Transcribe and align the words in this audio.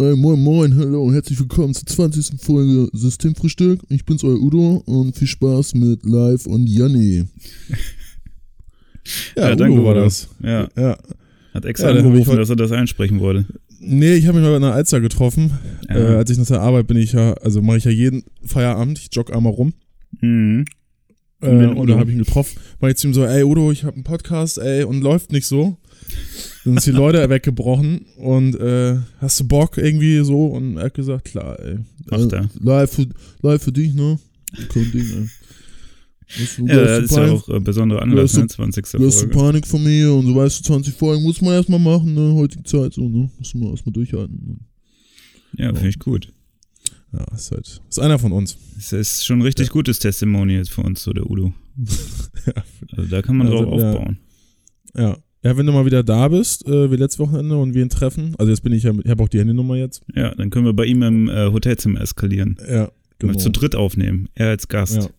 Hey, 0.00 0.14
moin 0.14 0.38
moin, 0.40 0.76
hallo, 0.76 1.12
herzlich 1.12 1.40
willkommen 1.40 1.74
zur 1.74 1.86
20. 1.86 2.40
Folge 2.40 2.88
Systemfrühstück. 2.92 3.80
Ich 3.88 4.04
bin's, 4.04 4.22
euer 4.22 4.40
Udo 4.40 4.82
und 4.86 5.16
viel 5.16 5.26
Spaß 5.26 5.74
mit 5.74 6.04
Live 6.06 6.46
und 6.46 6.66
Janni. 6.68 7.24
Ja, 9.36 9.46
Udo 9.52 9.56
danke, 9.56 9.84
war 9.84 9.94
das. 9.94 10.28
Ja, 10.42 10.68
Ja. 10.76 10.98
hat 11.54 11.64
extra 11.64 11.90
Ja, 11.90 11.96
angerufen, 11.96 12.36
dass 12.36 12.50
er 12.50 12.56
das 12.56 12.72
einsprechen 12.72 13.20
wollte. 13.20 13.46
Nee, 13.80 14.12
ich 14.16 14.26
habe 14.26 14.38
mich 14.38 14.46
mal 14.46 14.56
in 14.56 14.60
der 14.60 14.74
Alster 14.74 15.00
getroffen. 15.00 15.50
Ja. 15.88 15.96
Äh, 15.96 16.16
als 16.16 16.28
ich 16.30 16.36
nach 16.36 16.44
der 16.46 16.60
Arbeit 16.60 16.86
bin 16.88 16.98
ich 16.98 17.12
ja, 17.12 17.32
also 17.34 17.62
mache 17.62 17.78
ich 17.78 17.84
ja 17.84 17.90
jeden 17.90 18.22
Feierabend, 18.44 18.98
ich 18.98 19.08
jogge 19.10 19.34
einmal 19.34 19.54
rum. 19.54 19.72
Mhm. 20.20 20.66
Äh, 21.40 21.48
Und 21.48 21.78
und 21.78 21.86
dann 21.88 21.98
habe 22.00 22.10
ich 22.10 22.16
ihn 22.18 22.22
getroffen, 22.24 22.58
war 22.80 22.90
ich 22.90 22.96
zu 22.96 23.08
ihm 23.08 23.14
so, 23.14 23.24
ey 23.24 23.44
Udo, 23.44 23.72
ich 23.72 23.84
habe 23.84 23.94
einen 23.94 24.04
Podcast, 24.04 24.58
ey, 24.58 24.84
und 24.84 25.00
läuft 25.00 25.32
nicht 25.32 25.46
so. 25.46 25.78
Dann 26.64 26.78
sind 26.78 26.94
die 26.94 26.98
Leute 26.98 27.28
weggebrochen 27.30 28.06
und 28.16 28.54
äh, 28.56 28.98
hast 29.18 29.40
du 29.40 29.48
Bock 29.48 29.78
irgendwie 29.78 30.22
so? 30.24 30.46
Und 30.46 30.76
er 30.76 30.84
hat 30.86 30.94
gesagt, 30.94 31.24
klar, 31.26 31.58
ey. 31.60 31.78
Macht 32.10 32.32
er. 32.32 32.48
Live 32.60 32.92
für, 32.92 33.06
live 33.42 33.62
für 33.62 33.72
dich, 33.72 33.94
ne? 33.94 34.18
Kein 34.68 34.90
Ding, 34.92 35.06
ey. 35.10 35.28
Weißt 36.40 36.58
du, 36.58 36.66
Ja, 36.66 36.84
das 36.84 37.04
ist 37.04 37.10
ja 37.12 37.16
Panik- 37.24 37.32
auch 37.32 37.48
äh, 37.48 37.60
besonderer 37.60 38.02
Anlass, 38.02 38.36
ne? 38.36 38.46
20. 38.46 38.84
Du 38.92 39.06
hast 39.06 39.20
Folge. 39.20 39.34
Panik 39.34 39.66
von 39.66 39.82
mir 39.82 40.12
und 40.12 40.26
so 40.26 40.34
weißt 40.34 40.60
du, 40.60 40.64
20 40.64 40.94
Folgen 40.94 41.22
muss 41.22 41.40
man 41.40 41.54
erstmal 41.54 41.78
machen, 41.80 42.12
ne? 42.14 42.34
Heutige 42.34 42.64
Zeit 42.64 42.92
so, 42.94 43.08
ne? 43.08 43.30
Muss 43.38 43.54
man 43.54 43.70
erstmal 43.70 43.92
durchhalten. 43.94 44.60
Ja, 45.56 45.72
finde 45.72 45.88
ich 45.88 45.98
gut. 45.98 46.30
Ja, 47.12 47.24
ist 47.34 47.50
halt. 47.50 47.80
Ist 47.88 47.98
einer 47.98 48.18
von 48.18 48.32
uns. 48.32 48.58
Das 48.76 48.92
ist 48.92 49.24
schon 49.24 49.38
ein 49.38 49.42
richtig 49.42 49.70
gutes 49.70 49.98
Testimonial 50.00 50.66
für 50.66 50.82
uns, 50.82 51.02
so 51.02 51.12
der 51.12 51.30
Udo. 51.30 51.52
Also 52.96 53.08
da 53.10 53.22
kann 53.22 53.36
man 53.36 53.46
Also, 53.48 53.64
drauf 53.64 53.80
ja. 53.80 53.90
aufbauen. 53.92 54.18
Ja. 54.96 55.18
Ja, 55.44 55.56
wenn 55.56 55.66
du 55.66 55.72
mal 55.72 55.86
wieder 55.86 56.02
da 56.02 56.28
bist, 56.28 56.66
äh, 56.66 56.90
wie 56.90 56.96
letztes 56.96 57.18
Wochenende 57.20 57.56
und 57.56 57.74
wir 57.74 57.82
ihn 57.82 57.88
treffen. 57.90 58.34
Also 58.38 58.50
jetzt 58.50 58.62
bin 58.62 58.72
ich 58.72 58.82
ja, 58.82 58.92
ich 59.04 59.08
habe 59.10 59.22
auch 59.22 59.28
die 59.28 59.38
Handynummer 59.38 59.76
jetzt. 59.76 60.02
Ja, 60.14 60.34
dann 60.34 60.50
können 60.50 60.64
wir 60.64 60.72
bei 60.72 60.84
ihm 60.86 61.02
im 61.02 61.28
äh, 61.28 61.52
Hotelzimmer 61.52 62.00
eskalieren. 62.00 62.58
Ja, 62.68 62.90
genau. 63.18 63.34
Mal 63.34 63.38
zu 63.38 63.50
dritt 63.50 63.76
aufnehmen. 63.76 64.28
Er 64.34 64.48
als 64.48 64.66
Gast. 64.68 65.10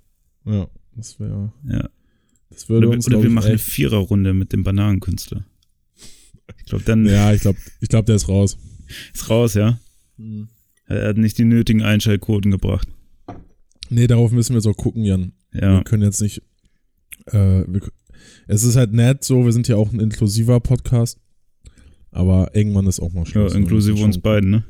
Ja. 0.46 0.54
Ja, 0.54 0.68
das 0.96 1.20
wäre, 1.20 1.54
Ja. 1.70 1.90
das 2.50 2.68
würde 2.68 2.88
Oder, 2.88 2.96
uns, 2.98 3.08
oder 3.08 3.24
wir 3.24 3.30
machen 3.30 3.46
eine 3.48 3.56
echt- 3.56 3.64
Viererrunde 3.64 4.34
mit 4.34 4.52
dem 4.52 4.64
Bananenkünstler. 4.64 5.46
Ich 6.58 6.66
glaube, 6.66 6.84
dann 6.84 7.06
Ja, 7.06 7.32
ich 7.34 7.42
glaube, 7.42 7.60
ich 7.80 7.88
glaube, 7.90 8.06
der 8.06 8.16
ist 8.16 8.28
raus. 8.28 8.58
ist 9.14 9.30
raus, 9.30 9.54
ja. 9.54 9.80
Er 10.88 11.10
hat 11.10 11.18
nicht 11.18 11.38
die 11.38 11.46
nötigen 11.46 11.82
Einschaltquoten 11.84 12.52
gebracht. 12.52 12.88
Nee, 13.90 14.08
darauf 14.08 14.32
müssen 14.32 14.54
wir 14.54 14.58
jetzt 14.58 14.68
auch 14.68 14.76
gucken, 14.78 15.04
Jan. 15.06 15.32
Ja. 15.54 15.78
Wir 15.78 15.84
können 15.84 16.04
jetzt 16.04 16.22
nicht, 16.22 16.42
äh, 17.28 17.64
wir, 17.68 17.82
es 18.50 18.64
ist 18.64 18.76
halt 18.76 18.94
nett 18.94 19.24
so, 19.24 19.46
wir 19.46 19.52
sind 19.54 19.68
ja 19.68 19.76
auch 19.76 19.92
ein 19.94 20.00
inklusiver 20.00 20.60
Podcast. 20.60 21.20
Aber 22.12 22.56
irgendwann 22.56 22.88
ist 22.88 23.00
auch 23.00 23.14
mal 23.14 23.22
ja 23.22 23.26
Schluss. 23.28 23.54
inklusive 23.54 23.98
Schon- 23.98 24.08
uns 24.08 24.18
beiden, 24.20 24.50
ne? 24.50 24.64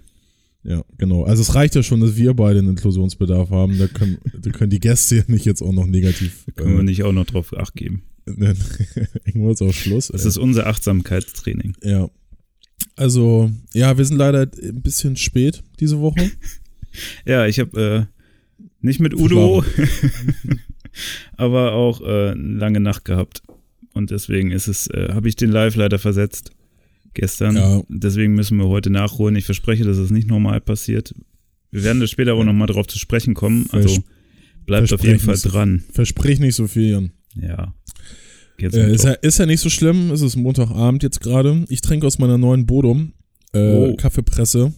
Ja, 0.63 0.83
genau. 0.97 1.23
Also 1.23 1.41
es 1.41 1.55
reicht 1.55 1.73
ja 1.75 1.83
schon, 1.83 2.01
dass 2.01 2.17
wir 2.17 2.33
beide 2.33 2.59
einen 2.59 2.69
Inklusionsbedarf 2.69 3.49
haben. 3.49 3.77
Da 3.79 3.87
können, 3.87 4.17
da 4.41 4.49
können 4.51 4.69
die 4.69 4.81
Gäste 4.81 5.15
ja 5.15 5.23
nicht 5.27 5.45
jetzt 5.45 5.61
auch 5.61 5.71
noch 5.71 5.85
negativ. 5.87 6.45
Können 6.55 6.73
wir 6.73 6.81
äh, 6.81 6.83
nicht 6.83 7.03
auch 7.03 7.13
noch 7.13 7.25
drauf 7.25 7.57
Acht 7.57 7.75
geben. 7.75 8.03
Irgendwo 8.27 9.51
ist 9.51 9.61
auch 9.61 9.71
Schluss. 9.73 10.09
Das 10.09 10.23
ey. 10.23 10.27
ist 10.27 10.37
unser 10.37 10.67
Achtsamkeitstraining. 10.67 11.75
ja. 11.83 12.09
Also, 12.95 13.49
ja, 13.73 13.97
wir 13.97 14.03
sind 14.05 14.17
leider 14.17 14.41
ein 14.41 14.81
bisschen 14.81 15.15
spät 15.15 15.63
diese 15.79 15.99
Woche. 15.99 16.29
Ja, 17.25 17.45
ich 17.45 17.59
habe 17.59 18.09
äh, 18.59 18.63
nicht 18.81 18.99
mit 18.99 19.13
Udo, 19.13 19.63
aber 21.37 21.73
auch 21.73 22.01
äh, 22.01 22.31
eine 22.31 22.57
lange 22.57 22.79
Nacht 22.79 23.05
gehabt. 23.05 23.43
Und 23.93 24.11
deswegen 24.11 24.51
ist 24.51 24.67
es, 24.67 24.87
äh, 24.87 25.09
habe 25.13 25.27
ich 25.29 25.35
den 25.35 25.49
Live 25.51 25.75
leider 25.75 25.99
versetzt 25.99 26.51
gestern. 27.13 27.55
Ja. 27.55 27.81
Deswegen 27.89 28.33
müssen 28.35 28.57
wir 28.57 28.67
heute 28.67 28.89
nachholen. 28.89 29.35
Ich 29.35 29.45
verspreche, 29.45 29.83
dass 29.83 29.97
es 29.97 30.11
nicht 30.11 30.27
normal 30.27 30.61
passiert. 30.61 31.13
Wir 31.71 31.83
werden 31.83 31.99
da 31.99 32.07
später 32.07 32.31
aber 32.33 32.43
nochmal 32.45 32.67
drauf 32.67 32.87
zu 32.87 32.97
sprechen 32.99 33.33
kommen. 33.33 33.67
Also 33.71 33.89
Vers- 33.89 34.03
bleibt 34.65 34.93
auf 34.93 35.03
jeden 35.03 35.19
Fall 35.19 35.37
dran. 35.37 35.83
Versprich 35.91 36.39
nicht 36.39 36.55
so 36.55 36.67
viel, 36.67 36.89
Jan. 36.91 37.11
Ja. 37.35 37.73
Äh, 38.59 38.93
ist, 38.93 39.05
ja, 39.05 39.11
ist 39.13 39.39
ja 39.39 39.45
nicht 39.45 39.61
so 39.61 39.69
schlimm. 39.69 40.11
Es 40.11 40.21
ist 40.21 40.35
Montagabend 40.35 41.01
jetzt 41.03 41.21
gerade. 41.21 41.65
Ich 41.69 41.81
trinke 41.81 42.05
aus 42.05 42.19
meiner 42.19 42.37
neuen 42.37 42.65
Bodum 42.65 43.13
äh, 43.53 43.59
Oh. 43.59 43.95
Kaffeepresse. 43.95 44.73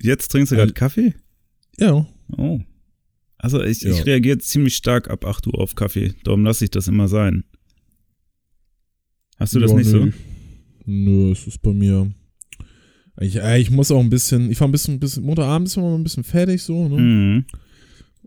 Jetzt 0.00 0.28
trinkst 0.28 0.52
du 0.52 0.56
Äh, 0.56 0.58
gerade 0.58 0.72
Kaffee? 0.72 1.14
Ja. 1.78 2.06
Oh. 2.36 2.60
Also 3.36 3.62
ich, 3.62 3.82
Ja. 3.82 3.90
ich 3.90 4.06
reagiere 4.06 4.38
ziemlich 4.38 4.74
stark 4.76 5.10
ab 5.10 5.24
8 5.24 5.46
Uhr 5.46 5.58
auf 5.58 5.74
Kaffee. 5.74 6.14
Darum 6.24 6.44
lasse 6.44 6.64
ich 6.64 6.70
das 6.70 6.88
immer 6.88 7.08
sein. 7.08 7.44
Hast 9.38 9.54
du 9.54 9.60
das 9.60 9.70
ja, 9.70 9.76
nicht 9.76 9.92
nö. 9.92 10.10
so? 10.10 10.18
Nö, 10.86 11.32
es 11.32 11.46
ist 11.46 11.62
bei 11.62 11.72
mir. 11.72 12.10
Ich, 13.20 13.36
äh, 13.36 13.60
ich 13.60 13.70
muss 13.70 13.90
auch 13.90 14.00
ein 14.00 14.10
bisschen, 14.10 14.50
ich 14.50 14.60
war 14.60 14.68
ein 14.68 14.72
bisschen, 14.72 15.00
bisschen 15.00 15.24
Montagabend 15.24 15.68
ist 15.68 15.76
immer 15.76 15.94
ein 15.94 16.04
bisschen 16.04 16.24
fertig 16.24 16.62
so, 16.62 16.88
ne? 16.88 16.96
Mhm. 17.00 17.44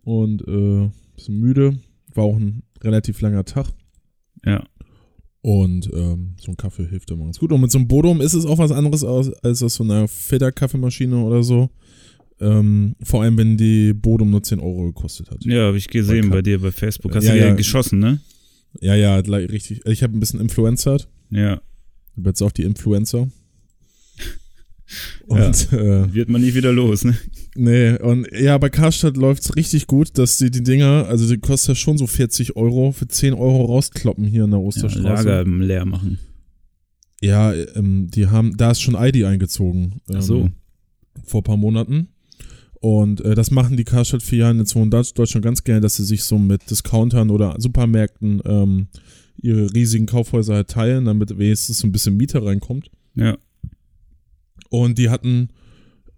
Und 0.03 0.41
äh, 0.47 0.89
bisschen 1.15 1.39
müde. 1.39 1.77
War 2.13 2.25
auch 2.25 2.35
ein 2.37 2.63
relativ 2.83 3.21
langer 3.21 3.45
Tag. 3.45 3.67
Ja. 4.45 4.63
Und 5.41 5.89
ähm, 5.93 6.35
so 6.39 6.51
ein 6.51 6.57
Kaffee 6.57 6.87
hilft 6.87 7.09
immer 7.11 7.23
ganz 7.23 7.39
gut. 7.39 7.51
Und 7.51 7.61
mit 7.61 7.71
so 7.71 7.77
einem 7.79 7.87
Bodum 7.87 8.21
ist 8.21 8.33
es 8.33 8.45
auch 8.45 8.57
was 8.57 8.71
anderes 8.71 9.03
aus, 9.03 9.31
als 9.43 9.63
aus 9.63 9.75
so 9.75 9.83
einer 9.83 10.07
Filterkaffeemaschine 10.07 11.17
oder 11.17 11.41
so. 11.41 11.69
Ähm, 12.39 12.95
vor 13.03 13.21
allem, 13.23 13.37
wenn 13.37 13.57
die 13.57 13.93
Bodum 13.93 14.29
nur 14.31 14.43
10 14.43 14.59
Euro 14.59 14.87
gekostet 14.87 15.29
hat. 15.31 15.43
Ja, 15.45 15.67
habe 15.67 15.77
ich 15.77 15.87
gesehen 15.87 16.29
Bei 16.29 16.41
dir 16.41 16.59
bei 16.59 16.71
Facebook. 16.71 17.15
Hast 17.15 17.25
Ja, 17.25 17.33
du 17.33 17.39
dir 17.39 17.47
ja. 17.47 17.53
geschossen, 17.53 17.99
ne? 17.99 18.19
Ja, 18.79 18.95
ja, 18.95 19.15
richtig. 19.17 19.85
Ich 19.85 20.03
habe 20.03 20.15
ein 20.15 20.19
bisschen 20.19 20.39
influencert. 20.39 21.09
Ja. 21.29 21.61
Ich 22.11 22.17
habe 22.17 22.29
jetzt 22.29 22.41
auch 22.41 22.51
die 22.51 22.63
Influencer. 22.63 23.27
Und 25.27 25.71
äh, 25.71 26.13
Wird 26.13 26.29
man 26.29 26.41
nie 26.41 26.53
wieder 26.53 26.73
los, 26.73 27.05
ne? 27.05 27.15
nee, 27.55 27.97
und 27.97 28.27
ja, 28.37 28.57
bei 28.57 28.69
Karstadt 28.69 29.15
läuft's 29.15 29.55
richtig 29.55 29.87
gut, 29.87 30.17
dass 30.17 30.37
die 30.37 30.51
die 30.51 30.63
Dinger, 30.63 31.05
also 31.07 31.27
die 31.33 31.39
kostet 31.39 31.69
ja 31.69 31.75
schon 31.75 31.97
so 31.97 32.07
40 32.07 32.57
Euro, 32.57 32.91
für 32.91 33.07
10 33.07 33.33
Euro 33.33 33.65
rauskloppen 33.65 34.25
hier 34.25 34.43
in 34.43 34.51
der 34.51 34.59
Ja, 34.59 34.65
Osterstraße. 34.65 35.29
Lager 35.29 35.45
leer 35.45 35.85
machen. 35.85 36.19
Ja, 37.21 37.53
ähm, 37.53 38.09
die 38.11 38.27
haben, 38.27 38.57
da 38.57 38.71
ist 38.71 38.81
schon 38.81 38.95
ID 38.95 39.23
eingezogen. 39.23 40.01
Ähm, 40.09 40.15
Ach 40.17 40.21
so. 40.21 40.49
Vor 41.23 41.41
ein 41.41 41.43
paar 41.45 41.57
Monaten. 41.57 42.09
Und 42.81 43.21
äh, 43.21 43.35
das 43.35 43.51
machen 43.51 43.77
die 43.77 43.83
Karstadt-Filialen 43.83 44.57
jetzt 44.57 44.75
in 44.75 44.89
Deutsch- 44.89 45.13
Deutschland 45.13 45.45
ganz 45.45 45.63
gerne, 45.63 45.81
dass 45.81 45.95
sie 45.97 46.03
sich 46.03 46.23
so 46.23 46.39
mit 46.39 46.69
Discountern 46.69 47.29
oder 47.29 47.55
Supermärkten 47.59 48.41
ähm, 48.43 48.87
ihre 49.37 49.71
riesigen 49.73 50.07
Kaufhäuser 50.07 50.55
halt 50.55 50.69
teilen, 50.69 51.05
damit 51.05 51.37
wenigstens 51.37 51.77
so 51.77 51.87
ein 51.87 51.91
bisschen 51.91 52.17
Miete 52.17 52.43
reinkommt. 52.43 52.89
Ja. 53.13 53.37
Und 54.69 54.97
die 54.97 55.11
hatten 55.11 55.49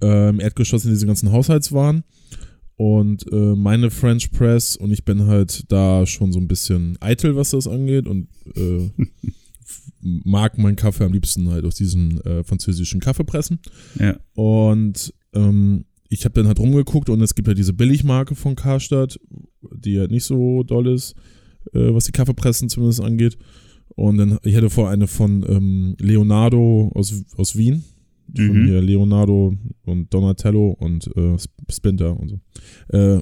äh, 0.02 0.29
im 0.29 0.40
Erdgeschoss 0.40 0.84
diese 0.84 1.06
ganzen 1.06 1.34
Haushaltswaren. 1.34 2.06
Und 2.78 3.29
äh, 3.31 3.56
meine 3.56 3.91
French 3.91 4.31
Press 4.31 4.78
und 4.78 4.91
ich 4.91 5.03
bin 5.03 5.28
halt 5.28 5.66
da 5.69 6.06
schon 6.06 6.31
so 6.31 6.40
ein 6.40 6.47
bisschen 6.47 6.97
eitel, 7.02 7.35
was 7.35 7.52
das 7.52 7.68
angeht 7.68 8.07
und 8.07 8.29
äh, 8.56 8.90
mag 10.00 10.57
meinen 10.57 10.75
Kaffee 10.78 11.03
am 11.03 11.13
liebsten 11.13 11.50
halt 11.50 11.66
aus 11.66 11.75
diesen 11.75 12.22
äh, 12.22 12.44
französischen 12.44 13.02
Kaffeepressen. 13.02 13.59
Ja. 14.00 14.18
Und 14.34 15.13
ähm, 15.34 15.85
ich 16.13 16.25
habe 16.25 16.34
dann 16.34 16.47
halt 16.47 16.59
rumgeguckt 16.59 17.09
und 17.09 17.22
es 17.22 17.35
gibt 17.35 17.47
ja 17.47 17.53
diese 17.53 17.74
Billigmarke 17.74 18.35
von 18.35 18.56
Karstadt, 18.56 19.19
die 19.75 20.00
halt 20.00 20.12
nicht 20.12 20.24
so 20.25 20.63
doll 20.63 20.88
ist, 20.88 21.16
äh, 21.74 21.94
was 21.94 22.06
die 22.06 22.12
Kaffeepressen 22.12 22.69
zumindest 22.69 23.01
angeht. 23.01 23.38
Und 23.96 24.18
dann, 24.18 24.40
ich 24.44 24.56
hatte 24.56 24.69
vor 24.69 24.90
eine 24.90 25.07
von 25.07 25.46
ähm, 25.47 25.96
Leonardo 26.00 26.91
aus, 26.96 27.23
aus 27.38 27.56
Wien. 27.57 27.84
Von 28.35 28.62
Mhm. 28.62 28.66
hier 28.68 28.81
Leonardo 28.81 29.53
und 29.85 30.12
Donatello 30.13 30.72
und 30.79 31.07
äh, 31.18 31.35
Sp- 31.38 31.52
Splinter 31.69 32.18
und 32.18 32.29
so. 32.29 32.40
Äh, 32.97 33.22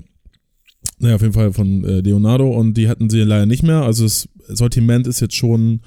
naja, 0.99 1.15
auf 1.15 1.21
jeden 1.21 1.33
Fall 1.33 1.51
von 1.51 1.83
äh, 1.83 1.99
Leonardo 2.01 2.47
und 2.51 2.75
die 2.77 2.87
hatten 2.87 3.09
sie 3.09 3.19
leider 3.21 3.47
nicht 3.47 3.63
mehr. 3.63 3.81
Also 3.81 4.03
das 4.03 4.29
Sortiment 4.47 5.07
ist 5.07 5.19
jetzt 5.19 5.35
schon 5.35 5.81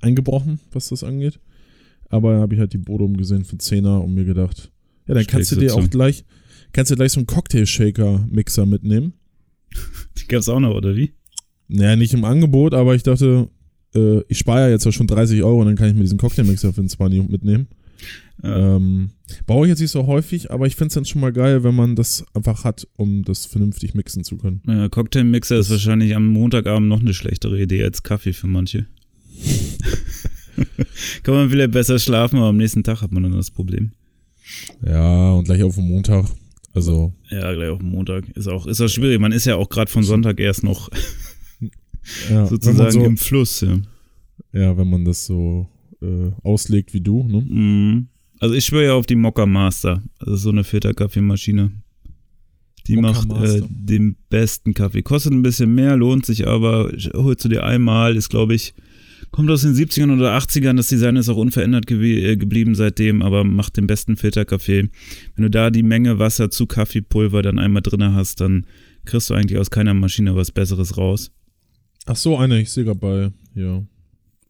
eingebrochen, 0.00 0.60
was 0.72 0.88
das 0.88 1.02
angeht. 1.02 1.40
Aber 2.08 2.38
habe 2.40 2.54
ich 2.54 2.60
halt 2.60 2.72
die 2.72 2.78
Bodum 2.78 3.16
gesehen 3.16 3.44
für 3.44 3.56
10er 3.56 3.98
und 3.98 4.14
mir 4.14 4.24
gedacht, 4.24 4.70
ja, 5.08 5.14
dann 5.14 5.26
kannst 5.26 5.50
du 5.52 5.56
dir 5.56 5.74
auch 5.74 5.90
gleich, 5.90 6.24
kannst 6.72 6.90
du 6.90 6.96
gleich 6.96 7.12
so 7.12 7.20
einen 7.20 7.26
Cocktail-Shaker-Mixer 7.26 8.66
mitnehmen. 8.66 9.14
Die 10.18 10.26
gab's 10.28 10.48
auch 10.48 10.60
noch, 10.60 10.74
oder 10.74 10.96
wie? 10.96 11.12
Naja, 11.68 11.96
nicht 11.96 12.14
im 12.14 12.24
Angebot, 12.24 12.74
aber 12.74 12.94
ich 12.94 13.02
dachte, 13.02 13.48
äh, 13.94 14.22
ich 14.28 14.38
spare 14.38 14.62
ja 14.62 14.70
jetzt 14.70 14.84
ja 14.84 14.92
schon 14.92 15.06
30 15.06 15.42
Euro 15.42 15.60
und 15.60 15.66
dann 15.66 15.76
kann 15.76 15.88
ich 15.88 15.94
mir 15.94 16.02
diesen 16.02 16.18
Cocktailmixer 16.18 16.72
für 16.72 16.82
den 16.82 16.88
20 16.88 17.28
mitnehmen. 17.28 17.68
Ja. 18.42 18.76
Ähm, 18.76 19.10
baue 19.46 19.66
ich 19.66 19.70
jetzt 19.70 19.80
nicht 19.80 19.90
so 19.90 20.06
häufig, 20.06 20.50
aber 20.50 20.66
ich 20.66 20.74
finde 20.76 20.88
es 20.88 20.94
dann 20.94 21.04
schon 21.04 21.20
mal 21.20 21.32
geil, 21.32 21.62
wenn 21.62 21.74
man 21.74 21.94
das 21.94 22.24
einfach 22.34 22.64
hat, 22.64 22.88
um 22.96 23.22
das 23.22 23.46
vernünftig 23.46 23.94
mixen 23.94 24.24
zu 24.24 24.38
können. 24.38 24.62
Ja, 24.66 24.88
Cocktailmixer 24.88 25.58
ist 25.58 25.70
wahrscheinlich 25.70 26.16
am 26.16 26.26
Montagabend 26.28 26.88
noch 26.88 27.00
eine 27.00 27.14
schlechtere 27.14 27.60
Idee 27.60 27.84
als 27.84 28.02
Kaffee 28.02 28.32
für 28.32 28.46
manche. 28.46 28.86
Kann 31.22 31.34
man 31.34 31.50
vielleicht 31.50 31.72
besser 31.72 31.98
schlafen, 31.98 32.36
aber 32.36 32.48
am 32.48 32.56
nächsten 32.56 32.82
Tag 32.82 33.02
hat 33.02 33.12
man 33.12 33.22
dann 33.22 33.32
das 33.32 33.50
Problem. 33.50 33.92
Ja, 34.84 35.32
und 35.32 35.44
gleich 35.44 35.62
auf 35.62 35.74
den 35.76 35.88
Montag. 35.88 36.26
Also, 36.72 37.12
Ja, 37.30 37.52
gleich 37.52 37.68
auf 37.68 37.82
Montag. 37.82 38.28
Ist 38.30 38.48
auch, 38.48 38.66
ist 38.66 38.80
auch 38.80 38.88
schwierig. 38.88 39.20
Man 39.20 39.32
ist 39.32 39.46
ja 39.46 39.56
auch 39.56 39.68
gerade 39.68 39.90
von 39.90 40.02
Sonntag 40.02 40.38
erst 40.38 40.62
noch 40.62 40.88
ja, 42.30 42.46
sozusagen 42.46 42.92
so, 42.92 43.04
im 43.04 43.16
Fluss. 43.16 43.60
Ja. 43.60 43.78
ja, 44.52 44.76
wenn 44.76 44.88
man 44.88 45.04
das 45.04 45.26
so 45.26 45.68
äh, 46.00 46.30
auslegt 46.42 46.94
wie 46.94 47.00
du, 47.00 47.24
ne? 47.24 47.40
Mhm. 47.40 48.08
Also 48.38 48.54
ich 48.54 48.64
schwöre 48.64 48.84
ja 48.86 48.94
auf 48.94 49.06
die 49.06 49.16
Mokka 49.16 49.44
Master. 49.44 50.02
Das 50.18 50.34
ist 50.34 50.42
so 50.42 50.50
eine 50.50 50.64
Filterkaffeemaschine. 50.64 51.72
Die 52.86 52.96
Mokka 52.96 53.22
macht 53.26 53.42
äh, 53.44 53.62
den 53.68 54.16
besten 54.30 54.72
Kaffee. 54.72 55.02
Kostet 55.02 55.32
ein 55.32 55.42
bisschen 55.42 55.74
mehr, 55.74 55.96
lohnt 55.96 56.24
sich 56.24 56.46
aber. 56.46 56.90
Holst 57.14 57.44
du 57.44 57.48
dir 57.48 57.64
einmal, 57.64 58.16
ist 58.16 58.30
glaube 58.30 58.54
ich, 58.54 58.74
kommt 59.30 59.50
aus 59.50 59.62
den 59.62 59.74
70ern 59.74 60.12
oder 60.16 60.36
80ern. 60.36 60.76
Das 60.76 60.88
Design 60.88 61.16
ist 61.16 61.28
auch 61.28 61.36
unverändert 61.36 61.86
gewie- 61.86 62.22
äh, 62.24 62.36
geblieben 62.36 62.74
seitdem, 62.74 63.22
aber 63.22 63.44
macht 63.44 63.76
den 63.76 63.86
besten 63.86 64.16
Filterkaffee. 64.16 64.88
Wenn 65.36 65.42
du 65.42 65.50
da 65.50 65.70
die 65.70 65.82
Menge 65.82 66.18
Wasser 66.18 66.50
zu 66.50 66.66
Kaffeepulver 66.66 67.42
dann 67.42 67.58
einmal 67.58 67.82
drinne 67.82 68.14
hast, 68.14 68.40
dann 68.40 68.66
kriegst 69.04 69.30
du 69.30 69.34
eigentlich 69.34 69.58
aus 69.58 69.70
keiner 69.70 69.94
Maschine 69.94 70.34
was 70.36 70.50
Besseres 70.52 70.96
raus. 70.96 71.30
Ach 72.06 72.16
so, 72.16 72.36
eine, 72.38 72.60
ich 72.60 72.70
sehe 72.70 72.84
gerade 72.84 72.98
bei, 73.00 73.32
ja, 73.54 73.84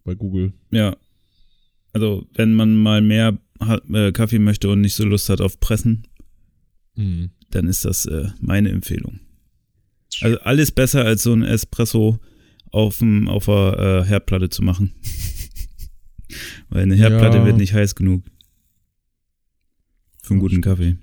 bei 0.05 0.14
Google. 0.14 0.52
Ja. 0.70 0.96
Also, 1.93 2.26
wenn 2.34 2.55
man 2.55 2.76
mal 2.76 3.02
mehr 3.02 3.38
ha- 3.61 3.81
äh, 3.93 4.12
Kaffee 4.12 4.38
möchte 4.38 4.69
und 4.69 4.81
nicht 4.81 4.94
so 4.94 5.05
Lust 5.05 5.28
hat 5.28 5.40
auf 5.40 5.58
Pressen, 5.61 6.06
Mhm. 6.96 7.31
dann 7.50 7.66
ist 7.66 7.84
das 7.84 8.06
äh, 8.06 8.28
meine 8.40 8.69
Empfehlung. 8.70 9.20
Also 10.23 10.38
alles 10.40 10.70
besser 10.73 11.05
als 11.05 11.23
so 11.23 11.32
ein 11.32 11.43
Espresso 11.43 12.19
auf, 12.72 12.99
dem, 12.99 13.28
auf 13.28 13.46
der 13.46 14.02
äh, 14.05 14.08
Herdplatte 14.08 14.49
zu 14.50 14.62
machen. 14.62 14.93
Weil 16.69 16.82
eine 16.82 16.94
Herdplatte 16.94 17.38
Ja. 17.38 17.46
wird 17.46 17.56
nicht 17.56 17.75
heiß 17.75 17.94
genug. 17.94 18.22
Für 20.22 20.34
einen 20.34 20.40
guten 20.40 20.61
Kaffee. 20.61 20.96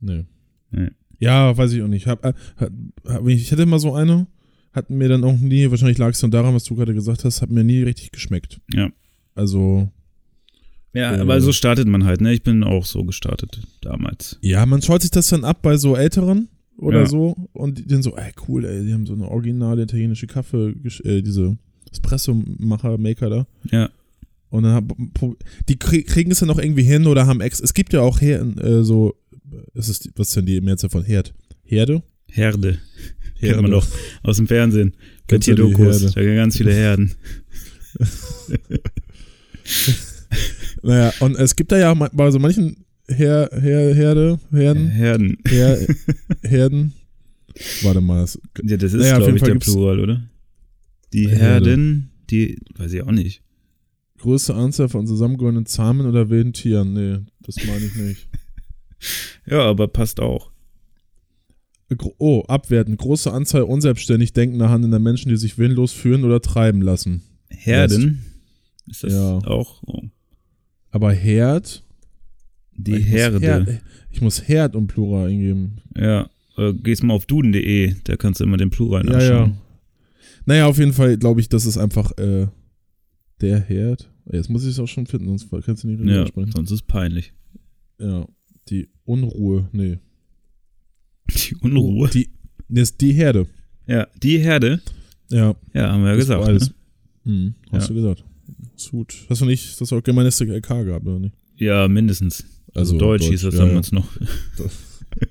Nee. 0.00 0.26
Nee. 0.70 0.88
Ja, 1.18 1.56
weiß 1.56 1.72
ich 1.72 1.82
auch 1.82 1.88
nicht. 1.88 2.06
Hab, 2.06 2.24
äh, 2.24 2.32
hat, 2.56 2.72
hab, 3.06 3.26
ich 3.26 3.50
hatte 3.52 3.66
mal 3.66 3.78
so 3.78 3.94
eine, 3.94 4.26
hat 4.72 4.90
mir 4.90 5.08
dann 5.08 5.24
auch 5.24 5.38
nie, 5.38 5.70
wahrscheinlich 5.70 5.98
lag 5.98 6.10
es 6.10 6.20
dann 6.20 6.30
daran, 6.30 6.54
was 6.54 6.64
du 6.64 6.74
gerade 6.74 6.94
gesagt 6.94 7.24
hast, 7.24 7.42
hat 7.42 7.50
mir 7.50 7.64
nie 7.64 7.82
richtig 7.82 8.10
geschmeckt. 8.12 8.60
Ja. 8.72 8.90
Also, 9.34 9.90
Ja, 10.92 11.14
Äh. 11.14 11.20
aber 11.20 11.40
so 11.40 11.52
startet 11.52 11.86
man 11.88 12.04
halt, 12.04 12.20
ne? 12.20 12.32
Ich 12.32 12.42
bin 12.42 12.64
auch 12.64 12.84
so 12.84 13.04
gestartet 13.04 13.60
damals. 13.80 14.38
ja, 14.42 14.64
man 14.66 14.82
schaut 14.82 15.02
sich 15.02 15.10
das 15.10 15.28
dann 15.28 15.44
ab 15.44 15.62
bei 15.62 15.76
so 15.76 15.94
Älteren 15.96 16.48
oder 16.80 17.00
Ja. 17.00 17.06
so 17.06 17.36
und 17.52 17.78
die 17.78 17.86
dann 17.86 18.02
so, 18.02 18.16
ey, 18.16 18.32
cool, 18.48 18.64
ey, 18.64 18.84
die 18.84 18.92
haben 18.92 19.06
so 19.06 19.12
eine 19.14 19.28
originale 19.28 19.82
italienische 19.82 20.26
Kaffee, 20.26 20.74
äh, 21.04 21.22
diese 21.22 21.56
Espresso-Macher, 21.92 22.98
Maker 22.98 23.30
da. 23.30 23.46
Ja. 23.70 23.90
Und 24.48 24.64
dann 24.64 24.72
hab, 24.72 24.84
pro- 25.14 25.36
die 25.68 25.76
krie- 25.76 26.04
kriegen 26.04 26.30
es 26.32 26.40
dann 26.40 26.48
noch 26.48 26.58
irgendwie 26.58 26.82
hin 26.82 27.06
oder 27.06 27.26
haben 27.26 27.40
ex. 27.40 27.60
Es 27.60 27.74
gibt 27.74 27.92
ja 27.92 28.00
auch 28.00 28.20
her, 28.20 28.40
äh, 28.62 28.82
so, 28.82 29.14
es 29.74 29.88
ist, 29.88 30.10
was 30.16 30.28
ist 30.28 30.36
denn 30.36 30.46
die 30.46 30.60
Mehrzahl 30.60 30.90
von 30.90 31.04
Herd? 31.04 31.32
Herde? 31.62 32.02
Herde. 32.26 32.78
Kennt 33.40 33.62
man 33.62 33.70
doch 33.70 33.86
aus 34.22 34.36
dem 34.36 34.46
Fernsehen. 34.48 34.94
Bei 35.28 35.38
Tierdokus. 35.38 36.00
Herde? 36.02 36.12
Da 36.14 36.20
gibt 36.22 36.34
ganz 36.36 36.56
viele 36.56 36.72
Herden. 36.74 37.12
Naja, 40.82 41.12
und 41.20 41.36
es 41.36 41.56
gibt 41.56 41.72
da 41.72 41.78
ja 41.78 41.92
bei 41.94 42.30
so 42.30 42.38
manchen 42.38 42.84
Her, 43.10 43.48
Her, 43.52 43.94
Herde, 43.94 44.38
Herden, 44.50 44.88
Herden. 44.88 45.38
Her, 45.46 45.78
Herden. 46.42 46.92
Warte 47.82 48.00
mal, 48.00 48.22
es, 48.22 48.40
Ja, 48.62 48.76
das 48.76 48.92
ist, 48.92 49.00
Naja, 49.00 49.18
glaube 49.18 49.32
ich, 49.34 49.40
Fall 49.40 49.52
der 49.52 49.58
Plural, 49.58 50.00
oder? 50.00 50.22
Die 51.12 51.28
Herde. 51.28 51.70
Herden, 51.70 52.10
die, 52.30 52.58
weiß 52.76 52.92
ich 52.92 53.02
auch 53.02 53.10
nicht. 53.10 53.42
größte 54.18 54.54
Anzahl 54.54 54.88
von 54.88 55.06
zusammengehörenden 55.06 55.66
zahmen 55.66 56.06
oder 56.06 56.30
wilden 56.30 56.52
Tieren. 56.52 56.92
Nee, 56.94 57.18
das 57.40 57.56
meine 57.66 57.84
ich 57.84 57.94
nicht. 57.96 58.28
Ja, 59.46 59.60
aber 59.62 59.88
passt 59.88 60.20
auch. 60.20 60.50
Oh, 62.18 62.42
abwerten. 62.46 62.98
Große 62.98 63.32
Anzahl 63.32 63.62
unselbstständig 63.62 64.34
denkender 64.34 64.68
handelnder 64.68 64.98
Menschen, 64.98 65.30
die 65.30 65.38
sich 65.38 65.56
willenlos 65.56 65.92
führen 65.92 66.22
oder 66.24 66.42
treiben 66.42 66.82
lassen. 66.82 67.22
Herden? 67.48 68.22
Ist 68.86 69.02
das 69.02 69.14
Ja. 69.14 69.38
auch? 69.38 69.82
Oh. 69.86 70.02
Aber 70.90 71.12
Herd? 71.14 71.82
Die 72.84 72.96
ich 72.96 73.06
Herde. 73.06 73.40
Herd, 73.40 73.82
ich 74.10 74.20
muss 74.20 74.46
Herd 74.48 74.76
und 74.76 74.86
Plural 74.88 75.28
eingeben. 75.28 75.78
Ja. 75.96 76.28
Oder 76.56 76.74
gehst 76.74 77.02
mal 77.02 77.14
auf 77.14 77.26
duden.de, 77.26 77.94
da 78.04 78.16
kannst 78.16 78.40
du 78.40 78.44
immer 78.44 78.56
den 78.56 78.70
Plural 78.70 79.06
Ja, 79.06 79.22
ja. 79.22 79.52
Naja, 80.46 80.66
auf 80.66 80.78
jeden 80.78 80.92
Fall 80.92 81.16
glaube 81.16 81.40
ich, 81.40 81.48
das 81.48 81.66
ist 81.66 81.78
einfach 81.78 82.16
äh, 82.18 82.46
der 83.40 83.60
Herd. 83.60 84.10
Jetzt 84.32 84.48
muss 84.50 84.64
ich 84.64 84.70
es 84.70 84.78
auch 84.78 84.86
schon 84.86 85.06
finden, 85.06 85.26
sonst 85.26 85.48
kannst 85.64 85.84
du 85.84 85.88
nicht 85.88 86.00
Ja, 86.00 86.06
richtig 86.22 86.28
sprechen. 86.28 86.52
sonst 86.52 86.70
ist 86.70 86.74
es 86.80 86.82
peinlich. 86.82 87.32
Ja, 87.98 88.26
die 88.68 88.88
Unruhe, 89.04 89.68
nee. 89.72 89.98
Die 91.30 91.54
Unruhe. 91.56 92.08
Die, 92.10 92.28
nee, 92.68 92.80
ist 92.80 93.00
die 93.00 93.12
Herde. 93.12 93.46
Ja, 93.86 94.06
die 94.22 94.38
Herde. 94.38 94.80
Ja, 95.30 95.54
Ja, 95.74 95.92
haben 95.92 96.02
wir 96.02 96.10
ja 96.10 96.16
das 96.16 96.24
gesagt. 96.26 96.44
alles. 96.44 96.68
Ne? 96.70 96.74
Hm, 97.32 97.54
hast 97.72 97.82
Ja. 97.88 97.88
du 97.88 97.94
gesagt. 97.94 98.24
Ist 98.76 98.90
gut. 98.90 99.14
Hast 99.28 99.40
du 99.40 99.44
nicht, 99.46 99.80
das 99.80 99.92
auch 99.92 100.02
Germanistik 100.02 100.48
LK 100.48 100.84
gehabt, 100.84 101.06
oder 101.06 101.18
nicht? 101.20 101.34
Ja, 101.60 101.86
mindestens. 101.88 102.44
Also, 102.74 102.94
Also 102.94 102.98
Deutsch, 102.98 103.22
Deutsch, 103.22 103.30
hieß 103.30 103.42
das 103.42 103.54
ja, 103.54 103.66
damals 103.66 103.92
noch. 103.92 104.08
Das- 104.58 104.78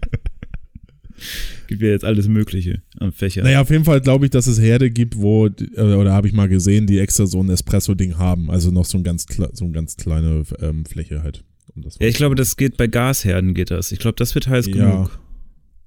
Gibt 1.67 1.81
ja 1.81 1.89
jetzt 1.89 2.05
alles 2.05 2.27
Mögliche 2.27 2.81
am 2.97 3.11
Fächer. 3.11 3.43
Naja, 3.43 3.61
auf 3.61 3.69
jeden 3.69 3.83
Fall 3.83 3.99
glaube 4.01 4.25
ich, 4.25 4.31
dass 4.31 4.47
es 4.47 4.59
Herde 4.59 4.89
gibt, 4.89 5.17
wo, 5.17 5.47
äh, 5.47 5.81
oder 5.81 6.13
habe 6.13 6.27
ich 6.27 6.33
mal 6.33 6.47
gesehen, 6.47 6.87
die 6.87 6.97
extra 6.99 7.25
so 7.27 7.41
ein 7.43 7.49
Espresso-Ding 7.49 8.17
haben. 8.17 8.49
Also 8.49 8.71
noch 8.71 8.85
so 8.85 8.97
ein 8.97 9.03
ganz, 9.03 9.25
so 9.53 9.65
eine 9.65 9.73
ganz 9.73 9.95
kleine 9.97 10.43
ähm, 10.61 10.85
Fläche 10.85 11.21
halt. 11.21 11.43
Um 11.75 11.83
das 11.83 11.97
Ja, 11.99 12.07
ich 12.07 12.15
glaube, 12.15 12.35
das 12.35 12.55
geht 12.57 12.77
bei 12.77 12.87
Gasherden 12.87 13.53
geht 13.53 13.69
das. 13.69 13.91
Ich 13.91 13.99
glaube, 13.99 14.15
das 14.15 14.33
wird 14.33 14.47
heiß 14.47 14.67
Ja. 14.67 14.73
genug. 14.73 15.19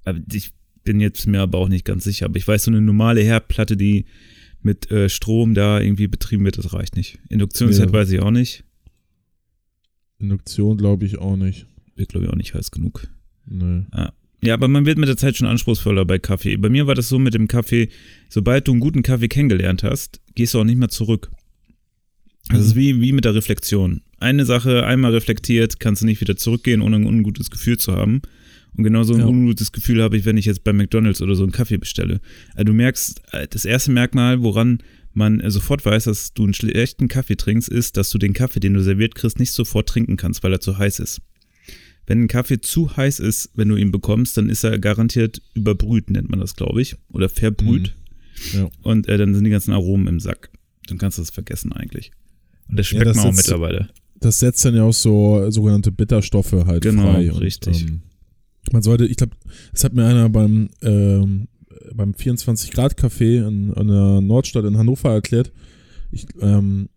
Aber 0.05 0.19
ich 0.31 0.51
bin 0.83 0.99
jetzt 1.01 1.25
mir 1.27 1.41
aber 1.41 1.57
auch 1.57 1.69
nicht 1.69 1.83
ganz 1.85 2.03
sicher. 2.03 2.27
Aber 2.27 2.37
ich 2.37 2.47
weiß, 2.47 2.63
so 2.65 2.71
eine 2.71 2.79
normale 2.81 3.21
Herdplatte, 3.21 3.75
die 3.75 4.05
mit 4.61 4.89
äh, 4.91 5.09
Strom 5.09 5.53
da 5.55 5.81
irgendwie 5.81 6.07
betrieben 6.07 6.45
wird, 6.45 6.57
das 6.57 6.73
reicht 6.73 6.95
nicht. 6.95 7.19
Induktionsherd 7.29 7.87
Ja. 7.87 7.93
weiß 7.93 8.09
ich 8.11 8.19
auch 8.21 8.31
nicht. 8.31 8.63
Induktion 10.23 10.77
glaube 10.77 11.05
ich 11.05 11.17
auch 11.19 11.35
nicht. 11.35 11.65
Wird, 11.95 12.09
glaube 12.09 12.25
ich, 12.25 12.31
auch 12.31 12.35
nicht 12.37 12.53
heiß 12.53 12.71
genug. 12.71 13.07
Nee. 13.45 13.83
Ja, 14.41 14.53
aber 14.55 14.67
man 14.67 14.85
wird 14.85 14.97
mit 14.97 15.07
der 15.09 15.17
Zeit 15.17 15.37
schon 15.37 15.47
anspruchsvoller 15.47 16.05
bei 16.05 16.17
Kaffee. 16.19 16.57
Bei 16.57 16.69
mir 16.69 16.87
war 16.87 16.95
das 16.95 17.07
so 17.09 17.19
mit 17.19 17.33
dem 17.33 17.47
Kaffee, 17.47 17.89
sobald 18.29 18.67
du 18.67 18.71
einen 18.71 18.79
guten 18.81 19.03
Kaffee 19.03 19.27
kennengelernt 19.27 19.83
hast, 19.83 20.19
gehst 20.35 20.53
du 20.53 20.59
auch 20.59 20.63
nicht 20.65 20.77
mehr 20.79 20.89
zurück. 20.89 21.29
Das 22.49 22.59
Mhm. 22.59 22.65
ist 22.65 22.75
wie, 22.75 23.01
wie 23.01 23.11
mit 23.13 23.25
der 23.25 23.35
Reflexion. 23.35 24.01
Eine 24.19 24.45
Sache 24.45 24.85
einmal 24.85 25.11
reflektiert, 25.11 25.79
kannst 25.79 26.01
du 26.01 26.05
nicht 26.05 26.19
wieder 26.21 26.35
zurückgehen, 26.35 26.81
ohne 26.81 26.95
ein 26.97 27.05
ungutes 27.05 27.51
Gefühl 27.51 27.77
zu 27.77 27.93
haben. 27.93 28.21
Und 28.75 28.83
genauso 28.83 29.13
ein 29.13 29.19
Ja. 29.19 29.27
ungutes 29.27 29.71
Gefühl 29.71 30.01
habe 30.01 30.17
ich, 30.17 30.25
wenn 30.25 30.35
ich 30.37 30.45
jetzt 30.45 30.63
bei 30.63 30.73
McDonalds 30.73 31.21
oder 31.21 31.35
so 31.35 31.43
einen 31.43 31.51
Kaffee 31.51 31.77
bestelle. 31.77 32.19
Also 32.55 32.65
du 32.65 32.73
merkst, 32.73 33.21
äh, 33.31 33.47
das 33.47 33.65
erste 33.65 33.91
Merkmal, 33.91 34.41
woran 34.41 34.79
man 35.13 35.39
äh, 35.39 35.51
sofort 35.51 35.85
weiß, 35.85 36.05
dass 36.05 36.33
du 36.33 36.43
einen 36.43 36.53
schlechten 36.53 37.07
Kaffee 37.07 37.35
trinkst, 37.35 37.69
ist, 37.69 37.97
dass 37.97 38.09
du 38.09 38.17
den 38.17 38.33
Kaffee, 38.33 38.59
den 38.59 38.73
du 38.73 38.81
serviert 38.83 39.15
kriegst, 39.15 39.39
nicht 39.39 39.51
sofort 39.51 39.87
trinken 39.89 40.17
kannst, 40.17 40.43
weil 40.43 40.53
er 40.53 40.59
zu 40.59 40.77
heiß 40.77 40.99
ist. 40.99 41.21
Wenn 42.05 42.23
ein 42.23 42.27
Kaffee 42.27 42.59
zu 42.59 42.97
heiß 42.97 43.19
ist, 43.19 43.51
wenn 43.55 43.69
du 43.69 43.75
ihn 43.77 43.91
bekommst, 43.91 44.35
dann 44.37 44.49
ist 44.49 44.63
er 44.63 44.77
garantiert 44.79 45.41
überbrüht, 45.53 46.09
nennt 46.09 46.29
man 46.29 46.39
das, 46.39 46.55
glaube 46.55 46.81
ich. 46.81 46.95
Oder 47.09 47.29
verbrüht. 47.29 47.95
Mhm. 48.53 48.59
Ja. 48.59 48.69
Und 48.81 49.07
äh, 49.07 49.17
dann 49.17 49.33
sind 49.33 49.45
die 49.45 49.49
ganzen 49.51 49.71
Aromen 49.73 50.07
im 50.07 50.19
Sack. 50.19 50.49
Dann 50.87 50.97
kannst 50.97 51.17
du 51.17 51.21
das 51.21 51.29
vergessen 51.29 51.71
eigentlich. 51.71 52.11
Und 52.67 52.77
das 52.77 52.87
schmeckt 52.87 53.05
das 53.05 53.17
man 53.17 53.27
auch 53.27 53.33
sitzt- 53.33 53.47
mittlerweile. 53.47 53.89
Das 54.19 54.39
setzt 54.39 54.63
dann 54.65 54.75
ja 54.75 54.83
auch 54.83 54.93
so 54.93 55.49
sogenannte 55.51 55.91
Bitterstoffe 55.91 56.51
halt 56.65 56.81
Genau, 56.83 57.11
frei. 57.13 57.29
richtig. 57.29 57.83
ähm, 57.83 58.01
man 58.71 58.81
sollte, 58.81 59.05
ich 59.05 59.17
glaube, 59.17 59.35
das 59.71 59.83
hat 59.83 59.93
mir 59.93 60.05
einer 60.05 60.29
beim, 60.29 60.69
ähm, 60.81 61.47
beim 61.93 62.13
24 62.13 62.71
Grad 62.71 62.97
Café 62.99 63.47
in, 63.47 63.73
an 63.73 63.87
der 63.87 64.21
Nordstadt 64.21 64.65
in 64.65 64.77
Hannover 64.77 65.11
erklärt. 65.11 65.51
Ich, 66.11 66.25
ähm, 66.41 66.89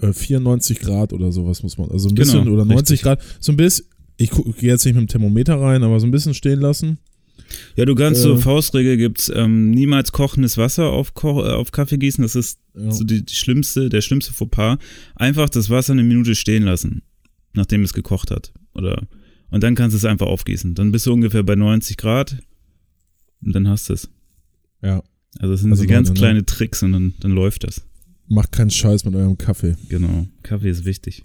äh, 0.00 0.12
94 0.12 0.80
Grad 0.80 1.12
oder 1.12 1.32
sowas 1.32 1.62
muss 1.62 1.76
man, 1.78 1.90
also 1.90 2.08
ein 2.08 2.14
Genau, 2.14 2.24
bisschen, 2.32 2.48
oder 2.48 2.64
90 2.64 2.78
richtig. 2.82 3.02
Grad, 3.02 3.22
so 3.40 3.52
ein 3.52 3.56
bisschen, 3.56 3.86
ich 4.16 4.30
gehe 4.30 4.70
jetzt 4.70 4.84
nicht 4.84 4.94
mit 4.94 5.02
dem 5.02 5.08
Thermometer 5.08 5.60
rein, 5.60 5.82
aber 5.82 6.00
so 6.00 6.06
ein 6.06 6.10
bisschen 6.10 6.34
stehen 6.34 6.60
lassen. 6.60 6.98
Ja, 7.76 7.84
du 7.86 7.94
kannst 7.94 8.20
so 8.22 8.34
Äh, 8.34 8.38
Faustregel 8.38 8.96
gibt's 8.96 9.30
ähm, 9.34 9.70
niemals 9.70 10.12
kochendes 10.12 10.58
Wasser 10.58 10.90
auf, 10.90 11.14
Ko 11.14 11.42
äh, 11.44 11.50
auf 11.52 11.72
Kaffee 11.72 11.96
gießen. 11.98 12.22
Das 12.22 12.34
ist 12.34 12.58
Ja. 12.76 12.90
so 12.90 13.04
die, 13.04 13.24
die 13.24 13.34
schlimmste, 13.34 13.88
der 13.88 14.00
schlimmste 14.02 14.32
Fauxpas. 14.34 14.78
Einfach 15.14 15.48
das 15.48 15.70
Wasser 15.70 15.92
eine 15.94 16.02
Minute 16.02 16.34
stehen 16.34 16.64
lassen, 16.64 17.02
nachdem 17.54 17.82
es 17.84 17.92
gekocht 17.94 18.30
hat. 18.30 18.52
Oder 18.74 19.02
und 19.50 19.62
dann 19.62 19.74
kannst 19.74 19.94
du 19.94 19.96
es 19.98 20.04
einfach 20.04 20.26
aufgießen. 20.26 20.74
Dann 20.74 20.92
bist 20.92 21.06
du 21.06 21.12
ungefähr 21.12 21.42
bei 21.42 21.54
90 21.54 21.96
Grad 21.96 22.36
und 23.44 23.52
dann 23.54 23.68
hast 23.68 23.88
du 23.88 23.94
es. 23.94 24.08
ja. 24.82 25.02
Also 25.40 25.52
das 25.52 25.60
sind 25.60 25.70
Also 25.70 25.82
die 25.82 25.88
ganz 25.88 26.08
Leute, 26.08 26.20
ne? 26.20 26.26
kleine 26.26 26.46
Tricks 26.46 26.82
und 26.82 26.92
dann, 26.92 27.14
dann 27.20 27.32
läuft 27.32 27.64
das. 27.64 27.82
Macht 28.28 28.50
keinen 28.50 28.70
Scheiß 28.70 29.04
mit 29.04 29.14
eurem 29.14 29.36
Kaffee 29.36 29.76
Genau. 29.88 30.26
Kaffee 30.42 30.70
ist 30.70 30.84
wichtig. 30.86 31.24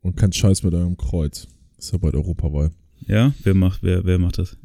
und 0.00 0.16
keinen 0.16 0.32
Scheiß 0.32 0.62
mit 0.64 0.74
eurem 0.74 0.96
Kreuz. 0.96 1.46
ist 1.78 1.92
ja 1.92 1.98
bald 1.98 2.14
Europawahl. 2.14 2.72
Ja, 3.06 3.32
wer 3.44 3.54
macht, 3.54 3.82
wer, 3.82 4.04
wer 4.04 4.18
macht 4.18 4.38
das? 4.38 4.56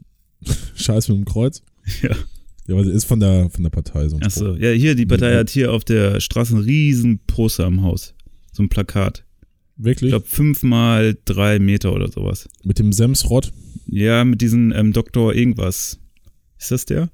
Scheiß 0.75 1.07
mit 1.09 1.17
dem 1.17 1.25
Kreuz? 1.25 1.61
Ja. 2.01 2.15
Ja, 2.67 2.75
weil 2.75 2.85
sie 2.85 2.91
ist 2.91 3.05
von 3.05 3.19
der, 3.19 3.49
von 3.49 3.63
der 3.63 3.71
Partei 3.71 4.07
so 4.09 4.17
Achso, 4.19 4.55
ja, 4.55 4.69
hier, 4.71 4.93
die 4.93 5.07
Partei 5.07 5.35
hat 5.35 5.49
hier 5.49 5.71
auf 5.71 5.83
der 5.83 6.19
Straße 6.19 6.53
einen 6.55 6.63
riesen 6.63 7.19
Poster 7.25 7.65
am 7.65 7.81
Haus. 7.81 8.13
So 8.51 8.61
ein 8.61 8.69
Plakat. 8.69 9.23
Ich 9.77 9.85
Wirklich? 9.85 10.11
glaube, 10.11 10.27
fünf 10.27 10.61
mal 10.63 11.17
drei 11.25 11.57
Meter 11.57 11.93
oder 11.93 12.11
sowas. 12.11 12.47
Mit 12.63 12.77
dem 12.77 12.93
Semsrott? 12.93 13.51
Ja, 13.87 14.23
mit 14.23 14.41
diesem 14.41 14.71
ähm, 14.71 14.93
Doktor 14.93 15.33
irgendwas. 15.33 15.99
Ist 16.59 16.71
das 16.71 16.85
der? 16.85 17.09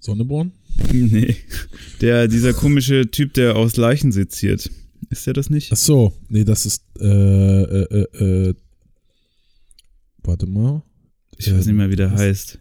Sonneborn? 0.00 0.52
Nee. 0.92 1.34
Der, 2.00 2.28
dieser 2.28 2.52
komische 2.52 3.10
Typ, 3.10 3.34
der 3.34 3.56
aus 3.56 3.76
Leichen 3.76 4.12
seziert. 4.12 4.70
Ist 5.10 5.26
der 5.26 5.34
das 5.34 5.50
nicht? 5.50 5.72
Ach 5.72 5.76
so, 5.76 6.12
nee, 6.28 6.44
das 6.44 6.66
ist, 6.66 6.84
äh, 7.00 7.04
äh, 7.04 8.06
äh, 8.14 8.48
äh 8.50 8.54
warte 10.22 10.46
mal. 10.46 10.82
Ich 11.36 11.52
weiß 11.52 11.66
nicht 11.66 11.74
mehr, 11.74 11.90
wie 11.90 11.96
der 11.96 12.12
was- 12.12 12.20
heißt. 12.20 12.58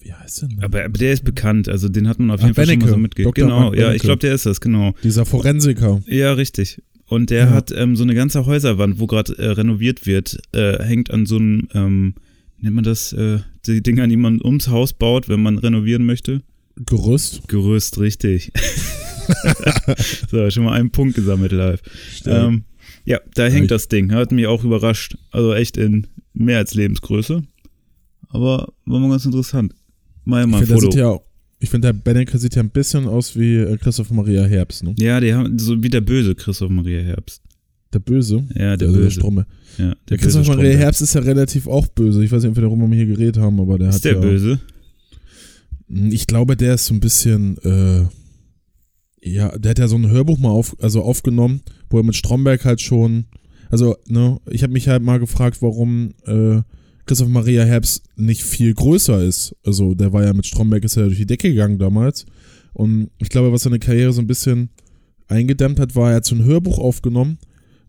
Wie 0.00 0.12
heißt 0.12 0.42
der 0.42 0.48
denn? 0.48 0.64
Aber, 0.64 0.84
aber 0.84 0.98
der 0.98 1.12
ist 1.12 1.24
bekannt, 1.24 1.68
also 1.68 1.88
den 1.88 2.08
hat 2.08 2.18
man 2.18 2.32
auf 2.32 2.40
Ah, 2.40 2.44
jeden 2.46 2.54
Fall 2.56 2.66
schon 2.66 2.78
mal 2.80 2.88
so 2.88 2.96
mitgekriegt. 2.96 3.38
Dr. 3.38 3.46
Genau, 3.48 3.72
ja, 3.72 3.92
ich 3.92 4.02
glaube, 4.02 4.18
der 4.18 4.34
ist 4.34 4.46
das, 4.46 4.60
genau. 4.60 4.94
Dieser 5.04 5.24
Forensiker. 5.24 6.02
Ja, 6.06 6.32
richtig. 6.32 6.82
Und 7.06 7.30
der 7.30 7.44
Ja. 7.44 7.50
hat 7.50 7.70
ähm, 7.70 7.94
so 7.94 8.02
eine 8.02 8.14
ganze 8.16 8.44
Häuserwand, 8.46 8.98
wo 8.98 9.06
gerade 9.06 9.38
äh, 9.38 9.50
renoviert 9.50 10.04
wird, 10.06 10.38
äh, 10.52 10.82
hängt 10.82 11.12
an 11.12 11.26
so 11.26 11.36
einem, 11.36 11.68
ähm, 11.74 12.14
nennt 12.62 12.76
man 12.76 12.84
das, 12.84 13.12
äh, 13.12 13.40
die 13.66 13.82
Dinger, 13.82 14.06
die 14.08 14.16
man 14.16 14.40
ums 14.42 14.68
Haus 14.68 14.92
baut, 14.92 15.28
wenn 15.28 15.42
man 15.42 15.58
renovieren 15.58 16.06
möchte. 16.06 16.42
Gerüst. 16.76 17.46
Gerüst, 17.48 17.98
richtig. 17.98 18.52
so, 20.30 20.48
schon 20.50 20.64
mal 20.64 20.72
einen 20.72 20.90
Punkt 20.90 21.14
gesammelt 21.14 21.52
live. 21.52 21.82
Ähm, 22.24 22.64
ja, 23.04 23.20
da 23.34 23.46
hängt 23.46 23.70
das 23.70 23.88
Ding. 23.88 24.12
Hat 24.12 24.32
mich 24.32 24.46
auch 24.46 24.64
überrascht. 24.64 25.16
Also 25.30 25.52
echt 25.52 25.76
in 25.76 26.06
mehr 26.32 26.58
als 26.58 26.74
Lebensgröße. 26.74 27.42
Aber 28.28 28.72
war 28.86 29.00
mal 29.00 29.10
ganz 29.10 29.26
interessant. 29.26 29.74
Mal 30.24 30.44
ich 30.44 30.50
mal 30.50 30.60
ein 30.60 30.66
Foto. 30.66 30.80
sieht 30.80 30.94
ja 30.94 31.08
auch, 31.08 31.22
ich 31.58 31.68
finde, 31.68 31.88
der 31.88 31.92
Benecke 31.92 32.38
sieht 32.38 32.54
ja 32.54 32.62
ein 32.62 32.70
bisschen 32.70 33.06
aus 33.06 33.36
wie 33.38 33.56
äh, 33.56 33.76
Christoph 33.76 34.10
Maria 34.10 34.44
Herbst, 34.44 34.82
ne? 34.82 34.94
Ja, 34.98 35.20
die 35.20 35.34
haben 35.34 35.58
so 35.58 35.82
wie 35.82 35.90
der 35.90 36.00
böse 36.00 36.34
Christoph 36.34 36.70
Maria 36.70 37.02
Herbst. 37.02 37.42
Der 37.92 37.98
Böse. 37.98 38.44
Ja, 38.54 38.76
der 38.76 38.88
also 38.88 39.00
böse. 39.00 39.10
Stromme. 39.10 39.46
ja, 39.78 39.84
Der 39.86 39.96
der 40.08 40.18
Christoph 40.18 40.46
Maria 40.46 40.62
Stromberg. 40.62 40.78
Herbst 40.78 41.02
ist 41.02 41.14
ja 41.14 41.20
relativ 41.20 41.66
auch 41.66 41.86
böse. 41.88 42.24
Ich 42.24 42.32
weiß 42.32 42.42
nicht, 42.42 42.50
ob 42.50 42.56
wir 42.56 42.62
darüber 42.62 42.86
mal 42.86 42.96
hier 42.96 43.06
geredet 43.06 43.38
haben, 43.38 43.60
aber 43.60 43.78
der 43.78 43.90
Ist 43.90 43.96
hat 43.96 44.04
der 44.04 44.14
ja, 44.14 44.20
böse? 44.20 44.60
Ich 45.88 46.26
glaube, 46.26 46.56
der 46.56 46.74
ist 46.74 46.86
so 46.86 46.94
ein 46.94 47.00
bisschen, 47.00 47.58
äh, 47.58 48.06
ja, 49.22 49.56
der 49.58 49.70
hat 49.70 49.78
ja 49.78 49.88
so 49.88 49.96
ein 49.96 50.10
Hörbuch 50.10 50.38
mal 50.38 50.50
auf, 50.50 50.74
also 50.80 51.02
aufgenommen, 51.02 51.60
wo 51.90 51.98
er 51.98 52.02
mit 52.04 52.16
Stromberg 52.16 52.64
halt 52.64 52.80
schon, 52.80 53.26
also, 53.70 53.96
ne, 54.08 54.38
ich 54.50 54.62
habe 54.62 54.72
mich 54.72 54.88
halt 54.88 55.02
mal 55.02 55.18
gefragt, 55.18 55.60
warum 55.60 56.14
äh, 56.24 56.62
Christoph 57.04 57.28
Maria 57.28 57.64
Herbst 57.64 58.04
nicht 58.16 58.42
viel 58.42 58.72
größer 58.74 59.22
ist. 59.22 59.54
Also, 59.64 59.94
der 59.94 60.12
war 60.12 60.24
ja 60.24 60.32
mit 60.32 60.46
Stromberg, 60.46 60.84
ist 60.84 60.96
ja 60.96 61.04
durch 61.04 61.18
die 61.18 61.26
Decke 61.26 61.50
gegangen 61.50 61.78
damals. 61.78 62.24
Und 62.72 63.10
ich 63.18 63.28
glaube, 63.28 63.52
was 63.52 63.62
seine 63.62 63.78
Karriere 63.78 64.12
so 64.12 64.22
ein 64.22 64.26
bisschen 64.26 64.70
eingedämmt 65.28 65.78
hat, 65.78 65.94
war, 65.94 66.10
er 66.10 66.16
hat 66.16 66.24
so 66.24 66.34
ein 66.34 66.44
Hörbuch 66.44 66.78
aufgenommen, 66.78 67.38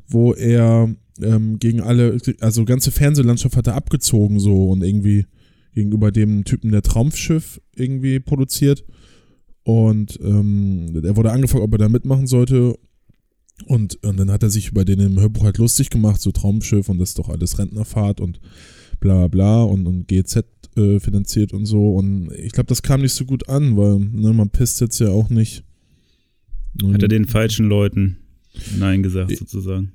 wo 0.08 0.34
er 0.34 0.94
ähm, 1.22 1.60
gegen 1.60 1.82
alle, 1.82 2.18
also 2.40 2.66
ganze 2.66 2.92
Fernsehlandschaft 2.92 3.56
hat 3.56 3.68
er 3.68 3.76
abgezogen 3.76 4.40
so 4.40 4.70
und 4.70 4.84
irgendwie 4.84 5.26
gegenüber 5.74 6.12
dem 6.12 6.44
Typen 6.44 6.72
der 6.72 6.82
Traumschiff 6.82 7.62
irgendwie 7.76 8.20
produziert. 8.20 8.86
Und 9.64 10.20
ähm, 10.22 11.02
er 11.04 11.16
wurde 11.16 11.32
angefragt, 11.32 11.64
ob 11.64 11.72
er 11.74 11.78
da 11.78 11.90
mitmachen 11.90 12.28
sollte. 12.28 12.76
Und, 13.66 14.04
und 14.04 14.20
dann 14.20 14.32
hat 14.32 14.44
er 14.44 14.50
sich 14.50 14.70
über 14.70 14.84
den 14.84 15.00
im 15.00 15.20
Hörbuch 15.20 15.44
halt 15.44 15.58
lustig 15.58 15.90
gemacht, 15.90 16.22
so 16.22 16.32
Traumschiff 16.32 16.90
und 16.90 17.00
das 17.00 17.10
ist 17.10 17.20
doch 17.20 17.30
alles 17.30 17.60
Rentnerfahrt 17.60 18.20
und 18.20 18.40
bla 19.00 19.16
bla 19.16 19.28
bla 19.28 19.64
und, 19.64 19.88
und 19.88 20.08
GZ 20.08 20.46
äh, 20.76 21.00
finanziert 21.00 21.54
und 21.54 21.66
so. 21.66 21.94
Und 21.94 22.32
ich 22.34 22.52
glaube, 22.52 22.68
das 22.68 22.82
kam 22.82 23.02
nicht 23.02 23.14
so 23.14 23.26
gut 23.26 23.48
an, 23.48 23.78
weil 23.78 24.00
ne, 24.00 24.34
man 24.34 24.50
pisst 24.50 24.82
jetzt 24.82 25.00
ja 25.00 25.10
auch 25.10 25.30
nicht. 25.30 25.64
Hat 26.92 27.04
er 27.04 27.08
den 27.08 27.26
falschen 27.26 27.68
Leuten 27.68 28.18
Nein 28.78 29.04
gesagt, 29.04 29.36
sozusagen. 29.36 29.94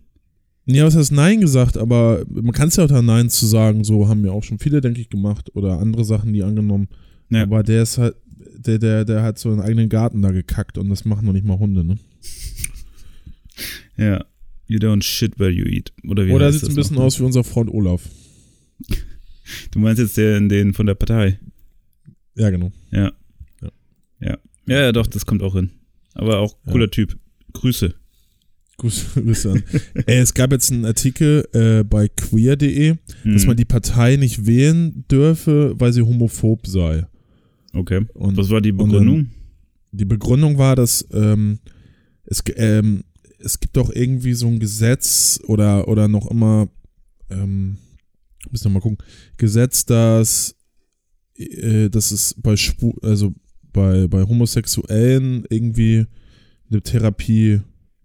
Ja, 0.67 0.85
was 0.85 0.97
heißt 0.97 1.12
Nein 1.12 1.41
gesagt, 1.41 1.79
aber 1.79 2.25
man 2.31 2.53
kann 2.53 2.69
es 2.69 2.77
ja 2.77 2.85
auch 2.85 2.88
da 2.88 3.00
Nein 3.00 3.31
zu 3.31 3.47
sagen, 3.47 3.85
so 3.85 4.09
haben 4.09 4.25
ja 4.25 4.33
auch 4.33 4.43
schon 4.45 4.59
viele, 4.59 4.81
denke 4.81 5.00
ich, 5.00 5.09
gemacht 5.09 5.50
oder 5.55 5.79
andere 5.79 6.05
Sachen, 6.05 6.33
die 6.33 6.43
angenommen. 6.43 6.88
Ja. 7.31 7.43
Aber 7.43 7.62
der 7.62 7.83
ist 7.83 7.97
halt, 7.99 8.17
der, 8.59 8.79
der, 8.79 9.05
der 9.05 9.23
hat 9.23 9.38
so 9.38 9.50
einen 9.50 9.61
eigenen 9.61 9.88
Garten 9.88 10.21
da 10.21 10.31
gekackt 10.31 10.77
und 10.77 10.88
das 10.91 11.05
machen 11.07 11.25
noch 11.27 11.33
nicht 11.33 11.47
mal 11.47 11.59
Hunde, 11.59 11.85
ne? 11.85 11.99
Ja. 13.97 14.25
You 14.67 14.79
don't 14.79 15.03
shit 15.03 15.38
where 15.38 15.50
you 15.50 15.65
eat. 15.65 15.93
Oder 16.07 16.27
wie 16.27 16.33
Oder 16.33 16.47
er 16.47 16.53
sieht 16.53 16.65
ein 16.65 16.67
das 16.67 16.75
bisschen 16.77 16.97
noch? 16.97 17.05
aus 17.05 17.19
wie 17.19 17.25
unser 17.25 17.45
Freund 17.45 17.71
Olaf. 17.71 18.03
Du 19.71 19.79
meinst 19.79 19.99
jetzt 19.99 20.15
den, 20.19 20.50
den 20.50 20.75
von 20.75 20.85
der 20.85 20.95
Partei? 20.95 21.38
Ja, 22.35 22.50
genau. 22.50 22.71
Ja. 22.91 23.12
Ja. 23.62 23.69
Ja. 24.21 24.38
Ja, 24.67 24.81
ja, 24.83 24.93
doch, 24.93 25.07
das 25.07 25.25
kommt 25.25 25.43
auch 25.43 25.55
hin. 25.55 25.71
Aber 26.12 26.41
auch 26.41 26.55
Ja. 26.67 26.73
cooler 26.73 26.91
Typ. 26.91 27.17
Grüße. 27.55 27.95
Grüße, 29.14 29.50
an. 29.50 29.64
Ey, 30.06 30.18
es 30.18 30.35
gab 30.35 30.52
jetzt 30.52 30.70
einen 30.70 30.85
Artikel 30.85 31.49
äh, 31.52 31.82
bei 31.82 32.06
queer.de, 32.08 32.94
dass 33.25 33.42
Hm. 33.42 33.47
man 33.49 33.56
die 33.56 33.64
Partei 33.64 34.14
nicht 34.16 34.47
wählen 34.47 35.04
dürfe, 35.11 35.75
weil 35.78 35.92
sie 35.92 36.02
homophob 36.02 36.64
sei. 36.66 37.06
Okay. 37.73 38.06
Und 38.14 38.37
Was 38.37 38.50
war 38.50 38.61
die 38.61 38.70
Begründung? 38.73 39.30
die 39.90 40.04
Begründung 40.04 40.58
war, 40.58 40.76
dass 40.76 41.06
ähm, 41.12 41.58
es, 42.25 42.42
ähm, 42.56 43.02
es 43.40 43.58
gibt 43.58 43.76
doch 43.76 43.90
irgendwie 43.90 44.35
so 44.35 44.47
ein 44.47 44.61
Gesetz 44.61 45.40
oder, 45.47 45.88
oder 45.88 46.06
noch 46.08 46.30
immer, 46.30 46.68
ähm, 47.30 47.78
müssen 48.50 48.66
wir 48.66 48.70
mal 48.75 48.80
gucken, 48.80 48.99
Gesetz, 49.38 49.87
dass, 49.87 50.54
äh, 51.37 51.88
dass 51.90 52.11
es 52.12 52.35
bei 52.38 52.56
Schwu 52.56 52.92
also 53.02 53.35
bei, 53.73 54.06
bei 54.06 54.23
Homosexuellen 54.23 55.44
irgendwie 55.50 56.06
eine 56.70 56.82
Therapie 56.82 57.61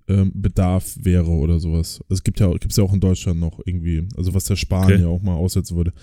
ähm, 0.07 0.31
Bedarf 0.36 0.95
wäre 1.00 1.29
oder 1.29 1.60
sowas. 1.60 2.01
Also 2.03 2.13
Es 2.13 2.24
gibt 2.24 2.39
ja, 2.39 2.51
gibt's 2.51 2.77
ja 2.77 2.83
auch 2.83 2.93
in 2.93 3.00
Deutschland 3.00 3.39
noch 3.39 3.60
irgendwie, 3.65 4.07
also 4.17 4.33
was 4.33 4.45
der 4.45 4.55
Spahn 4.55 4.86
Okay. 4.86 5.01
ja 5.01 5.07
auch 5.07 5.22
mal 5.22 5.36
aussetzen 5.36 5.77
würde. 5.77 5.93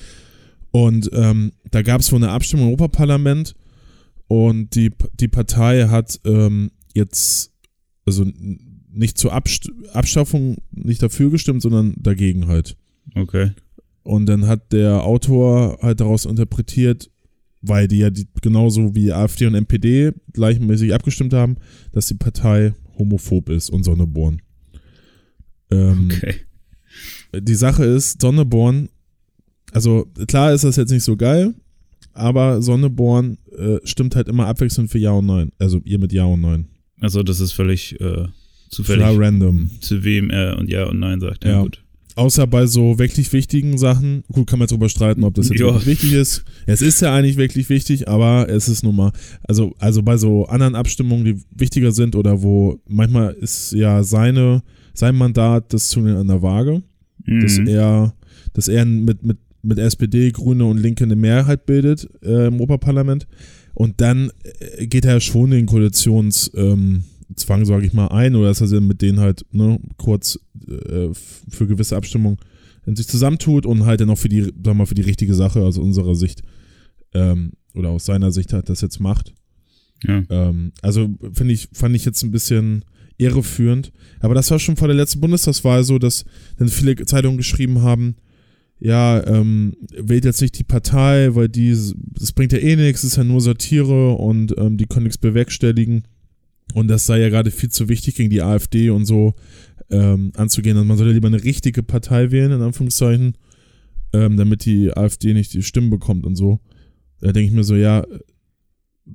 Und 0.70 1.10
ähm, 1.12 1.52
da 1.70 1.82
gab 1.82 2.00
es 2.00 2.12
wohl 2.12 2.22
eine 2.22 2.30
Abstimmung 2.30 2.66
im 2.66 2.72
Europaparlament 2.74 3.54
und 4.28 4.74
die, 4.76 4.90
die 5.18 5.28
Partei 5.28 5.88
hat 5.88 6.20
ähm, 6.24 6.70
jetzt, 6.94 7.52
also 8.06 8.24
nicht 8.92 9.18
zur 9.18 9.32
Abst 9.32 9.70
Abschaffung, 9.92 10.56
nicht 10.70 11.02
dafür 11.02 11.30
gestimmt, 11.30 11.62
sondern 11.62 11.94
dagegen 11.96 12.46
halt. 12.46 12.76
Okay. 13.14 13.50
Und 14.02 14.26
dann 14.26 14.46
hat 14.46 14.72
der 14.72 15.04
Autor 15.04 15.78
halt 15.82 16.00
daraus 16.00 16.24
interpretiert, 16.26 17.10
weil 17.60 17.88
die 17.88 17.98
ja 17.98 18.10
die, 18.10 18.26
genauso 18.40 18.94
wie 18.94 19.12
AfD 19.12 19.46
und 19.46 19.54
NPD 19.54 20.12
gleichmäßig 20.32 20.94
abgestimmt 20.94 21.32
haben, 21.32 21.56
dass 21.92 22.06
die 22.06 22.14
Partei 22.14 22.74
homophob 23.00 23.48
ist 23.48 23.68
und 23.70 23.82
Sonneborn. 23.82 24.40
Ähm, 25.70 26.10
Okay. 26.12 26.34
Die 27.40 27.54
Sache 27.54 27.84
ist, 27.84 28.20
Sonneborn, 28.20 28.88
also 29.72 30.06
klar 30.26 30.52
ist 30.52 30.64
das 30.64 30.74
jetzt 30.76 30.90
nicht 30.90 31.04
so 31.04 31.16
geil, 31.16 31.54
aber 32.12 32.60
Sonneborn 32.60 33.38
äh, 33.56 33.78
stimmt 33.84 34.16
halt 34.16 34.26
immer 34.28 34.46
abwechselnd 34.46 34.90
für 34.90 34.98
Ja 34.98 35.12
und 35.12 35.26
Nein. 35.26 35.52
Also 35.58 35.80
ihr 35.84 35.98
mit 36.00 36.12
Ja 36.12 36.24
und 36.24 36.40
Nein. 36.40 36.66
Also, 37.00 37.22
das 37.22 37.40
ist 37.40 37.52
völlig 37.52 37.98
äh, 38.00 38.26
zufällig, 38.68 39.00
Klar 39.04 39.14
random. 39.18 39.70
zu 39.80 40.02
wem 40.04 40.28
er 40.30 40.58
und 40.58 40.68
Ja 40.68 40.84
und 40.86 40.98
Nein 40.98 41.20
sagt. 41.20 41.44
Ja, 41.44 41.52
Ja. 41.52 41.62
gut. 41.62 41.82
Außer 42.16 42.46
bei 42.46 42.66
so 42.66 42.98
wirklich 42.98 43.32
wichtigen 43.32 43.78
Sachen. 43.78 44.24
Gut, 44.32 44.46
kann 44.48 44.58
man 44.58 44.64
jetzt 44.64 44.72
drüber 44.72 44.88
streiten, 44.88 45.24
ob 45.24 45.34
das 45.34 45.48
jetzt 45.48 45.60
wirklich 45.60 45.86
wichtig 45.86 46.12
ist. 46.12 46.44
Es 46.66 46.82
ist 46.82 47.00
ja 47.00 47.14
eigentlich 47.14 47.36
wirklich 47.36 47.68
wichtig, 47.68 48.08
aber 48.08 48.48
es 48.48 48.68
ist 48.68 48.82
nun 48.82 48.96
mal, 48.96 49.12
also, 49.46 49.74
also 49.78 50.02
bei 50.02 50.16
so 50.16 50.44
anderen 50.46 50.74
Abstimmungen, 50.74 51.24
die 51.24 51.36
wichtiger 51.50 51.92
sind 51.92 52.16
oder 52.16 52.42
wo 52.42 52.78
manchmal 52.88 53.32
ist 53.34 53.72
ja 53.72 54.02
seine, 54.02 54.62
sein 54.92 55.16
Mandat 55.16 55.72
das 55.72 55.88
Zügeln 55.88 56.16
an 56.16 56.26
der 56.26 56.42
Waage, 56.42 56.82
dass 57.26 57.58
Mhm. 57.58 57.68
er, 57.68 58.14
dass 58.54 58.68
er 58.68 58.84
mit, 58.84 59.24
mit, 59.24 59.38
mit 59.62 59.78
SPD, 59.78 60.30
Grüne 60.32 60.64
und 60.64 60.78
Linke 60.78 61.04
eine 61.04 61.16
Mehrheit 61.16 61.64
bildet 61.66 62.08
äh, 62.22 62.46
im 62.48 62.54
Europaparlament. 62.60 63.26
Und 63.74 64.00
dann 64.00 64.30
äh, 64.78 64.86
geht 64.86 65.04
er 65.04 65.20
schon 65.20 65.50
den 65.52 65.66
Koalitionszwang, 65.66 66.72
ähm, 66.72 67.04
Zwang, 67.36 67.64
sage 67.64 67.86
ich 67.86 67.92
mal, 67.92 68.08
ein, 68.08 68.34
oder 68.34 68.48
dass 68.48 68.60
er 68.60 68.80
mit 68.80 69.02
denen 69.02 69.20
halt 69.20 69.44
ne, 69.52 69.78
kurz 69.96 70.38
äh, 70.66 71.08
für 71.12 71.66
gewisse 71.66 71.96
Abstimmungen 71.96 72.38
in 72.86 72.96
sich 72.96 73.08
zusammentut 73.08 73.66
und 73.66 73.84
halt 73.84 74.00
dann 74.00 74.10
auch 74.10 74.18
für 74.18 74.28
die, 74.28 74.52
sag 74.64 74.74
mal, 74.74 74.86
für 74.86 74.94
die 74.94 75.02
richtige 75.02 75.34
Sache, 75.34 75.62
aus 75.62 75.78
unserer 75.78 76.14
Sicht, 76.14 76.42
ähm, 77.14 77.52
oder 77.74 77.90
aus 77.90 78.04
seiner 78.04 78.32
Sicht 78.32 78.52
halt 78.52 78.68
das 78.68 78.80
jetzt 78.80 79.00
macht. 79.00 79.34
Ja. 80.02 80.22
Ähm, 80.28 80.72
also 80.82 81.08
finde 81.32 81.54
ich, 81.54 81.68
fand 81.72 81.94
ich 81.94 82.04
jetzt 82.04 82.22
ein 82.22 82.30
bisschen 82.30 82.84
irreführend. 83.18 83.92
Aber 84.20 84.34
das 84.34 84.50
war 84.50 84.58
schon 84.58 84.76
vor 84.76 84.88
der 84.88 84.96
letzten 84.96 85.20
Bundestagswahl 85.20 85.84
so, 85.84 85.98
dass 85.98 86.24
dann 86.58 86.68
viele 86.68 86.96
Zeitungen 87.04 87.36
geschrieben 87.36 87.82
haben, 87.82 88.16
ja, 88.80 89.24
ähm, 89.26 89.76
wählt 89.90 90.24
jetzt 90.24 90.40
nicht 90.40 90.58
die 90.58 90.64
Partei, 90.64 91.34
weil 91.34 91.50
die, 91.50 91.70
das 91.70 92.32
bringt 92.32 92.52
ja 92.52 92.58
eh 92.58 92.76
nichts, 92.76 93.04
ist 93.04 93.16
ja 93.16 93.24
nur 93.24 93.42
Satire 93.42 94.12
und 94.14 94.56
ähm, 94.56 94.78
die 94.78 94.86
können 94.86 95.04
nichts 95.04 95.18
bewerkstelligen. 95.18 96.04
Und 96.74 96.88
das 96.88 97.06
sei 97.06 97.20
ja 97.20 97.28
gerade 97.28 97.50
viel 97.50 97.70
zu 97.70 97.88
wichtig 97.88 98.14
gegen 98.16 98.30
die 98.30 98.42
AfD 98.42 98.90
und 98.90 99.04
so 99.06 99.34
ähm, 99.90 100.32
anzugehen. 100.36 100.76
Und 100.76 100.86
man 100.86 100.96
sollte 100.96 101.12
lieber 101.12 101.28
eine 101.28 101.42
richtige 101.42 101.82
Partei 101.82 102.30
wählen, 102.30 102.52
in 102.52 102.62
Anführungszeichen, 102.62 103.34
ähm, 104.12 104.36
damit 104.36 104.64
die 104.64 104.92
AfD 104.96 105.34
nicht 105.34 105.52
die 105.54 105.62
Stimmen 105.62 105.90
bekommt 105.90 106.26
und 106.26 106.36
so. 106.36 106.60
Da 107.20 107.32
denke 107.32 107.48
ich 107.48 107.54
mir 107.54 107.64
so, 107.64 107.74
ja, 107.76 108.04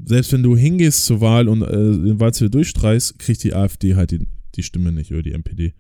selbst 0.06 0.32
wenn 0.34 0.44
du 0.44 0.58
hingehst 0.58 1.06
zur 1.06 1.22
Wahl 1.22 1.48
und 1.48 1.62
äh, 1.62 1.68
den 1.72 2.20
Wahlzettel 2.20 2.50
durchstreichst, 2.50 3.18
kriegt 3.20 3.44
die 3.44 3.54
AfD 3.54 3.96
halt 3.96 4.12
die, 4.12 4.28
die 4.56 4.64
Stimme 4.64 4.92
nicht 4.92 5.12
oder 5.12 5.22
die 5.24 5.32
NPD. 5.32 5.74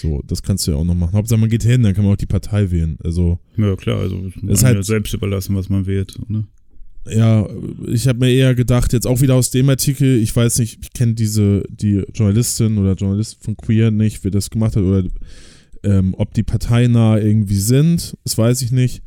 So, 0.00 0.22
das 0.26 0.42
kannst 0.42 0.66
du 0.66 0.72
ja 0.72 0.76
auch 0.76 0.84
noch 0.84 0.94
machen. 0.94 1.12
Hauptsache 1.14 1.38
man 1.38 1.48
geht 1.48 1.62
hin, 1.62 1.82
dann 1.82 1.94
kann 1.94 2.04
man 2.04 2.14
auch 2.14 2.18
die 2.18 2.26
Partei 2.26 2.70
wählen. 2.70 2.98
Also, 3.04 3.38
ja, 3.56 3.76
klar, 3.76 4.00
also 4.00 4.18
Ist 4.18 4.36
ist 4.42 4.64
halt- 4.64 4.76
halt 4.76 4.84
selbst 4.84 5.14
überlassen, 5.14 5.54
was 5.54 5.68
man 5.68 5.86
wählt. 5.86 6.18
Ne? 6.28 6.46
Ja, 7.06 7.46
ich 7.86 8.08
habe 8.08 8.20
mir 8.20 8.32
eher 8.32 8.54
gedacht, 8.54 8.92
jetzt 8.92 9.06
auch 9.06 9.20
wieder 9.20 9.34
aus 9.34 9.50
dem 9.50 9.68
Artikel, 9.68 10.18
ich 10.18 10.34
weiß 10.34 10.58
nicht, 10.58 10.78
ich 10.82 10.92
kenne 10.92 11.14
diese, 11.14 11.62
die 11.68 12.02
Journalistin 12.14 12.78
oder 12.78 12.94
Journalist 12.94 13.44
von 13.44 13.56
Queer 13.56 13.90
nicht, 13.90 14.24
wer 14.24 14.30
das 14.30 14.48
gemacht 14.48 14.76
hat 14.76 14.82
oder 14.82 15.04
ähm, 15.82 16.14
ob 16.16 16.32
die 16.32 16.42
parteinah 16.42 17.18
irgendwie 17.18 17.58
sind, 17.58 18.16
das 18.24 18.38
weiß 18.38 18.62
ich 18.62 18.72
nicht. 18.72 19.02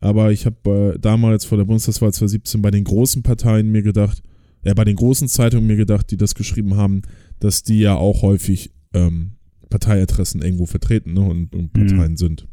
Aber 0.00 0.32
ich 0.32 0.46
habe 0.46 0.94
äh, 0.94 0.98
damals 0.98 1.44
vor 1.44 1.58
der 1.58 1.64
Bundestagswahl 1.64 2.12
2017 2.12 2.62
bei 2.62 2.70
den 2.70 2.84
großen 2.84 3.22
Parteien 3.22 3.70
mir 3.70 3.82
gedacht, 3.82 4.22
ja, 4.64 4.72
bei 4.74 4.84
den 4.84 4.96
großen 4.96 5.28
Zeitungen 5.28 5.66
mir 5.66 5.76
gedacht, 5.76 6.10
die 6.10 6.16
das 6.16 6.34
geschrieben 6.34 6.76
haben, 6.76 7.02
dass 7.38 7.62
die 7.62 7.80
ja 7.80 7.96
auch 7.96 8.22
häufig 8.22 8.72
ähm, 8.94 9.32
Parteiadressen 9.68 10.42
irgendwo 10.42 10.66
vertreten 10.66 11.14
ne, 11.14 11.22
und, 11.22 11.54
und 11.54 11.72
Parteien 11.72 12.12
mhm. 12.12 12.16
sind. 12.16 12.48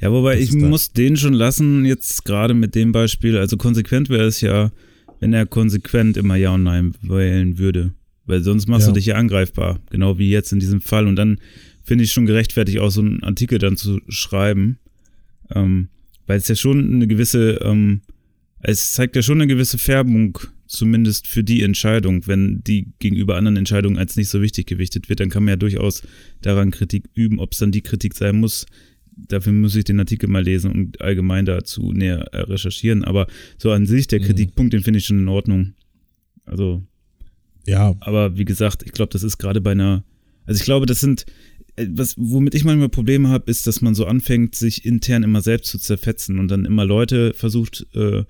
Ja, 0.00 0.12
wobei 0.12 0.38
ich 0.38 0.52
muss 0.52 0.92
den 0.92 1.16
schon 1.16 1.34
lassen, 1.34 1.84
jetzt 1.84 2.24
gerade 2.24 2.54
mit 2.54 2.74
dem 2.74 2.92
Beispiel. 2.92 3.36
Also 3.36 3.56
konsequent 3.56 4.08
wäre 4.08 4.26
es 4.26 4.40
ja, 4.40 4.72
wenn 5.20 5.32
er 5.32 5.46
konsequent 5.46 6.16
immer 6.16 6.36
Ja 6.36 6.50
und 6.50 6.64
Nein 6.64 6.94
wählen 7.02 7.58
würde. 7.58 7.92
Weil 8.26 8.42
sonst 8.42 8.68
machst 8.68 8.86
ja. 8.86 8.92
du 8.92 8.98
dich 8.98 9.06
ja 9.06 9.14
angreifbar. 9.16 9.80
Genau 9.90 10.18
wie 10.18 10.30
jetzt 10.30 10.52
in 10.52 10.60
diesem 10.60 10.80
Fall. 10.80 11.06
Und 11.06 11.16
dann 11.16 11.38
finde 11.82 12.04
ich 12.04 12.12
schon 12.12 12.26
gerechtfertigt, 12.26 12.78
auch 12.78 12.90
so 12.90 13.00
einen 13.00 13.22
Artikel 13.22 13.58
dann 13.58 13.76
zu 13.76 14.00
schreiben. 14.08 14.78
Ähm, 15.54 15.88
weil 16.26 16.38
es 16.38 16.48
ja 16.48 16.54
schon 16.54 16.94
eine 16.94 17.06
gewisse, 17.06 17.60
ähm, 17.62 18.02
es 18.60 18.92
zeigt 18.92 19.16
ja 19.16 19.22
schon 19.22 19.40
eine 19.40 19.48
gewisse 19.48 19.78
Färbung, 19.78 20.38
zumindest 20.66 21.26
für 21.26 21.44
die 21.44 21.62
Entscheidung. 21.62 22.26
Wenn 22.26 22.62
die 22.64 22.92
gegenüber 22.98 23.36
anderen 23.36 23.56
Entscheidungen 23.56 23.98
als 23.98 24.16
nicht 24.16 24.28
so 24.28 24.40
wichtig 24.40 24.66
gewichtet 24.66 25.08
wird, 25.08 25.20
dann 25.20 25.28
kann 25.28 25.44
man 25.44 25.52
ja 25.52 25.56
durchaus 25.56 26.02
daran 26.40 26.70
Kritik 26.70 27.04
üben, 27.14 27.38
ob 27.38 27.52
es 27.52 27.58
dann 27.58 27.72
die 27.72 27.82
Kritik 27.82 28.14
sein 28.14 28.40
muss, 28.40 28.66
dafür 29.16 29.52
muss 29.52 29.76
ich 29.76 29.84
den 29.84 30.00
Artikel 30.00 30.28
mal 30.28 30.42
lesen 30.42 30.70
und 30.70 31.00
allgemein 31.00 31.44
dazu 31.44 31.92
näher 31.92 32.32
äh, 32.32 32.40
recherchieren. 32.40 33.04
Aber 33.04 33.26
so 33.58 33.70
an 33.70 33.86
sich, 33.86 34.06
der 34.06 34.20
mhm. 34.20 34.24
Kritikpunkt, 34.24 34.72
den 34.72 34.82
finde 34.82 34.98
ich 34.98 35.06
schon 35.06 35.18
in 35.18 35.28
Ordnung. 35.28 35.74
Also. 36.44 36.82
Ja. 37.66 37.94
Aber 38.00 38.36
wie 38.36 38.44
gesagt, 38.44 38.82
ich 38.84 38.92
glaube, 38.92 39.12
das 39.12 39.22
ist 39.22 39.38
gerade 39.38 39.60
bei 39.60 39.72
einer. 39.72 40.04
Also 40.44 40.58
ich 40.58 40.64
glaube, 40.64 40.86
das 40.86 41.00
sind. 41.00 41.26
Äh, 41.76 41.88
was, 41.90 42.14
womit 42.18 42.54
ich 42.54 42.64
manchmal 42.64 42.88
Probleme 42.88 43.28
habe, 43.28 43.50
ist, 43.50 43.66
dass 43.66 43.80
man 43.80 43.94
so 43.94 44.06
anfängt, 44.06 44.54
sich 44.54 44.84
intern 44.84 45.22
immer 45.22 45.42
selbst 45.42 45.70
zu 45.70 45.78
zerfetzen 45.78 46.38
und 46.38 46.48
dann 46.48 46.64
immer 46.64 46.84
Leute 46.84 47.32
versucht, 47.34 47.86
äh, 47.94 48.24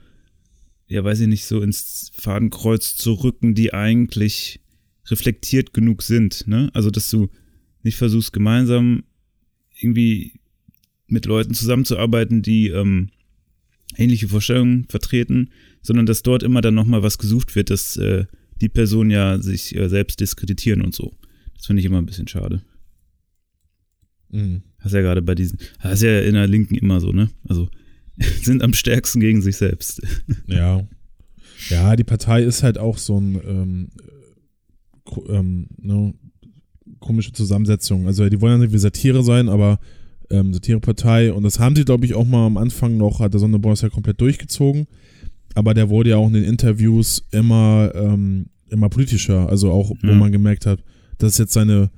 ja, 0.88 1.02
weiß 1.02 1.20
ich 1.20 1.28
nicht, 1.28 1.46
so 1.46 1.60
ins 1.62 2.10
Fadenkreuz 2.14 2.96
zu 2.96 3.14
rücken, 3.14 3.54
die 3.54 3.72
eigentlich 3.72 4.60
reflektiert 5.08 5.72
genug 5.72 6.02
sind. 6.02 6.46
Ne? 6.46 6.70
Also, 6.74 6.90
dass 6.90 7.10
du 7.10 7.28
nicht 7.82 7.96
versuchst, 7.96 8.32
gemeinsam 8.32 9.02
irgendwie 9.80 10.34
mit 11.12 11.26
Leuten 11.26 11.54
zusammenzuarbeiten, 11.54 12.42
die 12.42 12.69
ähm, 12.69 13.11
ähnliche 13.97 14.28
Vorstellungen 14.28 14.87
vertreten, 14.88 15.50
sondern 15.83 16.07
dass 16.07 16.23
dort 16.23 16.42
immer 16.42 16.61
dann 16.61 16.75
nochmal 16.75 17.02
was 17.02 17.19
gesucht 17.19 17.54
wird, 17.54 17.71
dass 17.71 17.97
äh, 17.97 18.25
die 18.61 18.69
Person 18.69 19.11
ja 19.11 19.38
sich 19.38 19.76
äh, 19.76 19.88
selbst 19.88 20.21
diskreditieren 20.21 20.83
und 20.83 20.95
so. 20.95 21.12
Das 21.54 21.66
finde 21.66 21.81
ich 21.81 21.87
immer 21.87 21.99
ein 21.99 22.07
bisschen 22.07 22.28
schade. 22.28 22.62
Mhm. 24.31 24.62
Hast 24.78 24.95
ja 24.95 25.00
gerade 25.00 25.23
bei 25.23 25.35
diesen, 25.35 25.59
hast 25.78 26.02
ja 26.02 26.21
in 26.21 26.35
der 26.35 26.49
Linken 26.49 26.75
immer 26.75 27.00
so, 27.00 27.12
ne? 27.12 27.31
Also 27.47 27.69
sind 28.42 28.62
am 28.62 28.73
stärksten 28.73 29.21
gegen 29.21 29.42
sich 29.42 29.57
selbst. 29.57 30.02
Ja. 30.47 30.87
Ja, 31.69 31.95
die 31.95 32.02
Partei 32.02 32.42
ist 32.42 32.64
halt 32.64 32.76
auch 32.76 32.99
so 32.99 33.21
ein 33.21 33.40
ähm, 33.47 33.88
ähm, 35.28 35.69
ne, 35.76 36.12
komische 36.99 37.33
Zusammensetzung. 37.33 38.09
Also 38.09 38.28
die 38.28 38.40
wollen 38.40 38.54
ja 38.54 38.59
nicht 38.59 38.73
wie 38.73 38.78
Satire 38.78 39.23
sein, 39.23 39.49
aber 39.49 39.78
ähm, 40.32 40.52
Satirepartei. 40.52 41.32
Und 41.32 41.44
das 41.44 41.60
haben 41.60 41.76
sie, 41.76 41.84
glaube 41.84 42.04
ich, 42.04 42.14
auch 42.14 42.26
mal 42.26 42.46
am 42.46 42.56
Anfang 42.56 42.96
noch, 42.96 43.20
hat 43.20 43.34
der 43.34 43.40
Sonneborn 43.40 43.76
ja 43.76 43.88
komplett 43.88 44.20
durchgezogen. 44.20 44.86
Aber 45.54 45.74
der 45.74 45.90
wurde 45.90 46.10
ja 46.10 46.16
auch 46.16 46.26
in 46.26 46.32
den 46.32 46.44
Interviews 46.44 47.22
immer, 47.30 47.92
ähm, 47.94 48.46
immer 48.70 48.88
politischer. 48.88 49.48
Also 49.48 49.70
auch, 49.70 49.90
wo 50.02 50.08
ja. 50.08 50.14
man 50.14 50.32
gemerkt 50.32 50.66
hat, 50.66 50.82
das 51.18 51.32
ist 51.32 51.38
jetzt 51.38 51.52
seine, 51.52 51.90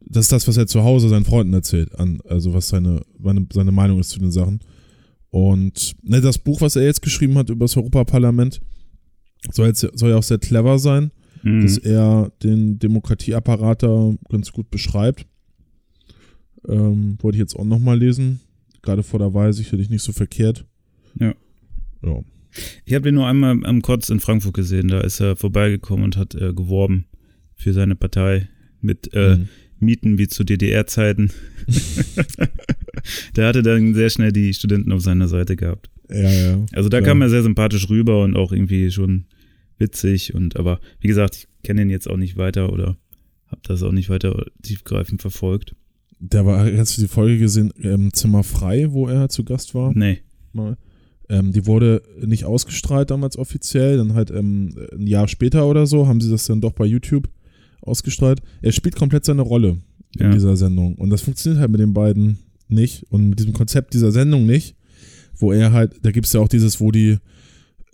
das 0.00 0.26
ist 0.26 0.32
das, 0.32 0.48
was 0.48 0.56
er 0.56 0.66
zu 0.66 0.82
Hause 0.82 1.08
seinen 1.08 1.26
Freunden 1.26 1.52
erzählt. 1.52 1.94
An, 1.98 2.20
also 2.26 2.54
was 2.54 2.68
seine, 2.68 3.02
seine 3.52 3.72
Meinung 3.72 4.00
ist 4.00 4.10
zu 4.10 4.18
den 4.18 4.32
Sachen. 4.32 4.60
Und 5.30 5.94
ne, 6.02 6.20
das 6.20 6.38
Buch, 6.38 6.60
was 6.60 6.76
er 6.76 6.84
jetzt 6.84 7.02
geschrieben 7.02 7.36
hat 7.38 7.50
über 7.50 7.64
das 7.64 7.76
Europaparlament, 7.76 8.60
soll, 9.50 9.68
jetzt, 9.68 9.86
soll 9.94 10.10
ja 10.10 10.16
auch 10.16 10.22
sehr 10.22 10.38
clever 10.38 10.78
sein, 10.78 11.10
mhm. 11.42 11.62
dass 11.62 11.78
er 11.78 12.30
den 12.42 12.78
Demokratieapparat 12.78 13.82
da 13.82 14.14
ganz 14.28 14.52
gut 14.52 14.70
beschreibt. 14.70 15.26
Ähm, 16.68 17.18
wollte 17.20 17.36
ich 17.36 17.40
jetzt 17.40 17.56
auch 17.56 17.64
nochmal 17.64 17.98
lesen. 17.98 18.40
Gerade 18.82 19.02
vor 19.02 19.18
der 19.18 19.34
Wahl 19.34 19.52
sicherlich 19.52 19.90
nicht 19.90 20.02
so 20.02 20.12
verkehrt. 20.12 20.64
Ja. 21.18 21.34
Ja. 22.04 22.20
Ich 22.84 22.94
habe 22.94 23.08
ihn 23.08 23.14
nur 23.14 23.26
einmal 23.26 23.64
am 23.64 23.82
Kotz 23.82 24.08
in 24.08 24.20
Frankfurt 24.20 24.54
gesehen. 24.54 24.88
Da 24.88 25.00
ist 25.00 25.20
er 25.20 25.36
vorbeigekommen 25.36 26.04
und 26.04 26.16
hat 26.16 26.34
äh, 26.34 26.52
geworben 26.52 27.06
für 27.54 27.72
seine 27.72 27.94
Partei 27.94 28.48
mit 28.80 29.12
äh, 29.14 29.36
mhm. 29.36 29.48
Mieten 29.78 30.18
wie 30.18 30.28
zu 30.28 30.44
DDR-Zeiten. 30.44 31.30
da 33.34 33.48
hatte 33.48 33.62
dann 33.62 33.94
sehr 33.94 34.10
schnell 34.10 34.32
die 34.32 34.52
Studenten 34.54 34.92
auf 34.92 35.00
seiner 35.00 35.28
Seite 35.28 35.56
gehabt. 35.56 35.90
Ja, 36.10 36.30
ja. 36.30 36.66
Also 36.72 36.88
da 36.88 36.98
klar. 36.98 37.10
kam 37.10 37.22
er 37.22 37.30
sehr 37.30 37.42
sympathisch 37.42 37.88
rüber 37.88 38.22
und 38.22 38.36
auch 38.36 38.52
irgendwie 38.52 38.90
schon 38.90 39.24
witzig. 39.78 40.34
Und 40.34 40.56
aber 40.56 40.80
wie 41.00 41.08
gesagt, 41.08 41.36
ich 41.36 41.48
kenne 41.62 41.82
ihn 41.82 41.90
jetzt 41.90 42.08
auch 42.08 42.16
nicht 42.16 42.36
weiter 42.36 42.72
oder 42.72 42.96
habe 43.46 43.62
das 43.64 43.82
auch 43.82 43.92
nicht 43.92 44.10
weiter 44.10 44.46
tiefgreifend 44.62 45.20
verfolgt. 45.20 45.74
Der 46.24 46.46
war, 46.46 46.64
hast 46.76 46.96
du 46.96 47.02
die 47.02 47.08
Folge 47.08 47.36
gesehen, 47.36 47.72
ähm, 47.82 48.12
Zimmer 48.12 48.44
frei, 48.44 48.92
wo 48.92 49.08
er 49.08 49.28
zu 49.28 49.42
Gast 49.42 49.74
war? 49.74 49.92
Nee. 49.92 50.20
Mal. 50.52 50.76
Ähm, 51.28 51.50
die 51.50 51.66
wurde 51.66 52.00
nicht 52.24 52.44
ausgestrahlt 52.44 53.10
damals 53.10 53.36
offiziell, 53.36 53.96
dann 53.96 54.14
halt 54.14 54.30
ähm, 54.30 54.72
ein 54.92 55.08
Jahr 55.08 55.26
später 55.26 55.66
oder 55.66 55.84
so 55.86 56.06
haben 56.06 56.20
sie 56.20 56.30
das 56.30 56.46
dann 56.46 56.60
doch 56.60 56.72
bei 56.72 56.84
YouTube 56.84 57.28
ausgestrahlt. 57.80 58.40
Er 58.60 58.70
spielt 58.70 58.94
komplett 58.94 59.24
seine 59.24 59.42
Rolle 59.42 59.78
in 60.16 60.26
ja. 60.26 60.32
dieser 60.32 60.56
Sendung 60.56 60.94
und 60.94 61.10
das 61.10 61.22
funktioniert 61.22 61.60
halt 61.60 61.72
mit 61.72 61.80
den 61.80 61.92
beiden 61.92 62.38
nicht 62.68 63.04
und 63.10 63.30
mit 63.30 63.40
diesem 63.40 63.52
Konzept 63.52 63.92
dieser 63.92 64.12
Sendung 64.12 64.46
nicht, 64.46 64.76
wo 65.34 65.50
er 65.50 65.72
halt, 65.72 65.94
da 66.02 66.12
gibt 66.12 66.26
es 66.26 66.32
ja 66.34 66.40
auch 66.40 66.48
dieses, 66.48 66.80
wo 66.80 66.92
die 66.92 67.18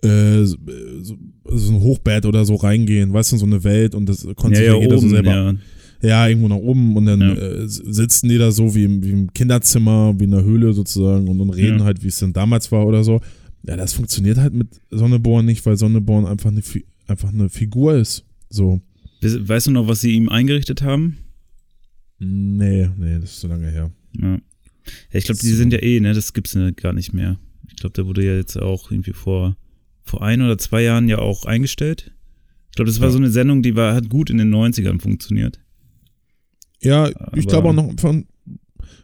äh, 0.03 0.43
so, 0.43 0.55
so, 1.01 1.73
ein 1.73 1.81
Hochbett 1.81 2.27
oder 2.27 2.45
so 2.45 2.55
reingehen, 2.55 3.11
weißt 3.11 3.31
du, 3.31 3.37
so 3.37 3.45
eine 3.47 3.63
Welt 3.63 3.95
und 3.95 4.07
das 4.07 4.27
konnte 4.35 4.63
ja, 4.63 4.73
ja, 4.73 4.79
jeder 4.79 4.97
oben, 4.97 5.01
so 5.01 5.09
selber. 5.09 5.31
Ja 5.31 5.55
ja, 6.01 6.27
irgendwo 6.27 6.47
nach 6.47 6.55
oben 6.55 6.95
und 6.95 7.05
dann 7.05 7.21
ja. 7.21 7.33
äh, 7.33 7.67
sitzen 7.67 8.29
die 8.29 8.37
da 8.37 8.51
so 8.51 8.73
wie 8.73 8.85
im, 8.85 9.03
wie 9.03 9.11
im, 9.11 9.33
Kinderzimmer, 9.33 10.17
wie 10.17 10.23
in 10.23 10.33
einer 10.33 10.43
Höhle 10.43 10.73
sozusagen 10.73 11.27
und, 11.27 11.41
und 11.41 11.49
reden 11.49 11.79
ja. 11.79 11.85
halt, 11.85 12.03
wie 12.03 12.07
es 12.07 12.19
denn 12.19 12.33
damals 12.33 12.71
war 12.71 12.85
oder 12.85 13.03
so. 13.03 13.21
Ja, 13.63 13.75
das 13.75 13.93
funktioniert 13.93 14.37
halt 14.37 14.53
mit 14.53 14.79
Sonneborn 14.89 15.45
nicht, 15.45 15.65
weil 15.65 15.75
Sonneborn 15.75 16.25
einfach 16.25 16.51
eine, 16.51 16.61
einfach 17.07 17.29
eine 17.29 17.49
Figur 17.49 17.95
ist. 17.95 18.23
So. 18.49 18.81
Weißt 19.21 19.67
du 19.67 19.71
noch, 19.71 19.87
was 19.87 19.99
sie 19.99 20.13
ihm 20.13 20.29
eingerichtet 20.29 20.81
haben? 20.81 21.17
Nee, 22.19 22.89
nee, 22.97 23.19
das 23.19 23.31
ist 23.31 23.41
so 23.41 23.49
lange 23.49 23.69
her. 23.69 23.91
Ja. 24.13 24.35
ja 24.35 24.39
ich 25.11 25.25
glaube, 25.25 25.39
die 25.41 25.47
sind 25.47 25.73
ja 25.73 25.79
eh, 25.79 25.99
ne, 25.99 26.13
das 26.13 26.33
gibt's 26.33 26.53
ja 26.53 26.71
gar 26.71 26.93
nicht 26.93 27.13
mehr. 27.13 27.37
Ich 27.67 27.75
glaube, 27.75 27.93
der 27.93 28.05
wurde 28.05 28.25
ja 28.25 28.35
jetzt 28.35 28.57
auch 28.57 28.89
irgendwie 28.91 29.13
vor, 29.13 29.57
vor 30.03 30.21
ein 30.21 30.41
oder 30.41 30.57
zwei 30.57 30.81
Jahren 30.81 31.09
ja 31.09 31.19
auch 31.19 31.45
eingestellt. 31.45 32.13
Ich 32.69 32.75
glaube, 32.75 32.89
das 32.89 33.01
war 33.01 33.07
ja. 33.07 33.11
so 33.11 33.17
eine 33.17 33.29
Sendung, 33.29 33.61
die 33.61 33.75
war, 33.75 33.93
hat 33.93 34.09
gut 34.09 34.29
in 34.29 34.37
den 34.37 34.53
90ern 34.53 35.01
funktioniert. 35.01 35.59
Ja, 36.81 37.09
ich 37.35 37.47
glaube 37.47 37.69
auch 37.69 37.73
noch 37.73 37.91
von 37.99 38.25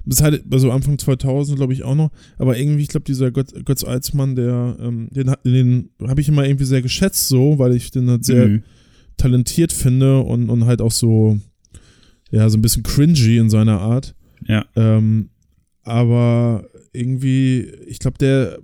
bis 0.08 0.22
halt 0.22 0.44
also 0.52 0.72
Anfang 0.72 1.00
2000 1.00 1.58
glaube 1.58 1.74
ich 1.74 1.84
auch 1.84 1.96
noch, 1.96 2.12
aber 2.38 2.58
irgendwie 2.58 2.84
ich 2.84 2.90
glaube 2.90 3.06
dieser 3.06 3.32
Götz, 3.32 3.54
Götz 3.66 3.84
Alsmann, 3.84 4.36
der 4.36 4.78
ähm, 4.80 5.10
den 5.12 5.34
den 5.44 5.90
habe 6.08 6.22
ich 6.22 6.30
immer 6.30 6.46
irgendwie 6.46 6.66
sehr 6.66 6.84
geschätzt 6.84 7.28
so, 7.28 7.58
weil 7.58 7.76
ich 7.76 7.90
den 7.90 8.10
halt 8.10 8.24
sehr 8.24 8.48
mhm. 8.48 8.64
talentiert 9.18 9.74
finde 9.74 10.20
und 10.20 10.50
und 10.50 10.66
halt 10.66 10.82
auch 10.82 10.92
so 10.92 11.40
ja, 12.32 12.50
so 12.50 12.58
ein 12.58 12.62
bisschen 12.62 12.84
cringy 12.84 13.38
in 13.38 13.50
seiner 13.50 13.80
Art. 13.80 14.16
Ja. 14.48 14.66
Ähm, 14.76 15.30
aber 15.84 16.68
irgendwie, 16.92 17.62
ich 17.88 18.00
glaube, 18.00 18.18
der, 18.18 18.60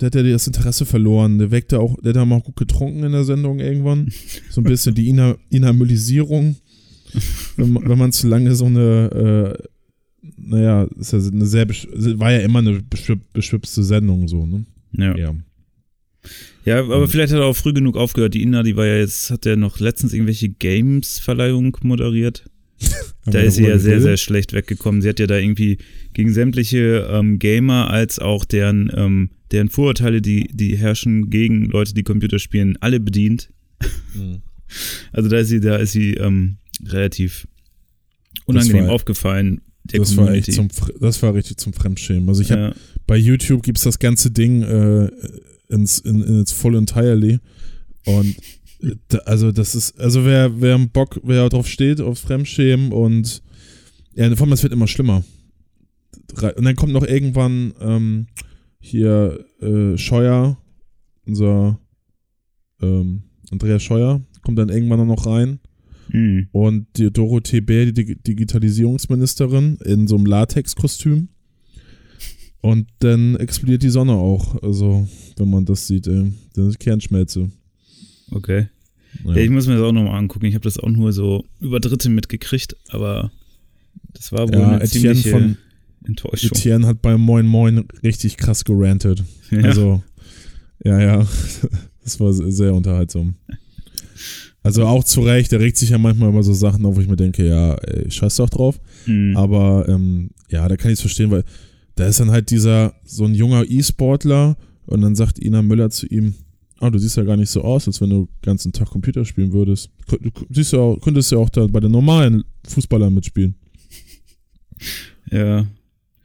der 0.00 0.06
hat 0.06 0.14
ja 0.14 0.22
das 0.22 0.46
Interesse 0.46 0.84
verloren. 0.84 1.38
Der 1.38 1.50
weckte 1.50 1.80
auch, 1.80 1.96
der 2.02 2.14
hat 2.14 2.30
auch 2.30 2.44
gut 2.44 2.56
getrunken 2.56 3.04
in 3.04 3.12
der 3.12 3.24
Sendung 3.24 3.60
irgendwann. 3.60 4.12
So 4.50 4.60
ein 4.60 4.64
bisschen 4.64 4.94
die 4.94 5.08
Inhabilisierung 5.08 6.56
wenn, 7.56 7.72
man, 7.72 7.88
wenn 7.88 7.98
man 7.98 8.12
zu 8.12 8.28
lange 8.28 8.54
so 8.54 8.66
eine, 8.66 9.58
äh, 9.60 9.64
naja, 10.36 10.84
ist 10.98 11.12
ja 11.12 11.18
eine 11.18 11.46
sehr, 11.46 11.68
war 11.68 12.32
ja 12.32 12.40
immer 12.40 12.60
eine 12.60 12.82
beschwipste 13.32 13.82
Sendung 13.82 14.28
so, 14.28 14.46
ne? 14.46 14.64
Ja. 14.92 15.16
ja. 15.16 15.34
Ja, 16.64 16.80
aber 16.80 17.06
vielleicht 17.06 17.32
hat 17.32 17.38
er 17.38 17.46
auch 17.46 17.56
früh 17.56 17.72
genug 17.72 17.96
aufgehört. 17.96 18.34
Die 18.34 18.42
Ina, 18.42 18.64
die 18.64 18.76
war 18.76 18.86
ja 18.86 18.96
jetzt, 18.96 19.30
hat 19.30 19.46
er 19.46 19.56
noch 19.56 19.78
letztens 19.78 20.12
irgendwelche 20.12 20.48
Games-Verleihung 20.48 21.76
moderiert. 21.82 22.44
da 23.24 23.38
ist 23.38 23.54
sie 23.54 23.66
ja 23.66 23.78
sehr, 23.78 24.00
sehr 24.00 24.16
schlecht 24.16 24.52
weggekommen. 24.52 25.00
Sie 25.00 25.08
hat 25.08 25.20
ja 25.20 25.28
da 25.28 25.38
irgendwie 25.38 25.78
gegen 26.12 26.32
sämtliche 26.32 27.08
ähm, 27.10 27.38
Gamer 27.38 27.90
als 27.90 28.18
auch 28.18 28.44
deren, 28.44 28.90
ähm, 28.94 29.30
deren 29.52 29.68
Vorurteile, 29.68 30.20
die, 30.20 30.48
die 30.52 30.76
herrschen 30.76 31.30
gegen 31.30 31.66
Leute, 31.66 31.94
die 31.94 32.02
Computer 32.02 32.38
spielen, 32.38 32.76
alle 32.80 33.00
bedient. 33.00 33.50
Mhm. 34.14 34.42
Also 35.12 35.28
da 35.28 35.38
ist 35.38 35.46
sie, 35.46 35.60
da 35.60 35.76
ist 35.76 35.92
sie 35.92 36.14
ähm, 36.14 36.56
relativ 36.84 37.48
unangenehm 38.44 38.86
war, 38.86 38.92
aufgefallen. 38.92 39.60
das, 39.84 40.16
war 40.16 40.32
echt 40.32 40.52
zum, 40.52 40.68
das 41.00 41.22
war 41.22 41.34
richtig 41.34 41.58
zum 41.58 41.72
Fremdschämen. 41.72 42.28
Also 42.28 42.42
ich 42.42 42.50
habe 42.50 42.62
ja. 42.62 42.74
bei 43.06 43.16
YouTube 43.16 43.62
gibt 43.62 43.78
es 43.78 43.84
das 43.84 43.98
ganze 43.98 44.30
Ding, 44.30 44.62
äh, 44.62 45.10
ins, 45.68 45.98
in, 45.98 46.40
its 46.40 46.52
full 46.52 46.76
entirely. 46.76 47.38
Und 48.04 48.36
da, 49.08 49.18
also 49.18 49.52
das 49.52 49.74
ist, 49.74 49.98
also 49.98 50.24
wer, 50.24 50.60
wer 50.60 50.78
Bock, 50.78 51.20
wer 51.24 51.48
drauf 51.48 51.66
steht, 51.66 52.00
aufs 52.00 52.20
Fremdschämen 52.20 52.92
und 52.92 53.42
ja, 54.14 54.34
vor 54.34 54.46
allem, 54.46 54.52
es 54.52 54.62
wird 54.62 54.72
immer 54.72 54.86
schlimmer. 54.86 55.24
Und 56.56 56.64
dann 56.64 56.76
kommt 56.76 56.92
noch 56.92 57.06
irgendwann 57.06 57.74
ähm, 57.80 58.26
hier 58.80 59.44
äh, 59.60 59.96
Scheuer, 59.98 60.58
unser 61.26 61.78
ähm, 62.80 63.24
Andreas 63.50 63.82
Scheuer, 63.82 64.22
kommt 64.42 64.58
dann 64.58 64.68
irgendwann 64.68 65.06
noch 65.06 65.26
rein. 65.26 65.60
Hm. 66.10 66.48
Und 66.52 66.86
die 66.96 67.10
Dorothee 67.10 67.60
Bär, 67.60 67.86
die 67.86 67.92
Dig- 67.92 68.24
Digitalisierungsministerin, 68.24 69.76
in 69.84 70.06
so 70.06 70.16
einem 70.16 70.26
Latex-Kostüm. 70.26 71.28
Und 72.60 72.88
dann 73.00 73.36
explodiert 73.36 73.82
die 73.82 73.90
Sonne 73.90 74.12
auch. 74.12 74.62
Also, 74.62 75.08
wenn 75.36 75.50
man 75.50 75.64
das 75.64 75.86
sieht, 75.86 76.06
ey. 76.06 76.32
Dann 76.54 76.68
ist 76.68 76.78
Kernschmelze. 76.80 77.50
Okay. 78.30 78.68
Ja. 79.24 79.34
Ja, 79.34 79.42
ich 79.42 79.50
muss 79.50 79.66
mir 79.66 79.74
das 79.74 79.82
auch 79.82 79.92
nochmal 79.92 80.18
angucken. 80.18 80.46
Ich 80.46 80.54
habe 80.54 80.64
das 80.64 80.78
auch 80.78 80.88
nur 80.90 81.12
so 81.12 81.44
über 81.60 81.80
Dritte 81.80 82.08
mitgekriegt, 82.08 82.76
aber 82.88 83.30
das 84.12 84.32
war 84.32 84.48
wohl 84.48 84.58
Ja, 84.58 84.68
eine 84.72 84.82
Etienne 84.82 85.14
ziemliche 85.14 85.30
von 85.30 85.56
Enttäuschung. 86.04 86.50
Etienne 86.52 86.86
hat 86.86 87.02
bei 87.02 87.16
Moin 87.16 87.46
Moin 87.46 87.84
richtig 88.02 88.36
krass 88.36 88.64
gerantet. 88.64 89.24
Ja. 89.50 89.60
Also, 89.60 90.02
ja, 90.84 91.00
ja. 91.00 91.26
Das 92.02 92.20
war 92.20 92.32
sehr 92.32 92.72
unterhaltsam. 92.72 93.34
Also 94.66 94.84
auch 94.84 95.04
zu 95.04 95.20
Recht, 95.20 95.52
er 95.52 95.60
regt 95.60 95.76
sich 95.76 95.90
ja 95.90 95.98
manchmal 95.98 96.30
über 96.30 96.42
so 96.42 96.52
Sachen 96.52 96.84
auf, 96.86 96.96
wo 96.96 97.00
ich 97.00 97.06
mir 97.06 97.14
denke, 97.14 97.46
ja, 97.46 97.74
ey, 97.74 98.10
scheiß 98.10 98.34
doch 98.34 98.50
drauf. 98.50 98.80
Hm. 99.04 99.36
Aber 99.36 99.88
ähm, 99.88 100.30
ja, 100.48 100.66
da 100.66 100.76
kann 100.76 100.90
ich 100.90 100.94
es 100.94 101.02
verstehen, 101.02 101.30
weil 101.30 101.44
da 101.94 102.04
ist 102.04 102.18
dann 102.18 102.32
halt 102.32 102.50
dieser, 102.50 102.92
so 103.04 103.26
ein 103.26 103.34
junger 103.34 103.64
E-Sportler 103.64 104.56
und 104.86 105.02
dann 105.02 105.14
sagt 105.14 105.38
Ina 105.38 105.62
Müller 105.62 105.90
zu 105.90 106.06
ihm, 106.06 106.34
ah, 106.80 106.90
du 106.90 106.98
siehst 106.98 107.16
ja 107.16 107.22
gar 107.22 107.36
nicht 107.36 107.48
so 107.48 107.62
aus, 107.62 107.86
als 107.86 108.00
wenn 108.00 108.10
du 108.10 108.26
den 108.26 108.28
ganzen 108.42 108.72
Tag 108.72 108.90
Computer 108.90 109.24
spielen 109.24 109.52
würdest. 109.52 109.88
Du 110.08 110.32
siehst 110.50 110.72
ja 110.72 110.80
auch, 110.80 111.00
könntest 111.00 111.30
ja 111.30 111.38
auch 111.38 111.48
da 111.48 111.68
bei 111.68 111.78
den 111.78 111.92
normalen 111.92 112.42
Fußballern 112.66 113.14
mitspielen. 113.14 113.54
ja. 115.30 115.64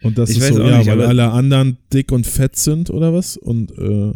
Und 0.01 0.17
das 0.17 0.31
Ich 0.31 0.39
ist 0.39 0.47
so, 0.47 0.63
ja, 0.63 0.79
nicht, 0.79 0.87
weil 0.87 1.03
alle 1.03 1.29
anderen 1.29 1.77
dick 1.93 2.11
und 2.11 2.25
fett 2.25 2.55
sind 2.55 2.89
oder 2.89 3.13
was? 3.13 3.37
Und 3.37 3.77
äh, 3.77 4.13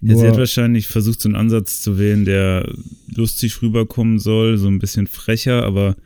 Ja, 0.00 0.16
sie 0.16 0.26
hat 0.26 0.36
wahrscheinlich 0.36 0.86
versucht, 0.86 1.20
so 1.20 1.28
einen 1.28 1.36
Ansatz 1.36 1.80
zu 1.82 1.98
wählen, 1.98 2.24
der 2.24 2.72
lustig 3.14 3.60
rüberkommen 3.62 4.18
soll, 4.18 4.56
so 4.58 4.68
ein 4.68 4.78
bisschen 4.78 5.06
frecher, 5.06 5.64
aber 5.64 5.96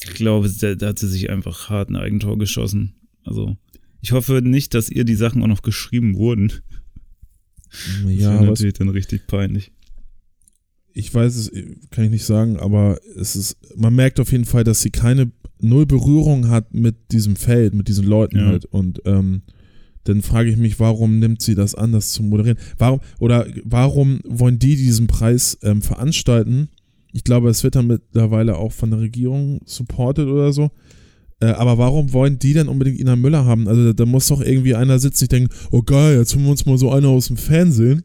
ich 0.00 0.14
glaube, 0.14 0.50
da, 0.50 0.86
hat 0.86 0.98
sie 0.98 1.08
sich 1.08 1.30
einfach 1.30 1.70
hart 1.70 1.90
ein 1.90 1.96
Eigentor 1.96 2.38
geschossen. 2.38 2.94
Also, 3.24 3.56
ich 4.00 4.12
hoffe 4.12 4.42
nicht, 4.42 4.74
dass 4.74 4.90
ihr 4.90 5.04
die 5.04 5.14
Sachen 5.14 5.42
auch 5.42 5.46
noch 5.46 5.62
geschrieben 5.62 6.16
wurden. 6.16 6.52
Das 7.70 8.12
ja, 8.12 8.30
wäre 8.30 8.40
was, 8.40 8.48
natürlich 8.48 8.74
dann 8.74 8.88
richtig 8.88 9.26
peinlich. 9.26 9.72
ich 10.92 11.14
weiß 11.14 11.36
es, 11.36 11.52
kann 11.90 12.04
ich 12.04 12.10
nicht 12.10 12.24
sagen, 12.24 12.58
aber 12.58 12.98
es 13.16 13.36
ist, 13.36 13.56
man 13.76 13.94
merkt 13.94 14.20
auf 14.20 14.32
jeden 14.32 14.44
Fall, 14.44 14.64
dass 14.64 14.82
sie 14.82 14.90
keine 14.90 15.30
null 15.60 15.86
Berührung 15.86 16.48
hat 16.48 16.74
mit 16.74 17.12
diesem 17.12 17.36
Feld, 17.36 17.74
mit 17.74 17.88
diesen 17.88 18.04
Leuten 18.06 18.38
Ja. 18.38 18.46
halt. 18.46 18.64
Und 18.66 19.00
ähm, 19.06 19.42
dann 20.04 20.22
frage 20.22 20.50
ich 20.50 20.56
mich, 20.56 20.80
warum 20.80 21.18
nimmt 21.18 21.42
sie 21.42 21.54
das 21.54 21.74
an, 21.74 21.92
das 21.92 22.12
zu 22.12 22.22
moderieren? 22.22 22.58
Warum, 22.78 23.00
oder 23.20 23.46
warum 23.64 24.20
wollen 24.24 24.58
die 24.58 24.76
diesen 24.76 25.06
Preis 25.06 25.58
ähm, 25.62 25.82
veranstalten? 25.82 26.68
Ich 27.12 27.24
glaube, 27.24 27.50
es 27.50 27.62
wird 27.62 27.74
dann 27.76 27.86
mittlerweile 27.86 28.56
auch 28.56 28.72
von 28.72 28.90
der 28.90 29.00
Regierung 29.00 29.60
supported 29.66 30.26
oder 30.26 30.52
so. 30.52 30.70
Äh, 31.40 31.46
aber 31.46 31.76
warum 31.78 32.12
wollen 32.12 32.38
die 32.38 32.52
denn 32.54 32.68
unbedingt 32.68 32.98
Ina 33.00 33.16
Müller 33.16 33.44
haben? 33.44 33.68
Also 33.68 33.86
da, 33.86 33.92
da 33.92 34.06
muss 34.06 34.28
doch 34.28 34.40
irgendwie 34.40 34.74
einer 34.74 34.98
sitzen, 34.98 35.24
ich 35.24 35.28
denke, 35.28 35.54
oh 35.70 35.82
geil, 35.82 36.16
jetzt 36.18 36.34
holen 36.34 36.44
wir 36.44 36.50
uns 36.52 36.66
mal 36.66 36.78
so 36.78 36.90
einer 36.90 37.08
aus 37.08 37.26
dem 37.28 37.36
Fernsehen. 37.36 38.02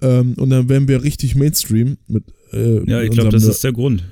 Ähm, 0.00 0.34
und 0.38 0.50
dann 0.50 0.68
werden 0.68 0.88
wir 0.88 1.02
richtig 1.02 1.34
Mainstream 1.36 1.96
mit, 2.08 2.24
äh, 2.52 2.88
Ja, 2.90 3.02
ich 3.02 3.10
glaube, 3.10 3.30
das 3.30 3.44
ist 3.44 3.62
der 3.64 3.72
Grund. 3.72 4.04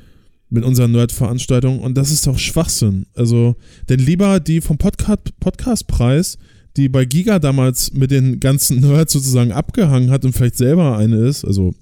mit 0.51 0.65
unserer 0.65 0.89
Nerd-Veranstaltung 0.89 1.81
und 1.81 1.95
das 1.97 2.11
ist 2.11 2.27
doch 2.27 2.39
Schwachsinn. 2.39 3.07
Also, 3.15 3.57
denn 3.89 4.01
lieber 4.01 4.41
die 4.41 4.61
vom 4.61 4.79
Podcast 4.79 5.39
Podcastpreis, 5.41 6.39
die 6.77 6.89
bei 6.89 7.05
Giga 7.05 7.39
damals 7.39 7.93
mit 7.93 8.11
den 8.11 8.41
ganzen 8.41 8.81
Nerds 8.89 9.13
sozusagen 9.13 9.53
abgehangen 9.53 10.11
hat 10.11 10.25
und 10.25 10.33
vielleicht 10.33 10.57
selber 10.57 10.97
eine 10.97 11.17
ist, 11.17 11.45
also 11.45 11.75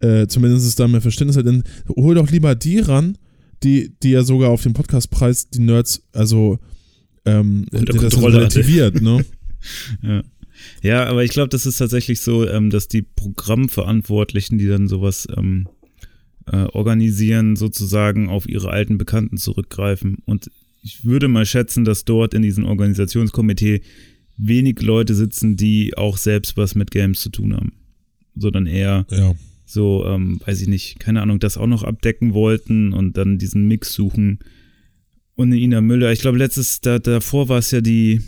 äh, 0.00 0.26
zumindest 0.26 0.66
ist 0.66 0.78
da 0.78 0.88
mehr 0.88 1.00
Verständnis 1.00 1.36
hat, 1.36 1.46
dann 1.46 1.64
hol 1.88 2.14
doch 2.14 2.30
lieber 2.30 2.54
die 2.54 2.78
ran, 2.78 3.18
die, 3.62 3.92
die 4.02 4.10
ja 4.10 4.22
sogar 4.22 4.50
auf 4.50 4.62
dem 4.62 4.72
Podcastpreis 4.72 5.50
die 5.50 5.60
Nerds, 5.60 6.02
also 6.12 6.58
ähm, 7.24 7.66
Unter 7.72 7.92
die 7.92 7.98
das 7.98 8.20
relativiert, 8.20 9.00
ne? 9.00 9.24
Ja. 10.02 10.22
Ja, 10.82 11.06
aber 11.06 11.24
ich 11.24 11.30
glaube, 11.30 11.48
das 11.48 11.66
ist 11.66 11.78
tatsächlich 11.78 12.20
so, 12.20 12.48
ähm, 12.48 12.70
dass 12.70 12.88
die 12.88 13.02
Programmverantwortlichen, 13.02 14.58
die 14.58 14.66
dann 14.66 14.88
sowas 14.88 15.26
ähm, 15.36 15.68
äh, 16.46 16.64
organisieren, 16.72 17.56
sozusagen 17.56 18.28
auf 18.28 18.48
ihre 18.48 18.70
alten 18.70 18.98
Bekannten 18.98 19.36
zurückgreifen. 19.36 20.18
Und 20.24 20.50
ich 20.82 21.04
würde 21.04 21.28
mal 21.28 21.44
schätzen, 21.46 21.84
dass 21.84 22.04
dort 22.04 22.34
in 22.34 22.42
diesem 22.42 22.64
Organisationskomitee 22.64 23.80
wenig 24.36 24.80
Leute 24.82 25.14
sitzen, 25.14 25.56
die 25.56 25.96
auch 25.96 26.16
selbst 26.16 26.56
was 26.56 26.74
mit 26.74 26.90
Games 26.90 27.20
zu 27.20 27.30
tun 27.30 27.54
haben. 27.54 27.72
Sondern 28.36 28.66
eher 28.66 29.06
Ja. 29.10 29.34
so, 29.66 30.04
ähm, 30.06 30.40
weiß 30.44 30.60
ich 30.62 30.68
nicht, 30.68 31.00
keine 31.00 31.22
Ahnung, 31.22 31.40
das 31.40 31.56
auch 31.58 31.66
noch 31.66 31.82
abdecken 31.82 32.34
wollten 32.34 32.92
und 32.92 33.16
dann 33.16 33.38
diesen 33.38 33.66
Mix 33.66 33.92
suchen. 33.94 34.38
Und 35.34 35.52
Ina 35.52 35.80
Müller, 35.80 36.12
ich 36.12 36.20
glaube, 36.20 36.38
letztes, 36.38 36.80
da, 36.80 36.98
davor 36.98 37.48
war 37.48 37.58
es 37.58 37.70
ja 37.70 37.80
die 37.80 38.20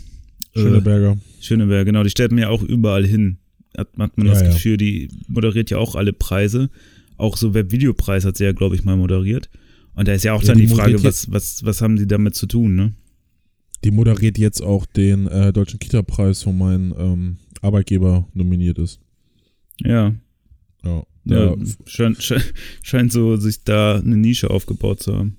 äh, 0.53 0.59
Schöneberger. 0.59 1.17
Schöneberg, 1.39 1.85
genau, 1.85 2.03
die 2.03 2.09
stellt 2.09 2.31
mir 2.31 2.41
ja 2.41 2.49
auch 2.49 2.61
überall 2.63 3.05
hin. 3.05 3.37
Hat, 3.77 3.89
hat 3.97 4.17
man 4.17 4.27
Ja, 4.27 4.33
das. 4.33 4.43
Gefühl, 4.43 4.77
die 4.77 5.09
moderiert 5.27 5.69
ja 5.71 5.77
auch 5.77 5.95
alle 5.95 6.13
Preise. 6.13 6.69
Auch 7.17 7.37
so 7.37 7.53
Webvideopreis 7.53 8.25
hat 8.25 8.37
sie 8.37 8.43
ja, 8.43 8.51
glaube 8.51 8.75
ich, 8.75 8.83
mal 8.83 8.97
moderiert. 8.97 9.49
Und 9.95 10.07
da 10.07 10.13
ist 10.13 10.23
ja 10.23 10.33
auch 10.33 10.41
Ja, 10.41 10.47
dann 10.49 10.57
die 10.57 10.67
die 10.67 10.73
Frage, 10.73 11.03
was, 11.03 11.31
was, 11.31 11.63
was 11.65 11.81
haben 11.81 11.95
die 11.97 12.07
damit 12.07 12.35
zu 12.35 12.45
tun, 12.47 12.75
ne? 12.75 12.93
Die 13.83 13.91
moderiert 13.91 14.37
jetzt 14.37 14.61
auch 14.61 14.85
den 14.85 15.27
äh, 15.27 15.51
Deutschen 15.51 15.79
Kita-Preis, 15.79 16.45
wo 16.45 16.51
mein 16.51 16.93
ähm, 16.97 17.37
Arbeitgeber 17.61 18.27
nominiert 18.33 18.77
ist. 18.77 18.99
Ja, 19.79 20.13
Ja. 20.83 21.03
ja, 21.25 21.55
scheint, 21.85 22.21
scheint, 22.21 22.53
scheint 22.83 23.11
so 23.11 23.37
sich 23.37 23.63
da 23.63 23.97
eine 23.99 24.17
Nische 24.17 24.49
aufgebaut 24.49 25.01
zu 25.01 25.15
haben. 25.17 25.37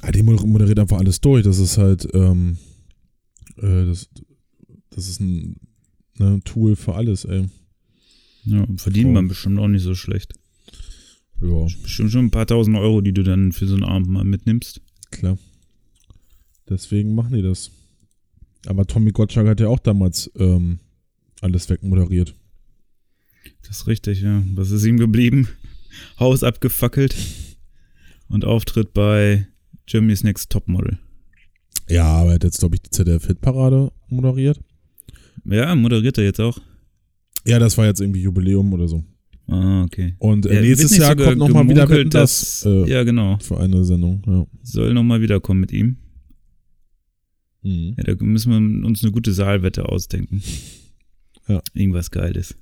Ah, 0.00 0.12
die 0.12 0.22
moder- 0.22 0.46
moderiert 0.46 0.78
einfach 0.78 0.98
alles 0.98 1.20
durch. 1.20 1.42
Das 1.44 1.58
ist 1.58 1.76
halt, 1.76 2.06
ähm, 2.14 2.56
äh, 3.56 3.84
das, 3.86 4.08
das 4.90 5.08
ist 5.08 5.20
ein 5.20 5.56
ne, 6.18 6.40
Tool 6.44 6.76
für 6.76 6.94
alles, 6.94 7.24
ey. 7.24 7.46
Ja, 8.44 8.64
verdient 8.76 9.08
Oh. 9.08 9.12
man 9.12 9.26
bestimmt 9.28 9.58
auch 9.58 9.66
nicht 9.68 9.82
so 9.82 9.94
schlecht. 9.96 10.34
Ja, 11.40 11.66
Bestimmt 11.82 12.10
schon 12.10 12.26
ein 12.26 12.30
paar 12.30 12.46
tausend 12.46 12.76
Euro, 12.76 13.00
die 13.00 13.12
du 13.12 13.22
dann 13.22 13.52
für 13.52 13.66
so 13.66 13.74
einen 13.74 13.84
Abend 13.84 14.08
mal 14.08 14.24
mitnimmst. 14.24 14.80
klar. 15.10 15.38
Deswegen 16.68 17.14
machen 17.14 17.34
die 17.34 17.42
das. 17.42 17.70
Aber 18.66 18.86
Tommy 18.86 19.12
Gottschalk 19.12 19.48
hat 19.48 19.60
ja 19.60 19.68
auch 19.68 19.78
damals 19.78 20.30
ähm, 20.36 20.80
alles 21.40 21.70
wegmoderiert. 21.70 22.34
Das 23.62 23.78
ist 23.78 23.86
richtig, 23.86 24.20
ja. 24.20 24.42
Was 24.54 24.70
ist 24.70 24.84
ihm 24.84 24.98
geblieben? 24.98 25.48
Haus 26.20 26.42
abgefackelt 26.42 27.16
und 28.28 28.44
Auftritt 28.44 28.92
bei 28.92 29.46
Germany's 29.86 30.24
Next 30.24 30.50
Topmodel. 30.50 30.98
Ja, 31.88 32.04
aber 32.04 32.30
er 32.30 32.34
hat 32.34 32.44
jetzt, 32.44 32.58
glaube 32.58 32.74
ich, 32.74 32.82
die 32.82 32.90
ZDF-Hitparade 32.90 33.90
moderiert. 34.08 34.60
Ja, 35.46 35.74
moderiert 35.74 36.18
er 36.18 36.24
jetzt 36.24 36.40
auch. 36.40 36.58
Ja, 37.46 37.58
das 37.58 37.78
war 37.78 37.86
jetzt 37.86 38.00
irgendwie 38.00 38.20
Jubiläum 38.20 38.72
oder 38.74 38.88
so. 38.88 39.02
Ah, 39.48 39.82
okay. 39.84 40.14
Und 40.18 40.44
äh, 40.46 40.56
Ja, 40.56 40.60
nächstes 40.60 40.96
Jahr 40.96 41.16
kommt 41.16 41.38
nochmal 41.38 41.66
wieder 41.68 41.88
Wetten, 41.88 42.10
das, 42.10 42.64
äh, 42.66 42.88
ja, 42.88 43.02
genau. 43.02 43.38
für 43.40 43.58
eine 43.58 43.82
Sendung. 43.84 44.22
Ja. 44.26 44.46
Soll 44.62 44.92
nochmal 44.92 45.22
wiederkommen 45.22 45.60
mit 45.60 45.72
ihm. 45.72 45.96
Mhm. 47.62 47.94
Ja, 47.96 48.14
da 48.14 48.24
müssen 48.24 48.52
wir 48.52 48.86
uns 48.86 49.02
eine 49.02 49.10
gute 49.12 49.32
Saalwette 49.32 49.88
ausdenken. 49.88 50.42
Ja. 51.48 51.62
Irgendwas 51.72 52.10
Geiles. 52.10 52.54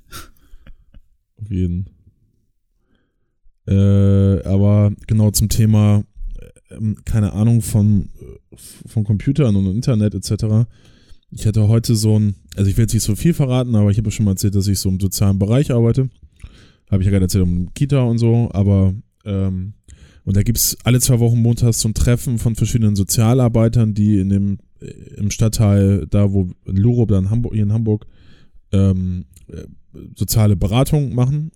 Auf 1.37 1.51
jeden. 1.51 1.91
Äh, 3.67 4.43
aber 4.45 4.93
genau 5.09 5.33
zum 5.33 5.49
Thema, 5.49 6.05
ähm, 6.71 6.97
keine 7.05 7.33
Ahnung 7.33 7.63
von, 7.63 8.11
äh, 8.21 8.57
von 8.87 9.03
Computern 9.03 9.57
und 9.57 9.67
Internet 9.67 10.15
etc. 10.15 10.69
Ich 11.33 11.47
hatte 11.47 11.67
heute 11.67 11.97
so 11.97 12.17
ein, 12.17 12.37
also 12.55 12.71
ich 12.71 12.77
will 12.77 12.85
jetzt 12.85 12.95
nicht 12.95 13.03
so 13.03 13.17
viel 13.17 13.35
verraten, 13.35 13.75
aber 13.75 13.91
ich 13.91 13.99
habe 13.99 14.07
ja 14.07 14.13
schon 14.13 14.25
mal 14.25 14.33
erzählt, 14.33 14.55
dass 14.55 14.69
ich 14.69 14.79
so 14.79 14.89
im 14.89 15.01
sozialen 15.01 15.41
Bereich 15.41 15.73
arbeite. 15.73 16.09
Habe 16.91 17.03
ich 17.03 17.07
ja 17.07 17.11
gerade 17.11 17.25
erzählt 17.25 17.45
um 17.45 17.73
Kita 17.75 18.03
und 18.03 18.19
so, 18.19 18.49
aber 18.53 18.95
ähm, 19.25 19.75
und 20.25 20.37
da 20.37 20.43
gibt's 20.43 20.77
alle 20.83 21.01
zwei 21.01 21.21
Wochen 21.21 21.41
montags 21.41 21.81
so 21.81 21.89
ein 21.89 21.95
Treffen 21.95 22.39
von 22.39 22.57
verschiedenen 22.57 22.97
Sozialarbeitern, 22.97 23.95
die 23.95 24.19
in 24.19 24.29
dem 24.29 24.59
äh, 24.81 24.87
im 25.17 25.31
Stadtteil, 25.31 26.07
da 26.11 26.33
wo 26.33 26.51
in 26.65 26.77
Lurup, 26.77 27.11
da 27.11 27.19
in 27.19 27.31
Hamburg, 27.31 27.55
hier 27.55 27.63
in 27.63 27.73
Hamburg, 27.73 28.07
ähm, 28.73 29.25
äh, 29.49 29.63
soziale 30.17 30.57
Beratung 30.57 31.15
machen 31.15 31.53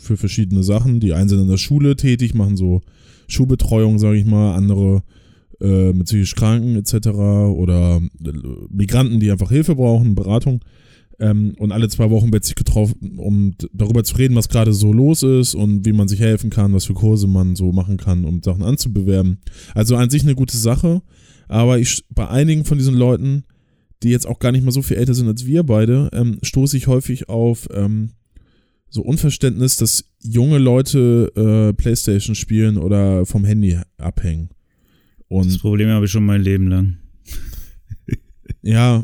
für 0.00 0.16
verschiedene 0.16 0.62
Sachen. 0.62 1.00
Die 1.00 1.12
einen 1.12 1.28
sind 1.28 1.40
in 1.40 1.48
der 1.48 1.58
Schule 1.58 1.96
tätig, 1.96 2.34
machen 2.34 2.56
so 2.56 2.82
Schulbetreuung, 3.28 3.98
sage 3.98 4.16
ich 4.16 4.24
mal, 4.24 4.54
andere 4.54 5.02
äh, 5.60 5.92
mit 5.92 6.06
psychisch 6.06 6.34
Kranken 6.34 6.76
etc. 6.76 7.08
oder 7.08 8.00
äh, 8.24 8.32
Migranten, 8.70 9.20
die 9.20 9.30
einfach 9.30 9.50
Hilfe 9.50 9.74
brauchen, 9.74 10.14
Beratung. 10.14 10.60
Ähm, 11.20 11.54
und 11.58 11.72
alle 11.72 11.88
zwei 11.88 12.10
Wochen 12.10 12.32
wird 12.32 12.44
sich 12.44 12.54
getroffen, 12.54 13.18
um 13.18 13.54
darüber 13.72 14.02
zu 14.04 14.16
reden, 14.16 14.34
was 14.34 14.48
gerade 14.48 14.72
so 14.72 14.92
los 14.92 15.22
ist 15.22 15.54
und 15.54 15.84
wie 15.84 15.92
man 15.92 16.08
sich 16.08 16.20
helfen 16.20 16.50
kann, 16.50 16.72
was 16.72 16.86
für 16.86 16.94
Kurse 16.94 17.26
man 17.26 17.56
so 17.56 17.72
machen 17.72 17.96
kann, 17.96 18.24
um 18.24 18.42
Sachen 18.42 18.62
anzubewerben. 18.62 19.38
Also 19.74 19.96
an 19.96 20.10
sich 20.10 20.22
eine 20.22 20.34
gute 20.34 20.56
Sache. 20.56 21.02
Aber 21.48 21.78
ich, 21.78 22.04
bei 22.10 22.28
einigen 22.28 22.64
von 22.64 22.78
diesen 22.78 22.94
Leuten, 22.94 23.44
die 24.02 24.10
jetzt 24.10 24.26
auch 24.26 24.38
gar 24.38 24.52
nicht 24.52 24.64
mal 24.64 24.72
so 24.72 24.82
viel 24.82 24.96
älter 24.96 25.14
sind 25.14 25.28
als 25.28 25.46
wir 25.46 25.62
beide, 25.62 26.10
ähm, 26.12 26.38
stoße 26.42 26.76
ich 26.76 26.86
häufig 26.86 27.28
auf 27.28 27.68
ähm, 27.72 28.10
so 28.88 29.02
Unverständnis, 29.02 29.76
dass 29.76 30.04
junge 30.20 30.58
Leute 30.58 31.32
äh, 31.36 31.72
Playstation 31.74 32.34
spielen 32.34 32.78
oder 32.78 33.26
vom 33.26 33.44
Handy 33.44 33.78
abhängen. 33.98 34.50
Und 35.28 35.46
das 35.46 35.58
Problem 35.58 35.88
habe 35.88 36.06
ich 36.06 36.12
schon 36.12 36.24
mein 36.24 36.42
Leben 36.42 36.68
lang. 36.68 36.98
ja, 38.62 39.02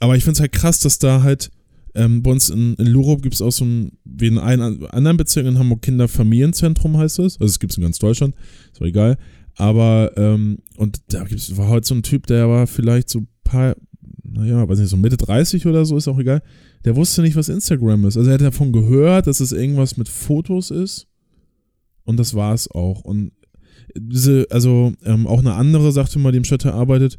aber 0.00 0.16
ich 0.16 0.24
finde 0.24 0.34
es 0.34 0.40
halt 0.40 0.52
krass, 0.52 0.80
dass 0.80 0.98
da 0.98 1.22
halt 1.22 1.50
ähm, 1.94 2.22
bei 2.22 2.30
uns 2.30 2.50
in, 2.50 2.74
in 2.74 2.86
Lurup 2.86 3.22
gibt 3.22 3.34
es 3.34 3.42
auch 3.42 3.50
so 3.50 3.64
ein, 3.64 3.92
wie 4.04 4.26
in 4.26 4.38
einem 4.38 4.86
anderen 4.90 5.16
Bezirk 5.16 5.46
in 5.46 5.58
Hamburg 5.58 5.82
Kinderfamilienzentrum 5.82 6.98
heißt 6.98 7.18
es. 7.20 7.40
Also 7.40 7.46
es 7.46 7.58
gibt 7.58 7.72
es 7.72 7.78
in 7.78 7.82
ganz 7.82 7.98
Deutschland, 7.98 8.34
ist 8.72 8.82
auch 8.82 8.86
egal. 8.86 9.16
Aber, 9.56 10.12
ähm, 10.16 10.58
und 10.76 11.00
da 11.08 11.24
gibt's, 11.24 11.56
war 11.56 11.68
heute 11.68 11.86
so 11.86 11.94
ein 11.94 12.02
Typ, 12.02 12.26
der 12.26 12.48
war 12.48 12.66
vielleicht 12.66 13.08
so 13.08 13.20
ein 13.20 13.28
paar, 13.42 13.74
naja, 14.22 14.68
weiß 14.68 14.78
nicht, 14.78 14.90
so 14.90 14.98
Mitte 14.98 15.16
30 15.16 15.66
oder 15.66 15.86
so, 15.86 15.96
ist 15.96 16.08
auch 16.08 16.18
egal. 16.18 16.42
Der 16.84 16.96
wusste 16.96 17.22
nicht, 17.22 17.36
was 17.36 17.48
Instagram 17.48 18.04
ist. 18.04 18.18
Also 18.18 18.28
er 18.28 18.34
hat 18.34 18.42
davon 18.42 18.72
gehört, 18.72 19.26
dass 19.26 19.40
es 19.40 19.52
irgendwas 19.52 19.96
mit 19.96 20.10
Fotos 20.10 20.70
ist. 20.70 21.06
Und 22.04 22.18
das 22.18 22.34
war 22.34 22.52
es 22.52 22.70
auch. 22.70 23.00
Und 23.00 23.32
diese, 23.96 24.46
also 24.50 24.92
ähm, 25.04 25.26
auch 25.26 25.40
eine 25.40 25.54
andere 25.54 25.90
sagte 25.92 26.18
mal, 26.18 26.32
die 26.32 26.38
im 26.38 26.44
Städte 26.44 26.74
arbeitet, 26.74 27.18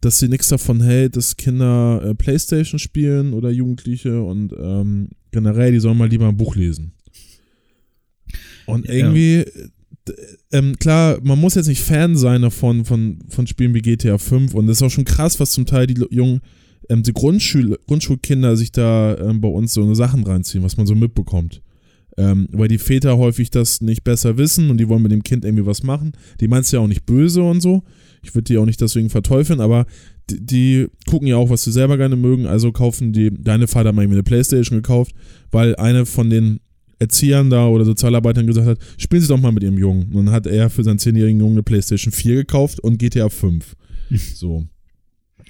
dass 0.00 0.18
sie 0.18 0.28
nichts 0.28 0.48
davon 0.48 0.82
hält, 0.82 1.16
dass 1.16 1.36
Kinder 1.36 2.02
äh, 2.04 2.14
Playstation 2.14 2.78
spielen 2.78 3.34
oder 3.34 3.50
Jugendliche 3.50 4.22
und 4.22 4.52
ähm, 4.58 5.08
generell, 5.30 5.72
die 5.72 5.80
sollen 5.80 5.98
mal 5.98 6.08
lieber 6.08 6.28
ein 6.28 6.36
Buch 6.36 6.56
lesen. 6.56 6.92
Und 8.66 8.88
irgendwie, 8.88 9.44
ja. 9.44 10.14
ähm, 10.52 10.78
klar, 10.78 11.18
man 11.22 11.40
muss 11.40 11.54
jetzt 11.54 11.66
nicht 11.66 11.82
Fan 11.82 12.16
sein 12.16 12.42
davon, 12.42 12.84
von, 12.84 13.18
von 13.28 13.46
Spielen 13.46 13.74
wie 13.74 13.82
GTA 13.82 14.16
5 14.16 14.54
und 14.54 14.66
das 14.66 14.78
ist 14.78 14.82
auch 14.82 14.90
schon 14.90 15.04
krass, 15.04 15.38
was 15.40 15.50
zum 15.50 15.66
Teil 15.66 15.86
die 15.86 16.02
jungen, 16.10 16.40
ähm, 16.88 17.02
die 17.02 17.12
Grundschul 17.12 17.78
Grundschulkinder 17.86 18.56
sich 18.56 18.72
da 18.72 19.16
ähm, 19.18 19.40
bei 19.40 19.48
uns 19.48 19.74
so 19.74 19.82
eine 19.82 19.94
Sachen 19.94 20.24
reinziehen, 20.24 20.64
was 20.64 20.76
man 20.76 20.86
so 20.86 20.94
mitbekommt. 20.94 21.62
Ähm, 22.16 22.48
weil 22.50 22.68
die 22.68 22.78
Väter 22.78 23.18
häufig 23.18 23.50
das 23.50 23.80
nicht 23.80 24.02
besser 24.02 24.36
wissen 24.36 24.68
und 24.70 24.78
die 24.78 24.88
wollen 24.88 25.02
mit 25.02 25.12
dem 25.12 25.22
Kind 25.22 25.44
irgendwie 25.44 25.64
was 25.64 25.82
machen. 25.82 26.12
Die 26.40 26.48
meinst 26.48 26.72
ja 26.72 26.80
auch 26.80 26.88
nicht 26.88 27.06
böse 27.06 27.42
und 27.42 27.60
so. 27.60 27.84
Ich 28.22 28.34
würde 28.34 28.44
die 28.44 28.58
auch 28.58 28.66
nicht 28.66 28.80
deswegen 28.80 29.10
verteufeln, 29.10 29.60
aber 29.60 29.86
die, 30.28 30.44
die, 30.44 30.86
gucken 31.08 31.28
ja 31.28 31.36
auch, 31.36 31.50
was 31.50 31.62
sie 31.62 31.72
selber 31.72 31.96
gerne 31.96 32.16
mögen. 32.16 32.46
Also 32.46 32.72
kaufen 32.72 33.12
die, 33.12 33.30
deine 33.30 33.66
Vater 33.66 33.88
hat 33.88 33.94
mal 33.94 34.02
irgendwie 34.02 34.18
eine 34.18 34.24
Playstation 34.24 34.78
gekauft, 34.78 35.12
weil 35.50 35.74
eine 35.76 36.06
von 36.06 36.30
den 36.30 36.60
Erziehern 36.98 37.48
da 37.48 37.66
oder 37.66 37.84
Sozialarbeitern 37.84 38.46
gesagt 38.46 38.66
hat, 38.66 38.78
spielen 38.98 39.22
Sie 39.22 39.28
doch 39.28 39.40
mal 39.40 39.52
mit 39.52 39.62
Ihrem 39.62 39.78
Jungen. 39.78 40.12
Und 40.12 40.26
dann 40.26 40.34
hat 40.34 40.46
er 40.46 40.68
für 40.68 40.84
seinen 40.84 40.98
zehnjährigen 40.98 41.40
Jungen 41.40 41.54
eine 41.54 41.62
Playstation 41.62 42.12
4 42.12 42.36
gekauft 42.36 42.80
und 42.80 42.98
GTA 42.98 43.28
5. 43.28 43.76
So. 44.34 44.66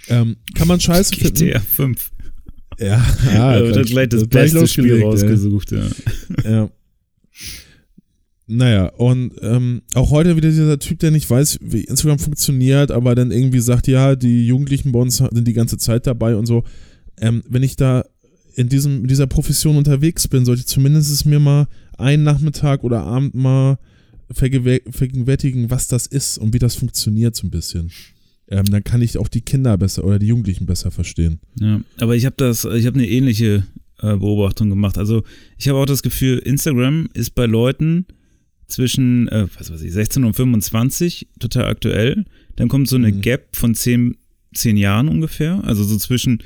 Ähm, 0.08 0.36
kann 0.54 0.68
man 0.68 0.80
scheiße 0.80 1.14
finden. 1.14 1.34
GTA 1.34 1.60
5. 1.60 2.10
Ja, 2.78 2.86
ja. 3.26 3.60
ja 3.60 3.72
das, 3.72 3.88
gleich 3.88 4.08
das, 4.08 4.20
das 4.20 4.28
beste 4.28 4.66
Spiel 4.66 5.02
rausgesucht, 5.02 5.72
ja. 5.72 5.86
ja. 6.44 6.70
Naja, 8.52 8.86
und 8.96 9.34
ähm, 9.42 9.82
auch 9.94 10.10
heute 10.10 10.36
wieder 10.36 10.48
dieser 10.48 10.80
Typ, 10.80 10.98
der 10.98 11.12
nicht 11.12 11.30
weiß, 11.30 11.60
wie 11.62 11.84
Instagram 11.84 12.18
funktioniert, 12.18 12.90
aber 12.90 13.14
dann 13.14 13.30
irgendwie 13.30 13.60
sagt, 13.60 13.86
ja, 13.86 14.16
die 14.16 14.44
Jugendlichen 14.44 14.90
bei 14.90 14.98
uns 14.98 15.18
sind 15.18 15.46
die 15.46 15.52
ganze 15.52 15.78
Zeit 15.78 16.08
dabei 16.08 16.34
und 16.34 16.46
so. 16.46 16.64
Ähm, 17.20 17.44
wenn 17.48 17.62
ich 17.62 17.76
da 17.76 18.04
in, 18.56 18.68
diesem, 18.68 19.06
dieser 19.06 19.28
Profession 19.28 19.76
unterwegs 19.76 20.26
bin, 20.26 20.44
sollte 20.44 20.62
ich 20.62 20.66
zumindest 20.66 21.24
mir 21.26 21.38
mal 21.38 21.68
einen 21.96 22.24
Nachmittag 22.24 22.82
oder 22.82 23.02
Abend 23.02 23.36
mal 23.36 23.78
vergegenwärtigen, 24.32 25.70
was 25.70 25.86
das 25.86 26.08
ist 26.08 26.36
und 26.36 26.52
wie 26.52 26.58
das 26.58 26.74
funktioniert 26.74 27.36
so 27.36 27.46
ein 27.46 27.52
bisschen. 27.52 27.92
Ähm, 28.48 28.64
dann 28.64 28.82
kann 28.82 29.00
ich 29.00 29.16
auch 29.16 29.28
die 29.28 29.42
Kinder 29.42 29.78
besser 29.78 30.04
oder 30.04 30.18
die 30.18 30.26
Jugendlichen 30.26 30.66
besser 30.66 30.90
verstehen. 30.90 31.38
Ja, 31.60 31.82
aber 32.00 32.16
ich 32.16 32.26
habe 32.26 32.34
das, 32.36 32.64
ich 32.64 32.86
habe 32.86 32.98
eine 32.98 33.08
ähnliche 33.08 33.64
äh, 34.00 34.16
Beobachtung 34.16 34.70
gemacht. 34.70 34.98
Also 34.98 35.22
ich 35.56 35.68
habe 35.68 35.78
auch 35.78 35.86
das 35.86 36.02
Gefühl, 36.02 36.38
Instagram 36.38 37.08
ist 37.14 37.36
bei 37.36 37.46
Leuten, 37.46 38.06
zwischen, 38.70 39.28
äh, 39.28 39.46
was 39.58 39.70
weiß 39.70 39.82
ich, 39.82 39.92
16 39.92 40.24
und 40.24 40.34
25, 40.34 41.28
total 41.38 41.66
aktuell. 41.66 42.24
Dann 42.56 42.68
kommt 42.68 42.88
so 42.88 42.96
eine 42.96 43.12
mhm. 43.12 43.20
Gap 43.20 43.56
von 43.56 43.74
10, 43.74 44.16
10 44.54 44.76
Jahren 44.76 45.08
ungefähr, 45.08 45.62
also 45.64 45.84
so 45.84 45.96
zwischen, 45.96 46.42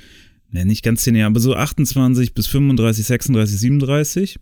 ne, 0.51 0.65
nicht 0.65 0.83
ganz 0.83 1.03
10 1.03 1.15
Jahren, 1.15 1.33
aber 1.33 1.41
so 1.41 1.55
28 1.55 2.35
bis 2.35 2.47
35, 2.47 3.07
36, 3.07 3.59
37, 3.59 4.39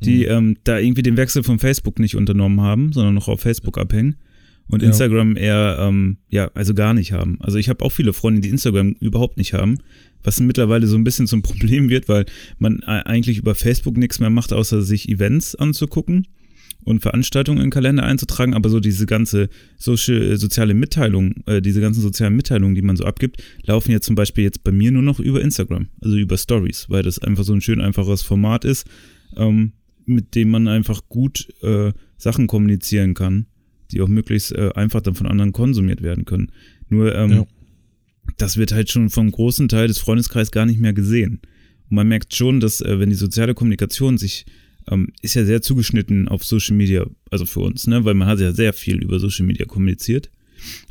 die 0.00 0.26
mhm. 0.26 0.30
ähm, 0.30 0.56
da 0.64 0.78
irgendwie 0.78 1.02
den 1.02 1.16
Wechsel 1.16 1.42
von 1.42 1.58
Facebook 1.58 1.98
nicht 1.98 2.16
unternommen 2.16 2.60
haben, 2.60 2.92
sondern 2.92 3.14
noch 3.14 3.28
auf 3.28 3.40
Facebook 3.40 3.78
abhängen. 3.78 4.16
Und 4.68 4.82
ja. 4.82 4.88
Instagram 4.88 5.36
eher, 5.36 5.76
ähm, 5.80 6.16
ja, 6.28 6.50
also 6.54 6.74
gar 6.74 6.92
nicht 6.92 7.12
haben. 7.12 7.38
Also 7.40 7.56
ich 7.56 7.68
habe 7.68 7.84
auch 7.84 7.92
viele 7.92 8.12
Freunde, 8.12 8.40
die 8.40 8.48
Instagram 8.48 8.96
überhaupt 8.98 9.36
nicht 9.36 9.52
haben, 9.52 9.78
was 10.24 10.40
mittlerweile 10.40 10.88
so 10.88 10.96
ein 10.96 11.04
bisschen 11.04 11.28
zum 11.28 11.42
Problem 11.42 11.88
wird, 11.88 12.08
weil 12.08 12.26
man 12.58 12.82
eigentlich 12.82 13.38
über 13.38 13.54
Facebook 13.54 13.96
nichts 13.96 14.18
mehr 14.18 14.30
macht, 14.30 14.52
außer 14.52 14.82
sich 14.82 15.08
Events 15.08 15.54
anzugucken 15.54 16.26
und 16.86 17.00
Veranstaltungen 17.00 17.58
in 17.58 17.64
den 17.64 17.70
Kalender 17.70 18.04
einzutragen, 18.04 18.54
aber 18.54 18.68
so 18.70 18.78
diese 18.78 19.06
ganze 19.06 19.48
social, 19.76 20.22
äh, 20.22 20.36
soziale 20.36 20.72
Mitteilung, 20.72 21.34
äh, 21.46 21.60
diese 21.60 21.80
ganzen 21.80 22.00
sozialen 22.00 22.36
Mitteilungen, 22.36 22.76
die 22.76 22.82
man 22.82 22.96
so 22.96 23.04
abgibt, 23.04 23.42
laufen 23.64 23.90
ja 23.90 24.00
zum 24.00 24.14
Beispiel 24.14 24.44
jetzt 24.44 24.62
bei 24.62 24.70
mir 24.70 24.92
nur 24.92 25.02
noch 25.02 25.18
über 25.18 25.40
Instagram, 25.40 25.88
also 26.00 26.16
über 26.16 26.38
Stories, 26.38 26.86
weil 26.88 27.02
das 27.02 27.18
einfach 27.18 27.42
so 27.42 27.52
ein 27.52 27.60
schön 27.60 27.80
einfaches 27.80 28.22
Format 28.22 28.64
ist, 28.64 28.86
ähm, 29.36 29.72
mit 30.06 30.36
dem 30.36 30.50
man 30.50 30.68
einfach 30.68 31.02
gut 31.08 31.48
äh, 31.62 31.92
Sachen 32.18 32.46
kommunizieren 32.46 33.14
kann, 33.14 33.46
die 33.90 34.00
auch 34.00 34.08
möglichst 34.08 34.52
äh, 34.52 34.70
einfach 34.76 35.00
dann 35.00 35.16
von 35.16 35.26
anderen 35.26 35.50
konsumiert 35.50 36.02
werden 36.02 36.24
können. 36.24 36.52
Nur 36.88 37.12
ähm, 37.16 37.30
ja. 37.32 37.46
das 38.38 38.58
wird 38.58 38.70
halt 38.70 38.90
schon 38.90 39.10
vom 39.10 39.28
großen 39.32 39.66
Teil 39.66 39.88
des 39.88 39.98
Freundeskreises 39.98 40.52
gar 40.52 40.66
nicht 40.66 40.78
mehr 40.78 40.92
gesehen. 40.92 41.40
Und 41.90 41.96
man 41.96 42.06
merkt 42.06 42.32
schon, 42.32 42.60
dass 42.60 42.80
äh, 42.80 43.00
wenn 43.00 43.10
die 43.10 43.16
soziale 43.16 43.54
Kommunikation 43.54 44.18
sich 44.18 44.46
ähm, 44.90 45.08
ist 45.22 45.34
ja 45.34 45.44
sehr 45.44 45.62
zugeschnitten 45.62 46.28
auf 46.28 46.44
Social 46.44 46.76
Media, 46.76 47.06
also 47.30 47.46
für 47.46 47.60
uns, 47.60 47.86
ne? 47.86 48.04
weil 48.04 48.14
man 48.14 48.28
hat 48.28 48.40
ja 48.40 48.52
sehr 48.52 48.72
viel 48.72 49.02
über 49.02 49.18
Social 49.18 49.46
Media 49.46 49.66
kommuniziert. 49.66 50.30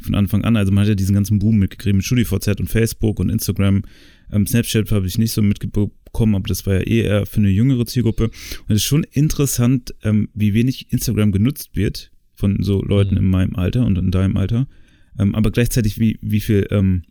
Von 0.02 0.16
Anfang 0.16 0.44
an, 0.44 0.56
also 0.58 0.72
man 0.72 0.84
hat 0.84 0.90
ja 0.90 0.96
diesen 0.96 1.16
ganzen 1.16 1.40
Boom 1.40 1.58
mitgekriegt 1.58 1.96
mit 1.96 2.06
StudiVZ 2.06 2.60
und 2.60 2.70
Facebook 2.70 3.20
und 3.20 3.30
Instagram. 3.30 3.84
Ähm, 4.32 4.46
Snapchat 4.46 4.92
habe 4.92 5.08
ich 5.08 5.18
nicht 5.18 5.32
so 5.32 5.42
mitbekommen, 5.42 6.36
aber 6.36 6.48
das 6.48 6.66
war 6.66 6.76
ja 6.76 6.82
eh 6.82 7.02
eher 7.02 7.26
für 7.26 7.38
eine 7.38 7.50
jüngere 7.50 7.86
Zielgruppe. 7.86 8.26
Und 8.26 8.70
es 8.70 8.78
ist 8.78 8.84
schon 8.84 9.04
interessant, 9.12 9.94
ähm, 10.04 10.30
wie 10.34 10.54
wenig 10.54 10.92
Instagram 10.92 11.32
genutzt 11.32 11.72
wird 11.74 12.12
von 12.36 12.62
so 12.62 12.82
Leuten 12.82 13.16
mhm. 13.16 13.22
in 13.22 13.30
meinem 13.30 13.56
Alter 13.56 13.86
und 13.86 13.98
in 13.98 14.12
deinem 14.12 14.38
Alter. 14.38 14.68
Ähm, 15.18 15.34
aber 15.34 15.52
gleichzeitig, 15.52 16.00
wie, 16.00 16.20
wie 16.22 16.42
viel, 16.42 16.68
ähm, 16.70 17.04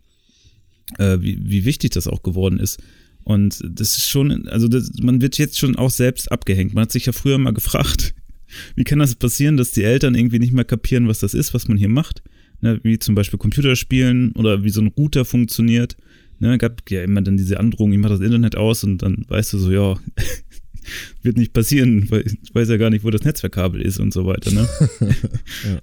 äh, 0.97 1.17
wie, 1.19 1.39
wie 1.41 1.65
wichtig 1.65 1.91
das 1.91 2.07
auch 2.07 2.23
geworden 2.23 2.59
ist. 2.59 2.81
Und 3.25 3.59
das 3.67 3.97
ist 3.97 4.07
schon, 4.07 4.47
also 4.47 4.67
das, 4.67 4.91
man 5.01 5.19
wird 5.19 5.39
jetzt 5.39 5.57
schon 5.57 5.75
auch 5.75 5.89
selbst 5.89 6.31
abgehängt. 6.31 6.75
Man 6.75 6.83
hat 6.83 6.91
sich 6.91 7.07
ja 7.07 7.11
früher 7.11 7.39
mal 7.39 7.53
gefragt, 7.53 8.13
wie 8.75 8.83
kann 8.83 8.99
das 8.99 9.15
passieren, 9.15 9.57
dass 9.57 9.71
die 9.71 9.83
Eltern 9.83 10.13
irgendwie 10.15 10.39
nicht 10.39 10.53
mehr 10.53 10.63
kapieren, 10.63 11.07
was 11.07 11.19
das 11.19 11.33
ist, 11.33 11.53
was 11.53 11.67
man 11.67 11.77
hier 11.77 11.89
macht. 11.89 12.21
Ne, 12.61 12.79
wie 12.83 12.97
zum 12.99 13.15
Beispiel 13.15 13.37
Computerspielen 13.37 14.31
oder 14.33 14.63
wie 14.63 14.69
so 14.69 14.79
ein 14.79 14.87
Router 14.87 15.25
funktioniert. 15.25 15.97
Ne, 16.39 16.57
gab 16.57 16.89
ja 16.89 17.03
immer 17.03 17.21
dann 17.21 17.35
diese 17.35 17.59
Androhung, 17.59 17.91
ich 17.91 17.99
mach 17.99 18.09
das 18.09 18.21
Internet 18.21 18.55
aus 18.55 18.83
und 18.83 18.99
dann 18.99 19.25
weißt 19.27 19.53
du 19.53 19.57
so, 19.57 19.71
ja, 19.71 19.95
wird 21.23 21.37
nicht 21.37 21.51
passieren, 21.51 22.09
weil 22.11 22.25
ich 22.25 22.53
weiß 22.53 22.69
ja 22.69 22.77
gar 22.77 22.91
nicht, 22.91 23.03
wo 23.03 23.09
das 23.09 23.23
Netzwerkkabel 23.23 23.81
ist 23.81 23.99
und 23.99 24.13
so 24.13 24.25
weiter, 24.25 24.51
ne? 24.51 24.69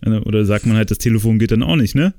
ja. 0.07 0.22
Oder 0.22 0.44
sagt 0.44 0.64
man 0.64 0.76
halt, 0.76 0.90
das 0.90 0.98
Telefon 0.98 1.38
geht 1.38 1.50
dann 1.50 1.62
auch 1.62 1.76
nicht, 1.76 1.94
ne? 1.94 2.14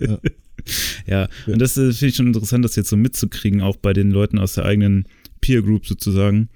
ja. 0.00 0.18
ja, 1.06 1.28
und 1.46 1.60
das 1.60 1.76
äh, 1.76 1.92
finde 1.92 2.06
ich 2.06 2.16
schon 2.16 2.26
interessant, 2.28 2.64
das 2.64 2.76
jetzt 2.76 2.88
so 2.88 2.96
mitzukriegen, 2.96 3.60
auch 3.60 3.76
bei 3.76 3.92
den 3.92 4.10
Leuten 4.10 4.38
aus 4.38 4.54
der 4.54 4.64
eigenen 4.64 5.06
Peer 5.40 5.62
Group 5.62 5.86
sozusagen, 5.86 6.48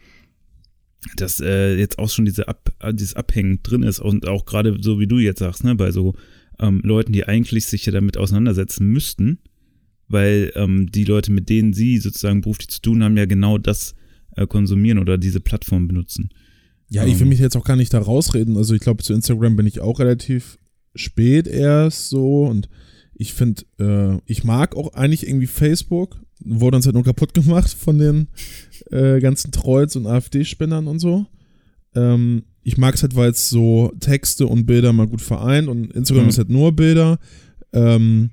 dass 1.17 1.41
äh, 1.41 1.77
jetzt 1.77 1.99
auch 1.99 2.11
schon 2.11 2.25
diese 2.25 2.49
Ab 2.49 2.73
äh, 2.81 2.93
dieses 2.93 3.15
Abhängen 3.15 3.63
drin 3.63 3.83
ist 3.83 4.01
und 4.01 4.27
auch 4.27 4.45
gerade 4.45 4.77
so 4.81 4.99
wie 5.01 5.07
du 5.07 5.19
jetzt 5.19 5.39
sagst, 5.39 5.65
ne, 5.65 5.75
bei 5.75 5.93
so 5.93 6.15
ähm, 6.59 6.81
Leuten, 6.85 7.13
die 7.13 7.27
eigentlich 7.27 7.67
sich 7.67 7.87
ja 7.87 7.93
damit 7.93 8.17
auseinandersetzen 8.17 8.87
müssten, 8.87 9.39
weil 10.09 10.53
ähm, 10.57 10.91
die 10.91 11.05
Leute, 11.05 11.33
mit 11.33 11.49
denen 11.49 11.73
sie 11.73 11.99
sozusagen 11.99 12.43
beruflich 12.43 12.69
zu 12.69 12.83
tun 12.83 13.03
haben, 13.03 13.17
ja 13.17 13.27
genau 13.27 13.59
das 13.59 13.95
äh, 14.37 14.47
konsumieren 14.47 14.99
oder 14.99 15.19
diese 15.19 15.41
Plattform 15.41 15.89
benutzen. 15.89 16.31
Ja, 16.89 17.07
ich 17.07 17.15
will 17.15 17.23
ähm. 17.23 17.29
mich 17.29 17.39
jetzt 17.39 17.57
auch 17.57 17.65
gar 17.65 17.77
nicht 17.77 17.95
da 17.95 18.01
rausreden. 18.01 18.57
Also 18.57 18.75
ich 18.75 18.81
glaube, 18.81 19.03
zu 19.03 19.15
Instagram 19.15 19.57
bin 19.57 19.67
ich 19.67 19.81
auch 19.81 20.01
relativ 20.01 20.59
spät 20.95 21.47
erst 21.47 22.09
so 22.09 22.47
und 22.47 22.69
ich 23.21 23.35
finde, 23.35 23.63
äh, 23.79 24.19
ich 24.25 24.45
mag 24.45 24.75
auch 24.75 24.95
eigentlich 24.95 25.27
irgendwie 25.29 25.47
Facebook. 25.47 26.17
Wurde 26.43 26.77
uns 26.77 26.87
halt 26.87 26.95
nur 26.95 27.05
kaputt 27.05 27.35
gemacht 27.35 27.71
von 27.71 27.99
den 27.99 28.29
äh, 28.91 29.21
ganzen 29.21 29.53
Trolls 29.53 29.95
und 29.95 30.07
AfD-Spinnern 30.07 30.87
und 30.87 31.01
so. 31.01 31.27
Ähm, 31.95 32.45
ich 32.63 32.79
mag 32.79 32.95
es 32.95 33.03
halt, 33.03 33.15
weil 33.17 33.31
es 33.33 33.51
so 33.51 33.93
Texte 34.01 34.47
und 34.47 34.65
Bilder 34.65 34.95
mal 34.95 35.07
gut 35.07 35.21
vereint 35.21 35.69
und 35.69 35.93
Instagram 35.93 36.25
mhm. 36.25 36.29
ist 36.31 36.39
halt 36.39 36.49
nur 36.49 36.73
Bilder. 36.75 37.19
Ähm, 37.75 38.31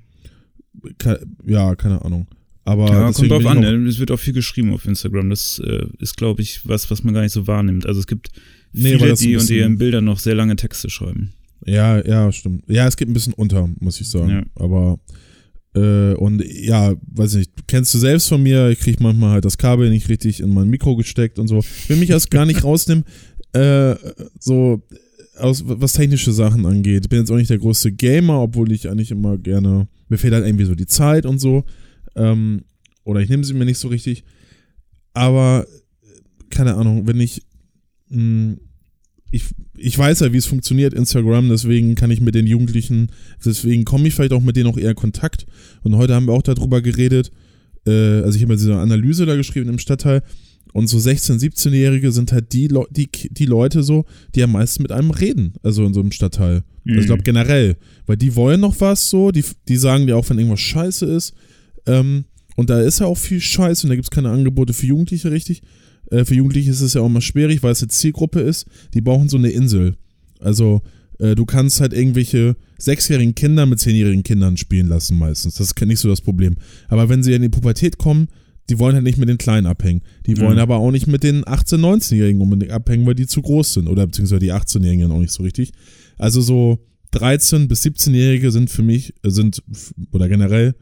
ke 0.98 1.20
ja, 1.46 1.74
keine 1.76 2.02
Ahnung. 2.02 2.26
Aber 2.64 2.88
Ja, 2.88 3.12
kommt 3.12 3.30
drauf 3.30 3.44
an. 3.44 3.60
ne? 3.60 3.88
Es 3.88 3.98
wird 3.98 4.10
auch 4.10 4.18
viel 4.18 4.32
geschrieben 4.32 4.72
auf 4.72 4.86
Instagram. 4.86 5.28
Das 5.28 5.58
äh, 5.58 5.86
ist, 5.98 6.16
glaube 6.16 6.40
ich, 6.40 6.66
was, 6.66 6.90
was 6.90 7.04
man 7.04 7.12
gar 7.12 7.20
nicht 7.22 7.32
so 7.32 7.46
wahrnimmt. 7.46 7.84
Also 7.84 8.00
es 8.00 8.06
gibt 8.06 8.30
Nee, 8.72 8.96
viele, 8.96 8.98
die 8.98 9.04
unter 9.04 9.16
bisschen- 9.40 9.56
ihren 9.58 9.76
Bildern 9.76 10.06
noch 10.06 10.18
sehr 10.18 10.34
lange 10.34 10.56
Texte 10.56 10.88
schreiben. 10.88 11.34
Ja, 11.64 12.04
ja, 12.04 12.30
stimmt. 12.32 12.64
Ja, 12.68 12.86
es 12.86 12.96
geht 12.96 13.08
ein 13.08 13.14
bisschen 13.14 13.34
unter, 13.34 13.68
muss 13.80 14.00
ich 14.00 14.08
sagen. 14.08 14.30
Ja. 14.30 14.42
Aber 14.54 14.98
äh, 15.74 16.14
und 16.14 16.42
ja, 16.44 16.94
weiß 17.02 17.34
nicht, 17.34 17.52
kennst 17.66 17.92
du 17.94 17.98
selbst 17.98 18.28
von 18.28 18.42
mir, 18.42 18.68
ich 18.70 18.80
krieg 18.80 19.00
manchmal 19.00 19.32
halt 19.32 19.44
das 19.44 19.58
Kabel 19.58 19.90
nicht 19.90 20.08
richtig 20.08 20.40
in 20.40 20.50
mein 20.50 20.68
Mikro 20.68 20.96
gesteckt 20.96 21.38
und 21.38 21.48
so. 21.48 21.58
Ich 21.58 21.88
will 21.88 21.98
mich 21.98 22.10
erst 22.10 22.30
gar 22.30 22.46
nicht 22.46 22.64
rausnehmen, 22.64 23.04
äh, 23.52 23.94
so 24.38 24.82
aus 25.36 25.62
was 25.66 25.92
technische 25.92 26.32
Sachen 26.32 26.66
angeht. 26.66 27.04
Ich 27.04 27.08
bin 27.08 27.20
jetzt 27.20 27.30
auch 27.30 27.36
nicht 27.36 27.50
der 27.50 27.58
größte 27.58 27.92
Gamer, 27.92 28.40
obwohl 28.40 28.72
ich 28.72 28.88
eigentlich 28.90 29.10
immer 29.10 29.38
gerne, 29.38 29.88
mir 30.08 30.18
fehlt 30.18 30.34
halt 30.34 30.46
irgendwie 30.46 30.64
so 30.64 30.74
die 30.74 30.86
Zeit 30.86 31.26
und 31.26 31.38
so. 31.38 31.64
Ähm, 32.16 32.64
oder 33.04 33.20
ich 33.20 33.28
nehme 33.28 33.44
sie 33.44 33.54
mir 33.54 33.64
nicht 33.64 33.78
so 33.78 33.88
richtig. 33.88 34.24
Aber 35.14 35.66
keine 36.50 36.74
Ahnung, 36.74 37.06
wenn 37.06 37.20
ich 37.20 37.42
mh, 38.08 38.56
ich, 39.30 39.44
ich 39.76 39.98
weiß 39.98 40.20
ja, 40.20 40.32
wie 40.32 40.38
es 40.38 40.46
funktioniert, 40.46 40.94
Instagram, 40.94 41.48
deswegen 41.48 41.94
kann 41.94 42.10
ich 42.10 42.20
mit 42.20 42.34
den 42.34 42.46
Jugendlichen, 42.46 43.10
deswegen 43.44 43.84
komme 43.84 44.08
ich 44.08 44.14
vielleicht 44.14 44.32
auch 44.32 44.42
mit 44.42 44.56
denen 44.56 44.70
auch 44.70 44.78
eher 44.78 44.90
in 44.90 44.96
Kontakt. 44.96 45.46
Und 45.82 45.96
heute 45.96 46.14
haben 46.14 46.26
wir 46.26 46.32
auch 46.32 46.42
darüber 46.42 46.80
geredet, 46.80 47.30
äh, 47.86 48.22
also 48.22 48.36
ich 48.36 48.42
habe 48.42 48.54
ja 48.54 48.58
diese 48.58 48.76
Analyse 48.76 49.26
da 49.26 49.36
geschrieben 49.36 49.68
im 49.68 49.78
Stadtteil, 49.78 50.22
und 50.72 50.86
so 50.86 50.98
16-, 50.98 51.40
17-Jährige 51.40 52.12
sind 52.12 52.32
halt 52.32 52.52
die, 52.52 52.68
Leu 52.68 52.84
die, 52.90 53.08
die 53.10 53.46
Leute 53.46 53.82
so, 53.82 54.04
die 54.34 54.42
am 54.42 54.52
meisten 54.52 54.82
mit 54.82 54.92
einem 54.92 55.10
reden, 55.10 55.54
also 55.62 55.84
in 55.84 55.94
so 55.94 56.00
einem 56.00 56.12
Stadtteil. 56.12 56.62
Also 56.86 57.00
ich 57.00 57.06
glaube 57.06 57.22
generell, 57.22 57.76
weil 58.06 58.16
die 58.16 58.34
wollen 58.36 58.60
noch 58.60 58.80
was 58.80 59.10
so, 59.10 59.30
die, 59.30 59.44
die 59.68 59.76
sagen 59.76 60.06
dir 60.06 60.16
auch, 60.16 60.28
wenn 60.28 60.38
irgendwas 60.38 60.60
scheiße 60.60 61.06
ist. 61.06 61.34
Ähm, 61.86 62.24
und 62.56 62.70
da 62.70 62.80
ist 62.80 63.00
ja 63.00 63.06
auch 63.06 63.16
viel 63.16 63.40
Scheiße 63.40 63.86
und 63.86 63.90
da 63.90 63.94
gibt 63.94 64.06
es 64.06 64.10
keine 64.10 64.30
Angebote 64.30 64.72
für 64.72 64.86
Jugendliche 64.86 65.30
richtig. 65.30 65.62
Äh, 66.10 66.24
für 66.24 66.34
Jugendliche 66.34 66.70
ist 66.70 66.80
es 66.80 66.94
ja 66.94 67.00
auch 67.00 67.08
mal 67.08 67.20
schwierig, 67.20 67.62
weil 67.62 67.72
es 67.72 67.82
eine 67.82 67.88
Zielgruppe 67.88 68.40
ist. 68.40 68.66
Die 68.94 69.00
brauchen 69.00 69.28
so 69.28 69.36
eine 69.36 69.50
Insel. 69.50 69.96
Also 70.40 70.82
äh, 71.18 71.34
du 71.34 71.44
kannst 71.46 71.80
halt 71.80 71.92
irgendwelche 71.92 72.56
sechsjährigen 72.78 73.34
Kinder 73.34 73.66
mit 73.66 73.80
zehnjährigen 73.80 74.22
Kindern 74.22 74.56
spielen 74.56 74.86
lassen 74.88 75.18
meistens. 75.18 75.56
Das 75.56 75.68
ist 75.68 75.80
nicht 75.80 75.98
so 76.00 76.08
das 76.08 76.20
Problem. 76.20 76.54
Aber 76.88 77.08
wenn 77.08 77.22
sie 77.22 77.32
in 77.34 77.42
die 77.42 77.48
Pubertät 77.48 77.98
kommen, 77.98 78.28
die 78.70 78.78
wollen 78.78 78.94
halt 78.94 79.04
nicht 79.04 79.18
mit 79.18 79.28
den 79.28 79.38
Kleinen 79.38 79.66
abhängen. 79.66 80.02
Die 80.26 80.36
wollen 80.38 80.54
Mhm. 80.54 80.58
aber 80.60 80.76
auch 80.76 80.90
nicht 80.90 81.06
mit 81.06 81.22
den 81.22 81.42
18-, 81.44 81.78
19-Jährigen 81.78 82.40
unbedingt 82.42 82.70
abhängen, 82.70 83.06
weil 83.06 83.14
die 83.14 83.26
zu 83.26 83.40
groß 83.42 83.72
sind. 83.74 83.88
Oder 83.88 84.06
beziehungsweise 84.06 84.40
die 84.40 84.52
18-Jährigen 84.52 85.10
auch 85.10 85.18
nicht 85.20 85.32
so 85.32 85.42
richtig. 85.42 85.72
Also 86.18 86.40
so 86.42 86.78
13- 87.14 87.66
bis 87.68 87.82
17-Jährige 87.84 88.50
sind 88.50 88.68
für 88.70 88.82
mich, 88.82 89.14
äh, 89.24 89.30
sind, 89.30 89.62
oder 90.12 90.28
generell, 90.28 90.74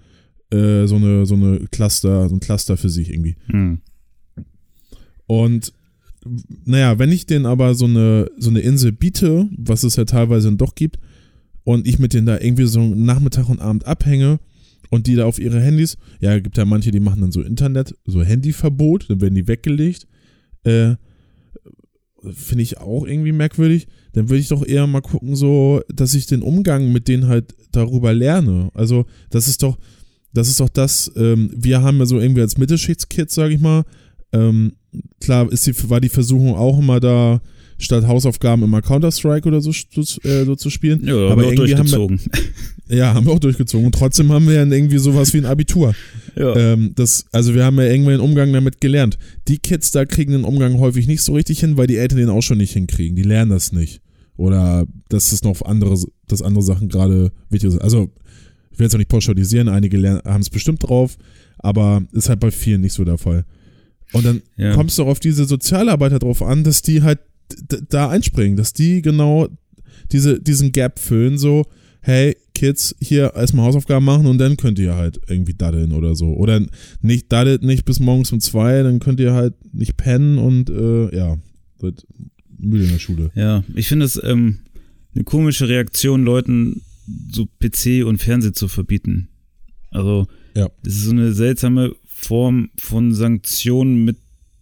äh, 0.50 0.86
so 0.86 0.96
eine, 0.96 1.26
so 1.26 1.34
eine 1.36 1.60
Cluster, 1.70 2.28
so 2.28 2.34
ein 2.34 2.40
Cluster 2.40 2.76
für 2.76 2.88
sich 2.90 3.10
irgendwie. 3.10 3.36
Hm. 3.46 3.78
Und 5.26 5.72
naja, 6.64 6.98
wenn 6.98 7.12
ich 7.12 7.26
denen 7.26 7.46
aber 7.46 7.74
so 7.74 7.84
eine, 7.84 8.30
so 8.36 8.50
eine 8.50 8.60
Insel 8.60 8.92
biete, 8.92 9.48
was 9.56 9.84
es 9.84 9.96
ja 9.96 10.04
teilweise 10.04 10.52
doch 10.52 10.74
gibt, 10.74 10.98
und 11.64 11.86
ich 11.86 11.98
mit 11.98 12.14
denen 12.14 12.26
da 12.26 12.38
irgendwie 12.38 12.66
so 12.66 12.94
Nachmittag 12.94 13.48
und 13.48 13.60
Abend 13.60 13.86
abhänge 13.86 14.38
und 14.90 15.08
die 15.08 15.16
da 15.16 15.24
auf 15.24 15.40
ihre 15.40 15.60
Handys, 15.60 15.96
ja, 16.20 16.38
gibt 16.38 16.56
ja 16.56 16.64
manche, 16.64 16.92
die 16.92 17.00
machen 17.00 17.20
dann 17.20 17.32
so 17.32 17.42
Internet, 17.42 17.94
so 18.04 18.22
Handyverbot, 18.22 19.10
dann 19.10 19.20
werden 19.20 19.34
die 19.34 19.48
weggelegt. 19.48 20.06
Äh, 20.62 20.94
Finde 22.32 22.62
ich 22.62 22.78
auch 22.78 23.04
irgendwie 23.04 23.32
merkwürdig. 23.32 23.88
Dann 24.12 24.28
würde 24.28 24.40
ich 24.40 24.48
doch 24.48 24.64
eher 24.64 24.86
mal 24.86 25.00
gucken, 25.00 25.36
so, 25.36 25.82
dass 25.92 26.14
ich 26.14 26.26
den 26.26 26.42
Umgang 26.42 26.92
mit 26.92 27.08
denen 27.08 27.26
halt 27.26 27.54
darüber 27.72 28.12
lerne. 28.12 28.70
Also, 28.74 29.06
das 29.30 29.48
ist 29.48 29.62
doch, 29.62 29.76
das 30.32 30.48
ist 30.48 30.60
doch 30.60 30.68
das, 30.68 31.10
ähm, 31.16 31.50
wir 31.54 31.82
haben 31.82 31.98
ja 31.98 32.06
so 32.06 32.18
irgendwie 32.18 32.40
als 32.42 32.58
Mittelschichtskids, 32.58 33.34
sage 33.34 33.54
ich 33.54 33.60
mal, 33.60 33.84
ähm, 34.32 34.72
klar 35.20 35.50
ist 35.50 35.66
die, 35.66 35.90
war 35.90 36.00
die 36.00 36.08
Versuchung 36.08 36.54
auch 36.54 36.78
immer 36.78 37.00
da, 37.00 37.40
statt 37.78 38.06
Hausaufgaben 38.06 38.62
immer 38.62 38.80
Counter-Strike 38.82 39.46
oder 39.46 39.60
so, 39.60 39.70
äh, 39.70 40.44
so 40.44 40.56
zu 40.56 40.70
spielen. 40.70 41.04
Ja, 41.06 41.14
Aber 41.14 41.32
aber 41.32 41.46
auch 41.46 41.52
irgendwie 41.52 41.76
haben 41.76 41.90
wir- 41.90 41.98
durchgezogen. 41.98 42.20
Ja, 42.88 43.14
haben 43.14 43.26
wir 43.26 43.32
auch 43.32 43.40
durchgezogen. 43.40 43.86
Und 43.86 43.96
trotzdem 43.96 44.30
haben 44.30 44.46
wir 44.46 44.54
ja 44.54 44.64
irgendwie 44.64 44.98
sowas 44.98 45.34
wie 45.34 45.38
ein 45.38 45.44
Abitur. 45.44 45.92
ja. 46.36 46.54
Ähm, 46.54 46.92
das, 46.94 47.24
also 47.32 47.52
wir 47.52 47.64
haben 47.64 47.76
ja 47.78 47.82
irgendwann 47.86 48.12
den 48.14 48.20
Umgang 48.20 48.52
damit 48.52 48.80
gelernt. 48.80 49.18
Die 49.48 49.58
Kids 49.58 49.90
da 49.90 50.04
kriegen 50.04 50.30
den 50.30 50.44
Umgang 50.44 50.78
häufig 50.78 51.08
nicht 51.08 51.22
so 51.22 51.34
richtig 51.34 51.58
hin, 51.58 51.76
weil 51.76 51.88
die 51.88 51.96
Eltern 51.96 52.18
den 52.18 52.28
auch 52.30 52.42
schon 52.42 52.58
nicht 52.58 52.74
hinkriegen. 52.74 53.16
Die 53.16 53.24
lernen 53.24 53.50
das 53.50 53.72
nicht. 53.72 54.02
Oder 54.36 54.86
dass 55.08 55.32
es 55.32 55.42
noch 55.42 55.62
andere, 55.62 55.98
dass 56.28 56.42
andere 56.42 56.62
Sachen 56.62 56.88
gerade 56.88 57.32
wichtig 57.50 57.70
sind. 57.72 57.82
Also, 57.82 58.08
ich 58.70 58.78
will 58.78 58.84
jetzt 58.86 58.94
auch 58.94 58.98
nicht 58.98 59.10
pauschalisieren, 59.10 59.68
einige 59.68 60.22
haben 60.24 60.42
es 60.42 60.50
bestimmt 60.50 60.88
drauf, 60.88 61.16
aber 61.58 62.04
ist 62.12 62.28
halt 62.28 62.38
bei 62.38 62.52
vielen 62.52 62.82
nicht 62.82 62.92
so 62.92 63.02
der 63.04 63.18
Fall. 63.18 63.44
Und 64.12 64.24
dann 64.24 64.42
Ja. 64.56 64.74
kommst 64.74 64.98
du 64.98 65.02
auch 65.04 65.08
auf 65.08 65.20
diese 65.20 65.44
Sozialarbeiter 65.44 66.18
drauf 66.18 66.42
an, 66.42 66.64
dass 66.64 66.82
die 66.82 67.02
halt 67.02 67.18
da 67.88 68.08
einspringen, 68.10 68.56
dass 68.56 68.72
die 68.72 69.02
genau 69.02 69.48
diese, 70.12 70.40
diesen 70.40 70.72
Gap 70.72 70.98
füllen, 70.98 71.38
so, 71.38 71.64
hey, 72.00 72.36
Kids, 72.54 72.94
hier 73.00 73.34
erstmal 73.34 73.66
Hausaufgaben 73.66 74.04
machen 74.04 74.26
und 74.26 74.38
dann 74.38 74.56
könnt 74.56 74.78
ihr 74.78 74.94
halt 74.94 75.20
irgendwie 75.28 75.54
daddeln 75.54 75.92
oder 75.92 76.14
so. 76.14 76.28
Oder 76.34 76.60
nicht 77.02 77.30
daddelt 77.32 77.62
nicht 77.62 77.84
bis 77.84 78.00
morgens 78.00 78.32
um 78.32 78.40
zwei, 78.40 78.82
dann 78.82 78.98
könnt 79.00 79.20
ihr 79.20 79.32
halt 79.34 79.54
nicht 79.74 79.96
pennen 79.96 80.38
und 80.38 80.70
äh, 80.70 81.14
ja, 81.14 81.36
seid 81.80 82.06
müde 82.58 82.84
in 82.84 82.90
der 82.90 82.98
Schule. 82.98 83.30
Ja, 83.34 83.64
ich 83.74 83.88
finde 83.88 84.06
es 84.06 84.20
ähm, 84.22 84.60
eine 85.14 85.24
komische 85.24 85.68
Reaktion, 85.68 86.24
Leuten 86.24 86.82
so 87.30 87.46
PC 87.46 88.04
und 88.06 88.18
Fernsehen 88.18 88.54
zu 88.54 88.68
verbieten. 88.68 89.28
Also, 89.90 90.26
Ja. 90.54 90.70
das 90.82 90.94
ist 90.94 91.04
so 91.04 91.10
eine 91.10 91.32
seltsame 91.32 91.94
Form 92.18 92.70
von 92.78 93.12
Sanktionen 93.12 94.06
mit, 94.06 94.16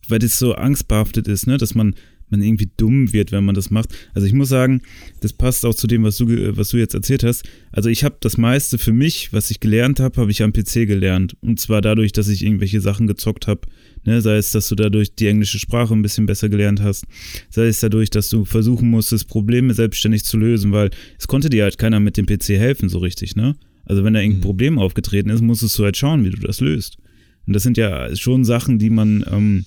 weil 0.09 0.19
das 0.19 0.39
so 0.41 0.55
angstbehaftet 0.55 1.29
ist, 1.29 1.47
ne, 1.47 1.57
dass 1.57 1.77
man 1.77 1.95
man 2.31 2.43
irgendwie 2.43 2.71
dumm 2.77 3.13
wird, 3.13 3.31
wenn 3.33 3.45
man 3.45 3.55
das 3.55 3.71
macht. 3.71 3.91
Also 4.13 4.27
ich 4.27 4.33
muss 4.33 4.49
sagen, 4.49 4.81
das 5.21 5.33
passt 5.33 5.65
auch 5.65 5.75
zu 5.75 5.87
dem, 5.87 6.03
was 6.03 6.17
du 6.17 6.27
was 6.57 6.71
du 6.71 6.79
jetzt 6.79 6.95
erzählt 6.95 7.23
hast. 7.23 7.45
Also 7.71 7.91
ich 7.91 8.03
habe 8.03 8.17
das 8.21 8.39
meiste 8.39 8.79
für 8.79 8.93
mich, 8.93 9.33
was 9.33 9.53
ich 9.53 9.61
gelernt 9.61 10.01
habe, 10.01 10.21
habe 10.21 10.31
ich 10.33 10.43
am 10.43 10.53
PC 10.53 10.87
gelernt 10.87 11.37
und 11.43 11.61
zwar 11.61 11.81
dadurch, 11.81 12.11
dass 12.11 12.27
ich 12.27 12.45
irgendwelche 12.45 12.81
Sachen 12.81 13.07
gezockt 13.07 13.47
habe. 13.47 13.61
Ne, 14.05 14.21
sei 14.21 14.37
es, 14.37 14.51
dass 14.51 14.69
du 14.69 14.75
dadurch 14.75 15.15
die 15.15 15.29
englische 15.29 15.61
Sprache 15.61 15.95
ein 15.95 16.03
bisschen 16.03 16.27
besser 16.27 16.49
gelernt 16.49 16.83
hast, 16.83 17.05
sei 17.51 17.69
es 17.69 17.79
dadurch, 17.79 18.11
dass 18.11 18.31
du 18.31 18.45
versuchen 18.45 18.91
musstest, 18.91 19.29
Probleme 19.29 19.75
selbstständig 19.75 20.25
zu 20.25 20.39
lösen, 20.39 20.73
weil 20.73 20.91
es 21.19 21.29
konnte 21.29 21.51
dir 21.51 21.63
halt 21.63 21.79
keiner 21.79 22.01
mit 22.01 22.17
dem 22.17 22.27
PC 22.27 22.49
helfen 22.59 22.89
so 22.89 22.99
richtig, 22.99 23.37
ne? 23.37 23.55
Also 23.85 24.03
wenn 24.03 24.15
da 24.15 24.21
irgendein 24.21 24.41
Mhm. 24.41 24.45
Problem 24.45 24.79
aufgetreten 24.79 25.31
ist, 25.31 25.43
musstest 25.43 25.79
du 25.79 25.85
halt 25.85 25.97
schauen, 25.97 26.25
wie 26.25 26.31
du 26.31 26.41
das 26.41 26.61
löst. 26.61 26.97
Und 27.47 27.53
das 27.55 27.63
sind 27.63 27.77
ja 27.77 28.15
schon 28.17 28.45
Sachen, 28.45 28.79
die 28.79 28.91
man 28.91 29.25
ähm, 29.31 29.65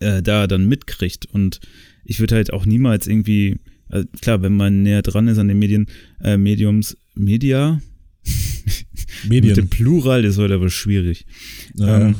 äh, 0.00 0.22
da 0.22 0.46
dann 0.46 0.66
mitkriegt. 0.66 1.26
Und 1.26 1.60
ich 2.04 2.20
würde 2.20 2.34
halt 2.34 2.52
auch 2.52 2.66
niemals 2.66 3.06
irgendwie, 3.06 3.56
also 3.88 4.06
klar, 4.20 4.42
wenn 4.42 4.56
man 4.56 4.82
näher 4.82 5.02
dran 5.02 5.28
ist 5.28 5.38
an 5.38 5.48
den 5.48 5.58
Medien, 5.58 5.86
äh, 6.22 6.36
Mediums, 6.36 6.96
Media, 7.14 7.80
mit 9.28 9.44
dem 9.44 9.48
Medien. 9.48 9.68
Plural 9.68 10.24
ist 10.24 10.38
heute 10.38 10.54
aber 10.54 10.70
schwierig 10.70 11.26
Ja. 11.74 12.08
ähm, 12.08 12.14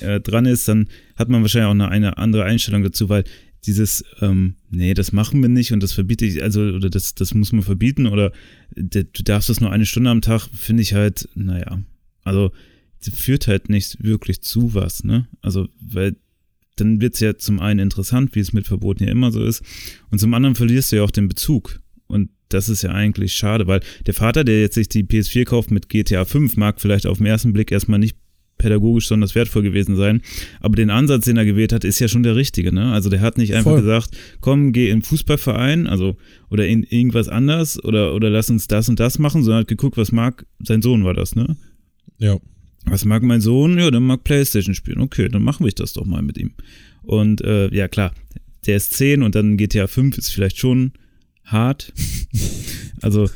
äh, 0.00 0.20
dran 0.20 0.46
ist, 0.46 0.68
dann 0.68 0.88
hat 1.16 1.28
man 1.28 1.42
wahrscheinlich 1.42 1.66
auch 1.66 1.70
eine, 1.72 1.88
eine 1.88 2.16
andere 2.18 2.44
Einstellung 2.44 2.82
dazu, 2.82 3.08
weil 3.08 3.24
dieses, 3.66 4.04
ähm, 4.20 4.54
nee, 4.70 4.94
das 4.94 5.12
machen 5.12 5.42
wir 5.42 5.48
nicht 5.50 5.72
und 5.72 5.82
das 5.82 5.92
verbiete 5.92 6.24
ich, 6.24 6.42
also, 6.42 6.62
oder 6.62 6.88
das, 6.88 7.14
das 7.14 7.34
muss 7.34 7.52
man 7.52 7.62
verbieten 7.62 8.06
oder 8.06 8.32
d- 8.74 9.04
du 9.12 9.22
darfst 9.22 9.50
das 9.50 9.60
nur 9.60 9.70
eine 9.70 9.84
Stunde 9.84 10.08
am 10.10 10.22
Tag, 10.22 10.48
finde 10.54 10.82
ich 10.82 10.94
halt, 10.94 11.28
naja, 11.34 11.82
also 12.24 12.52
führt 13.00 13.46
halt 13.46 13.68
nicht 13.68 14.02
wirklich 14.02 14.42
zu 14.42 14.74
was, 14.74 15.04
ne? 15.04 15.26
Also, 15.40 15.68
weil 15.80 16.16
dann 16.76 17.00
wird's 17.00 17.20
ja 17.20 17.36
zum 17.36 17.60
einen 17.60 17.80
interessant, 17.80 18.34
wie 18.34 18.40
es 18.40 18.52
mit 18.52 18.66
Verboten 18.66 19.04
ja 19.04 19.10
immer 19.10 19.32
so 19.32 19.44
ist, 19.44 19.62
und 20.10 20.18
zum 20.18 20.34
anderen 20.34 20.54
verlierst 20.54 20.92
du 20.92 20.96
ja 20.96 21.02
auch 21.02 21.10
den 21.10 21.28
Bezug. 21.28 21.80
Und 22.06 22.30
das 22.48 22.68
ist 22.68 22.82
ja 22.82 22.90
eigentlich 22.90 23.32
schade, 23.34 23.66
weil 23.66 23.80
der 24.06 24.14
Vater, 24.14 24.44
der 24.44 24.60
jetzt 24.60 24.74
sich 24.74 24.88
die 24.88 25.04
PS4 25.04 25.44
kauft 25.44 25.70
mit 25.70 25.88
GTA 25.88 26.24
5, 26.24 26.56
mag 26.56 26.80
vielleicht 26.80 27.06
auf 27.06 27.18
den 27.18 27.26
ersten 27.26 27.52
Blick 27.52 27.70
erstmal 27.70 28.00
nicht 28.00 28.16
pädagogisch 28.58 29.04
besonders 29.04 29.34
wertvoll 29.34 29.62
gewesen 29.62 29.96
sein. 29.96 30.20
Aber 30.60 30.76
den 30.76 30.90
Ansatz, 30.90 31.24
den 31.24 31.36
er 31.36 31.46
gewählt 31.46 31.72
hat, 31.72 31.84
ist 31.84 31.98
ja 31.98 32.08
schon 32.08 32.22
der 32.22 32.36
richtige, 32.36 32.72
ne? 32.74 32.92
Also 32.92 33.08
der 33.08 33.20
hat 33.20 33.38
nicht 33.38 33.54
einfach 33.54 33.72
Voll. 33.72 33.80
gesagt, 33.80 34.10
komm, 34.40 34.72
geh 34.72 34.90
in 34.90 35.02
Fußballverein, 35.02 35.86
also 35.86 36.16
oder 36.50 36.66
in 36.66 36.82
irgendwas 36.82 37.28
anders 37.28 37.82
oder, 37.82 38.14
oder 38.14 38.28
lass 38.28 38.50
uns 38.50 38.68
das 38.68 38.88
und 38.88 39.00
das 39.00 39.18
machen, 39.18 39.42
sondern 39.42 39.62
hat 39.62 39.68
geguckt, 39.68 39.96
was 39.96 40.12
mag, 40.12 40.44
sein 40.62 40.82
Sohn 40.82 41.04
war 41.04 41.14
das, 41.14 41.34
ne? 41.34 41.56
ja. 42.18 42.38
Was 42.86 43.04
mag 43.04 43.22
mein 43.22 43.40
Sohn? 43.40 43.78
Ja, 43.78 43.90
der 43.90 44.00
mag 44.00 44.24
Playstation 44.24 44.74
spielen. 44.74 45.00
Okay, 45.00 45.28
dann 45.28 45.42
machen 45.42 45.64
wir 45.66 45.72
das 45.72 45.92
doch 45.92 46.06
mal 46.06 46.22
mit 46.22 46.38
ihm. 46.38 46.52
Und 47.02 47.40
äh, 47.42 47.68
ja, 47.74 47.88
klar, 47.88 48.12
der 48.66 48.76
ist 48.76 48.94
10 48.94 49.22
und 49.22 49.34
dann 49.34 49.56
GTA 49.56 49.86
5 49.86 50.18
ist 50.18 50.30
vielleicht 50.30 50.58
schon 50.58 50.92
hart. 51.44 51.92
Also 53.02 53.24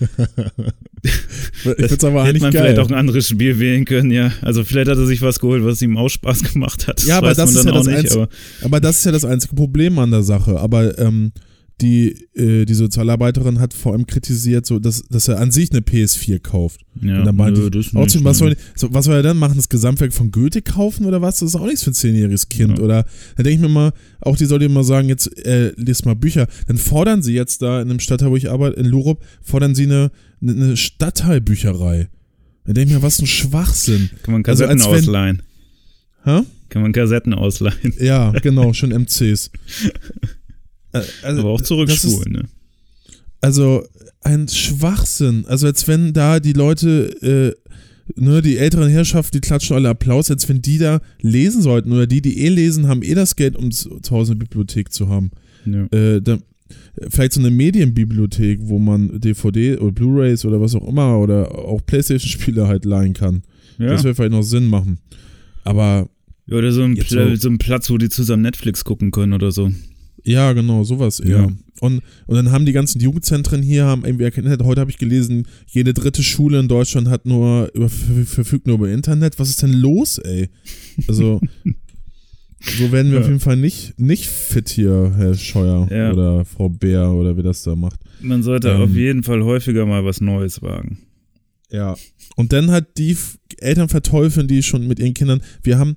Ich 1.05 1.87
das 1.89 2.05
aber 2.05 2.27
hätte 2.27 2.41
man 2.41 2.53
geil. 2.53 2.63
vielleicht 2.63 2.79
auch 2.79 2.89
ein 2.89 2.95
anderes 2.95 3.29
Spiel 3.29 3.59
wählen 3.59 3.87
können, 3.87 4.11
ja. 4.11 4.31
Also 4.43 4.63
vielleicht 4.63 4.91
hat 4.91 4.99
er 4.99 5.07
sich 5.07 5.23
was 5.23 5.39
geholt, 5.41 5.65
was 5.65 5.81
ihm 5.81 5.97
auch 5.97 6.09
Spaß 6.11 6.43
gemacht 6.53 6.87
hat. 6.87 7.03
Ja, 7.05 7.17
aber 7.19 7.29
weiß 7.29 7.37
das 7.39 7.55
man 7.55 7.57
ist 7.61 7.65
dann 7.65 7.73
ja 7.75 7.81
auch 7.81 7.85
das 7.85 7.87
nicht, 7.87 7.97
Einzige- 7.99 8.21
aber 8.23 8.29
Aber 8.67 8.81
das 8.81 8.99
ist 8.99 9.05
ja 9.07 9.13
das 9.13 9.25
einzige 9.25 9.55
Problem 9.55 9.99
an 9.99 10.11
der 10.11 10.23
Sache. 10.23 10.61
Aber 10.61 10.99
ähm, 10.99 11.33
die, 11.81 12.29
äh, 12.35 12.65
die 12.65 12.75
Sozialarbeiterin 12.75 13.59
hat 13.59 13.75
vor 13.75 13.93
allem 13.93 14.07
kritisiert, 14.07 14.65
so, 14.65 14.79
dass, 14.79 15.03
dass 15.09 15.27
er 15.27 15.41
an 15.41 15.51
sich 15.51 15.71
eine 15.73 15.81
PS4 15.81 16.39
kauft. 16.39 16.83
Ja, 17.03 17.19
und 17.19 17.25
dann 17.25 17.35
meinte 17.37 17.61
nö, 17.61 17.67
ich, 17.81 17.93
nicht, 17.93 18.25
was, 18.25 18.39
soll, 18.39 18.57
so, 18.77 18.95
was 18.95 19.07
soll 19.07 19.17
er 19.17 19.23
dann 19.23 19.37
machen? 19.39 19.57
Das 19.57 19.69
Gesamtwerk 19.69 20.13
von 20.13 20.31
Goethe 20.31 20.63
kaufen 20.63 21.05
oder 21.05 21.21
was? 21.21 21.41
Das 21.41 21.49
ist 21.51 21.57
auch 21.57 21.67
nichts 21.67 21.83
für 21.83 21.91
ein 21.91 21.95
zehnjähriges 21.95 22.49
Kind. 22.49 22.79
Ja. 22.79 22.85
Oder 22.85 23.07
da 23.37 23.43
denke 23.43 23.57
ich 23.57 23.61
mir 23.61 23.69
mal, 23.69 23.93
auch 24.21 24.37
die 24.37 24.45
soll 24.45 24.61
dir 24.61 24.69
mal 24.69 24.85
sagen, 24.85 25.09
jetzt 25.09 25.37
äh, 25.45 25.73
lies 25.77 26.05
mal 26.05 26.15
Bücher. 26.15 26.47
Dann 26.69 26.79
fordern 26.79 27.23
sie 27.23 27.35
jetzt 27.35 27.61
da 27.63 27.83
in 27.83 27.91
einem 27.91 28.01
Stadtteil, 28.01 28.31
wo 28.31 28.37
ich 28.37 28.51
arbeite, 28.51 28.79
in 28.79 28.87
Lurup, 28.87 29.25
fordern 29.43 29.75
sie 29.75 29.85
eine, 29.85 30.13
eine, 30.41 30.77
Stadtteilbücherei. 30.77 32.09
Da 32.67 32.73
denke 32.73 32.91
ich 32.91 32.97
mir, 32.97 33.03
was 33.03 33.21
ein 33.21 33.27
Schwachsinn. 33.27 34.11
Kann 34.23 34.33
man 34.33 34.45
Also 34.45 34.65
Kassetten 34.65 34.81
als 34.81 34.91
wenn- 34.93 34.99
ausleihen. 35.09 35.43
Hä? 36.25 36.41
Kann 36.69 36.83
man 36.83 36.93
Kassetten 36.93 37.35
ausleihen. 37.35 37.93
Ja, 38.01 38.31
genau, 38.31 38.73
schon 38.73 38.91
MCs. 38.91 39.51
Äh, 40.95 41.03
also, 41.23 41.41
Aber 41.41 41.51
auch 41.51 41.61
zurückspulen, 41.61 42.33
ne? 42.33 42.43
Also 43.41 43.85
ein 44.23 44.49
Schwachsinn. 44.49 45.45
Also 45.47 45.67
als 45.67 45.87
wenn 45.87 46.13
da 46.15 46.41
die 46.41 46.55
Leute, 46.55 47.55
äh, 48.17 48.21
ne, 48.21 48.41
die 48.41 48.57
älteren 48.57 48.89
Herrschaften, 48.89 49.37
die 49.37 49.41
klatschen 49.47 49.77
alle 49.77 49.91
Applaus, 49.91 50.31
als 50.31 50.49
wenn 50.49 50.63
die 50.63 50.79
da 50.79 51.01
lesen 51.21 51.61
sollten. 51.61 51.93
Oder 51.93 52.07
die, 52.07 52.23
die 52.23 52.39
eh 52.41 52.49
lesen, 52.49 52.89
haben 52.89 53.03
eh 53.03 53.15
das 53.15 53.37
Geld, 53.37 53.57
um 53.57 53.71
zu 53.71 54.01
Hause 54.11 54.33
eine 54.33 54.39
Bibliothek 54.39 54.93
zu 54.93 55.09
haben. 55.09 55.31
Ja. 55.67 55.85
Äh, 55.99 56.23
da, 56.23 56.39
vielleicht 57.11 57.33
so 57.35 57.41
eine 57.41 57.51
Medienbibliothek, 57.51 58.61
wo 58.63 58.79
man 58.79 59.21
DVD 59.21 59.77
oder 59.79 59.93
Blu-Rays 59.93 60.45
oder 60.47 60.61
was 60.61 60.75
auch 60.75 60.87
immer 60.89 61.19
oder 61.19 61.55
auch 61.55 61.85
Playstation-Spiele 61.85 62.67
halt 62.67 62.85
leihen 62.87 63.13
kann. 63.13 63.43
ja. 63.79 63.89
Das 63.89 64.05
wäre 64.05 64.15
vielleicht 64.15 64.33
noch 64.33 64.43
Sinn 64.43 64.67
machen. 64.69 64.99
Aber 65.65 66.09
Ja, 66.47 66.57
Oder 66.59 66.73
so 66.73 66.83
ein, 66.83 66.97
so- 66.97 67.35
so 67.37 67.49
ein 67.49 67.59
Platz, 67.59 67.91
wo 67.91 67.99
die 67.99 68.09
zusammen 68.11 68.43
Netflix 68.43 68.85
gucken 68.85 69.11
können 69.11 69.33
oder 69.35 69.51
so. 69.51 69.71
Ja, 70.25 70.53
genau, 70.55 70.85
sowas 70.85 71.21
eher. 71.21 71.37
Ja. 71.37 71.49
Und, 71.81 72.01
und 72.27 72.35
dann 72.37 72.51
haben 72.51 72.65
die 72.65 72.73
ganzen 72.73 73.01
Jugendzentren 73.01 73.61
hier, 73.63 73.85
haben 73.85 74.05
irgendwie 74.05 74.25
erkannt, 74.25 74.49
heute 74.63 74.81
habe 74.81 74.91
ich 74.91 74.97
gelesen, 74.99 75.47
jede 75.67 75.93
dritte 75.93 76.23
Schule 76.23 76.59
in 76.61 76.69
Deutschland 76.69 77.09
hat 77.09 77.27
nur, 77.27 77.71
über, 77.75 77.89
ver- 77.91 78.25
verfügt 78.25 78.67
nur 78.67 78.77
über 78.77 78.91
Internet. 78.91 79.39
Was 79.39 79.51
ist 79.51 79.63
denn 79.63 79.73
los, 79.73 80.19
ey? 80.19 80.49
Also, 81.09 81.41
so 82.79 82.93
werden 82.93 83.11
wir 83.11 83.19
Ja. 83.19 83.21
auf 83.25 83.29
jeden 83.29 83.41
Fall 83.41 83.57
nicht, 83.57 83.99
nicht 84.01 84.27
fit 84.27 84.69
hier, 84.71 85.13
Herr 85.17 85.35
Scheuer 85.35 85.87
Ja. 85.91 86.13
oder 86.13 86.45
Frau 86.45 86.69
Bär 86.71 87.11
oder 87.13 87.37
wer 87.37 87.43
das 87.45 87.63
da 87.63 87.75
macht. 87.77 88.01
Man 88.21 88.43
sollte 88.43 88.71
Ähm. 88.71 88.81
auf 88.83 88.95
jeden 88.95 89.23
Fall 89.23 89.43
häufiger 89.43 89.85
mal 89.85 90.05
was 90.05 90.21
Neues 90.21 90.63
wagen. 90.63 90.99
Ja. 91.71 91.97
Und 92.37 92.53
dann 92.53 92.71
hat 92.71 92.97
die 92.99 93.17
Eltern 93.59 93.89
verteufeln 93.89 94.49
die 94.49 94.63
schon 94.63 94.87
mit 94.87 94.99
ihren 95.01 95.13
Kindern. 95.15 95.43
Wir 95.63 95.79
haben 95.79 95.97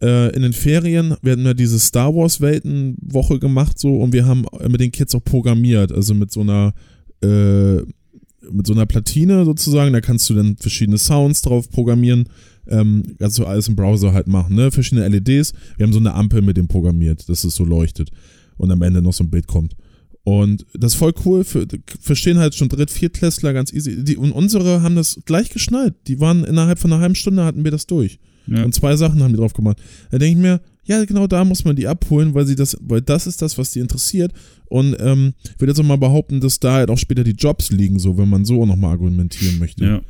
äh, 0.00 0.34
in 0.34 0.42
den 0.42 0.52
Ferien, 0.52 1.14
wir 1.22 1.32
hatten 1.32 1.44
ja 1.44 1.54
diese 1.54 1.78
Star 1.78 2.14
Wars 2.14 2.40
Welten 2.40 2.96
Woche 3.00 3.38
gemacht 3.38 3.78
so 3.78 3.96
und 3.96 4.12
wir 4.12 4.26
haben 4.26 4.44
äh, 4.60 4.68
mit 4.68 4.80
den 4.80 4.92
Kids 4.92 5.14
auch 5.14 5.24
programmiert, 5.24 5.92
also 5.92 6.14
mit 6.14 6.30
so 6.30 6.40
einer 6.40 6.74
äh, 7.22 7.82
mit 8.50 8.66
so 8.66 8.74
einer 8.74 8.86
Platine 8.86 9.44
sozusagen, 9.44 9.92
da 9.92 10.00
kannst 10.00 10.30
du 10.30 10.34
dann 10.34 10.56
verschiedene 10.56 10.98
Sounds 10.98 11.42
drauf 11.42 11.68
programmieren, 11.70 12.28
ähm, 12.68 13.02
kannst 13.18 13.38
du 13.38 13.46
alles 13.46 13.68
im 13.68 13.76
Browser 13.76 14.12
halt 14.12 14.28
machen, 14.28 14.54
ne, 14.54 14.70
verschiedene 14.70 15.08
LEDs. 15.08 15.52
Wir 15.76 15.84
haben 15.86 15.92
so 15.92 15.98
eine 15.98 16.14
Ampel 16.14 16.42
mit 16.42 16.56
dem 16.56 16.68
programmiert, 16.68 17.28
dass 17.28 17.44
es 17.44 17.56
so 17.56 17.64
leuchtet 17.64 18.10
und 18.56 18.70
am 18.70 18.82
Ende 18.82 19.02
noch 19.02 19.12
so 19.12 19.24
ein 19.24 19.30
Bild 19.30 19.46
kommt. 19.46 19.74
Und 20.22 20.66
das 20.74 20.94
ist 20.94 20.98
voll 20.98 21.14
cool, 21.24 21.44
für, 21.44 21.66
verstehen 22.00 22.38
halt 22.38 22.54
schon 22.56 22.68
Dritt-, 22.68 22.90
Viertklässler 22.90 23.52
ganz 23.52 23.72
easy. 23.72 24.02
Die, 24.02 24.16
und 24.16 24.32
unsere 24.32 24.82
haben 24.82 24.96
das 24.96 25.20
gleich 25.24 25.50
geschnallt. 25.50 25.94
Die 26.08 26.18
waren 26.18 26.42
innerhalb 26.42 26.80
von 26.80 26.92
einer 26.92 27.00
halben 27.00 27.14
Stunde 27.14 27.44
hatten 27.44 27.62
wir 27.62 27.70
das 27.70 27.86
durch. 27.86 28.18
Ja. 28.46 28.64
Und 28.64 28.74
zwei 28.74 28.96
Sachen 28.96 29.22
haben 29.22 29.32
die 29.32 29.38
drauf 29.38 29.52
gemacht. 29.54 29.78
Da 30.10 30.18
denke 30.18 30.38
ich 30.38 30.42
mir, 30.42 30.60
ja, 30.84 31.04
genau 31.04 31.26
da 31.26 31.44
muss 31.44 31.64
man 31.64 31.74
die 31.76 31.88
abholen, 31.88 32.34
weil 32.34 32.46
sie 32.46 32.54
das, 32.54 32.76
weil 32.80 33.00
das 33.02 33.26
ist 33.26 33.42
das, 33.42 33.58
was 33.58 33.70
die 33.72 33.80
interessiert. 33.80 34.32
Und 34.66 34.96
ähm, 35.00 35.34
ich 35.44 35.60
würde 35.60 35.72
jetzt 35.72 35.80
auch 35.80 35.84
mal 35.84 35.96
behaupten, 35.98 36.40
dass 36.40 36.60
da 36.60 36.74
halt 36.74 36.90
auch 36.90 36.98
später 36.98 37.24
die 37.24 37.32
Jobs 37.32 37.70
liegen, 37.72 37.98
so 37.98 38.16
wenn 38.18 38.28
man 38.28 38.44
so 38.44 38.64
nochmal 38.66 38.92
argumentieren 38.92 39.58
möchte. 39.58 39.84
Ja. 39.84 40.00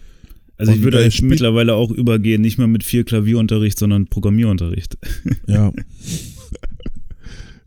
Also 0.58 0.72
ich 0.72 0.78
Und, 0.78 0.84
würde 0.84 0.98
äh, 0.98 1.02
eigentlich 1.02 1.16
Spiel- 1.16 1.28
mittlerweile 1.28 1.74
auch 1.74 1.90
übergehen, 1.90 2.40
nicht 2.42 2.56
mehr 2.58 2.66
mit 2.66 2.82
viel 2.84 3.04
Klavierunterricht, 3.04 3.78
sondern 3.78 4.06
Programmierunterricht. 4.06 4.96
Ja. 5.46 5.72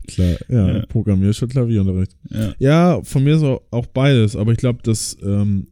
Klar, 0.06 0.36
ja, 0.48 0.68
Ja. 0.78 0.86
Programmier 0.86 1.32
schon 1.32 1.48
Klavierunterricht. 1.48 2.12
Ja. 2.30 2.54
Ja, 2.58 3.00
von 3.04 3.22
mir 3.22 3.38
so 3.38 3.60
auch 3.70 3.86
beides, 3.86 4.34
aber 4.36 4.52
ich 4.52 4.58
glaube, 4.58 4.80
dass 4.82 5.16
ähm, 5.22 5.68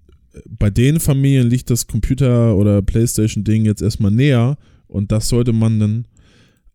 bei 0.49 0.71
den 0.71 1.01
Familien 1.01 1.49
liegt 1.51 1.71
das 1.71 1.87
Computer- 1.89 2.57
oder 2.57 2.81
Playstation-Ding 2.83 3.65
jetzt 3.65 3.83
erstmal 3.83 4.13
näher 4.13 4.57
und 4.89 5.13
das 5.13 5.29
sollte 5.29 5.53
man 5.53 5.79
dann 5.81 6.05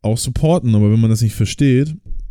auch 0.01 0.18
supporten, 0.18 0.74
aber 0.76 0.91
wenn 0.91 0.99
man 0.99 1.09
das 1.09 1.22
nicht 1.22 1.36
versteht, 1.36 1.89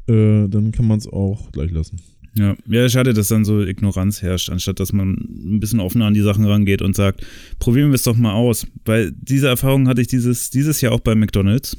äh, 0.08 0.48
dann 0.48 0.72
kann 0.72 0.86
man 0.86 0.98
es 0.98 1.06
auch 1.06 1.52
gleich 1.52 1.70
lassen. 1.70 2.00
Ja. 2.34 2.56
ja, 2.66 2.88
schade, 2.88 3.12
dass 3.12 3.28
dann 3.28 3.44
so 3.44 3.60
Ignoranz 3.62 4.22
herrscht, 4.22 4.48
anstatt 4.48 4.80
dass 4.80 4.94
man 4.94 5.12
ein 5.12 5.60
bisschen 5.60 5.80
offener 5.80 6.06
an 6.06 6.14
die 6.14 6.22
Sachen 6.22 6.46
rangeht 6.46 6.80
und 6.80 6.96
sagt, 6.96 7.26
probieren 7.58 7.90
wir 7.90 7.96
es 7.96 8.04
doch 8.04 8.16
mal 8.16 8.32
aus. 8.32 8.66
Weil 8.86 9.12
diese 9.12 9.48
Erfahrung 9.48 9.86
hatte 9.86 10.00
ich 10.00 10.06
dieses, 10.06 10.48
dieses 10.48 10.80
Jahr 10.80 10.92
auch 10.92 11.00
bei 11.00 11.14
McDonalds. 11.14 11.76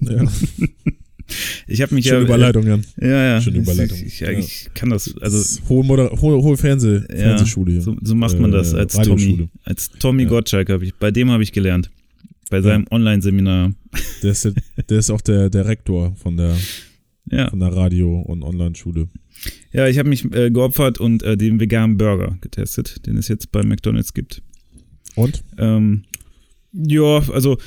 Ja, 0.00 0.22
Ich 1.66 1.82
habe 1.82 1.94
mich 1.94 2.06
schöne 2.06 2.20
ja. 2.20 2.24
Überleitung, 2.24 2.66
Jan. 2.66 2.84
Ja, 3.00 3.08
ja. 3.24 3.40
Schöne 3.40 3.58
Überleitung. 3.58 3.98
Ich, 3.98 4.06
ich, 4.06 4.20
ja. 4.20 4.30
ich 4.30 4.68
kann 4.74 4.90
das, 4.90 5.14
also 5.20 5.38
Das 5.38 5.60
hohe, 5.68 5.84
Moder 5.84 6.10
hohe, 6.20 6.42
hohe 6.42 6.56
Fernseh 6.56 7.02
Ja, 7.10 7.16
Fernsehschule 7.16 7.72
hier. 7.72 7.82
so, 7.82 7.96
so 8.00 8.14
macht 8.14 8.38
man 8.38 8.50
das 8.50 8.72
Äh, 8.72 8.78
als. 8.78 8.94
Tommy. 8.94 9.48
Als 9.64 9.90
Tommy 9.90 10.22
Ja. 10.22 10.28
Gottschalk 10.30 10.70
habe 10.70 10.84
ich, 10.84 10.94
bei 10.94 11.10
dem 11.10 11.30
habe 11.30 11.42
ich 11.42 11.52
gelernt. 11.52 11.90
Bei 12.50 12.60
seinem 12.62 12.86
Online-Seminar. 12.90 13.72
Der 14.22 14.30
ist, 14.30 14.44
der, 14.44 14.52
der 14.88 14.98
ist 14.98 15.10
auch 15.10 15.20
der, 15.20 15.50
der 15.50 15.66
Rektor 15.66 16.14
von 16.16 16.36
der, 16.36 16.56
Ja. 17.30 17.50
von 17.50 17.60
der 17.60 17.74
Radio- 17.74 18.20
und 18.20 18.42
Online-Schule. 18.42 19.08
Ja, 19.72 19.86
ich 19.86 19.98
habe 19.98 20.08
mich 20.08 20.24
äh, 20.34 20.50
geopfert 20.50 20.98
und 20.98 21.22
äh, 21.22 21.36
den 21.36 21.60
veganen 21.60 21.96
Burger 21.96 22.36
getestet, 22.40 23.06
den 23.06 23.16
es 23.16 23.28
jetzt 23.28 23.52
bei 23.52 23.62
McDonalds 23.62 24.14
gibt. 24.14 24.42
Und? 25.14 25.44
Ähm, 25.58 26.04
ja, 26.72 27.18
also 27.30 27.58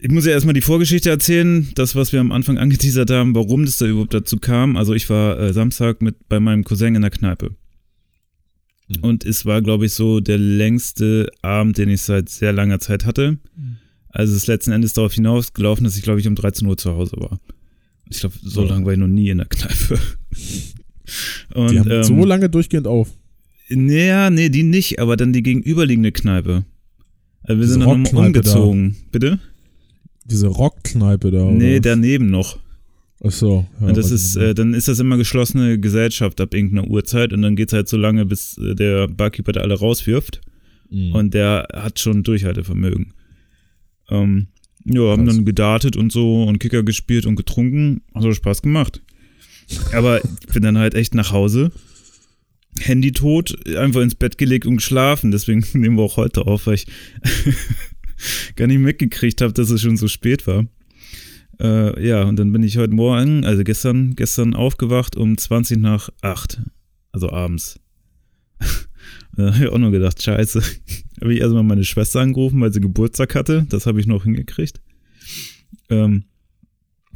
ich 0.00 0.10
muss 0.10 0.26
ja 0.26 0.32
erstmal 0.32 0.54
die 0.54 0.60
Vorgeschichte 0.60 1.08
erzählen, 1.10 1.68
das, 1.76 1.94
was 1.94 2.12
wir 2.12 2.20
am 2.20 2.32
Anfang 2.32 2.58
angeteasert 2.64 3.10
haben, 3.10 3.34
warum 3.34 3.64
das 3.64 3.78
da 3.78 3.86
überhaupt 3.86 4.14
dazu 4.14 4.38
kam. 4.38 4.76
Also 4.76 4.94
ich 4.94 5.08
war 5.10 5.38
äh, 5.38 5.52
Samstag 5.52 6.02
mit 6.02 6.28
bei 6.28 6.40
meinem 6.40 6.64
Cousin 6.64 6.94
in 6.94 7.02
der 7.02 7.10
Kneipe. 7.10 7.54
Mhm. 8.88 9.02
Und 9.02 9.24
es 9.24 9.46
war, 9.46 9.62
glaube 9.62 9.86
ich, 9.86 9.92
so 9.92 10.20
der 10.20 10.38
längste 10.38 11.30
Abend, 11.42 11.78
den 11.78 11.88
ich 11.88 12.02
seit 12.02 12.28
sehr 12.28 12.52
langer 12.52 12.80
Zeit 12.80 13.04
hatte. 13.06 13.38
Also 14.08 14.32
es 14.32 14.42
ist 14.42 14.46
letzten 14.46 14.72
Endes 14.72 14.92
darauf 14.92 15.12
hinausgelaufen, 15.14 15.84
dass 15.84 15.96
ich, 15.96 16.02
glaube 16.02 16.20
ich, 16.20 16.28
um 16.28 16.34
13 16.34 16.66
Uhr 16.68 16.76
zu 16.76 16.92
Hause 16.92 17.16
war. 17.18 17.40
Ich 18.10 18.20
glaube, 18.20 18.34
so 18.42 18.62
Ja. 18.62 18.68
lange 18.70 18.84
war 18.86 18.92
ich 18.92 18.98
noch 18.98 19.06
nie 19.08 19.28
in 19.30 19.38
der 19.38 19.46
Kneipe. 19.46 19.98
Und, 21.54 21.70
Die 21.70 21.78
haben 21.80 21.90
ähm, 21.90 22.04
so 22.04 22.24
lange 22.24 22.48
durchgehend 22.48 22.86
auf. 22.86 23.08
naja, 23.68 24.30
nee, 24.30 24.48
die 24.48 24.62
nicht, 24.62 24.98
aber 24.98 25.16
dann 25.16 25.32
die 25.32 25.42
gegenüberliegende 25.42 26.12
Kneipe. 26.12 26.64
Also 27.42 27.58
wir 27.58 27.62
Diese 27.62 27.72
sind 27.74 27.80
dann 27.80 28.02
nochmal 28.02 28.26
Rockkneipe 28.26 28.40
da. 28.42 28.54
umgezogen. 28.54 28.96
Bitte? 29.12 29.38
Diese 30.24 30.46
Rockkneipe 30.46 31.30
da. 31.30 31.44
Nee, 31.50 31.72
oder? 31.78 31.80
daneben 31.90 32.30
noch. 32.30 32.58
Ach 33.26 33.30
so. 33.30 33.66
Ja, 33.80 33.86
und 33.86 33.96
das 33.96 34.10
ist, 34.10 34.36
äh, 34.36 34.54
dann 34.54 34.74
ist 34.74 34.88
das 34.88 34.98
immer 34.98 35.16
geschlossene 35.16 35.78
Gesellschaft 35.78 36.40
ab 36.40 36.52
irgendeiner 36.52 36.86
Uhrzeit 36.88 37.32
und 37.32 37.40
dann 37.40 37.56
geht's 37.56 37.72
halt 37.72 37.88
so 37.88 37.96
lange, 37.96 38.26
bis 38.26 38.58
äh, 38.58 38.74
der 38.74 39.08
Barkeeper 39.08 39.52
da 39.52 39.60
alle 39.60 39.78
rauswirft. 39.78 40.42
Mhm. 40.90 41.14
Und 41.14 41.34
der 41.34 41.66
hat 41.72 41.98
schon 41.98 42.22
Durchhaltevermögen. 42.22 43.14
Ähm, 44.10 44.48
ja, 44.84 45.00
haben 45.10 45.24
Krass. 45.24 45.36
dann 45.36 45.44
gedartet 45.46 45.96
und 45.96 46.12
so 46.12 46.44
und 46.44 46.58
Kicker 46.58 46.82
gespielt 46.82 47.24
und 47.24 47.36
getrunken. 47.36 48.02
Hat 48.14 48.22
so 48.22 48.32
Spaß 48.32 48.60
gemacht. 48.60 49.02
Aber 49.94 50.22
ich 50.22 50.52
bin 50.52 50.62
dann 50.62 50.76
halt 50.76 50.94
echt 50.94 51.14
nach 51.14 51.32
Hause. 51.32 51.72
Handy 52.78 53.12
tot, 53.12 53.56
einfach 53.76 54.02
ins 54.02 54.16
Bett 54.16 54.36
gelegt 54.36 54.66
und 54.66 54.76
geschlafen. 54.76 55.30
Deswegen 55.30 55.64
nehmen 55.72 55.96
wir 55.96 56.02
auch 56.02 56.18
heute 56.18 56.46
auf, 56.46 56.66
weil 56.66 56.74
ich 56.74 56.86
gar 58.56 58.66
nicht 58.66 58.80
mitgekriegt 58.80 59.40
habe, 59.40 59.54
dass 59.54 59.70
es 59.70 59.80
schon 59.80 59.96
so 59.96 60.08
spät 60.08 60.46
war. 60.46 60.66
Äh, 61.60 62.06
ja, 62.06 62.24
und 62.24 62.36
dann 62.36 62.52
bin 62.52 62.62
ich 62.62 62.78
heute 62.78 62.94
Morgen, 62.94 63.44
also 63.44 63.64
gestern, 63.64 64.14
gestern 64.16 64.54
aufgewacht 64.54 65.16
um 65.16 65.36
20 65.36 65.78
nach 65.78 66.10
8. 66.22 66.60
Also 67.12 67.30
abends. 67.30 67.80
Da 69.36 69.52
habe 69.52 69.64
ich 69.64 69.70
auch 69.70 69.78
nur 69.78 69.90
gedacht, 69.90 70.22
scheiße. 70.22 70.62
habe 71.20 71.34
ich 71.34 71.40
erstmal 71.40 71.64
meine 71.64 71.84
Schwester 71.84 72.20
angerufen, 72.20 72.60
weil 72.60 72.72
sie 72.72 72.80
Geburtstag 72.80 73.34
hatte. 73.34 73.66
Das 73.68 73.84
habe 73.84 73.98
ich 73.98 74.06
noch 74.06 74.22
hingekriegt. 74.22 74.80
Ähm, 75.90 76.24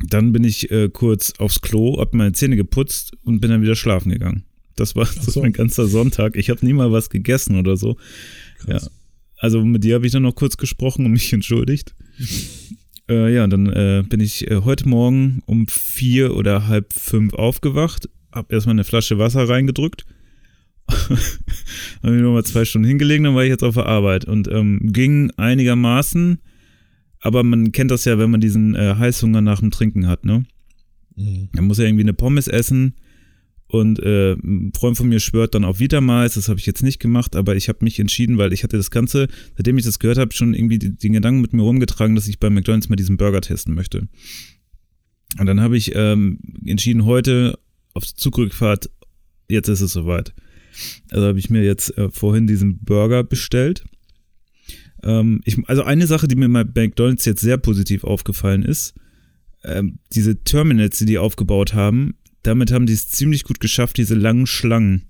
dann 0.07 0.33
bin 0.33 0.45
ich 0.45 0.71
äh, 0.71 0.89
kurz 0.89 1.33
aufs 1.39 1.61
Klo, 1.61 1.99
hab 1.99 2.15
meine 2.15 2.33
Zähne 2.33 2.57
geputzt 2.57 3.13
und 3.23 3.41
bin 3.41 3.51
dann 3.51 3.63
wieder 3.63 3.77
schlafen 3.77 4.11
gegangen. 4.11 4.45
Das 4.77 4.97
war 4.97 5.07
so 5.07 5.31
so. 5.31 5.43
mein 5.43 5.53
ganzer 5.53 5.87
Sonntag. 5.87 6.37
Ich 6.37 6.51
habe 6.51 6.65
nie 6.65 6.73
mal 6.73 6.93
was 6.93 7.11
gegessen 7.11 7.57
oder 7.57 7.77
so. 7.77 7.97
Krass. 8.59 8.91
Also 9.39 9.65
mit 9.65 9.85
dir 9.85 9.95
habe 9.95 10.07
ich 10.07 10.13
dann 10.13 10.23
noch 10.23 10.35
kurz 10.35 10.57
gesprochen 10.57 11.07
und 11.07 11.13
mich 11.13 11.33
entschuldigt. 11.33 11.95
Äh, 13.09 13.35
ja, 13.35 13.47
dann 13.47 13.67
äh, 13.67 14.05
bin 14.09 14.21
ich 14.21 14.51
äh, 14.51 14.63
heute 14.65 14.89
Morgen 14.89 15.43
um 15.47 15.67
vier 15.69 16.35
oder 16.35 16.69
halb 16.69 16.93
fünf 16.93 17.35
aufgewacht, 17.35 18.09
hab 18.33 18.53
erstmal 18.53 18.75
eine 18.75 18.85
Flasche 18.85 19.19
Wasser 19.19 19.49
reingedrückt. 19.49 20.05
habe 20.89 22.13
mich 22.13 22.23
nochmal 22.23 22.45
zwei 22.45 22.65
Stunden 22.65 22.89
hingelegt, 22.89 23.25
dann 23.25 23.35
war 23.35 23.45
ich 23.45 23.51
jetzt 23.51 23.65
auf 23.65 23.75
der 23.75 23.87
Arbeit 23.87 24.25
und 24.25 24.49
ähm, 24.49 24.81
ging 24.93 25.31
einigermaßen, 25.37 26.39
aber 27.21 27.43
man 27.43 27.73
kennt 27.73 27.91
das 27.91 28.07
ja, 28.07 28.19
wenn 28.19 28.31
man 28.31 28.41
diesen 28.41 28.75
äh, 28.75 28.95
Heißhunger 28.95 29.43
nach 29.43 29.61
dem 29.61 29.71
Trinken 29.71 30.07
hat, 30.07 30.25
ne? 30.25 30.45
Mhm. 31.17 31.49
Man 31.53 31.67
muss 31.67 31.79
ja 31.79 31.85
irgendwie 31.85 32.05
eine 32.05 32.15
Pommes 32.15 32.49
essen 32.49 32.95
Und 33.71 33.99
äh, 34.01 34.33
ein 34.33 34.73
Freund 34.75 34.97
von 34.97 35.09
mir 35.09 35.21
schwört 35.21 35.55
dann 35.55 35.65
auf 35.65 35.79
Vitamais, 35.79 36.35
das 36.35 36.49
habe 36.49 36.59
ich 36.59 36.65
jetzt 36.65 36.83
nicht 36.83 37.01
gemacht, 37.01 37.37
aber 37.37 37.55
ich 37.55 37.69
habe 37.69 37.85
mich 37.85 38.01
entschieden, 38.01 38.39
weil 38.39 38.55
ich 38.55 38.65
hatte 38.65 38.79
das 38.79 38.91
Ganze, 38.91 39.29
seitdem 39.57 39.77
ich 39.77 39.85
das 39.85 39.99
gehört 39.99 40.17
habe, 40.17 40.33
schon 40.33 40.55
irgendwie 40.55 40.79
den 40.79 41.13
Gedanken 41.13 41.43
mit 41.43 41.53
mir 41.53 41.63
rumgetragen, 41.63 42.15
dass 42.15 42.29
ich 42.29 42.39
bei 42.39 42.49
McDonalds 42.49 42.89
mal 42.89 42.97
diesen 42.97 43.19
Burger 43.19 43.43
testen 43.43 43.75
möchte. 43.75 44.09
Und 45.39 45.45
dann 45.45 45.61
habe 45.61 45.77
ich 45.77 45.93
ähm, 45.95 46.39
entschieden, 46.65 47.05
heute 47.05 47.59
auf 47.93 48.07
Zugrückfahrt, 48.07 48.89
jetzt 49.49 49.69
ist 49.69 49.83
es 49.83 49.93
soweit. 49.93 50.33
Also 51.11 51.27
habe 51.27 51.39
ich 51.39 51.51
mir 51.51 51.63
jetzt 51.63 51.97
äh, 51.99 52.11
vorhin 52.11 52.47
diesen 52.47 52.79
Burger 52.79 53.23
bestellt. 53.23 53.85
Ähm, 55.03 55.43
ich, 55.45 55.59
also 55.69 55.83
eine 55.83 56.07
Sache, 56.07 56.27
die 56.27 56.37
mir 56.37 56.49
bei 56.49 56.87
McDonalds 56.87 57.27
jetzt 57.27 57.43
sehr 57.43 57.59
positiv 57.59 58.05
aufgefallen 58.05 58.63
ist, 58.63 58.95
ähm, 59.65 59.99
diese 60.13 60.43
Terminals, 60.43 60.99
die 60.99 61.07
die 61.07 61.19
aufgebaut 61.19 61.75
haben, 61.75 62.15
damit 62.43 62.73
haben 62.73 62.87
die 62.87 62.93
es 62.93 63.09
ziemlich 63.09 63.45
gut 63.45 63.61
geschafft, 63.61 63.97
diese 63.97 64.15
langen 64.15 64.47
Schlangen 64.47 65.03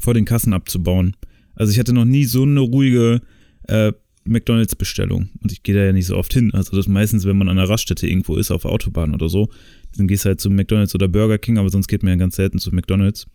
vor 0.00 0.14
den 0.14 0.24
Kassen 0.24 0.52
abzubauen. 0.52 1.16
Also 1.54 1.72
ich 1.72 1.78
hatte 1.78 1.92
noch 1.92 2.04
nie 2.04 2.24
so 2.24 2.42
eine 2.42 2.60
ruhige 2.60 3.20
äh, 3.64 3.92
McDonalds-Bestellung. 4.24 5.30
Und 5.42 5.52
ich 5.52 5.62
gehe 5.62 5.74
da 5.74 5.82
ja 5.84 5.92
nicht 5.92 6.06
so 6.06 6.16
oft 6.16 6.32
hin. 6.32 6.52
Also 6.54 6.76
das 6.76 6.88
meistens, 6.88 7.26
wenn 7.26 7.36
man 7.36 7.48
an 7.48 7.58
einer 7.58 7.68
Raststätte 7.68 8.06
irgendwo 8.06 8.36
ist, 8.36 8.50
auf 8.50 8.64
Autobahn 8.64 9.14
oder 9.14 9.28
so, 9.28 9.48
dann 9.96 10.08
gehst 10.08 10.24
du 10.24 10.28
halt 10.28 10.40
zu 10.40 10.48
McDonalds 10.48 10.94
oder 10.94 11.08
Burger 11.08 11.38
King, 11.38 11.58
aber 11.58 11.70
sonst 11.70 11.88
geht 11.88 12.02
man 12.02 12.12
ja 12.12 12.16
ganz 12.16 12.36
selten 12.36 12.58
zu 12.58 12.74
McDonalds. 12.74 13.26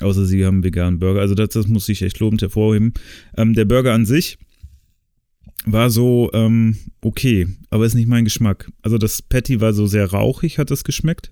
Außer 0.00 0.24
sie 0.24 0.46
haben 0.46 0.62
veganen 0.62 1.00
Burger. 1.00 1.20
Also 1.20 1.34
das, 1.34 1.48
das 1.50 1.66
muss 1.66 1.88
ich 1.88 2.02
echt 2.02 2.20
lobend 2.20 2.42
hervorheben. 2.42 2.94
Ähm, 3.36 3.54
der 3.54 3.64
Burger 3.64 3.92
an 3.92 4.06
sich 4.06 4.38
war 5.66 5.90
so 5.90 6.30
ähm, 6.32 6.76
okay, 7.02 7.48
aber 7.68 7.84
ist 7.84 7.94
nicht 7.94 8.08
mein 8.08 8.24
Geschmack. 8.24 8.70
Also 8.82 8.98
das 8.98 9.20
Patty 9.20 9.60
war 9.60 9.74
so 9.74 9.86
sehr 9.86 10.10
rauchig, 10.10 10.58
hat 10.58 10.70
das 10.70 10.84
geschmeckt 10.84 11.30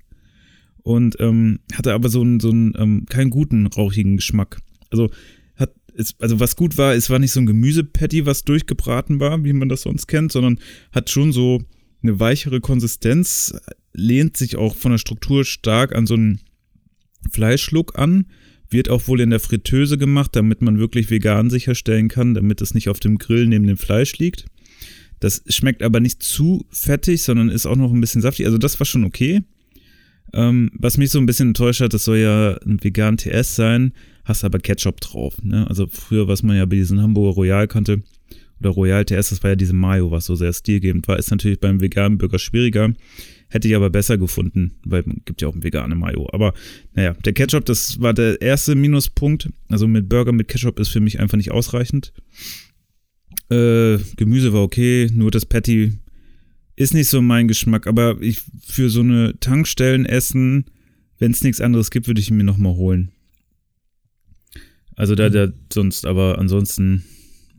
und 0.88 1.16
ähm, 1.20 1.58
hatte 1.74 1.92
aber 1.92 2.08
so 2.08 2.22
einen, 2.22 2.40
so 2.40 2.48
einen 2.48 2.72
ähm, 2.78 3.04
keinen 3.04 3.28
guten 3.28 3.66
rauchigen 3.66 4.16
Geschmack. 4.16 4.58
Also 4.88 5.10
hat 5.54 5.74
es, 5.94 6.14
also 6.18 6.40
was 6.40 6.56
gut 6.56 6.78
war, 6.78 6.94
es 6.94 7.10
war 7.10 7.18
nicht 7.18 7.32
so 7.32 7.40
ein 7.40 7.46
Gemüsepatty, 7.46 8.24
was 8.24 8.42
durchgebraten 8.44 9.20
war, 9.20 9.44
wie 9.44 9.52
man 9.52 9.68
das 9.68 9.82
sonst 9.82 10.06
kennt, 10.06 10.32
sondern 10.32 10.58
hat 10.90 11.10
schon 11.10 11.30
so 11.30 11.60
eine 12.02 12.18
weichere 12.20 12.62
Konsistenz, 12.62 13.52
lehnt 13.92 14.38
sich 14.38 14.56
auch 14.56 14.74
von 14.74 14.92
der 14.92 14.98
Struktur 14.98 15.44
stark 15.44 15.94
an 15.94 16.06
so 16.06 16.14
einen 16.14 16.40
Fleischschluck 17.30 17.98
an, 17.98 18.24
wird 18.70 18.88
auch 18.88 19.08
wohl 19.08 19.20
in 19.20 19.28
der 19.28 19.40
Fritteuse 19.40 19.98
gemacht, 19.98 20.34
damit 20.36 20.62
man 20.62 20.78
wirklich 20.78 21.10
vegan 21.10 21.50
sicherstellen 21.50 22.08
kann, 22.08 22.32
damit 22.32 22.62
es 22.62 22.72
nicht 22.72 22.88
auf 22.88 22.98
dem 22.98 23.18
Grill 23.18 23.46
neben 23.46 23.66
dem 23.66 23.76
Fleisch 23.76 24.16
liegt. 24.16 24.46
Das 25.20 25.42
schmeckt 25.48 25.82
aber 25.82 26.00
nicht 26.00 26.22
zu 26.22 26.64
fettig, 26.70 27.24
sondern 27.24 27.50
ist 27.50 27.66
auch 27.66 27.76
noch 27.76 27.92
ein 27.92 28.00
bisschen 28.00 28.22
saftig. 28.22 28.46
Also 28.46 28.56
das 28.56 28.80
war 28.80 28.86
schon 28.86 29.04
okay. 29.04 29.42
Ähm, 30.32 30.70
was 30.74 30.98
mich 30.98 31.10
so 31.10 31.18
ein 31.18 31.26
bisschen 31.26 31.48
enttäuscht 31.48 31.80
hat, 31.80 31.94
das 31.94 32.04
soll 32.04 32.18
ja 32.18 32.56
ein 32.66 32.82
vegan 32.82 33.16
TS 33.16 33.56
sein, 33.56 33.92
hast 34.24 34.44
aber 34.44 34.58
Ketchup 34.58 35.00
drauf. 35.00 35.36
Ne? 35.42 35.66
Also 35.68 35.86
früher, 35.86 36.28
was 36.28 36.42
man 36.42 36.56
ja 36.56 36.66
bei 36.66 36.76
diesen 36.76 37.00
Hamburger 37.00 37.34
Royal 37.34 37.66
kannte, 37.66 38.02
oder 38.60 38.70
Royal 38.70 39.04
TS, 39.04 39.30
das 39.30 39.42
war 39.42 39.50
ja 39.50 39.56
diese 39.56 39.72
Mayo, 39.72 40.10
was 40.10 40.26
so 40.26 40.34
sehr 40.34 40.52
stilgebend 40.52 41.06
war, 41.08 41.18
ist 41.18 41.30
natürlich 41.30 41.60
beim 41.60 41.80
veganen 41.80 42.18
Burger 42.18 42.38
schwieriger. 42.38 42.92
Hätte 43.50 43.66
ich 43.66 43.74
aber 43.74 43.88
besser 43.88 44.18
gefunden, 44.18 44.72
weil 44.84 45.00
es 45.00 45.24
gibt 45.24 45.40
ja 45.40 45.48
auch 45.48 45.54
ein 45.54 45.62
vegane 45.62 45.94
Mayo. 45.94 46.28
Aber 46.32 46.52
naja, 46.92 47.14
der 47.24 47.32
Ketchup, 47.32 47.64
das 47.64 47.98
war 48.00 48.12
der 48.12 48.42
erste 48.42 48.74
Minuspunkt. 48.74 49.48
Also 49.68 49.88
mit 49.88 50.08
Burger 50.08 50.32
mit 50.32 50.48
Ketchup 50.48 50.78
ist 50.78 50.88
für 50.88 51.00
mich 51.00 51.18
einfach 51.18 51.38
nicht 51.38 51.50
ausreichend. 51.50 52.12
Äh, 53.50 53.98
Gemüse 54.16 54.52
war 54.52 54.62
okay, 54.62 55.08
nur 55.14 55.30
das 55.30 55.46
Patty 55.46 55.94
ist 56.78 56.94
nicht 56.94 57.08
so 57.08 57.20
mein 57.20 57.48
Geschmack, 57.48 57.86
aber 57.86 58.20
ich 58.20 58.42
für 58.66 58.88
so 58.90 59.00
eine 59.00 59.38
Tankstellen-Essen, 59.40 60.66
wenn 61.18 61.32
es 61.32 61.42
nichts 61.42 61.60
anderes 61.60 61.90
gibt, 61.90 62.06
würde 62.06 62.20
ich 62.20 62.30
ihn 62.30 62.36
mir 62.36 62.44
nochmal 62.44 62.74
holen. 62.74 63.10
Also 64.94 65.14
da, 65.14 65.28
da 65.28 65.48
sonst, 65.72 66.06
aber 66.06 66.38
ansonsten, 66.38 67.04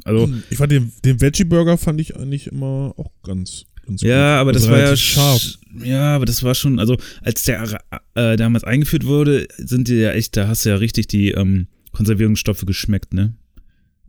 also. 0.03 0.27
Hm, 0.27 0.43
ich 0.49 0.57
fand 0.57 0.71
den, 0.71 0.91
den 1.05 1.21
Veggie-Burger 1.21 1.77
fand 1.77 2.01
ich 2.01 2.15
eigentlich 2.15 2.47
immer 2.47 2.93
auch 2.97 3.11
ganz, 3.23 3.65
ganz 3.85 4.01
Ja, 4.01 4.35
gut. 4.35 4.41
aber 4.41 4.51
das 4.53 4.63
Also 4.63 4.71
war 4.73 4.79
ja 4.79 4.95
scharf. 4.95 5.57
Ja, 5.83 6.15
aber 6.15 6.25
das 6.25 6.43
war 6.43 6.55
schon, 6.55 6.79
also 6.79 6.97
als 7.21 7.43
der 7.43 7.81
äh, 8.15 8.35
damals 8.35 8.63
eingeführt 8.63 9.05
wurde, 9.05 9.47
sind 9.57 9.87
die 9.87 9.95
ja 9.95 10.11
echt, 10.11 10.35
da 10.35 10.47
hast 10.47 10.65
du 10.65 10.69
ja 10.69 10.75
richtig 10.75 11.07
die 11.07 11.31
ähm, 11.31 11.67
Konservierungsstoffe 11.91 12.65
geschmeckt, 12.65 13.13
ne? 13.13 13.35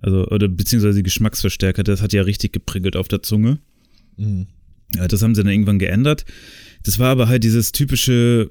Also, 0.03 0.27
oder 0.29 0.49
beziehungsweise 0.49 0.99
die 0.99 1.03
Geschmacksverstärker, 1.03 1.83
das 1.85 2.01
hat 2.01 2.13
ja 2.13 2.23
richtig 2.23 2.53
geprickelt 2.53 2.97
auf 2.97 3.07
der 3.09 3.23
Zunge. 3.23 3.59
Mhm. 4.17 4.47
Das 4.93 5.23
haben 5.23 5.35
sie 5.35 5.43
dann 5.43 5.53
irgendwann 5.53 5.79
geändert. 5.79 6.25
Das 6.85 6.99
war 6.99 7.11
aber 7.11 7.29
halt 7.29 7.45
dieses 7.45 7.73
typische 7.73 8.51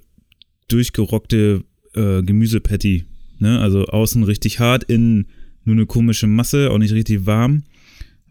durchgerockte 0.67 1.63
äh, 1.93 2.21
Gemüsepatty. 2.23 3.05
Ne? 3.39 3.59
Also 3.59 3.85
außen 3.85 4.23
richtig 4.23 4.59
hart, 4.59 4.83
innen 4.85 5.27
nur 5.65 5.75
eine 5.75 5.85
komische 5.85 6.27
Masse, 6.27 6.71
auch 6.71 6.77
nicht 6.77 6.93
richtig 6.93 7.25
warm. 7.25 7.63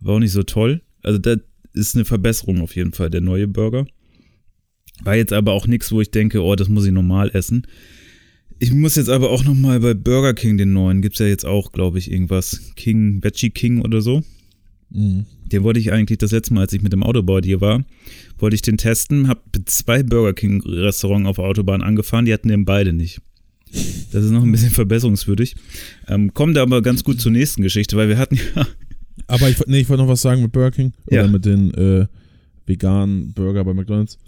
War 0.01 0.17
auch 0.17 0.21
nicht 0.21 0.33
so 0.33 0.43
toll. 0.43 0.83
Also 1.03 1.19
das 1.19 1.39
ist 1.73 1.95
eine 1.95 2.05
Verbesserung 2.05 2.61
auf 2.61 2.77
jeden 2.77 2.93
Fall, 2.93 3.11
der 3.11 3.21
neue 3.21 3.49
Burger. 3.49 3.87
War 5.03 5.17
jetzt 5.17 5.33
aber 5.33 5.53
auch 5.53 5.67
nichts, 5.67 5.93
wo 5.93 6.01
ich 6.01 6.11
denke, 6.11 6.43
oh, 6.43 6.57
das 6.57 6.69
muss 6.69 6.87
ich 6.87 6.93
normal 6.93 7.31
essen. 7.33 7.67
Ich 8.59 8.73
muss 8.73 8.97
jetzt 8.97 9.09
aber 9.09 9.31
auch 9.31 9.45
nochmal 9.45 9.79
bei 9.79 9.95
Burger 9.95 10.35
King 10.35 10.59
den 10.59 10.73
neuen, 10.73 11.01
gibt's 11.01 11.21
ja 11.21 11.27
jetzt 11.27 11.47
auch, 11.47 11.71
glaube 11.71 11.99
ich, 11.99 12.11
irgendwas. 12.11 12.73
King, 12.75 13.23
Veggie 13.23 13.51
King 13.51 13.83
oder 13.83 14.01
so. 14.01 14.25
Mhm. 14.91 15.27
Den 15.53 15.63
wollte 15.63 15.81
ich 15.81 15.93
eigentlich 15.93 16.19
das 16.19 16.33
letzte 16.33 16.55
Mal, 16.55 16.63
als 16.63 16.73
ich 16.73 16.83
mit 16.83 16.93
dem 16.93 17.03
Autobau 17.03 17.41
hier 17.41 17.61
war, 17.61 17.85
wollte 18.39 18.55
ich 18.55 18.63
den 18.63 18.77
testen, 18.77 19.29
habe 19.29 19.41
zwei 19.65 20.03
Burger 20.03 20.35
King 20.35 20.63
Restaurants 20.63 21.29
auf 21.29 21.37
der 21.37 21.45
Autobahn 21.47 21.83
angefahren, 21.83 22.25
die 22.25 22.33
hatten 22.33 22.49
den 22.49 22.65
beide 22.65 22.93
nicht. 22.93 23.21
Das 24.13 24.25
ist 24.25 24.31
noch 24.31 24.43
ein 24.43 24.53
bisschen 24.53 24.71
verbesserungswürdig. 24.71 25.55
Ähm, 26.07 26.33
kommt 26.33 26.57
aber 26.57 26.81
ganz 26.83 27.05
gut 27.05 27.21
zur 27.21 27.33
nächsten 27.33 27.63
Geschichte, 27.63 27.97
weil 27.97 28.09
wir 28.09 28.19
hatten 28.19 28.37
ja, 28.57 28.67
Aber 29.27 29.49
ich, 29.49 29.59
nee, 29.67 29.81
ich 29.81 29.89
wollte 29.89 30.03
noch 30.03 30.09
was 30.09 30.23
sagen 30.23 30.43
mit 30.43 30.53
Burger 30.53 30.71
King 30.71 30.93
Ja. 31.11 31.23
oder 31.23 31.31
mit 31.33 31.45
den 31.45 31.75
äh, 31.75 32.07
veganen 32.67 33.33
Burger 33.35 33.65
bei 33.65 33.75
McDonalds. 33.75 34.19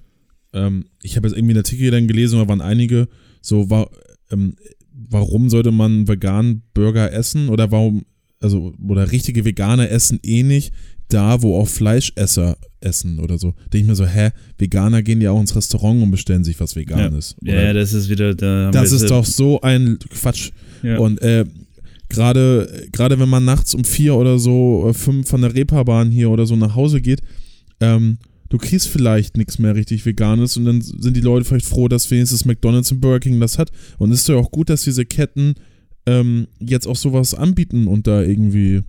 Ähm, 0.52 0.86
ich 1.02 1.16
habe 1.16 1.28
jetzt 1.28 1.36
irgendwie 1.36 1.52
einen 1.52 1.60
Artikel 1.64 1.90
dann 1.90 2.06
gelesen, 2.08 2.38
da 2.38 2.48
waren 2.48 2.60
einige 2.60 3.08
so, 3.40 3.70
war, 3.70 3.88
ähm, 4.30 4.56
warum 4.92 5.48
sollte 5.48 5.70
man 5.70 6.06
veganen 6.08 6.62
Burger 6.74 7.12
essen 7.12 7.48
oder 7.48 7.70
warum, 7.70 8.04
also, 8.40 8.74
oder 8.86 9.12
richtige 9.12 9.44
Veganer 9.44 9.90
essen 9.90 10.18
eh 10.22 10.42
nicht 10.42 10.72
da, 11.08 11.42
wo 11.42 11.58
auch 11.58 11.68
Fleischesser 11.68 12.56
essen 12.80 13.18
oder 13.18 13.38
so. 13.38 13.54
Denke 13.72 13.78
ich 13.78 13.86
mir 13.86 13.94
so, 13.94 14.06
hä, 14.06 14.30
Veganer 14.58 15.02
gehen 15.02 15.20
ja 15.20 15.32
auch 15.32 15.40
ins 15.40 15.54
Restaurant 15.54 16.02
und 16.02 16.10
bestellen 16.10 16.44
sich 16.44 16.58
was 16.60 16.76
Veganes. 16.76 17.36
Oder 17.42 17.64
ja, 17.64 17.72
das 17.72 17.92
ist 17.92 18.08
wieder, 18.08 18.34
da 18.34 18.70
das 18.70 18.92
ist 18.92 19.10
doch 19.10 19.24
so 19.24 19.60
ein 19.60 19.98
Quatsch. 20.10 20.50
ja. 20.82 20.98
Und 20.98 21.20
äh, 21.20 21.44
gerade 22.08 22.88
gerade 22.92 23.18
wenn 23.18 23.28
man 23.28 23.44
nachts 23.44 23.74
um 23.74 23.84
vier 23.84 24.14
oder 24.14 24.38
so 24.38 24.88
äh, 24.88 24.94
fünf 24.94 25.28
von 25.28 25.42
der 25.42 25.54
Reeperbahn 25.54 26.10
hier 26.10 26.30
oder 26.30 26.46
so 26.46 26.56
nach 26.56 26.74
Hause 26.74 27.00
geht, 27.00 27.20
ähm, 27.80 28.18
du 28.48 28.58
kriegst 28.58 28.88
vielleicht 28.88 29.36
nichts 29.36 29.58
mehr 29.58 29.74
richtig 29.74 30.06
Veganes 30.06 30.56
und 30.56 30.64
dann 30.64 30.80
sind 30.80 31.16
die 31.16 31.20
Leute 31.20 31.44
vielleicht 31.44 31.66
froh, 31.66 31.88
dass 31.88 32.10
wenigstens 32.10 32.44
McDonalds 32.44 32.90
und 32.92 33.00
Burger 33.00 33.20
King 33.20 33.40
das 33.40 33.58
hat. 33.58 33.70
Und 33.98 34.12
es 34.12 34.20
ist 34.20 34.28
ja 34.28 34.36
auch 34.36 34.50
gut, 34.50 34.70
dass 34.70 34.84
diese 34.84 35.04
Ketten 35.04 35.54
ähm, 36.10 36.46
jetzt 36.58 36.86
auch 36.86 36.96
sowas 36.96 37.34
anbieten 37.34 37.86
und 37.86 38.06
da 38.06 38.22
irgendwie 38.22 38.82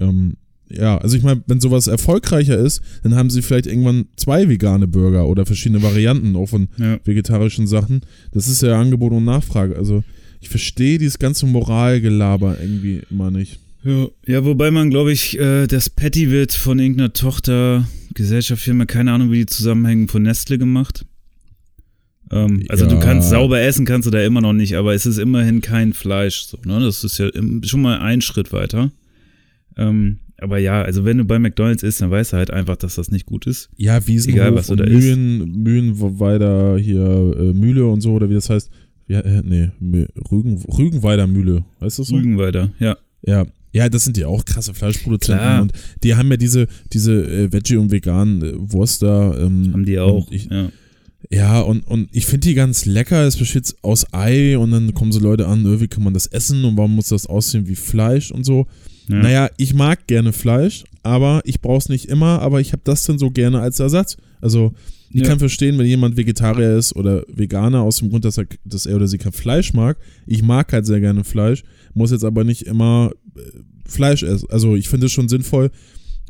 ähm, 0.00 0.34
ja, 0.70 0.98
also 0.98 1.16
ich 1.16 1.22
meine, 1.22 1.42
wenn 1.46 1.60
sowas 1.60 1.86
erfolgreicher 1.86 2.58
ist, 2.58 2.80
dann 3.02 3.14
haben 3.14 3.30
sie 3.30 3.42
vielleicht 3.42 3.66
irgendwann 3.66 4.06
zwei 4.16 4.48
vegane 4.48 4.88
Burger 4.88 5.26
oder 5.26 5.46
verschiedene 5.46 5.82
Varianten 5.82 6.36
auch 6.36 6.46
von 6.46 6.68
ja. 6.78 6.98
vegetarischen 7.04 7.66
Sachen. 7.66 8.00
Das 8.32 8.48
ist 8.48 8.62
ja 8.62 8.80
Angebot 8.80 9.12
und 9.12 9.24
Nachfrage. 9.24 9.76
Also 9.76 10.02
ich 10.40 10.48
verstehe 10.48 10.98
dieses 10.98 11.18
ganze 11.18 11.46
Moralgelaber 11.46 12.56
irgendwie 12.60 13.02
immer 13.10 13.30
nicht. 13.30 13.60
Ja, 13.84 14.08
ja, 14.26 14.44
wobei 14.44 14.70
man, 14.70 14.88
glaube 14.88 15.12
ich, 15.12 15.38
äh, 15.38 15.66
das 15.66 15.90
Patty 15.90 16.30
wird 16.30 16.52
von 16.52 16.78
irgendeiner 16.78 17.12
Tochter, 17.12 17.86
Gesellschaftsfirma, 18.14 18.86
keine 18.86 19.12
Ahnung, 19.12 19.30
wie 19.30 19.40
die 19.40 19.46
zusammenhängen, 19.46 20.08
von 20.08 20.22
Nestle 20.22 20.56
gemacht. 20.56 21.04
Ähm, 22.30 22.64
also 22.68 22.84
Ja. 22.84 22.90
du 22.90 23.00
kannst 23.00 23.30
sauber 23.30 23.60
essen, 23.60 23.84
kannst 23.84 24.06
du 24.06 24.10
da 24.10 24.22
immer 24.22 24.40
noch 24.40 24.52
nicht, 24.52 24.74
aber 24.76 24.94
es 24.94 25.06
ist 25.06 25.18
immerhin 25.18 25.60
kein 25.60 25.92
Fleisch. 25.92 26.46
So, 26.46 26.58
ne? 26.64 26.80
Das 26.80 27.04
ist 27.04 27.18
ja 27.18 27.28
schon 27.64 27.82
mal 27.82 27.98
ein 28.00 28.20
Schritt 28.20 28.52
weiter. 28.52 28.90
Ähm, 29.76 30.18
aber 30.38 30.58
ja, 30.58 30.82
also 30.82 31.04
wenn 31.04 31.18
du 31.18 31.24
bei 31.24 31.38
McDonalds 31.38 31.82
isst, 31.82 32.00
dann 32.00 32.10
weißt 32.10 32.32
du 32.32 32.36
halt 32.36 32.50
einfach, 32.50 32.76
dass 32.76 32.96
das 32.96 33.10
nicht 33.10 33.26
gut 33.26 33.46
ist. 33.46 33.70
Ja, 33.76 34.06
Wiesenhof 34.06 34.36
Egal, 34.36 34.54
was 34.54 34.66
du 34.68 34.76
da 34.76 34.84
Mühlen, 34.84 35.62
Mühlenweider 35.62 36.76
hier, 36.78 37.34
äh, 37.38 37.52
Mühle 37.52 37.86
und 37.86 38.00
so, 38.00 38.12
oder 38.12 38.28
wie 38.30 38.34
das 38.34 38.50
heißt. 38.50 38.70
Ja, 39.06 39.20
äh, 39.20 39.42
nee, 39.44 39.68
Rügen, 40.30 40.62
Rügenweider 40.62 41.26
Mühle, 41.26 41.64
weißt 41.80 41.98
du 41.98 42.02
das 42.02 42.08
so? 42.08 42.16
Rügen 42.16 42.38
weiter, 42.38 42.70
ja. 42.78 42.96
Ja. 43.22 43.46
Ja, 43.72 43.88
das 43.88 44.04
sind 44.04 44.16
ja 44.16 44.28
auch 44.28 44.44
krasse 44.44 44.72
Fleischproduzenten 44.72 45.44
Klar. 45.44 45.62
und 45.62 45.72
die 46.04 46.14
haben 46.14 46.30
ja 46.30 46.36
diese, 46.36 46.68
diese 46.92 47.12
äh, 47.24 47.52
Veggie- 47.52 47.76
und 47.76 47.90
veganen 47.90 48.42
äh, 48.42 48.52
Wurst 48.56 49.02
da. 49.02 49.36
Ähm, 49.36 49.70
Haben 49.72 49.84
die 49.84 49.98
auch. 49.98 50.30
Ich, 50.30 50.44
ja. 50.48 50.68
Ja, 51.30 51.60
und, 51.60 51.86
und 51.86 52.08
ich 52.12 52.26
finde 52.26 52.48
die 52.48 52.54
ganz 52.54 52.84
lecker. 52.84 53.24
Es 53.26 53.36
besteht 53.36 53.74
aus 53.82 54.06
Ei 54.12 54.56
und 54.58 54.70
dann 54.70 54.94
kommen 54.94 55.12
so 55.12 55.20
Leute 55.20 55.46
an, 55.46 55.64
äh, 55.64 55.80
wie 55.80 55.88
kann 55.88 56.04
man 56.04 56.14
das 56.14 56.26
essen 56.26 56.64
und 56.64 56.76
warum 56.76 56.94
muss 56.96 57.08
das 57.08 57.26
aussehen 57.26 57.66
wie 57.68 57.74
Fleisch 57.76 58.30
und 58.30 58.44
so. 58.44 58.66
Ja. 59.08 59.16
Naja, 59.16 59.50
ich 59.56 59.74
mag 59.74 60.06
gerne 60.06 60.32
Fleisch, 60.32 60.84
aber 61.02 61.42
ich 61.44 61.60
brauche 61.60 61.78
es 61.78 61.88
nicht 61.88 62.06
immer, 62.06 62.40
aber 62.40 62.60
ich 62.60 62.72
habe 62.72 62.82
das 62.84 63.04
dann 63.04 63.18
so 63.18 63.30
gerne 63.30 63.60
als 63.60 63.80
Ersatz. 63.80 64.16
Also 64.40 64.72
ich 65.10 65.20
Ja. 65.22 65.28
kann 65.28 65.38
verstehen, 65.38 65.78
wenn 65.78 65.86
jemand 65.86 66.16
Vegetarier 66.16 66.76
ist 66.76 66.96
oder 66.96 67.24
Veganer 67.28 67.82
aus 67.82 67.98
dem 67.98 68.10
Grund, 68.10 68.24
dass 68.24 68.36
er, 68.38 68.46
dass 68.64 68.86
er 68.86 68.96
oder 68.96 69.06
sie 69.06 69.18
kein 69.18 69.32
Fleisch 69.32 69.72
mag. 69.72 69.96
Ich 70.26 70.42
mag 70.42 70.72
halt 70.72 70.86
sehr 70.86 71.00
gerne 71.00 71.22
Fleisch, 71.24 71.62
muss 71.94 72.10
jetzt 72.10 72.24
aber 72.24 72.44
nicht 72.44 72.62
immer 72.62 73.12
äh, 73.36 73.40
Fleisch 73.86 74.22
essen. 74.22 74.48
Also 74.50 74.74
ich 74.74 74.88
finde 74.88 75.06
es 75.06 75.12
schon 75.12 75.28
sinnvoll, 75.28 75.70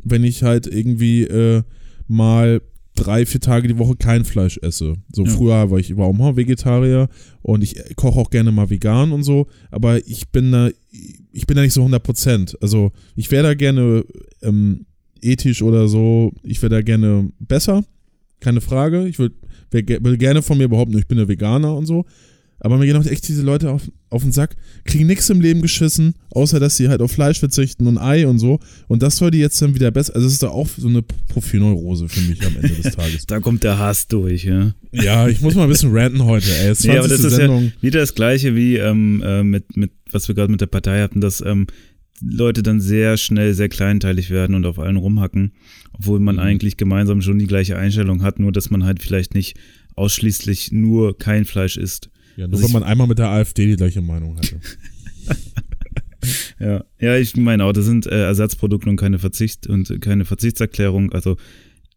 wenn 0.03 0.23
ich 0.23 0.43
halt 0.43 0.67
irgendwie 0.67 1.23
äh, 1.23 1.63
mal 2.07 2.61
drei, 2.95 3.25
vier 3.25 3.41
Tage 3.41 3.67
die 3.67 3.77
Woche 3.77 3.95
kein 3.95 4.25
Fleisch 4.25 4.57
esse. 4.61 4.95
So 5.13 5.23
Ja. 5.25 5.29
früher 5.31 5.69
war 5.71 5.77
ich 5.79 5.93
auch 5.95 6.13
mal 6.13 6.35
Vegetarier 6.35 7.09
und 7.41 7.63
ich 7.63 7.75
koche 7.95 8.19
auch 8.19 8.29
gerne 8.29 8.51
mal 8.51 8.69
vegan 8.69 9.11
und 9.11 9.23
so, 9.23 9.47
aber 9.71 10.05
ich 10.07 10.29
bin 10.29 10.51
da, 10.51 10.69
ich 11.31 11.45
bin 11.45 11.55
da 11.57 11.61
nicht 11.63 11.73
so 11.73 11.81
100 11.81 12.01
Prozent. 12.01 12.57
Also 12.61 12.91
ich 13.15 13.29
wäre 13.31 13.43
da 13.43 13.53
gerne 13.53 14.05
ähm, 14.41 14.85
ethisch 15.21 15.61
oder 15.61 15.87
so, 15.87 16.31
ich 16.43 16.61
wäre 16.61 16.69
da 16.75 16.81
gerne 16.81 17.29
besser, 17.39 17.83
keine 18.39 18.61
Frage. 18.61 19.07
Ich 19.07 19.19
will 19.19 19.31
gerne 20.17 20.41
von 20.41 20.57
mir 20.57 20.67
behaupten, 20.69 20.97
ich 20.97 21.07
bin 21.07 21.17
der 21.17 21.27
Veganer 21.27 21.75
und 21.75 21.85
so. 21.85 22.05
Aber 22.59 22.77
mir 22.77 22.85
gehen 22.85 22.95
auch 22.95 23.05
echt 23.05 23.27
diese 23.27 23.41
Leute 23.43 23.69
auf, 23.69 23.83
auf 24.09 24.23
den 24.23 24.31
Sack, 24.31 24.55
kriegen 24.85 25.05
nichts 25.07 25.29
im 25.29 25.41
Leben 25.41 25.61
geschissen, 25.61 26.15
außer 26.31 26.59
dass 26.59 26.77
sie 26.77 26.87
halt 26.89 27.01
auf 27.01 27.11
Fleisch 27.11 27.39
verzichten 27.39 27.85
und 27.85 27.97
Ei 27.97 28.25
und 28.27 28.39
so. 28.39 28.59
Und 28.87 29.03
das 29.03 29.17
soll 29.17 29.29
die 29.31 29.39
jetzt 29.39 29.61
dann 29.61 29.75
wieder 29.75 29.91
besser. 29.91 30.15
Also, 30.15 30.25
es 30.27 30.33
ist 30.33 30.43
doch 30.43 30.53
auch 30.53 30.67
so 30.77 30.87
eine 30.87 31.01
Profilneurose 31.01 32.07
für 32.09 32.21
mich 32.21 32.43
am 32.45 32.55
Ende 32.55 32.69
des 32.81 32.95
Tages. 32.95 33.25
Da 33.27 33.39
kommt 33.39 33.63
der 33.63 33.77
Hass 33.77 34.07
durch, 34.07 34.45
ja. 34.45 34.73
ja, 34.91 35.27
ich 35.27 35.41
muss 35.41 35.53
mal 35.55 35.63
ein 35.63 35.69
bisschen 35.69 35.91
ranten 35.95 36.23
heute, 36.23 36.47
ey. 36.63 36.71
Ist 36.71 36.85
Nee, 36.85 36.97
aber 36.97 37.07
das 37.07 37.19
20. 37.21 37.25
ist 37.27 37.35
Sendung. 37.35 37.63
ja 37.65 37.71
wieder 37.81 37.99
das 37.99 38.15
Gleiche 38.15 38.55
wie 38.55 38.77
ähm, 38.77 39.21
äh, 39.23 39.43
mit, 39.43 39.75
mit, 39.77 39.91
was 40.11 40.27
wir 40.27 40.35
gerade 40.35 40.51
mit 40.51 40.61
der 40.61 40.67
Partei 40.67 41.01
hatten, 41.01 41.19
dass 41.21 41.41
ähm, 41.41 41.67
Leute 42.21 42.63
dann 42.63 42.79
sehr 42.79 43.17
schnell 43.17 43.53
sehr 43.53 43.67
kleinteilig 43.67 44.29
werden 44.29 44.55
und 44.55 44.65
auf 44.65 44.79
allen 44.79 44.95
rumhacken, 44.95 45.51
obwohl 45.91 46.21
man 46.21 46.35
Mhm. 46.35 46.41
eigentlich 46.41 46.77
gemeinsam 46.77 47.21
schon 47.21 47.37
die 47.37 47.47
gleiche 47.47 47.77
Einstellung 47.77 48.23
hat, 48.23 48.39
nur 48.39 48.53
dass 48.53 48.69
man 48.69 48.85
halt 48.85 49.01
vielleicht 49.03 49.35
nicht 49.35 49.57
ausschließlich 49.95 50.71
nur 50.71 51.17
kein 51.17 51.43
Fleisch 51.45 51.75
isst. 51.77 52.09
Ja, 52.37 52.47
nur 52.47 52.55
Also 52.57 52.65
wenn 52.67 52.73
man 52.73 52.83
einmal 52.83 53.07
mit 53.07 53.19
der 53.19 53.29
AfD 53.29 53.65
die 53.67 53.75
gleiche 53.75 54.01
Meinung 54.01 54.37
hatte. 54.37 54.59
Ja, 56.59 56.83
ja, 56.99 57.17
ich 57.17 57.35
meine 57.35 57.63
auch, 57.65 57.73
das 57.73 57.85
sind 57.85 58.07
äh, 58.07 58.23
Ersatzprodukte 58.23 58.89
und 58.89 58.95
keine 58.95 59.19
Verzicht 59.19 59.67
und 59.67 60.01
keine 60.01 60.25
Verzichtserklärung. 60.25 61.11
Also 61.11 61.37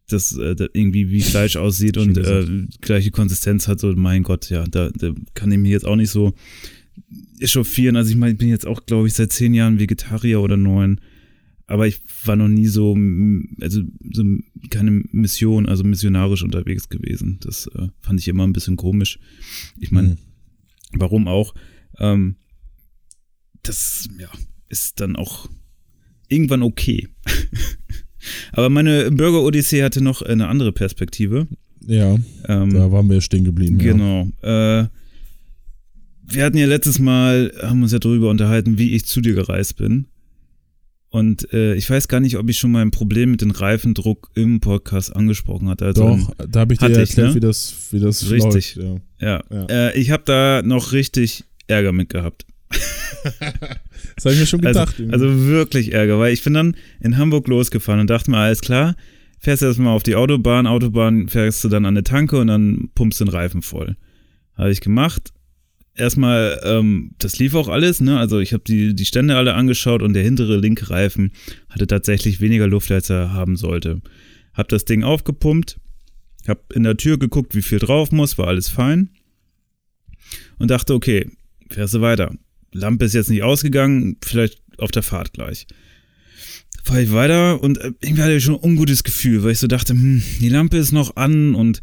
das, 0.08 0.36
äh, 0.36 0.54
da 0.54 0.66
irgendwie 0.72 1.10
wie 1.10 1.22
Fleisch 1.22 1.56
aussieht 1.56 1.96
und 1.96 2.16
äh, 2.18 2.44
gleiche 2.82 3.10
Konsistenz 3.10 3.68
hat, 3.68 3.80
so 3.80 3.92
mein 3.94 4.24
Gott, 4.24 4.50
ja, 4.50 4.64
da, 4.66 4.90
da 4.90 5.14
kann 5.34 5.52
ich 5.52 5.58
mich 5.58 5.70
jetzt 5.70 5.86
auch 5.86 5.96
nicht 5.96 6.10
so 6.10 6.34
echauffieren. 7.40 7.96
Also 7.96 8.10
ich 8.10 8.16
meine, 8.16 8.32
ich 8.32 8.38
bin 8.38 8.48
jetzt 8.48 8.66
auch, 8.66 8.84
glaube 8.84 9.06
ich, 9.06 9.14
seit 9.14 9.32
zehn 9.32 9.54
Jahren 9.54 9.78
Vegetarier 9.78 10.40
oder 10.42 10.56
neun. 10.56 11.00
Aber 11.66 11.86
ich 11.86 12.00
war 12.24 12.36
noch 12.36 12.48
nie 12.48 12.66
so, 12.66 12.96
also 13.60 13.82
so 14.12 14.24
keine 14.70 15.02
Mission, 15.12 15.66
also 15.68 15.84
missionarisch 15.84 16.42
unterwegs 16.42 16.88
gewesen. 16.88 17.38
Das 17.42 17.66
äh, 17.68 17.88
fand 18.00 18.20
ich 18.20 18.28
immer 18.28 18.46
ein 18.46 18.52
bisschen 18.54 18.76
komisch. 18.76 19.18
Ich 19.78 19.90
meine, 19.90 20.08
Mhm. 20.08 20.16
Warum 20.92 21.28
auch? 21.28 21.54
Ähm, 21.98 22.36
das 23.62 24.08
ja, 24.18 24.28
ist 24.68 25.00
dann 25.00 25.16
auch 25.16 25.48
irgendwann 26.28 26.62
okay. 26.62 27.08
Aber 28.52 28.68
meine 28.68 29.10
Bürger-Odyssee 29.10 29.82
hatte 29.82 30.02
noch 30.02 30.22
eine 30.22 30.48
andere 30.48 30.72
Perspektive. 30.72 31.46
Ja, 31.80 32.18
Ähm, 32.46 32.74
da 32.74 32.92
waren 32.92 33.08
wir 33.08 33.20
stehen 33.20 33.44
geblieben. 33.44 33.78
Genau. 33.78 34.28
Äh, 34.42 34.88
wir 36.30 36.44
hatten 36.44 36.58
ja 36.58 36.66
letztes 36.66 36.98
Mal, 36.98 37.52
haben 37.62 37.82
uns 37.82 37.92
ja 37.92 37.98
darüber 37.98 38.28
unterhalten, 38.28 38.78
wie 38.78 38.94
ich 38.94 39.06
zu 39.06 39.20
dir 39.20 39.34
gereist 39.34 39.76
bin. 39.76 40.06
Und 41.10 41.52
äh, 41.54 41.74
ich 41.74 41.88
weiß 41.88 42.08
gar 42.08 42.20
nicht, 42.20 42.36
ob 42.36 42.48
ich 42.50 42.58
schon 42.58 42.70
mal 42.70 42.82
ein 42.82 42.90
Problem 42.90 43.30
mit 43.30 43.40
dem 43.40 43.50
Reifendruck 43.50 44.30
im 44.34 44.60
Podcast 44.60 45.14
angesprochen 45.16 45.68
hatte. 45.68 45.84
Ja. 45.84 45.88
Also 45.88 46.02
Doch, 46.02 46.34
da 46.46 46.60
habe 46.60 46.74
ich 46.74 46.78
dir 46.80 46.90
ja 46.90 47.02
ich, 47.02 47.10
erklärt, 47.10 47.28
ne? 47.30 47.34
wie 47.36 47.40
das, 47.40 47.88
wie 47.92 48.00
das 48.00 48.30
Richtig. 48.30 48.76
läuft. 48.76 49.00
Ja. 49.20 49.40
Ja. 49.40 49.44
Ja. 49.50 49.66
Äh, 49.88 49.98
ich 49.98 50.10
habe 50.10 50.22
da 50.26 50.62
noch 50.62 50.92
richtig 50.92 51.44
Ärger 51.66 51.92
mit 51.92 52.10
gehabt. 52.10 52.44
Das 54.16 54.24
habe 54.24 54.34
ich 54.34 54.40
mir 54.40 54.46
schon 54.46 54.64
Also, 54.66 54.80
gedacht. 54.80 54.96
also 55.12 55.46
wirklich 55.46 55.92
Ärger, 55.92 56.18
weil 56.18 56.32
ich 56.32 56.42
bin 56.42 56.54
dann 56.54 56.76
in 57.00 57.18
Hamburg 57.18 57.46
losgefahren 57.48 58.00
und 58.00 58.10
dachte 58.10 58.30
mir, 58.30 58.38
alles 58.38 58.60
klar, 58.60 58.96
fährst 59.38 59.62
erstmal 59.62 59.94
auf 59.94 60.02
die 60.02 60.16
Autobahn, 60.16 60.66
Autobahn 60.66 61.28
fährst 61.28 61.62
du 61.62 61.68
dann 61.68 61.84
an 61.84 61.94
eine 61.94 62.02
Tanke 62.04 62.38
und 62.38 62.48
dann 62.48 62.90
pumpst 62.94 63.20
den 63.20 63.28
Reifen 63.28 63.62
voll. 63.62 63.96
Habe 64.56 64.70
ich 64.72 64.80
gemacht. 64.80 65.32
Erstmal, 65.98 66.60
ähm, 66.62 67.10
das 67.18 67.38
lief 67.38 67.54
auch 67.54 67.68
alles, 67.68 68.00
ne? 68.00 68.18
Also 68.18 68.38
ich 68.38 68.52
habe 68.52 68.62
die, 68.64 68.94
die 68.94 69.04
Stände 69.04 69.36
alle 69.36 69.54
angeschaut 69.54 70.02
und 70.02 70.12
der 70.12 70.22
hintere 70.22 70.56
linke 70.56 70.90
Reifen 70.90 71.32
hatte 71.68 71.86
tatsächlich 71.86 72.40
weniger 72.40 72.68
Luft, 72.68 72.90
als 72.92 73.10
er 73.10 73.32
haben 73.32 73.56
sollte. 73.56 74.00
Hab 74.54 74.68
das 74.68 74.84
Ding 74.84 75.02
aufgepumpt, 75.02 75.78
hab 76.46 76.72
in 76.72 76.84
der 76.84 76.96
Tür 76.96 77.18
geguckt, 77.18 77.54
wie 77.54 77.62
viel 77.62 77.80
drauf 77.80 78.12
muss, 78.12 78.38
war 78.38 78.46
alles 78.46 78.68
fein. 78.68 79.10
Und 80.58 80.70
dachte, 80.70 80.94
okay, 80.94 81.30
fährst 81.68 81.94
du 81.94 82.00
weiter. 82.00 82.34
Lampe 82.72 83.04
ist 83.04 83.14
jetzt 83.14 83.30
nicht 83.30 83.42
ausgegangen, 83.42 84.18
vielleicht 84.22 84.62
auf 84.78 84.90
der 84.90 85.02
Fahrt 85.02 85.32
gleich. 85.32 85.66
Fahre 86.84 87.02
ich 87.02 87.12
weiter 87.12 87.60
und 87.60 87.78
äh, 87.78 87.92
irgendwie 88.00 88.22
hatte 88.22 88.34
ich 88.34 88.44
schon 88.44 88.54
ein 88.54 88.62
ungutes 88.62 89.04
Gefühl, 89.04 89.42
weil 89.42 89.52
ich 89.52 89.58
so 89.58 89.66
dachte, 89.66 89.94
hm, 89.94 90.22
die 90.40 90.48
Lampe 90.48 90.76
ist 90.76 90.92
noch 90.92 91.16
an 91.16 91.54
und 91.54 91.80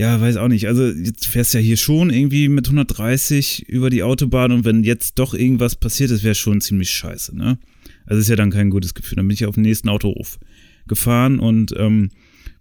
ja, 0.00 0.18
weiß 0.18 0.38
auch 0.38 0.48
nicht. 0.48 0.66
Also 0.66 0.86
jetzt 0.86 1.26
fährst 1.26 1.52
du 1.52 1.58
ja 1.58 1.64
hier 1.64 1.76
schon 1.76 2.08
irgendwie 2.08 2.48
mit 2.48 2.66
130 2.66 3.68
über 3.68 3.90
die 3.90 4.02
Autobahn 4.02 4.50
und 4.50 4.64
wenn 4.64 4.82
jetzt 4.82 5.18
doch 5.18 5.34
irgendwas 5.34 5.76
passiert, 5.76 6.10
das 6.10 6.24
wäre 6.24 6.34
schon 6.34 6.62
ziemlich 6.62 6.90
scheiße, 6.90 7.36
ne? 7.36 7.58
Also 8.06 8.22
ist 8.22 8.30
ja 8.30 8.36
dann 8.36 8.50
kein 8.50 8.70
gutes 8.70 8.94
Gefühl. 8.94 9.16
Dann 9.16 9.28
bin 9.28 9.34
ich 9.34 9.44
auf 9.44 9.56
den 9.56 9.64
nächsten 9.64 9.90
Autohof 9.90 10.38
gefahren 10.88 11.38
und 11.38 11.74
ähm, 11.76 12.08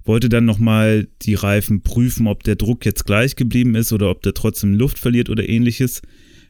wollte 0.04 0.28
dann 0.28 0.44
nochmal 0.44 1.08
die 1.22 1.36
Reifen 1.36 1.82
prüfen, 1.82 2.28
ob 2.28 2.44
der 2.44 2.58
Druck 2.58 2.86
jetzt 2.86 3.06
gleich 3.06 3.38
geblieben 3.38 3.74
ist 3.76 3.94
oder 3.94 4.10
ob 4.10 4.22
der 4.22 4.34
trotzdem 4.34 4.74
Luft 4.74 5.00
verliert 5.00 5.30
oder 5.30 5.48
ähnliches. 5.48 6.02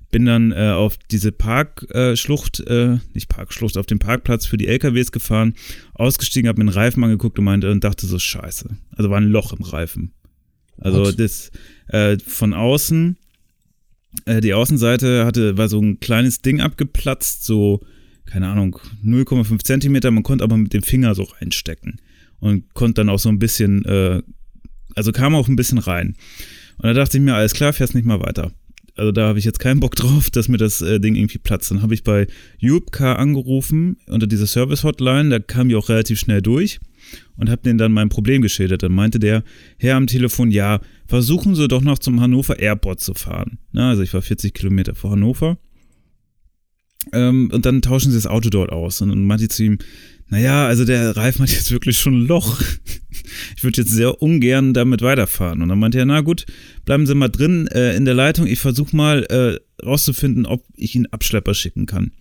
Bin 0.10 0.26
dann 0.26 0.52
äh, 0.52 0.72
auf 0.72 0.98
diese 1.12 1.32
Parkschlucht, 1.32 2.62
äh, 2.62 2.98
nicht 3.14 3.30
Parkschlucht, 3.30 3.78
auf 3.78 3.86
den 3.86 4.00
Parkplatz 4.00 4.48
für 4.48 4.58
die 4.58 4.68
LKWs 4.68 5.12
gefahren, 5.12 5.54
ausgestiegen, 5.94 6.50
habe 6.50 6.58
mir 6.58 6.72
den 6.72 6.74
Reifen 6.74 7.04
angeguckt 7.04 7.38
und 7.38 7.46
meinte 7.46 7.70
und 7.70 7.84
dachte 7.84 8.08
so 8.08 8.18
Scheiße. 8.18 8.76
Also 8.96 9.12
war 9.12 9.18
ein 9.18 9.30
Loch 9.30 9.54
im 9.54 9.64
Reifen. 9.64 10.14
Also 10.80 11.06
What? 11.06 11.20
das 11.20 11.52
äh, 11.88 12.18
von 12.20 12.54
außen, 12.54 13.18
äh, 14.26 14.42
die 14.42 14.54
Außenseite 14.54 15.26
hatte 15.26 15.58
war 15.58 15.70
so 15.70 15.80
ein 15.80 16.00
kleines 16.00 16.42
Ding 16.42 16.62
abgeplatzt, 16.62 17.46
so 17.46 17.82
keine 18.26 18.48
Ahnung 18.48 18.80
0,5 19.04 19.64
Zentimeter. 19.64 20.12
Man 20.12 20.24
konnte 20.24 20.44
aber 20.44 20.58
mit 20.58 20.74
dem 20.74 20.84
Finger 20.84 21.16
so 21.16 21.24
reinstecken 21.24 22.00
und 22.40 22.74
konnte 22.74 22.96
dann 22.96 23.10
auch 23.10 23.20
so 23.20 23.30
ein 23.30 23.40
bisschen, 23.40 23.84
äh, 23.86 24.22
also 24.96 25.12
kam 25.12 25.36
auch 25.36 25.48
ein 25.48 25.56
bisschen 25.56 25.80
rein. 25.80 26.16
Und 26.78 26.86
da 26.86 26.94
dachte 26.94 27.18
ich 27.18 27.24
mir, 27.24 27.36
alles 27.36 27.54
klar, 27.54 27.74
fährst 27.74 27.96
nicht 27.96 28.06
mal 28.06 28.22
weiter. 28.22 28.52
Also 29.00 29.12
da 29.12 29.28
habe 29.28 29.40
ich 29.40 29.46
jetzt 29.46 29.60
keinen 29.60 29.80
Bock 29.80 29.96
drauf, 29.96 30.30
dass 30.30 30.48
mir 30.48 30.58
das 30.58 30.82
äh, 30.82 31.00
Ding 31.00 31.16
irgendwie 31.16 31.38
platzt. 31.38 31.72
Dann 31.72 31.82
habe 31.82 31.94
ich 31.94 32.04
bei 32.04 32.28
Jubka 32.58 33.14
angerufen 33.14 33.98
unter 34.08 34.28
dieser 34.28 34.48
Service-Hotline, 34.48 35.30
da 35.30 35.40
kam 35.40 35.70
ich 35.70 35.76
auch 35.76 35.90
relativ 35.90 36.20
schnell 36.20 36.42
durch 36.42 36.80
und 37.38 37.50
habe 37.50 37.62
denen 37.62 37.78
dann 37.78 37.92
mein 37.92 38.10
Problem 38.10 38.42
geschildert. 38.42 38.84
Dann 38.84 38.92
meinte 38.92 39.20
der 39.20 39.44
Herr 39.78 39.96
am 39.96 40.08
Telefon, 40.08 40.52
ja, 40.52 40.82
versuchen 41.08 41.56
Sie 41.56 41.68
doch 41.68 41.82
noch 41.82 42.00
zum 42.00 42.20
Hannover 42.22 42.60
Airport 42.60 43.00
zu 43.00 43.14
fahren. 43.14 43.58
Na, 43.72 43.90
also 43.90 44.04
ich 44.04 44.14
war 44.14 44.22
40 44.22 44.54
Kilometer 44.54 44.96
vor 44.96 45.12
Hannover. 45.12 45.58
Ähm, 47.14 47.50
und 47.54 47.66
dann 47.66 47.82
tauschen 47.82 48.12
Sie 48.12 48.18
das 48.18 48.28
Auto 48.28 48.50
dort 48.50 48.72
aus. 48.72 49.02
Und 49.02 49.10
dann 49.10 49.26
meinte 49.26 49.46
ich 49.46 49.52
zu 49.52 49.64
ihm, 49.64 49.78
naja, 50.30 50.68
also 50.68 50.86
der 50.86 51.16
Reifen 51.18 51.44
hat 51.44 51.52
jetzt 51.52 51.72
wirklich 51.72 51.98
schon 51.98 52.22
ein 52.22 52.28
Loch. 52.28 52.62
Ich 53.56 53.64
würde 53.64 53.82
jetzt 53.82 53.92
sehr 53.92 54.22
ungern 54.22 54.74
damit 54.74 55.02
weiterfahren. 55.02 55.62
Und 55.62 55.70
dann 55.70 55.80
meinte 55.80 55.98
er, 55.98 56.06
na 56.06 56.22
gut, 56.22 56.46
bleiben 56.86 57.06
Sie 57.06 57.16
mal 57.16 57.30
drin 57.30 57.68
äh, 57.68 57.96
in 57.96 58.06
der 58.06 58.14
Leitung. 58.14 58.48
Ich 58.48 58.60
versuche 58.60 58.96
mal 58.96 59.24
äh, 59.26 59.84
rauszufinden, 59.84 60.46
ob 60.46 60.64
ich 60.76 60.96
Ihnen 60.96 61.08
Abschlepper 61.08 61.54
schicken 61.54 61.86
kann. 61.86 62.12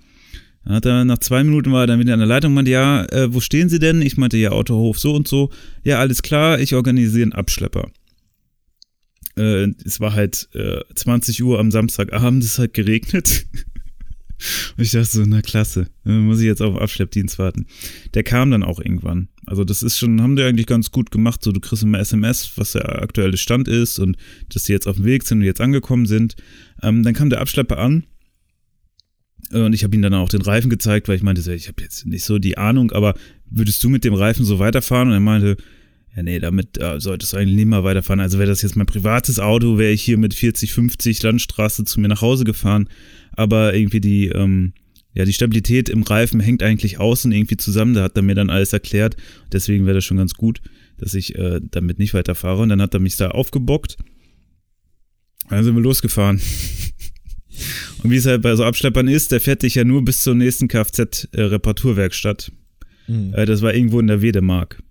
Dann 0.65 0.75
hat 0.75 0.87
er 0.87 1.05
nach 1.05 1.19
zwei 1.19 1.45
Minuten 1.45 1.73
war 1.73 1.83
er 1.83 1.87
dann 1.87 2.01
wieder 2.01 2.15
an 2.15 2.19
der 2.19 2.29
Leitung 2.29 2.51
und 2.51 2.57
meinte, 2.57 2.71
ja, 2.71 3.05
äh, 3.07 3.33
wo 3.33 3.41
stehen 3.41 3.69
Sie 3.69 3.79
denn? 3.79 4.03
Ich 4.03 4.17
meinte, 4.17 4.37
ja, 4.37 4.51
Autohof 4.51 4.99
so 4.99 5.15
und 5.15 5.29
so. 5.29 5.51
Ja, 5.85 5.99
alles 5.99 6.23
klar, 6.23 6.61
ich 6.61 6.75
organisiere 6.75 7.23
einen 7.23 7.33
Abschlepper. 7.33 7.91
Äh, 9.37 9.69
es 9.85 10.01
war 10.01 10.15
halt 10.15 10.49
äh, 10.55 10.81
20 10.95 11.43
Uhr 11.43 11.59
am 11.59 11.71
Samstagabend, 11.71 12.45
es 12.45 12.59
hat 12.59 12.75
geregnet. 12.75 13.47
Und 14.77 14.85
ich 14.85 14.93
dachte 14.93 15.07
so, 15.07 15.25
na 15.27 15.43
klasse, 15.43 15.89
dann 16.05 16.27
muss 16.27 16.39
ich 16.39 16.47
jetzt 16.47 16.63
auf 16.63 16.81
Abschleppdienst 16.81 17.39
warten. 17.39 17.67
Der 18.15 18.23
kam 18.23 18.51
dann 18.51 18.63
auch 18.63 18.79
irgendwann. 18.79 19.29
Also 19.47 19.65
das 19.65 19.83
ist 19.83 19.99
schon, 19.99 20.23
haben 20.23 20.37
die 20.37 20.43
eigentlich 20.43 20.67
ganz 20.67 20.91
gut 20.91 21.11
gemacht. 21.11 21.43
So, 21.43 21.53
du 21.53 21.61
kriegst 21.61 21.83
immer 21.83 21.99
SMS, 21.99 22.53
was 22.57 22.73
der 22.73 23.03
aktuelle 23.03 23.37
Stand 23.37 23.67
ist 23.67 23.99
und 23.99 24.17
dass 24.53 24.65
die 24.65 24.73
jetzt 24.73 24.87
auf 24.87 24.97
dem 24.97 25.05
Weg 25.05 25.25
sind 25.25 25.39
und 25.39 25.45
jetzt 25.45 25.61
angekommen 25.61 26.07
sind. 26.07 26.37
Ähm, 26.83 27.03
dann 27.03 27.15
kam 27.15 27.31
der 27.31 27.41
Abschlepper 27.41 27.79
an 27.79 28.05
und 29.51 29.73
ich 29.73 29.83
habe 29.85 29.97
ihm 29.97 30.03
dann 30.03 30.15
auch 30.15 30.29
den 30.29 30.43
Reifen 30.43 30.69
gezeigt, 30.69 31.09
weil 31.09 31.17
ich 31.17 31.23
meinte, 31.23 31.41
ich 31.53 31.69
habe 31.69 31.83
jetzt 31.83 32.07
nicht 32.07 32.25
so 32.25 32.39
die 32.39 32.59
Ahnung, 32.59 32.93
aber 32.93 33.15
würdest 33.51 33.83
du 33.83 33.89
mit 33.89 34.05
dem 34.05 34.15
Reifen 34.15 34.45
so 34.45 34.59
weiterfahren? 34.59 35.09
Und 35.09 35.15
er 35.15 35.21
meinte, 35.21 35.57
ja, 36.15 36.23
nee, 36.23 36.39
damit 36.39 36.79
äh, 36.79 37.01
solltest 37.01 37.33
du 37.33 37.39
eigentlich 37.39 37.57
nicht 37.57 37.69
mal 37.69 37.85
weiterfahren. 37.85 38.21
Also 38.21 38.39
wäre 38.39 38.49
das 38.49 38.63
jetzt 38.63 38.77
mein 38.77 38.87
privates 38.87 39.39
Auto, 39.39 39.79
wäre 39.79 39.93
ich 39.93 40.03
hier 40.03 40.19
mit 40.19 40.35
40, 40.35 40.73
50 40.73 41.23
Landstraße 41.23 41.85
zu 41.85 42.01
mir 42.01 42.09
nach 42.09 42.21
Hause 42.21 42.45
gefahren. 42.45 42.89
Aber 43.39 43.73
irgendwie 43.73 44.01
die, 44.01 44.27
ähm, 44.31 44.73
ja, 45.15 45.25
die 45.25 45.33
Stabilität 45.33 45.89
im 45.89 46.03
Reifen 46.03 46.41
hängt 46.41 46.61
eigentlich 46.65 46.99
außen 46.99 47.31
irgendwie 47.31 47.57
zusammen. 47.57 47.95
Da 47.95 48.03
hat 48.03 48.17
er 48.17 48.23
mir 48.23 48.35
dann 48.35 48.51
alles 48.51 48.73
erklärt. 48.73 49.17
Deswegen 49.53 49.87
wäre 49.87 49.95
das 49.95 50.05
schon 50.05 50.17
ganz 50.17 50.35
gut, 50.35 50.61
dass 50.97 51.15
ich 51.15 51.37
äh, 51.37 51.61
damit 51.63 52.01
nicht 52.01 52.15
weiterfahre. 52.15 52.63
Und 52.63 52.71
dann 52.71 52.83
hat 52.83 52.95
er 52.95 53.01
mich 53.01 53.15
da 53.15 53.31
aufgebockt. 53.31 53.97
Dann 55.49 55.63
sind 55.63 55.77
wir 55.77 55.83
losgefahren. 55.83 56.41
Und 58.03 58.11
wie 58.11 58.17
es 58.17 58.27
halt 58.27 58.43
bei 58.43 58.57
so 58.57 58.65
Abschleppern 58.65 59.07
ist, 59.07 59.31
der 59.31 59.41
fährt 59.41 59.63
dich 59.63 59.77
ja 59.77 59.85
nur 59.85 60.05
bis 60.05 60.25
zur 60.25 60.35
nächsten 60.35 60.67
Kfz-Reparaturwerkstatt. 60.67 62.51
Mhm. 63.07 63.33
Das 63.33 63.63
war 63.63 63.73
irgendwo 63.73 64.01
in 64.01 64.09
der 64.09 64.21
Wedemark. 64.21 64.83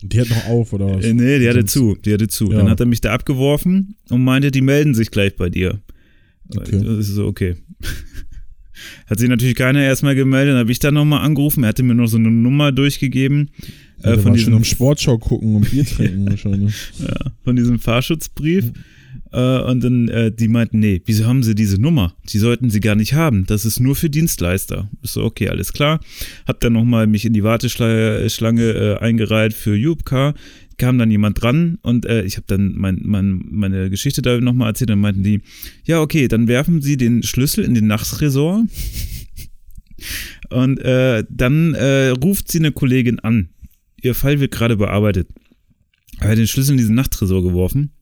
Die 0.00 0.20
hat 0.20 0.30
noch 0.30 0.46
auf, 0.46 0.72
oder 0.72 0.96
was? 0.96 1.04
Äh, 1.04 1.12
nee, 1.12 1.38
die 1.38 1.48
hatte 1.50 1.66
zu. 1.66 1.96
Die 2.02 2.14
hatte 2.14 2.28
zu. 2.28 2.50
Ja. 2.50 2.58
Dann 2.58 2.70
hat 2.70 2.80
er 2.80 2.86
mich 2.86 3.02
da 3.02 3.12
abgeworfen 3.12 3.96
und 4.08 4.24
meinte, 4.24 4.50
die 4.50 4.62
melden 4.62 4.94
sich 4.94 5.10
gleich 5.10 5.36
bei 5.36 5.50
dir. 5.50 5.82
Okay. 6.54 6.82
Das 6.82 7.08
ist 7.08 7.14
so, 7.14 7.26
okay. 7.26 7.56
Hat 9.06 9.18
sich 9.18 9.28
natürlich 9.28 9.54
keiner 9.54 9.82
erstmal 9.82 10.14
gemeldet, 10.14 10.52
dann 10.52 10.60
habe 10.60 10.72
ich 10.72 10.78
dann 10.78 10.94
nochmal 10.94 11.24
angerufen. 11.24 11.64
Er 11.64 11.70
hatte 11.70 11.82
mir 11.82 11.94
noch 11.94 12.08
so 12.08 12.18
eine 12.18 12.30
Nummer 12.30 12.72
durchgegeben. 12.72 13.50
Ja, 14.04 14.12
äh, 14.12 14.18
von 14.18 14.34
diesem, 14.34 14.46
schon 14.46 14.54
um 14.54 14.64
Sportschau 14.64 15.18
gucken 15.18 15.54
und 15.56 15.70
Bier 15.70 15.84
trinken 15.86 16.28
wahrscheinlich. 16.28 16.74
Ja, 16.98 17.32
von 17.42 17.56
diesem 17.56 17.78
Fahrschutzbrief. 17.78 18.72
Äh, 19.32 19.60
und 19.62 19.82
dann, 19.82 20.08
äh, 20.08 20.30
die 20.30 20.48
meinten, 20.48 20.78
nee, 20.78 21.02
wieso 21.04 21.26
haben 21.26 21.42
sie 21.42 21.54
diese 21.54 21.80
Nummer? 21.80 22.14
Die 22.28 22.38
sollten 22.38 22.70
sie 22.70 22.80
gar 22.80 22.94
nicht 22.94 23.14
haben. 23.14 23.46
Das 23.46 23.64
ist 23.64 23.80
nur 23.80 23.96
für 23.96 24.10
Dienstleister. 24.10 24.88
Ich 25.02 25.10
so, 25.10 25.24
okay, 25.24 25.48
alles 25.48 25.72
klar. 25.72 26.00
Hab 26.46 26.60
dann 26.60 26.74
nochmal 26.74 27.06
mich 27.06 27.24
in 27.24 27.32
die 27.32 27.42
Warteschlange 27.42 28.62
äh, 28.62 28.98
eingereiht 28.98 29.54
für 29.54 29.74
Jubka 29.74 30.34
kam 30.78 30.98
dann 30.98 31.10
jemand 31.10 31.40
dran 31.40 31.78
und 31.82 32.04
äh, 32.04 32.22
ich 32.24 32.36
habe 32.36 32.46
dann 32.46 32.74
mein, 32.76 33.00
mein, 33.02 33.42
meine 33.50 33.90
Geschichte 33.90 34.22
da 34.22 34.38
nochmal 34.40 34.68
erzählt. 34.68 34.90
Dann 34.90 35.00
meinten 35.00 35.22
die, 35.22 35.40
ja, 35.84 36.00
okay, 36.00 36.28
dann 36.28 36.48
werfen 36.48 36.82
Sie 36.82 36.96
den 36.96 37.22
Schlüssel 37.22 37.64
in 37.64 37.74
den 37.74 37.86
Nachtresort 37.86 38.64
und 40.50 40.78
äh, 40.78 41.24
dann 41.30 41.74
äh, 41.74 42.08
ruft 42.08 42.50
sie 42.50 42.58
eine 42.58 42.72
Kollegin 42.72 43.20
an. 43.20 43.48
Ihr 44.02 44.14
Fall 44.14 44.40
wird 44.40 44.52
gerade 44.52 44.76
bearbeitet. 44.76 45.28
Ich 46.16 46.22
habe 46.22 46.36
den 46.36 46.46
Schlüssel 46.46 46.72
in 46.72 46.78
diesen 46.78 46.94
Nachttresor 46.94 47.42
geworfen 47.42 47.92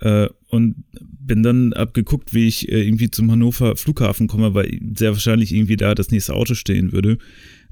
äh, 0.00 0.28
und 0.48 0.84
bin 1.00 1.42
dann 1.42 1.72
abgeguckt, 1.72 2.34
wie 2.34 2.46
ich 2.46 2.68
äh, 2.70 2.82
irgendwie 2.82 3.10
zum 3.10 3.30
Hannover 3.30 3.76
Flughafen 3.76 4.28
komme, 4.28 4.54
weil 4.54 4.78
sehr 4.96 5.12
wahrscheinlich 5.12 5.52
irgendwie 5.52 5.76
da 5.76 5.94
das 5.94 6.10
nächste 6.10 6.34
Auto 6.34 6.54
stehen 6.54 6.92
würde. 6.92 7.18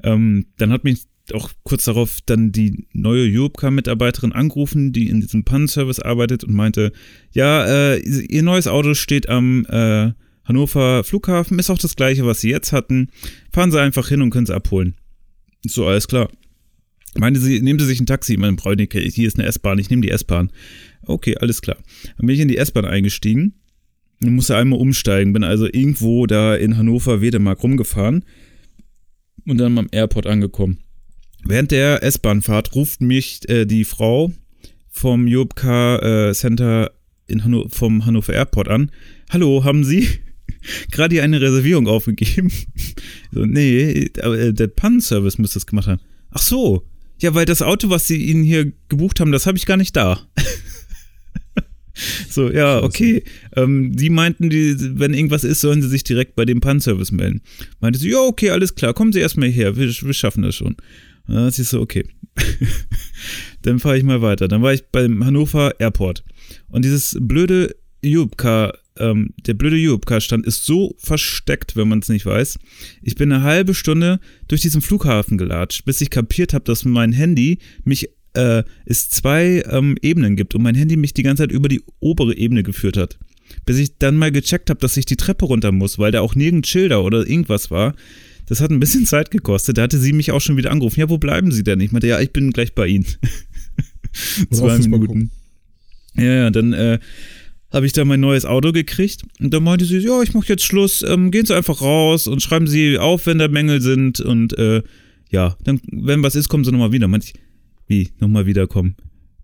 Ähm, 0.02 0.46
dann 0.58 0.72
hat 0.72 0.84
mich 0.84 1.02
auch 1.32 1.50
kurz 1.62 1.84
darauf 1.84 2.18
dann 2.26 2.52
die 2.52 2.86
neue 2.92 3.30
Europcar-Mitarbeiterin 3.32 4.32
angerufen, 4.32 4.92
die 4.92 5.08
in 5.08 5.20
diesem 5.20 5.44
Pannenservice 5.44 6.00
arbeitet 6.00 6.44
und 6.44 6.54
meinte, 6.54 6.92
ja, 7.32 7.64
äh, 7.64 7.98
ihr 8.00 8.42
neues 8.42 8.66
Auto 8.66 8.94
steht 8.94 9.28
am 9.28 9.64
äh, 9.66 10.12
Hannover 10.44 11.04
Flughafen, 11.04 11.58
ist 11.58 11.70
auch 11.70 11.78
das 11.78 11.96
gleiche, 11.96 12.26
was 12.26 12.40
sie 12.40 12.50
jetzt 12.50 12.72
hatten. 12.72 13.08
Fahren 13.50 13.70
Sie 13.70 13.80
einfach 13.80 14.08
hin 14.08 14.20
und 14.20 14.30
können 14.30 14.44
es 14.44 14.50
abholen. 14.50 14.94
So, 15.64 15.86
alles 15.86 16.06
klar. 16.06 16.28
Meinte 17.16 17.40
sie, 17.40 17.62
nehmen 17.62 17.78
Sie 17.78 17.86
sich 17.86 18.00
ein 18.00 18.06
Taxi. 18.06 18.36
Meine 18.36 18.56
Bräunike, 18.56 18.98
hier 19.00 19.26
ist 19.26 19.38
eine 19.38 19.48
S-Bahn, 19.48 19.78
ich 19.78 19.88
nehme 19.88 20.02
die 20.02 20.10
S-Bahn. 20.10 20.50
Okay, 21.06 21.36
alles 21.38 21.62
klar. 21.62 21.78
Dann 22.18 22.26
bin 22.26 22.34
ich 22.34 22.40
in 22.40 22.48
die 22.48 22.58
S-Bahn 22.58 22.84
eingestiegen 22.84 23.54
und 24.22 24.34
musste 24.34 24.56
einmal 24.56 24.78
umsteigen. 24.78 25.32
Bin 25.32 25.44
also 25.44 25.66
irgendwo 25.66 26.26
da 26.26 26.54
in 26.54 26.76
Hannover-Wedemark 26.76 27.62
rumgefahren 27.62 28.24
und 29.46 29.58
dann 29.58 29.78
am 29.78 29.88
Airport 29.92 30.26
angekommen. 30.26 30.83
Während 31.46 31.72
der 31.72 32.02
S-Bahnfahrt 32.02 32.74
ruft 32.74 33.02
mich 33.02 33.46
äh, 33.50 33.66
die 33.66 33.84
Frau 33.84 34.32
vom 34.88 35.26
Jobka 35.26 36.30
äh, 36.30 36.32
Center 36.32 36.90
in 37.26 37.44
Hanno 37.44 37.68
vom 37.68 38.06
Hannover 38.06 38.32
Airport 38.32 38.68
an. 38.68 38.90
Hallo, 39.30 39.62
haben 39.62 39.84
Sie 39.84 40.08
gerade 40.90 41.16
hier 41.16 41.22
eine 41.22 41.42
Reservierung 41.42 41.86
aufgegeben? 41.86 42.50
so, 43.32 43.44
nee, 43.44 44.10
aber 44.22 44.38
äh, 44.38 44.52
der 44.54 44.68
Pannenservice 44.68 45.36
müsste 45.36 45.58
es 45.58 45.66
gemacht 45.66 45.86
haben. 45.86 46.00
Ach 46.30 46.40
so, 46.40 46.82
ja, 47.20 47.34
weil 47.34 47.44
das 47.44 47.60
Auto, 47.60 47.90
was 47.90 48.06
Sie 48.06 48.24
Ihnen 48.24 48.42
hier 48.42 48.72
gebucht 48.88 49.20
haben, 49.20 49.30
das 49.30 49.46
habe 49.46 49.58
ich 49.58 49.66
gar 49.66 49.76
nicht 49.76 49.94
da. 49.96 50.20
So, 52.28 52.50
ja, 52.50 52.82
okay. 52.82 53.22
Ähm, 53.54 53.94
die 53.94 54.10
meinten, 54.10 54.50
die, 54.50 54.74
wenn 54.98 55.14
irgendwas 55.14 55.44
ist, 55.44 55.60
sollen 55.60 55.80
sie 55.80 55.88
sich 55.88 56.02
direkt 56.02 56.34
bei 56.34 56.44
dem 56.44 56.60
Pannenservice 56.60 57.12
melden. 57.12 57.40
Meinte 57.78 58.00
sie, 58.00 58.10
ja, 58.10 58.18
okay, 58.18 58.50
alles 58.50 58.74
klar, 58.74 58.94
kommen 58.94 59.12
Sie 59.12 59.20
erstmal 59.20 59.48
her, 59.48 59.76
wir, 59.76 59.86
wir 59.86 60.12
schaffen 60.12 60.42
das 60.42 60.56
schon. 60.56 60.74
Und 61.26 61.34
dann 61.34 61.46
dachte 61.46 61.62
ich 61.62 61.68
so, 61.68 61.80
okay. 61.80 62.04
dann 63.62 63.78
fahre 63.78 63.96
ich 63.96 64.04
mal 64.04 64.22
weiter. 64.22 64.48
Dann 64.48 64.62
war 64.62 64.72
ich 64.72 64.84
beim 64.86 65.24
Hannover 65.24 65.78
Airport. 65.78 66.24
Und 66.68 66.84
dieses 66.84 67.16
blöde 67.20 67.74
Jubka, 68.02 68.74
ähm, 68.98 69.30
der 69.46 69.54
blöde 69.54 69.76
Jubka-Stand 69.76 70.46
ist 70.46 70.64
so 70.64 70.94
versteckt, 70.98 71.76
wenn 71.76 71.88
man 71.88 72.00
es 72.00 72.08
nicht 72.08 72.26
weiß. 72.26 72.58
Ich 73.02 73.14
bin 73.14 73.32
eine 73.32 73.42
halbe 73.42 73.74
Stunde 73.74 74.20
durch 74.48 74.60
diesen 74.60 74.82
Flughafen 74.82 75.38
gelatscht, 75.38 75.84
bis 75.84 76.00
ich 76.00 76.10
kapiert 76.10 76.52
habe, 76.52 76.64
dass 76.64 76.84
mein 76.84 77.12
Handy 77.12 77.58
mich 77.84 78.10
äh, 78.34 78.62
es 78.84 79.10
zwei 79.10 79.64
ähm, 79.70 79.96
Ebenen 80.02 80.36
gibt 80.36 80.54
und 80.54 80.62
mein 80.62 80.74
Handy 80.74 80.96
mich 80.96 81.14
die 81.14 81.22
ganze 81.22 81.44
Zeit 81.44 81.52
über 81.52 81.68
die 81.68 81.82
obere 82.00 82.36
Ebene 82.36 82.62
geführt 82.62 82.96
hat. 82.96 83.18
Bis 83.66 83.78
ich 83.78 83.98
dann 83.98 84.16
mal 84.16 84.32
gecheckt 84.32 84.70
habe, 84.70 84.80
dass 84.80 84.96
ich 84.96 85.06
die 85.06 85.16
Treppe 85.16 85.46
runter 85.46 85.72
muss, 85.72 85.98
weil 85.98 86.12
da 86.12 86.20
auch 86.20 86.34
nirgend 86.34 86.66
Schilder 86.66 87.04
oder 87.04 87.26
irgendwas 87.26 87.70
war. 87.70 87.94
Das 88.46 88.60
hat 88.60 88.70
ein 88.70 88.80
bisschen 88.80 89.06
Zeit 89.06 89.30
gekostet. 89.30 89.78
Da 89.78 89.82
hatte 89.82 89.98
sie 89.98 90.12
mich 90.12 90.32
auch 90.32 90.40
schon 90.40 90.56
wieder 90.56 90.70
angerufen. 90.70 91.00
Ja, 91.00 91.08
wo 91.08 91.18
bleiben 91.18 91.50
Sie 91.50 91.64
denn? 91.64 91.80
Ich 91.80 91.92
meinte, 91.92 92.06
ja, 92.06 92.20
ich 92.20 92.32
bin 92.32 92.50
gleich 92.50 92.74
bei 92.74 92.86
Ihnen. 92.86 93.06
Zwei 94.50 94.78
Minuten. 94.78 95.30
Ja, 96.16 96.24
ja, 96.24 96.50
dann 96.50 96.72
äh, 96.72 96.98
habe 97.72 97.86
ich 97.86 97.92
da 97.92 98.04
mein 98.04 98.20
neues 98.20 98.44
Auto 98.44 98.72
gekriegt. 98.72 99.22
Und 99.40 99.52
dann 99.52 99.64
meinte 99.64 99.84
sie, 99.84 99.98
ja, 99.98 100.22
ich 100.22 100.32
mache 100.34 100.48
jetzt 100.48 100.64
Schluss. 100.64 101.02
Ähm, 101.02 101.30
gehen 101.30 101.46
Sie 101.46 101.56
einfach 101.56 101.80
raus 101.80 102.26
und 102.26 102.40
schreiben 102.40 102.66
Sie 102.66 102.98
auf, 102.98 103.26
wenn 103.26 103.38
da 103.38 103.48
Mängel 103.48 103.80
sind. 103.80 104.20
Und 104.20 104.56
äh, 104.58 104.82
ja, 105.30 105.56
dann, 105.64 105.80
wenn 105.90 106.22
was 106.22 106.36
ist, 106.36 106.48
kommen 106.48 106.64
Sie 106.64 106.70
nochmal 106.70 106.92
wieder. 106.92 107.08
Meinte 107.08 107.26
ich, 107.26 107.34
wie, 107.88 108.10
nochmal 108.20 108.46
wiederkommen? 108.46 108.94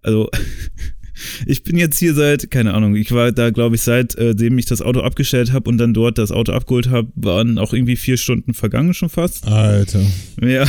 Also, 0.03 0.31
ich 1.47 1.63
bin 1.63 1.77
jetzt 1.77 1.99
hier 1.99 2.15
seit, 2.15 2.51
keine 2.51 2.75
Ahnung, 2.75 2.97
ich 2.97 3.13
war 3.13 3.33
da, 3.33 3.51
glaube 3.51 3.77
ich, 3.77 3.83
seitdem 3.83 4.57
äh, 4.57 4.61
ich 4.61 4.67
das 4.67 4.83
Auto 4.83 5.01
abgestellt 5.01 5.53
habe 5.53 5.69
und 5.71 5.79
dann 5.79 5.95
dort 5.95 6.19
das 6.19 6.33
Auto 6.33 6.53
abgeholt 6.53 6.89
habe, 6.91 7.11
waren 7.15 7.59
auch 7.59 7.73
irgendwie 7.73 7.97
vier 7.97 8.17
Stunden 8.17 8.55
vergangen 8.55 8.95
schon 8.95 9.09
fast. 9.09 9.47
Alter. 9.47 10.03
Ja. 10.41 10.65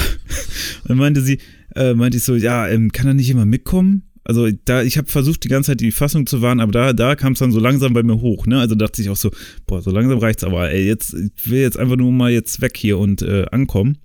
dann 0.87 0.97
meinte 0.97 1.21
sie, 1.21 1.39
äh, 1.75 1.93
meinte 1.93 2.17
ich 2.17 2.23
so, 2.23 2.35
ja, 2.35 2.67
ähm, 2.67 2.91
kann 2.91 3.07
er 3.07 3.13
nicht 3.13 3.29
immer 3.29 3.45
mitkommen? 3.45 4.03
Also 4.23 4.47
da, 4.65 4.83
ich 4.83 4.97
habe 4.97 5.09
versucht, 5.09 5.43
die 5.43 5.47
ganze 5.47 5.71
Zeit 5.71 5.81
die 5.81 5.91
Fassung 5.91 6.27
zu 6.27 6.41
wahren, 6.41 6.59
aber 6.59 6.71
da, 6.71 6.93
da 6.93 7.15
kam 7.15 7.33
es 7.33 7.39
dann 7.39 7.51
so 7.51 7.59
langsam 7.59 7.93
bei 7.93 8.03
mir 8.03 8.21
hoch, 8.21 8.45
ne? 8.45 8.59
Also 8.59 8.75
dachte 8.75 9.01
ich 9.01 9.09
auch 9.09 9.15
so, 9.15 9.31
boah, 9.65 9.81
so 9.81 9.89
langsam 9.89 10.19
reicht's 10.19 10.43
aber, 10.43 10.69
ey, 10.69 10.85
jetzt, 10.85 11.13
ich 11.13 11.49
will 11.49 11.61
jetzt 11.61 11.79
einfach 11.79 11.95
nur 11.95 12.11
mal 12.11 12.31
jetzt 12.31 12.61
weg 12.61 12.77
hier 12.77 12.99
und 12.99 13.23
äh, 13.23 13.45
ankommen. 13.51 13.97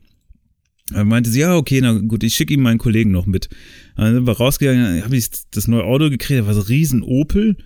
Dann 0.90 1.08
meinte 1.08 1.30
sie, 1.30 1.40
ja, 1.40 1.56
okay, 1.56 1.80
na 1.80 1.92
gut, 1.98 2.22
ich 2.22 2.34
schicke 2.34 2.54
ihm 2.54 2.62
meinen 2.62 2.78
Kollegen 2.78 3.10
noch 3.10 3.26
mit. 3.26 3.48
Dann 3.96 4.14
sind 4.14 4.26
wir 4.26 4.36
rausgegangen, 4.36 5.02
habe 5.04 5.16
ich 5.16 5.28
das 5.50 5.66
neue 5.66 5.84
Auto 5.84 6.10
gekriegt, 6.10 6.40
das 6.40 6.46
war 6.46 6.54
so 6.54 6.60
ein 6.60 6.66
riesen 6.66 7.02
Opel. 7.02 7.56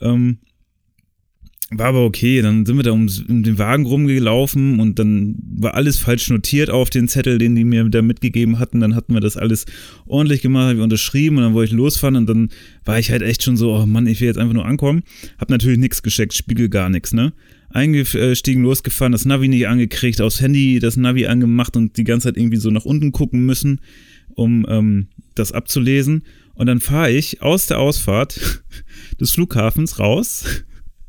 Ähm, 0.00 0.38
war 1.74 1.86
aber 1.86 2.04
okay, 2.04 2.42
dann 2.42 2.66
sind 2.66 2.76
wir 2.76 2.82
da 2.82 2.92
um, 2.92 3.08
um, 3.28 3.42
den 3.42 3.58
Wagen 3.58 3.86
rumgelaufen 3.86 4.78
und 4.78 4.98
dann 4.98 5.36
war 5.40 5.74
alles 5.74 5.98
falsch 5.98 6.28
notiert 6.28 6.70
auf 6.70 6.90
den 6.90 7.08
Zettel, 7.08 7.38
den 7.38 7.54
die 7.54 7.64
mir 7.64 7.84
da 7.88 8.02
mitgegeben 8.02 8.58
hatten. 8.58 8.80
Dann 8.80 8.94
hatten 8.94 9.14
wir 9.14 9.20
das 9.20 9.36
alles 9.36 9.64
ordentlich 10.06 10.42
gemacht, 10.42 10.64
habe 10.64 10.74
ich 10.76 10.82
unterschrieben 10.82 11.38
und 11.38 11.44
dann 11.44 11.54
wollte 11.54 11.72
ich 11.72 11.76
losfahren 11.76 12.16
und 12.16 12.28
dann 12.28 12.50
war 12.84 12.98
ich 12.98 13.10
halt 13.10 13.22
echt 13.22 13.42
schon 13.42 13.56
so, 13.56 13.74
oh 13.74 13.86
Mann, 13.86 14.06
ich 14.06 14.20
will 14.20 14.28
jetzt 14.28 14.38
einfach 14.38 14.54
nur 14.54 14.66
ankommen. 14.66 15.02
Hab 15.38 15.50
natürlich 15.50 15.78
nichts 15.78 16.02
gescheckt, 16.02 16.34
Spiegel 16.34 16.68
gar 16.68 16.90
nichts, 16.90 17.12
ne? 17.12 17.32
Eingestiegen, 17.72 18.62
losgefahren, 18.62 19.12
das 19.12 19.24
Navi 19.24 19.48
nicht 19.48 19.66
angekriegt, 19.66 20.20
aufs 20.20 20.40
Handy 20.40 20.78
das 20.78 20.96
Navi 20.96 21.26
angemacht 21.26 21.76
und 21.76 21.96
die 21.96 22.04
ganze 22.04 22.28
Zeit 22.28 22.36
irgendwie 22.36 22.58
so 22.58 22.70
nach 22.70 22.84
unten 22.84 23.12
gucken 23.12 23.44
müssen, 23.44 23.80
um 24.34 24.66
ähm, 24.68 25.08
das 25.34 25.52
abzulesen. 25.52 26.24
Und 26.54 26.66
dann 26.66 26.80
fahre 26.80 27.10
ich 27.10 27.42
aus 27.42 27.66
der 27.66 27.78
Ausfahrt 27.78 28.62
des 29.20 29.32
Flughafens 29.32 29.98
raus. 29.98 30.64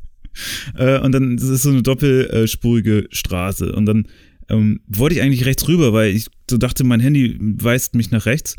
äh, 0.78 0.98
und 1.00 1.12
dann 1.12 1.36
das 1.36 1.48
ist 1.48 1.62
so 1.62 1.70
eine 1.70 1.82
doppelspurige 1.82 3.08
Straße. 3.10 3.72
Und 3.72 3.86
dann 3.86 4.08
ähm, 4.48 4.80
wollte 4.86 5.16
ich 5.16 5.22
eigentlich 5.22 5.44
rechts 5.44 5.68
rüber, 5.68 5.92
weil 5.92 6.14
ich 6.14 6.26
so 6.50 6.56
dachte, 6.56 6.84
mein 6.84 7.00
Handy 7.00 7.36
weist 7.40 7.94
mich 7.94 8.10
nach 8.10 8.26
rechts. 8.26 8.56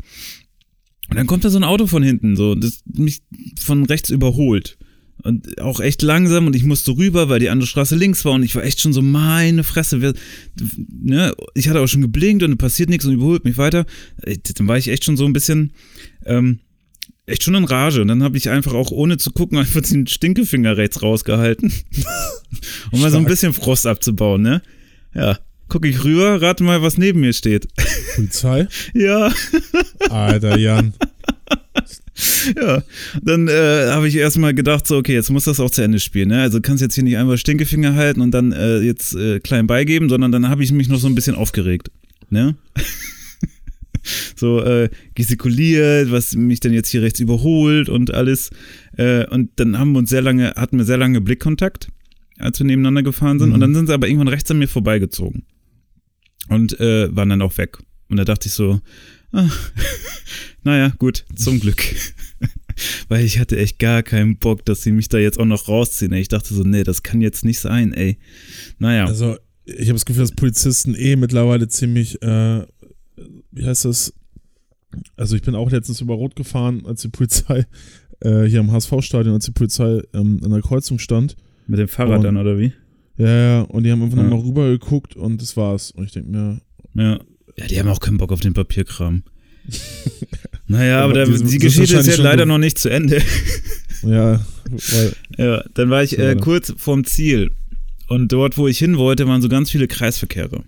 Und 1.08 1.16
dann 1.16 1.26
kommt 1.26 1.44
da 1.44 1.50
so 1.50 1.58
ein 1.58 1.64
Auto 1.64 1.86
von 1.86 2.02
hinten, 2.02 2.34
so, 2.34 2.54
das 2.54 2.80
mich 2.84 3.22
von 3.60 3.84
rechts 3.84 4.10
überholt 4.10 4.76
und 5.26 5.60
auch 5.60 5.80
echt 5.80 6.02
langsam 6.02 6.46
und 6.46 6.56
ich 6.56 6.64
musste 6.64 6.96
rüber, 6.96 7.28
weil 7.28 7.40
die 7.40 7.50
andere 7.50 7.66
Straße 7.66 7.96
links 7.96 8.24
war 8.24 8.32
und 8.32 8.42
ich 8.42 8.54
war 8.54 8.64
echt 8.64 8.80
schon 8.80 8.92
so, 8.92 9.02
meine 9.02 9.64
Fresse, 9.64 10.00
wer, 10.00 10.14
ne, 11.02 11.34
ich 11.54 11.68
hatte 11.68 11.80
auch 11.80 11.86
schon 11.86 12.02
geblinkt 12.02 12.42
und 12.42 12.56
passiert 12.58 12.88
nichts 12.88 13.04
und 13.04 13.14
überholt 13.14 13.44
mich 13.44 13.58
weiter. 13.58 13.86
Dann 14.56 14.68
war 14.68 14.78
ich 14.78 14.88
echt 14.88 15.04
schon 15.04 15.16
so 15.16 15.26
ein 15.26 15.32
bisschen, 15.32 15.72
ähm, 16.24 16.60
echt 17.26 17.42
schon 17.42 17.56
in 17.56 17.64
Rage 17.64 18.00
und 18.00 18.08
dann 18.08 18.22
habe 18.22 18.36
ich 18.36 18.48
einfach 18.48 18.74
auch 18.74 18.90
ohne 18.90 19.18
zu 19.18 19.30
gucken 19.30 19.58
einfach 19.58 19.82
den 19.82 20.06
Stinkefinger 20.06 20.76
rechts 20.76 21.02
rausgehalten, 21.02 21.72
um 22.92 23.00
mal 23.00 23.10
so 23.10 23.18
ein 23.18 23.24
bisschen 23.24 23.52
Frost 23.52 23.86
abzubauen, 23.86 24.42
ne? 24.42 24.62
Ja, 25.14 25.38
gucke 25.68 25.88
ich 25.88 26.04
rüber, 26.04 26.40
rate 26.40 26.62
mal, 26.62 26.82
was 26.82 26.98
neben 26.98 27.20
mir 27.20 27.32
steht. 27.32 27.66
Polizei? 28.14 28.68
ja. 28.94 29.32
Alter, 30.10 30.58
Jan. 30.58 30.94
ja, 32.56 32.82
dann 33.22 33.48
äh, 33.48 33.88
habe 33.88 34.08
ich 34.08 34.16
erstmal 34.16 34.54
gedacht, 34.54 34.86
so, 34.86 34.96
okay, 34.96 35.12
jetzt 35.12 35.30
muss 35.30 35.44
das 35.44 35.60
auch 35.60 35.70
zu 35.70 35.82
Ende 35.82 36.00
spielen. 36.00 36.28
Ne? 36.28 36.40
Also 36.40 36.60
kannst 36.60 36.82
jetzt 36.82 36.94
hier 36.94 37.04
nicht 37.04 37.18
einfach 37.18 37.36
Stinkefinger 37.36 37.94
halten 37.94 38.20
und 38.20 38.30
dann 38.30 38.52
äh, 38.52 38.78
jetzt 38.80 39.14
äh, 39.14 39.40
klein 39.40 39.66
beigeben, 39.66 40.08
sondern 40.08 40.32
dann 40.32 40.48
habe 40.48 40.64
ich 40.64 40.72
mich 40.72 40.88
noch 40.88 40.98
so 40.98 41.08
ein 41.08 41.14
bisschen 41.14 41.36
aufgeregt. 41.36 41.90
Ne? 42.30 42.56
so 44.36 44.62
äh, 44.62 44.88
gestikuliert, 45.14 46.10
was 46.10 46.34
mich 46.34 46.60
dann 46.60 46.72
jetzt 46.72 46.88
hier 46.88 47.02
rechts 47.02 47.20
überholt 47.20 47.88
und 47.88 48.14
alles. 48.14 48.50
Äh, 48.96 49.26
und 49.26 49.50
dann 49.56 49.78
haben 49.78 49.92
wir 49.92 49.98
uns 49.98 50.10
sehr 50.10 50.22
lange, 50.22 50.54
hatten 50.56 50.78
wir 50.78 50.84
sehr 50.84 50.98
lange 50.98 51.20
Blickkontakt, 51.20 51.88
als 52.38 52.58
wir 52.58 52.66
nebeneinander 52.66 53.02
gefahren 53.02 53.38
sind. 53.38 53.48
Mhm. 53.48 53.54
Und 53.54 53.60
dann 53.60 53.74
sind 53.74 53.88
sie 53.88 53.94
aber 53.94 54.08
irgendwann 54.08 54.28
rechts 54.28 54.50
an 54.50 54.58
mir 54.58 54.68
vorbeigezogen. 54.68 55.44
Und 56.48 56.78
äh, 56.80 57.14
waren 57.14 57.28
dann 57.28 57.42
auch 57.42 57.58
weg. 57.58 57.78
Und 58.08 58.16
da 58.16 58.24
dachte 58.24 58.48
ich 58.48 58.54
so, 58.54 58.80
ah, 59.32 59.48
naja, 60.66 60.92
gut, 60.98 61.24
zum 61.34 61.60
Glück. 61.60 61.82
Weil 63.08 63.24
ich 63.24 63.38
hatte 63.38 63.56
echt 63.56 63.78
gar 63.78 64.02
keinen 64.02 64.36
Bock, 64.36 64.64
dass 64.66 64.82
sie 64.82 64.92
mich 64.92 65.08
da 65.08 65.16
jetzt 65.16 65.38
auch 65.38 65.46
noch 65.46 65.68
rausziehen. 65.68 66.12
Ich 66.12 66.28
dachte 66.28 66.52
so, 66.52 66.62
nee, 66.62 66.84
das 66.84 67.02
kann 67.02 67.22
jetzt 67.22 67.44
nicht 67.44 67.58
sein, 67.58 67.94
ey. 67.94 68.18
Naja. 68.78 69.06
Also, 69.06 69.36
ich 69.64 69.88
habe 69.88 69.94
das 69.94 70.04
Gefühl, 70.04 70.22
dass 70.22 70.32
Polizisten 70.32 70.94
eh 70.94 71.16
mittlerweile 71.16 71.68
ziemlich 71.68 72.20
äh, 72.22 72.66
wie 73.56 73.66
heißt 73.66 73.84
das? 73.86 74.12
Also 75.16 75.36
ich 75.36 75.42
bin 75.42 75.54
auch 75.54 75.70
letztens 75.70 76.00
über 76.00 76.14
Rot 76.14 76.36
gefahren, 76.36 76.84
als 76.86 77.02
die 77.02 77.08
Polizei 77.08 77.66
äh, 78.20 78.44
hier 78.44 78.60
am 78.60 78.70
HSV-Stadion, 78.72 79.34
als 79.34 79.46
die 79.46 79.52
Polizei 79.52 80.02
ähm, 80.14 80.40
an 80.42 80.50
der 80.50 80.62
Kreuzung 80.62 80.98
stand. 80.98 81.36
Mit 81.66 81.80
dem 81.80 81.88
Fahrrad 81.88 82.18
und, 82.18 82.24
dann, 82.24 82.36
oder 82.36 82.58
wie? 82.58 82.72
Ja, 83.16 83.28
ja, 83.28 83.60
und 83.62 83.82
die 83.82 83.90
haben 83.90 84.02
einfach 84.02 84.18
ja. 84.18 84.22
nochmal 84.24 84.46
rüber 84.46 84.68
geguckt 84.68 85.16
und 85.16 85.42
das 85.42 85.56
war's. 85.56 85.90
Und 85.90 86.04
ich 86.04 86.12
denke 86.12 86.30
mir. 86.30 86.60
Ja. 86.94 87.18
Ja, 87.58 87.66
die 87.66 87.78
haben 87.78 87.88
auch 87.88 88.00
keinen 88.00 88.18
Bock 88.18 88.32
auf 88.32 88.40
den 88.40 88.52
Papierkram. 88.52 89.22
naja, 90.68 91.00
aber 91.02 91.12
der, 91.12 91.26
die 91.26 91.58
Geschichte 91.58 91.96
ist 91.96 92.06
ja 92.06 92.22
leider 92.22 92.46
noch 92.46 92.58
nicht 92.58 92.78
zu 92.78 92.88
Ende. 92.88 93.22
ja, 94.02 94.44
weil, 94.64 95.12
ja, 95.38 95.64
dann 95.74 95.90
war 95.90 96.02
ich 96.02 96.18
äh, 96.18 96.36
kurz 96.36 96.74
vorm 96.76 97.04
Ziel. 97.04 97.50
Und 98.08 98.32
dort, 98.32 98.56
wo 98.56 98.68
ich 98.68 98.78
hin 98.78 98.98
wollte, 98.98 99.26
waren 99.26 99.42
so 99.42 99.48
ganz 99.48 99.70
viele 99.70 99.88
Kreisverkehre 99.88 100.62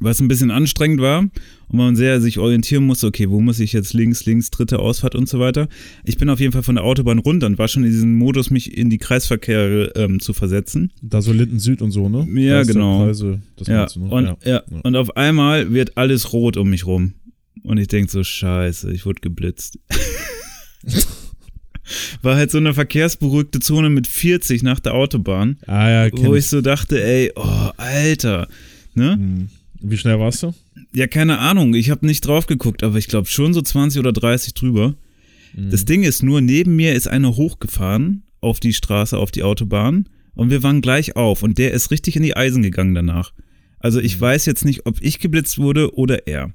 was 0.00 0.20
ein 0.20 0.28
bisschen 0.28 0.50
anstrengend 0.50 1.00
war 1.00 1.20
und 1.20 1.30
man 1.76 1.96
sehr 1.96 2.20
sich 2.20 2.38
orientieren 2.38 2.84
musste, 2.84 3.06
okay, 3.06 3.28
wo 3.28 3.40
muss 3.40 3.60
ich 3.60 3.72
jetzt 3.72 3.94
links, 3.94 4.24
links, 4.26 4.50
dritte 4.50 4.78
Ausfahrt 4.78 5.14
und 5.14 5.28
so 5.28 5.38
weiter. 5.38 5.68
Ich 6.04 6.18
bin 6.18 6.30
auf 6.30 6.40
jeden 6.40 6.52
Fall 6.52 6.62
von 6.62 6.76
der 6.76 6.84
Autobahn 6.84 7.18
runter 7.18 7.46
und 7.46 7.58
war 7.58 7.68
schon 7.68 7.84
in 7.84 7.90
diesem 7.90 8.14
Modus, 8.14 8.50
mich 8.50 8.76
in 8.76 8.90
die 8.90 8.98
Kreisverkehre 8.98 9.92
ähm, 9.96 10.20
zu 10.20 10.32
versetzen. 10.32 10.92
Da 11.02 11.20
so 11.20 11.32
Linden 11.32 11.58
Süd 11.58 11.82
und 11.82 11.90
so, 11.90 12.08
ne? 12.08 12.26
Ja, 12.40 12.62
genau. 12.62 13.06
Kreise, 13.06 13.40
ja. 13.66 13.86
Du, 13.86 14.00
ne? 14.00 14.10
und, 14.10 14.24
ja. 14.24 14.36
Ja. 14.44 14.62
und 14.82 14.96
auf 14.96 15.16
einmal 15.16 15.72
wird 15.72 15.96
alles 15.96 16.32
rot 16.32 16.56
um 16.56 16.70
mich 16.70 16.86
rum. 16.86 17.14
Und 17.64 17.78
ich 17.78 17.88
denke 17.88 18.10
so, 18.10 18.22
scheiße, 18.22 18.92
ich 18.92 19.06
wurde 19.06 19.20
geblitzt. 19.20 19.78
war 22.22 22.36
halt 22.36 22.50
so 22.50 22.58
eine 22.58 22.74
verkehrsberuhigte 22.74 23.60
Zone 23.60 23.90
mit 23.90 24.06
40 24.06 24.62
nach 24.62 24.80
der 24.80 24.94
Autobahn. 24.94 25.58
Ah, 25.66 25.88
ja, 25.88 26.10
wo 26.12 26.34
ich 26.34 26.46
so 26.46 26.60
dachte, 26.60 27.02
ey, 27.02 27.32
oh, 27.34 27.70
Alter. 27.76 28.48
Ne? 28.94 29.12
Hm. 29.12 29.48
Wie 29.80 29.96
schnell 29.96 30.18
warst 30.18 30.42
du? 30.42 30.54
Ja, 30.92 31.06
keine 31.06 31.38
Ahnung. 31.38 31.74
Ich 31.74 31.90
habe 31.90 32.06
nicht 32.06 32.26
drauf 32.26 32.46
geguckt, 32.46 32.82
aber 32.82 32.98
ich 32.98 33.06
glaube 33.06 33.28
schon 33.28 33.54
so 33.54 33.62
20 33.62 34.00
oder 34.00 34.12
30 34.12 34.54
drüber. 34.54 34.96
Mhm. 35.54 35.70
Das 35.70 35.84
Ding 35.84 36.02
ist 36.02 36.22
nur, 36.22 36.40
neben 36.40 36.76
mir 36.76 36.94
ist 36.94 37.08
einer 37.08 37.36
hochgefahren 37.36 38.24
auf 38.40 38.60
die 38.60 38.72
Straße, 38.72 39.16
auf 39.16 39.30
die 39.30 39.42
Autobahn 39.42 40.08
und 40.34 40.50
wir 40.50 40.62
waren 40.62 40.80
gleich 40.80 41.16
auf 41.16 41.42
und 41.42 41.58
der 41.58 41.72
ist 41.72 41.90
richtig 41.90 42.16
in 42.16 42.22
die 42.22 42.36
Eisen 42.36 42.62
gegangen 42.62 42.94
danach. 42.94 43.32
Also 43.78 44.00
ich 44.00 44.16
mhm. 44.16 44.22
weiß 44.22 44.46
jetzt 44.46 44.64
nicht, 44.64 44.86
ob 44.86 45.00
ich 45.00 45.20
geblitzt 45.20 45.58
wurde 45.58 45.94
oder 45.94 46.26
er. 46.26 46.52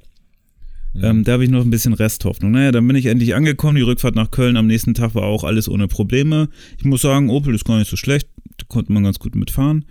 Mhm. 0.93 1.03
Ähm, 1.03 1.23
da 1.23 1.33
habe 1.33 1.43
ich 1.43 1.49
noch 1.49 1.61
ein 1.61 1.69
bisschen 1.69 1.93
Resthoffnung. 1.93 2.51
Naja, 2.51 2.71
dann 2.71 2.87
bin 2.87 2.95
ich 2.95 3.07
endlich 3.07 3.35
angekommen. 3.35 3.75
Die 3.75 3.81
Rückfahrt 3.81 4.15
nach 4.15 4.31
Köln 4.31 4.57
am 4.57 4.67
nächsten 4.67 4.93
Tag 4.93 5.15
war 5.15 5.23
auch 5.23 5.43
alles 5.43 5.67
ohne 5.67 5.87
Probleme. 5.87 6.49
Ich 6.77 6.85
muss 6.85 7.01
sagen, 7.01 7.29
Opel 7.29 7.55
ist 7.55 7.65
gar 7.65 7.79
nicht 7.79 7.89
so 7.89 7.97
schlecht. 7.97 8.27
Da 8.57 8.65
konnte 8.67 8.91
man 8.91 9.03
ganz 9.03 9.19
gut 9.19 9.35
mitfahren. 9.35 9.85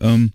Ähm, 0.00 0.32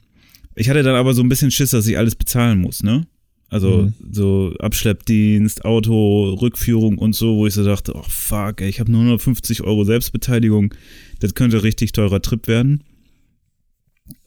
ich 0.55 0.69
hatte 0.69 0.83
dann 0.83 0.95
aber 0.95 1.13
so 1.13 1.21
ein 1.21 1.29
bisschen 1.29 1.51
Schiss, 1.51 1.71
dass 1.71 1.87
ich 1.87 1.97
alles 1.97 2.15
bezahlen 2.15 2.59
muss, 2.59 2.83
ne? 2.83 3.07
Also 3.49 3.83
mhm. 3.83 3.93
so 4.11 4.53
Abschleppdienst, 4.59 5.65
Auto, 5.65 6.33
Rückführung 6.33 6.99
und 6.99 7.15
so, 7.15 7.37
wo 7.37 7.47
ich 7.47 7.53
so 7.55 7.65
dachte, 7.65 7.95
oh 7.95 8.03
fuck, 8.07 8.61
ey, 8.61 8.69
ich 8.69 8.79
habe 8.79 8.91
nur 8.91 9.01
150 9.01 9.63
Euro 9.63 9.85
Selbstbeteiligung, 9.85 10.73
das 11.19 11.33
könnte 11.33 11.63
richtig 11.63 11.91
teurer 11.91 12.21
Trip 12.21 12.47
werden. 12.47 12.83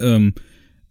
Ähm, 0.00 0.34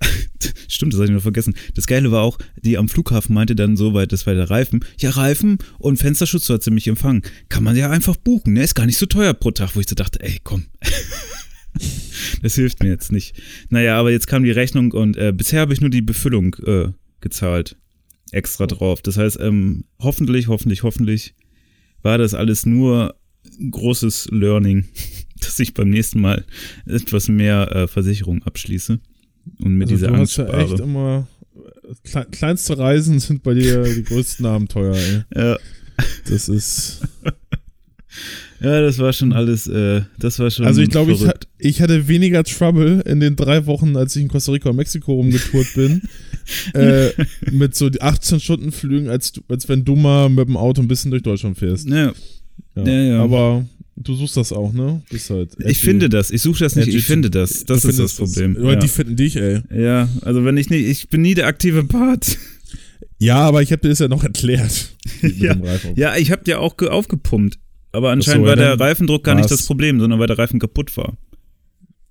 Stimmt, 0.67 0.93
das 0.93 0.99
hatte 0.99 1.11
ich 1.11 1.15
noch 1.15 1.21
vergessen. 1.21 1.55
Das 1.75 1.87
Geile 1.87 2.11
war 2.11 2.23
auch, 2.23 2.37
die 2.61 2.77
am 2.77 2.89
Flughafen 2.89 3.33
meinte 3.33 3.55
dann 3.55 3.77
so 3.77 3.93
weit, 3.93 4.11
das 4.11 4.25
war 4.25 4.33
der 4.33 4.49
Reifen. 4.49 4.83
Ja, 4.99 5.11
Reifen 5.11 5.57
und 5.79 5.97
Fensterschutz 5.97 6.49
hat 6.49 6.63
sie 6.63 6.71
mich 6.71 6.87
empfangen. 6.87 7.23
Kann 7.49 7.63
man 7.63 7.75
ja 7.75 7.89
einfach 7.89 8.17
buchen, 8.17 8.53
ne? 8.53 8.63
Ist 8.63 8.75
gar 8.75 8.85
nicht 8.85 8.97
so 8.97 9.05
teuer 9.05 9.33
pro 9.33 9.51
Tag, 9.51 9.75
wo 9.75 9.79
ich 9.79 9.89
so 9.89 9.95
dachte, 9.95 10.21
ey, 10.21 10.39
komm. 10.43 10.65
das 12.41 12.55
hilft 12.55 12.81
mir 12.81 12.89
jetzt 12.89 13.11
nicht. 13.11 13.39
Naja, 13.69 13.97
aber 13.97 14.11
jetzt 14.11 14.27
kam 14.27 14.43
die 14.43 14.51
Rechnung 14.51 14.91
und 14.91 15.17
äh, 15.17 15.33
bisher 15.35 15.61
habe 15.61 15.73
ich 15.73 15.81
nur 15.81 15.89
die 15.89 16.01
Befüllung 16.01 16.55
äh, 16.65 16.89
gezahlt. 17.21 17.77
Extra 18.31 18.65
drauf. 18.65 19.01
Das 19.01 19.17
heißt, 19.17 19.39
ähm, 19.41 19.85
hoffentlich, 19.99 20.47
hoffentlich, 20.47 20.83
hoffentlich 20.83 21.35
war 22.01 22.17
das 22.17 22.33
alles 22.33 22.65
nur 22.65 23.15
großes 23.69 24.29
Learning, 24.31 24.85
dass 25.39 25.59
ich 25.59 25.73
beim 25.73 25.89
nächsten 25.89 26.21
Mal 26.21 26.45
etwas 26.85 27.27
mehr 27.27 27.75
äh, 27.75 27.87
Versicherung 27.87 28.41
abschließe 28.43 28.99
und 29.59 29.75
mit 29.75 29.89
also 29.89 29.95
dieser 29.95 30.13
Angst 30.13 30.33
spare. 30.33 30.51
Ja 30.51 30.63
echt 30.63 30.79
immer 30.79 31.27
kleinste 32.31 32.77
Reisen 32.77 33.19
sind 33.19 33.43
bei 33.43 33.53
dir 33.53 33.83
die 33.83 34.03
größten 34.03 34.45
Abenteuer. 34.45 34.95
Ey. 34.95 35.23
Ja. 35.35 35.57
Das 36.29 36.47
ist 36.47 37.01
Ja, 38.61 38.79
das 38.79 38.99
war 38.99 39.11
schon 39.11 39.33
alles, 39.33 39.65
äh, 39.65 40.01
das 40.19 40.37
war 40.37 40.51
schon. 40.51 40.65
Also 40.65 40.81
ich 40.81 40.89
glaube, 40.89 41.13
ich, 41.13 41.25
ich, 41.57 41.81
hatte 41.81 42.07
weniger 42.07 42.43
Trouble 42.43 43.01
in 43.07 43.19
den 43.19 43.35
drei 43.35 43.65
Wochen, 43.65 43.97
als 43.97 44.15
ich 44.15 44.21
in 44.21 44.27
Costa 44.27 44.51
Rica 44.51 44.69
und 44.69 44.75
Mexiko 44.75 45.13
rumgetourt 45.13 45.73
bin, 45.73 46.03
äh, 46.75 47.09
mit 47.49 47.73
so 47.73 47.89
18 47.99 48.39
Stunden 48.39 48.71
Flügen, 48.71 49.09
als, 49.09 49.33
als 49.49 49.67
wenn 49.67 49.83
du 49.83 49.95
mal 49.95 50.29
mit 50.29 50.47
dem 50.47 50.57
Auto 50.57 50.79
ein 50.79 50.87
bisschen 50.87 51.09
durch 51.09 51.23
Deutschland 51.23 51.57
fährst. 51.57 51.89
Ja. 51.89 52.13
Ja, 52.75 52.83
ja. 52.83 53.01
ja. 53.01 53.23
Aber 53.23 53.65
du 54.03 54.15
suchst 54.15 54.37
das 54.37 54.51
auch, 54.51 54.73
ne? 54.73 55.01
Halt 55.29 55.55
ich 55.59 55.79
finde 55.79 56.09
das. 56.09 56.31
Ich 56.31 56.41
suche 56.41 56.59
das 56.59 56.75
nicht, 56.75 56.87
ich 56.87 57.05
finde 57.05 57.29
das. 57.29 57.65
Das 57.65 57.85
ist 57.85 57.99
das 57.99 58.15
Problem. 58.15 58.55
Das, 58.55 58.63
ja. 58.63 58.75
Die 58.75 58.87
finden 58.87 59.15
dich, 59.15 59.35
ey. 59.35 59.61
Ja, 59.73 60.09
also 60.21 60.45
wenn 60.45 60.57
ich 60.57 60.69
nicht, 60.69 60.85
ich 60.85 61.09
bin 61.09 61.21
nie 61.21 61.33
der 61.33 61.47
aktive 61.47 61.83
Part. 61.83 62.37
Ja, 63.17 63.37
aber 63.37 63.61
ich 63.61 63.71
habe 63.71 63.81
dir 63.81 63.89
das 63.89 63.99
ja 63.99 64.07
noch 64.07 64.23
erklärt. 64.23 64.95
ja, 65.21 65.55
ja, 65.95 66.17
ich 66.17 66.31
habe 66.31 66.43
dir 66.43 66.59
auch 66.59 66.75
aufgepumpt. 66.79 67.59
Aber 67.91 68.11
anscheinend 68.11 68.45
so, 68.45 68.49
war 68.49 68.55
der 68.55 68.79
Reifendruck 68.79 69.23
gar 69.23 69.35
nicht 69.35 69.51
das 69.51 69.65
Problem, 69.65 69.99
sondern 69.99 70.19
weil 70.19 70.27
der 70.27 70.37
Reifen 70.37 70.59
kaputt 70.59 70.95
war. 70.97 71.17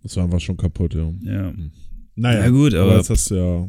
Das 0.03 0.17
war 0.17 0.25
einfach 0.25 0.41
schon 0.41 0.57
kaputt, 0.57 0.95
ja. 0.95 1.13
Ja. 1.23 1.51
Hm. 1.51 1.73
Naja, 2.15 2.41
ja, 2.41 2.49
gut, 2.51 2.75
aber, 2.75 2.91
aber 2.91 2.97
jetzt 2.99 3.11
hast 3.11 3.31
du 3.31 3.35
ja. 3.35 3.69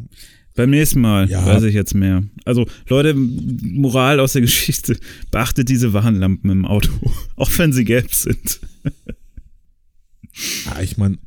Beim 0.55 0.69
nächsten 0.69 1.01
Mal 1.01 1.29
ja. 1.29 1.45
weiß 1.45 1.63
ich 1.63 1.73
jetzt 1.73 1.93
mehr. 1.93 2.23
Also, 2.45 2.65
Leute, 2.87 3.13
Moral 3.13 4.19
aus 4.19 4.33
der 4.33 4.41
Geschichte: 4.41 4.97
beachtet 5.31 5.69
diese 5.69 5.93
Warnlampen 5.93 6.49
im 6.49 6.65
Auto, 6.65 6.91
auch 7.35 7.49
wenn 7.57 7.73
sie 7.73 7.85
gelb 7.85 8.13
sind. 8.13 8.59
ah, 10.65 10.81
ich 10.81 10.97
meine, 10.97 11.17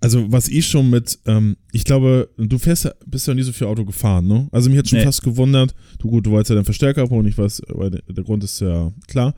also 0.00 0.30
was 0.30 0.48
ich 0.48 0.66
schon 0.66 0.90
mit, 0.90 1.18
ähm, 1.24 1.56
ich 1.72 1.84
glaube, 1.84 2.28
du 2.36 2.58
fährst, 2.58 2.90
bist 3.06 3.26
ja 3.26 3.32
nie 3.32 3.42
so 3.42 3.52
viel 3.52 3.66
Auto 3.66 3.86
gefahren, 3.86 4.26
ne? 4.26 4.48
Also 4.52 4.68
mich 4.68 4.78
hat 4.78 4.88
schon 4.88 4.98
nee. 4.98 5.04
fast 5.04 5.22
gewundert, 5.22 5.74
du 5.98 6.10
gut, 6.10 6.26
du 6.26 6.30
wolltest 6.30 6.50
ja 6.50 6.56
deinen 6.56 6.66
Verstärker 6.66 7.02
abholen, 7.02 7.26
ich 7.26 7.38
weiß, 7.38 7.62
weil 7.68 7.90
der 7.90 8.24
Grund 8.24 8.44
ist 8.44 8.60
ja 8.60 8.92
klar. 9.06 9.34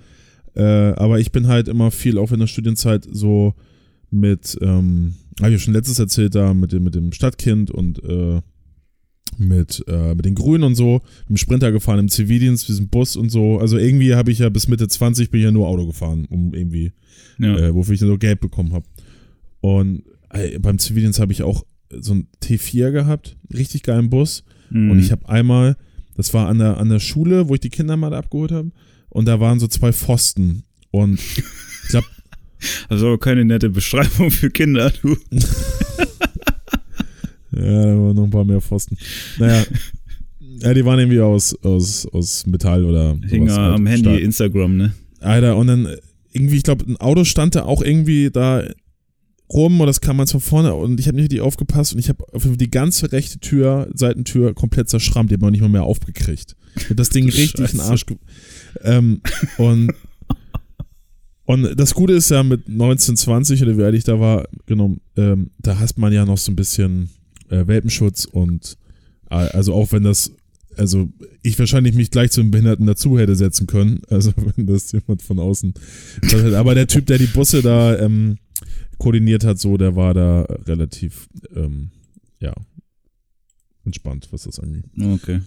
Äh, 0.57 0.63
aber 0.63 1.21
ich 1.21 1.31
bin 1.31 1.47
halt 1.47 1.69
immer 1.69 1.93
viel, 1.93 2.19
auch 2.19 2.33
in 2.33 2.41
der 2.41 2.49
Studienzeit, 2.49 3.07
so 3.09 3.55
mit, 4.11 4.59
ähm, 4.61 5.15
habe 5.39 5.51
ich 5.51 5.61
ja 5.61 5.65
schon 5.65 5.75
letztes 5.75 6.01
erzählt, 6.01 6.35
da 6.35 6.53
mit 6.53 6.73
dem, 6.73 6.83
mit 6.83 6.97
dem 6.97 7.13
Stadtkind 7.13 7.71
und 7.71 8.03
äh, 8.03 8.41
mit, 9.39 9.85
äh, 9.89 10.15
mit 10.15 10.25
den 10.25 10.35
Grünen 10.35 10.65
und 10.65 10.75
so, 10.75 11.03
im 11.29 11.37
Sprinter 11.37 11.73
gefahren, 11.73 11.99
im 11.99 12.09
Zivildienst, 12.09 12.69
diesem 12.69 12.89
Bus 12.89 13.17
und 13.17 13.31
so. 13.31 13.59
Also 13.59 13.79
irgendwie 13.79 14.15
habe 14.15 14.31
ich 14.31 14.39
ja 14.39 14.49
bis 14.49 14.69
Mitte 14.69 14.89
20 14.89 15.31
bin 15.31 15.41
ich 15.41 15.45
ja 15.45 15.51
nur 15.51 15.69
Auto 15.69 15.87
gefahren, 15.87 16.27
um 16.29 16.55
irgendwie, 16.55 16.93
ja. 17.39 17.57
äh, 17.57 17.75
wofür 17.75 17.95
ich 17.95 18.01
dann 18.01 18.09
so 18.09 18.19
Geld 18.19 18.41
bekommen 18.41 18.73
habe. 18.73 18.87
Und 19.61 20.05
äh, 20.31 20.59
beim 20.59 20.79
Zivildienst 20.79 21.21
habe 21.21 21.33
ich 21.33 21.43
auch 21.43 21.65
so 21.91 22.15
ein 22.15 22.29
T4 22.43 22.91
gehabt, 22.91 23.37
richtig 23.53 23.83
geilen 23.83 24.11
Bus. 24.11 24.45
Mhm. 24.71 24.91
Und 24.91 24.99
ich 24.99 25.13
habe 25.13 25.29
einmal, 25.29 25.77
das 26.15 26.35
war 26.35 26.49
an 26.49 26.59
der, 26.59 26.79
an 26.79 26.89
der 26.89 27.01
Schule, 27.01 27.49
wo 27.49 27.55
ich 27.55 27.61
die 27.61 27.71
Kinder 27.71 27.97
mal 27.97 28.15
abgeholt 28.15 28.53
habe, 28.53 28.71
und 29.09 29.27
da 29.27 29.41
waren 29.41 29.61
so 29.61 29.67
zwei 29.67 29.93
Pfosten. 29.93 30.65
Und 30.91 31.21
ich 31.83 31.89
glaube. 31.89 32.07
Also 32.89 33.19
keine 33.19 33.45
nette 33.45 33.69
Beschreibung 33.69 34.31
für 34.31 34.51
Kinder, 34.51 34.91
du. 35.03 35.17
ja, 37.57 37.83
da 37.87 37.99
waren 37.99 38.15
noch 38.15 38.25
ein 38.25 38.31
paar 38.31 38.45
mehr 38.45 38.61
Pfosten. 38.61 38.97
Naja. 39.39 39.65
Ja, 40.59 40.73
die 40.73 40.87
waren 40.87 40.99
irgendwie 40.99 41.21
aus, 41.21 41.55
aus, 41.63 42.07
aus 42.07 42.47
Metall 42.47 42.87
oder. 42.87 43.19
Hing 43.29 43.51
halt 43.51 43.75
am 43.75 43.87
Handy, 43.87 44.05
stark. 44.05 44.21
Instagram, 44.21 44.77
ne? 44.79 44.95
Alter, 45.21 45.55
und 45.59 45.67
dann 45.67 45.87
irgendwie, 46.33 46.57
ich 46.57 46.63
glaube, 46.63 46.87
ein 46.87 46.97
Auto 46.97 47.25
stand 47.25 47.57
da 47.57 47.65
auch 47.65 47.83
irgendwie 47.83 48.31
da 48.31 48.63
rum 49.53 49.79
und 49.79 49.87
das 49.87 50.01
kam 50.01 50.17
man 50.17 50.27
von 50.27 50.41
vorne 50.41 50.75
und 50.75 50.99
ich 50.99 51.09
habe 51.09 51.17
nicht 51.17 51.25
richtig 51.25 51.43
aufgepasst 51.43 51.93
und 51.93 51.99
ich 51.99 52.09
habe 52.09 52.25
die 52.57 52.71
ganze 52.71 53.13
rechte 53.13 53.39
Tür, 53.39 53.89
Seitentür 53.93 54.55
komplett 54.55 54.89
zerschrammt, 54.89 55.31
die 55.31 55.35
habe 55.35 55.45
ich 55.45 55.53
nicht 55.53 55.61
mal 55.61 55.69
mehr 55.69 55.85
aufgekriegt. 55.85 56.57
Ich 56.77 56.89
hab 56.89 56.97
das 56.97 57.11
Ding 57.11 57.27
richtig 57.27 57.73
in 57.73 57.79
den 57.79 57.81
Arsch. 57.81 58.07
Ähm, 58.83 59.21
und 59.59 59.93
Und 61.47 61.79
das 61.79 61.95
Gute 61.95 62.13
ist 62.15 62.31
ja 62.31 62.43
mit 62.43 62.67
1920 62.67 63.63
oder 63.63 63.79
wie 63.79 63.85
alt 63.85 63.95
ich 63.95 64.05
da 64.05 64.19
war, 64.19 64.49
genommen, 64.67 65.01
ähm, 65.17 65.51
da 65.59 65.79
hast 65.79 65.97
man 65.97 66.13
ja 66.13 66.25
noch 66.25 66.39
so 66.39 66.51
ein 66.51 66.57
bisschen 66.57 67.09
äh, 67.51 67.67
Welpenschutz 67.67 68.25
und 68.25 68.77
äh, 69.31 69.35
also 69.35 69.75
auch 69.75 69.93
wenn 69.93 70.03
das, 70.03 70.33
also 70.77 71.09
ich 71.43 71.59
wahrscheinlich 71.59 71.95
mich 71.95 72.11
gleich 72.11 72.31
zu 72.31 72.41
einem 72.41 72.51
Behinderten 72.51 72.87
dazu 72.87 73.19
hätte 73.19 73.37
setzen 73.37 73.67
können, 73.67 74.01
also 74.09 74.33
wenn 74.37 74.67
das 74.67 74.93
jemand 74.93 75.23
von 75.23 75.39
außen. 75.39 75.75
Aber 76.55 76.75
der 76.75 76.87
Typ, 76.87 77.07
der 77.07 77.19
die 77.19 77.27
Busse 77.27 77.63
da 77.63 77.99
ähm, 77.99 78.39
koordiniert 78.99 79.45
hat, 79.45 79.59
so, 79.59 79.77
der 79.77 79.97
war 79.97 80.15
da 80.15 80.43
relativ, 80.67 81.29
ähm, 81.55 81.91
ja, 82.41 82.55
entspannt, 83.85 84.29
was 84.31 84.45
das 84.45 84.59
angeht. 84.59 84.85
Okay. 84.99 85.41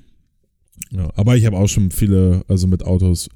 Ja, 0.92 1.10
aber 1.16 1.36
ich 1.36 1.46
habe 1.46 1.58
auch 1.58 1.68
schon 1.68 1.92
viele, 1.92 2.44
also 2.48 2.68
mit 2.68 2.84
Autos, 2.84 3.30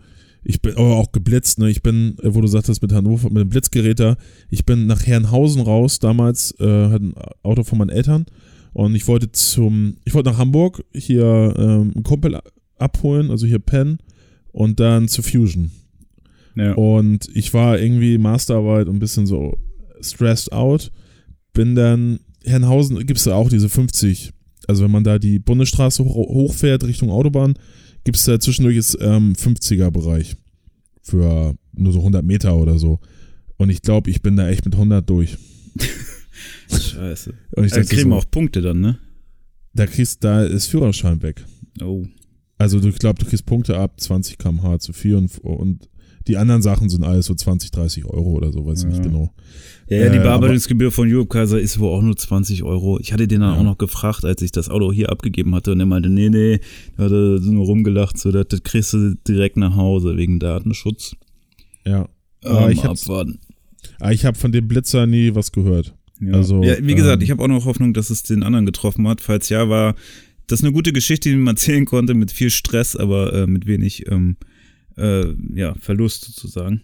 ich 0.46 0.62
bin 0.62 0.76
aber 0.76 0.98
auch 0.98 1.12
geblitzt, 1.12 1.60
ne? 1.60 1.70
Ich 1.70 1.82
bin, 1.82 2.18
äh, 2.22 2.34
wo 2.34 2.42
du 2.42 2.48
sagtest, 2.48 2.82
mit 2.82 2.92
Hannover, 2.92 3.30
mit 3.30 3.42
dem 3.42 3.50
Blitzgeräter, 3.50 4.18
ich 4.50 4.66
bin 4.66 4.88
nach 4.88 5.06
Herrenhausen 5.06 5.62
raus, 5.62 6.00
damals 6.00 6.58
äh, 6.60 6.90
hat 6.90 7.02
ein 7.02 7.14
Auto 7.44 7.64
von 7.64 7.78
meinen 7.78 7.90
Eltern 7.90 8.26
und 8.74 8.96
ich 8.96 9.08
wollte 9.08 9.32
zum, 9.32 9.98
ich 10.04 10.14
wollte 10.14 10.32
nach 10.32 10.40
Hamburg 10.40 10.84
hier 10.94 11.54
ähm, 11.58 11.92
einen 11.94 12.04
Kumpel 12.04 12.40
abholen, 12.78 13.30
also 13.30 13.46
hier 13.46 13.60
Penn 13.60 14.00
und 14.52 14.80
dann 14.80 15.08
zu 15.08 15.22
Fusion. 15.22 15.72
Ja. 16.56 16.74
Und 16.74 17.30
ich 17.34 17.54
war 17.54 17.80
irgendwie 17.80 18.18
Masterarbeit 18.18 18.88
und 18.88 18.98
ein 18.98 19.00
bisschen 19.00 19.26
so 19.26 19.58
stressed 20.02 20.52
out. 20.52 20.92
Bin 21.54 21.76
dann, 21.76 22.20
Herrenhausen 22.44 23.06
gibt 23.06 23.20
es 23.20 23.26
da 23.26 23.36
auch 23.36 23.50
diese 23.50 23.70
50, 23.70 24.32
also 24.68 24.84
wenn 24.84 24.92
man 24.92 25.04
da 25.04 25.20
die 25.20 25.40
Bundesstraße 25.40 26.04
hoch, 26.04 26.16
hochfährt 26.16 26.84
Richtung 26.84 27.10
Autobahn, 27.10 27.54
gibt 28.04 28.18
es 28.18 28.26
da 28.26 28.40
zwischendurch 28.40 28.76
jetzt 28.76 28.98
ähm, 29.00 29.34
50er-Bereich 29.34 30.36
für 31.02 31.56
nur 31.74 31.94
so 31.94 32.00
100 32.00 32.24
Meter 32.24 32.56
oder 32.56 32.80
so. 32.80 33.00
Und 33.58 33.70
ich 33.70 33.82
glaube, 33.82 34.10
ich 34.10 34.22
bin 34.22 34.36
da 34.36 34.50
echt 34.50 34.66
mit 34.66 34.74
100 34.74 35.08
durch. 35.08 35.38
Scheiße. 36.82 37.34
Und 37.52 37.66
ich 37.66 37.72
Da 37.72 37.80
dachte 37.82 37.96
kriegen 37.96 38.10
wir 38.10 38.16
so, 38.16 38.20
auch 38.22 38.32
Punkte 38.32 38.62
dann, 38.62 38.80
ne? 38.82 38.98
da 39.74 39.88
kriegst, 39.88 40.24
da 40.24 40.44
ist 40.44 40.68
Führerschein 40.68 41.22
weg. 41.24 41.44
Oh. 41.82 42.06
Also 42.58 42.80
du, 42.80 42.90
ich 42.90 43.00
glaube, 43.00 43.24
du 43.24 43.30
kriegst 43.30 43.46
Punkte 43.46 43.78
ab 43.78 44.00
20 44.00 44.38
km/h 44.38 44.80
zu 44.80 44.94
viel 44.94 45.16
und, 45.16 45.38
und 45.40 45.90
die 46.28 46.38
anderen 46.38 46.62
Sachen 46.62 46.88
sind 46.90 47.04
alles 47.04 47.26
so 47.26 47.34
20, 47.36 47.72
30 47.72 48.06
Euro 48.06 48.32
oder 48.34 48.52
so, 48.52 48.66
weiß 48.66 48.82
ich 48.84 48.86
nicht 48.88 48.98
Ja. 49.00 49.04
genau. 49.04 49.34
Ja, 49.90 49.98
ja, 49.98 50.10
die 50.10 50.20
Äh, 50.20 50.22
Bearbeitungsgebühr 50.22 50.92
von 50.92 51.12
Europe 51.12 51.28
Kaiser 51.28 51.60
ist 51.60 51.80
wohl 51.80 51.90
auch 51.90 52.02
nur 52.02 52.16
20 52.16 52.64
Euro. 52.64 52.98
Ich 53.00 53.12
hatte 53.12 53.28
den 53.28 53.42
dann 53.42 53.56
Ja. 53.56 53.60
auch 53.60 53.64
noch 53.64 53.78
gefragt, 53.78 54.24
als 54.24 54.42
ich 54.42 54.52
das 54.52 54.70
Auto 54.70 54.92
hier 54.94 55.12
abgegeben 55.12 55.54
hatte 55.56 55.72
und 55.74 55.80
er 55.82 55.86
meinte, 55.86 56.10
nee, 56.10 56.30
nee, 56.30 56.60
da 56.96 57.06
hat 57.06 57.12
er 57.12 57.40
nur 57.42 57.66
rumgelacht, 57.66 58.18
so, 58.18 58.32
das, 58.32 58.46
das 58.48 58.64
kriegst 58.64 58.94
du 58.94 59.16
direkt 59.28 59.58
nach 59.58 59.76
Hause 59.76 60.16
wegen 60.16 60.40
Datenschutz. 60.40 61.16
Ja. 61.86 62.08
Aber 62.46 62.68
Ähm, 62.68 62.72
ich 62.72 62.84
abwarten. 62.86 63.40
Aber 64.00 64.14
ich 64.14 64.24
habe 64.24 64.38
von 64.38 64.52
dem 64.54 64.68
Blitzer 64.68 65.06
nie 65.08 65.36
was 65.36 65.52
gehört. 65.52 65.94
Ja. 66.28 66.34
Also, 66.34 66.64
ja, 66.64 66.76
wie 66.82 66.96
gesagt, 66.96 67.22
ähm, 67.22 67.24
ich 67.26 67.32
habe 67.32 67.44
auch 67.44 67.48
noch 67.48 67.66
Hoffnung, 67.66 67.94
dass 67.94 68.10
es 68.10 68.24
den 68.24 68.44
anderen 68.44 68.66
getroffen 68.66 69.08
hat. 69.08 69.22
Falls 69.22 69.50
ja, 69.50 69.70
war 69.70 69.96
das 70.48 70.62
eine 70.64 70.72
gute 70.74 70.94
Geschichte, 70.94 71.30
die 71.30 71.36
man 71.36 71.56
erzählen 71.56 71.86
konnte, 71.86 72.14
mit 72.14 72.32
viel 72.32 72.50
Stress, 72.50 72.96
aber 72.96 73.34
äh, 73.34 73.48
mit 73.48 73.66
wenig 73.66 74.10
ähm, 74.12 74.38
äh, 74.98 75.26
ja, 75.56 75.74
Verlust 75.76 76.26
sozusagen. 76.26 76.82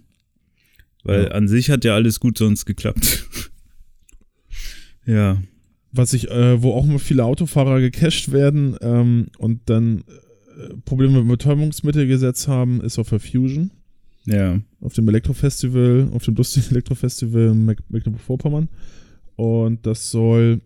Weil 1.03 1.23
Ja. 1.25 1.31
an 1.31 1.47
sich 1.47 1.69
hat 1.69 1.85
ja 1.85 1.95
alles 1.95 2.19
gut 2.19 2.37
sonst 2.37 2.65
geklappt. 2.65 3.27
ja. 5.05 5.41
Was 5.91 6.13
ich, 6.13 6.29
äh, 6.29 6.61
wo 6.61 6.73
auch 6.73 6.85
immer 6.85 6.99
viele 6.99 7.23
Autofahrer 7.25 7.79
gecasht 7.81 8.31
werden 8.31 8.75
ähm, 8.81 9.27
und 9.39 9.61
dann 9.69 9.99
äh, 9.99 10.73
Probleme 10.85 11.19
mit 11.23 11.27
Betäubungsmittelgesetz 11.39 12.47
haben, 12.47 12.81
ist 12.81 12.99
auf 12.99 13.09
der 13.09 13.19
Fusion. 13.19 13.71
Ja. 14.25 14.59
Auf 14.81 14.93
dem 14.93 15.07
Elektrofestival, 15.07 16.09
auf 16.13 16.23
dem 16.25 16.35
lustigen 16.35 16.67
Elektrofestival 16.69 17.47
in 17.53 17.65
Meck- 17.65 17.81
Mecklenburg-Vorpommern. 17.89 18.69
Und 19.39 19.85
das 19.85 20.11
soll, 20.11 20.59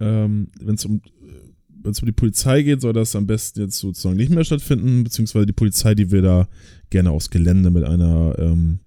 ähm, 0.00 0.48
wenn 0.58 0.76
es 0.76 0.86
um 0.86 1.02
wenn 1.82 1.92
es 1.92 2.00
um 2.00 2.06
die 2.06 2.12
Polizei 2.12 2.62
geht, 2.62 2.80
soll 2.80 2.94
das 2.94 3.14
am 3.14 3.26
besten 3.26 3.60
jetzt 3.60 3.78
sozusagen 3.78 4.16
nicht 4.16 4.30
mehr 4.32 4.42
stattfinden, 4.42 5.04
beziehungsweise 5.04 5.44
die 5.44 5.52
Polizei, 5.52 5.94
die 5.94 6.10
will 6.10 6.22
da 6.22 6.48
gerne 6.88 7.10
aufs 7.10 7.28
Gelände 7.28 7.70
mit 7.70 7.84
einer 7.84 8.34
ähm, 8.38 8.80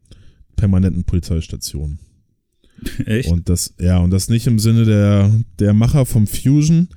permanenten 0.55 1.03
Polizeistation. 1.03 1.99
Echt? 3.05 3.30
Und 3.30 3.47
das, 3.47 3.75
ja, 3.80 3.99
und 3.99 4.09
das 4.09 4.30
nicht 4.30 4.47
im 4.47 4.57
Sinne 4.57 4.84
der, 4.84 5.32
der 5.59 5.73
Macher 5.73 6.07
vom 6.07 6.25
Fusion. 6.25 6.89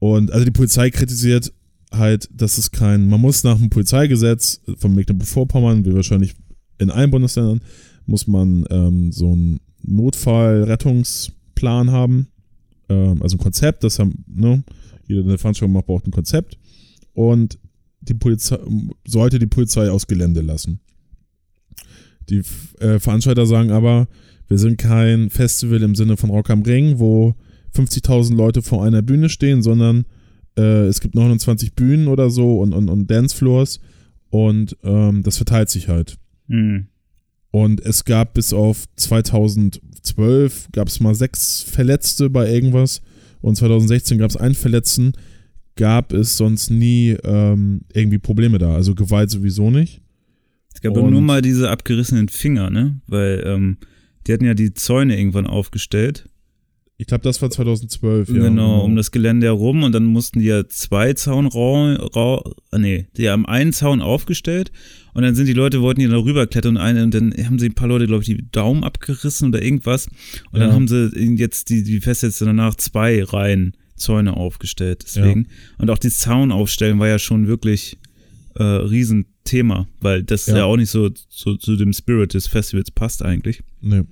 Und 0.00 0.32
also 0.32 0.44
die 0.44 0.50
Polizei 0.50 0.90
kritisiert 0.90 1.52
halt, 1.92 2.28
dass 2.34 2.58
es 2.58 2.72
kein, 2.72 3.08
man 3.08 3.20
muss 3.20 3.44
nach 3.44 3.56
dem 3.56 3.70
Polizeigesetz 3.70 4.60
von 4.76 4.94
Mecklenburg-Vorpommern, 4.94 5.84
wie 5.84 5.94
wahrscheinlich 5.94 6.34
in 6.78 6.90
allen 6.90 7.12
Bundesländern, 7.12 7.60
muss 8.06 8.26
man 8.26 8.66
ähm, 8.70 9.12
so 9.12 9.32
einen 9.32 9.60
Notfallrettungsplan 11.60 11.90
haben. 11.90 12.28
Ähm, 12.88 13.22
also 13.22 13.36
ein 13.36 13.40
Konzept, 13.40 13.84
das 13.84 13.98
haben, 13.98 14.24
ne, 14.26 14.62
jeder, 15.06 15.22
der 15.22 15.38
Veranstaltung 15.38 15.72
macht, 15.72 15.86
braucht 15.86 16.06
ein 16.06 16.12
Konzept. 16.12 16.58
Und 17.14 17.58
die 18.00 18.14
Polizei, 18.14 18.58
sollte 19.06 19.38
die 19.38 19.46
Polizei 19.46 19.90
aus 19.90 20.06
Gelände 20.06 20.40
lassen. 20.40 20.80
Die 22.28 22.42
äh, 22.78 22.98
Veranstalter 22.98 23.46
sagen 23.46 23.70
aber, 23.70 24.08
wir 24.48 24.58
sind 24.58 24.78
kein 24.78 25.30
Festival 25.30 25.82
im 25.82 25.94
Sinne 25.94 26.16
von 26.16 26.30
Rock 26.30 26.50
am 26.50 26.62
Ring, 26.62 26.98
wo 26.98 27.34
50.000 27.74 28.34
Leute 28.34 28.62
vor 28.62 28.84
einer 28.84 29.02
Bühne 29.02 29.28
stehen, 29.28 29.62
sondern 29.62 30.06
äh, 30.56 30.86
es 30.86 31.00
gibt 31.00 31.14
29 31.14 31.74
Bühnen 31.74 32.08
oder 32.08 32.30
so 32.30 32.60
und, 32.60 32.72
und, 32.72 32.88
und 32.88 33.10
Dancefloors 33.10 33.80
und 34.30 34.76
ähm, 34.82 35.22
das 35.22 35.36
verteilt 35.36 35.70
sich 35.70 35.88
halt. 35.88 36.18
Hm. 36.48 36.86
Und 37.52 37.80
es 37.80 38.04
gab 38.04 38.34
bis 38.34 38.52
auf 38.52 38.84
2012 38.96 40.68
gab 40.72 40.88
es 40.88 41.00
mal 41.00 41.14
sechs 41.14 41.62
Verletzte 41.62 42.30
bei 42.30 42.50
irgendwas 42.52 43.02
und 43.40 43.56
2016 43.56 44.18
gab 44.18 44.30
es 44.30 44.36
einen 44.36 44.54
Verletzten. 44.54 45.12
Gab 45.76 46.12
es 46.12 46.36
sonst 46.36 46.70
nie 46.70 47.16
ähm, 47.24 47.82
irgendwie 47.92 48.18
Probleme 48.18 48.58
da. 48.58 48.74
Also 48.74 48.94
Gewalt 48.94 49.30
sowieso 49.30 49.70
nicht. 49.70 50.02
Es 50.74 50.80
gab 50.80 50.92
Und- 50.92 50.98
aber 51.00 51.10
nur 51.10 51.22
mal 51.22 51.42
diese 51.42 51.70
abgerissenen 51.70 52.28
Finger, 52.28 52.70
ne? 52.70 53.00
Weil 53.06 53.42
ähm, 53.46 53.78
die 54.26 54.32
hatten 54.32 54.44
ja 54.44 54.54
die 54.54 54.74
Zäune 54.74 55.18
irgendwann 55.18 55.46
aufgestellt. 55.46 56.26
Ich 56.98 57.06
glaube, 57.06 57.22
das 57.22 57.40
war 57.40 57.50
2012. 57.50 58.28
Ja, 58.28 58.34
genau, 58.42 58.82
um 58.84 58.94
das 58.94 59.10
Gelände 59.10 59.46
herum 59.46 59.84
und 59.84 59.92
dann 59.92 60.04
mussten 60.04 60.40
die 60.40 60.46
ja 60.46 60.68
zwei 60.68 61.14
Zaunrau, 61.14 61.94
rau, 61.94 62.52
äh, 62.72 62.78
nee, 62.78 63.06
die 63.16 63.30
haben 63.30 63.46
einen 63.46 63.72
Zaun 63.72 64.02
aufgestellt 64.02 64.70
und 65.14 65.22
dann 65.22 65.34
sind 65.34 65.46
die 65.46 65.52
Leute, 65.52 65.80
wollten 65.82 66.00
die 66.00 66.08
da 66.08 66.16
rüberklettern 66.16 66.76
und, 66.76 66.82
eine, 66.82 67.02
und 67.04 67.14
dann 67.14 67.32
haben 67.44 67.58
sie 67.58 67.66
ein 67.66 67.74
paar 67.74 67.88
Leute, 67.88 68.06
glaube 68.06 68.22
ich, 68.22 68.28
die 68.28 68.44
Daumen 68.52 68.84
abgerissen 68.84 69.48
oder 69.48 69.62
irgendwas 69.62 70.06
und 70.52 70.60
dann 70.60 70.70
Ja. 70.70 70.74
haben 70.74 70.88
sie 70.88 71.10
jetzt 71.36 71.68
die, 71.70 71.82
die 71.82 72.00
Festsätze 72.00 72.44
danach 72.44 72.74
zwei 72.76 73.22
Reihen 73.24 73.74
Zäune 73.96 74.34
aufgestellt, 74.34 75.02
deswegen. 75.04 75.46
Und 75.76 75.90
auch 75.90 75.98
das 75.98 76.18
Zaun 76.20 76.52
aufstellen 76.52 76.98
war 76.98 77.08
ja 77.08 77.18
schon 77.18 77.46
wirklich 77.48 77.98
äh, 78.56 78.62
Riesenthema, 78.62 79.86
weil 80.00 80.22
das 80.22 80.46
ja, 80.46 80.58
Ja. 80.58 80.64
auch 80.64 80.76
nicht 80.76 80.90
so, 80.90 81.10
so 81.28 81.56
zu 81.56 81.76
dem 81.76 81.92
Spirit 81.92 82.34
des 82.34 82.46
Festivals 82.46 82.90
passt 82.90 83.22
eigentlich. 83.22 83.62
Nee. 83.80 84.02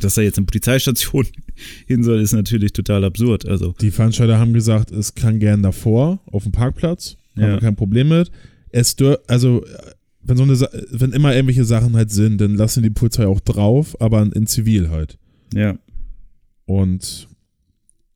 Dass 0.00 0.14
da 0.16 0.22
jetzt 0.22 0.36
eine 0.38 0.46
Polizeistation 0.46 1.26
hin 1.86 2.02
soll, 2.02 2.20
ist 2.20 2.32
natürlich 2.32 2.72
total 2.72 3.04
absurd. 3.04 3.46
Also, 3.46 3.74
Die 3.80 3.90
Veranstalter 3.90 4.38
haben 4.38 4.52
gesagt, 4.52 4.90
es 4.90 5.14
kann 5.14 5.38
gern 5.38 5.62
davor 5.62 6.20
auf 6.26 6.42
dem 6.42 6.52
Parkplatz, 6.52 7.16
haben 7.36 7.42
Ja. 7.42 7.52
wir 7.52 7.60
kein 7.60 7.76
Problem 7.76 8.08
mit. 8.08 8.30
Es 8.70 8.94
dür 8.96 9.22
also 9.28 9.64
wenn 10.26 10.36
so 10.36 10.42
eine 10.42 10.56
Sa 10.56 10.68
wenn 10.90 11.12
immer 11.12 11.34
irgendwelche 11.34 11.64
Sachen 11.64 11.94
halt 11.96 12.10
sind, 12.10 12.40
dann 12.40 12.54
lassen 12.54 12.82
die 12.82 12.90
Polizei 12.90 13.26
auch 13.26 13.40
drauf, 13.40 14.00
aber 14.00 14.22
in 14.22 14.46
Zivil 14.46 14.90
halt. 14.90 15.18
ja. 15.54 15.78
Und 16.66 17.28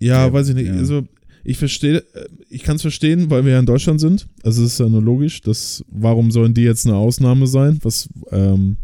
ja, 0.00 0.26
Ja, 0.26 0.32
weiß 0.32 0.48
ich 0.48 0.54
nicht, 0.56 0.66
ja. 0.66 0.74
also 0.74 1.04
ich 1.44 1.56
verstehe, 1.56 1.98
äh, 1.98 2.28
ich 2.48 2.62
kann 2.62 2.76
es 2.76 2.82
verstehen, 2.82 3.30
weil 3.30 3.44
wir 3.44 3.52
ja 3.52 3.60
in 3.60 3.66
Deutschland 3.66 4.00
sind. 4.00 4.26
Also 4.42 4.64
es 4.64 4.72
ist 4.72 4.80
ja 4.80 4.88
nur 4.88 5.02
logisch, 5.02 5.40
dass 5.40 5.84
warum 5.88 6.30
sollen 6.30 6.54
die 6.54 6.62
jetzt 6.62 6.86
eine 6.86 6.96
Ausnahme 6.96 7.46
sein? 7.46 7.78
Was, 7.82 8.08
ähm, 8.30 8.76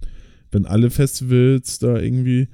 wenn 0.53 0.67
alle 0.67 0.91
Festivals 0.91 1.79
da 1.79 1.99
irgendwie. 1.99 2.49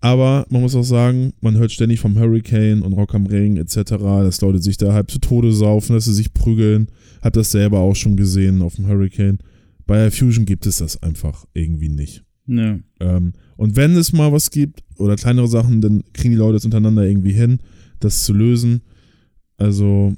Aber 0.00 0.46
man 0.50 0.62
muss 0.62 0.74
auch 0.74 0.82
sagen, 0.82 1.32
man 1.40 1.56
hört 1.56 1.70
ständig 1.70 2.00
vom 2.00 2.18
Hurricane 2.18 2.82
und 2.82 2.92
Rock 2.92 3.14
am 3.14 3.26
Ring 3.26 3.56
etc., 3.56 3.92
dass 3.98 4.40
Leute 4.40 4.60
sich 4.60 4.76
da 4.76 4.92
halb 4.92 5.10
zu 5.10 5.20
Tode 5.20 5.52
saufen, 5.52 5.94
dass 5.94 6.06
sie 6.06 6.14
sich 6.14 6.34
prügeln. 6.34 6.88
Hab 7.22 7.32
das 7.34 7.52
selber 7.52 7.78
auch 7.78 7.94
schon 7.94 8.16
gesehen 8.16 8.62
auf 8.62 8.74
dem 8.74 8.88
Hurricane. 8.88 9.38
Bei 9.86 10.10
Fusion 10.10 10.44
gibt 10.44 10.66
es 10.66 10.78
das 10.78 11.02
einfach 11.02 11.44
irgendwie 11.54 11.88
nicht. 11.88 12.24
Ja. 12.46 12.78
Ähm, 13.00 13.32
und 13.56 13.76
wenn 13.76 13.96
es 13.96 14.12
mal 14.12 14.32
was 14.32 14.50
gibt 14.50 14.82
oder 14.96 15.16
kleinere 15.16 15.48
Sachen, 15.48 15.80
dann 15.80 16.02
kriegen 16.12 16.32
die 16.32 16.38
Leute 16.38 16.56
es 16.56 16.64
untereinander 16.64 17.06
irgendwie 17.06 17.32
hin, 17.32 17.60
das 18.00 18.24
zu 18.24 18.32
lösen. 18.32 18.82
Also, 19.56 20.14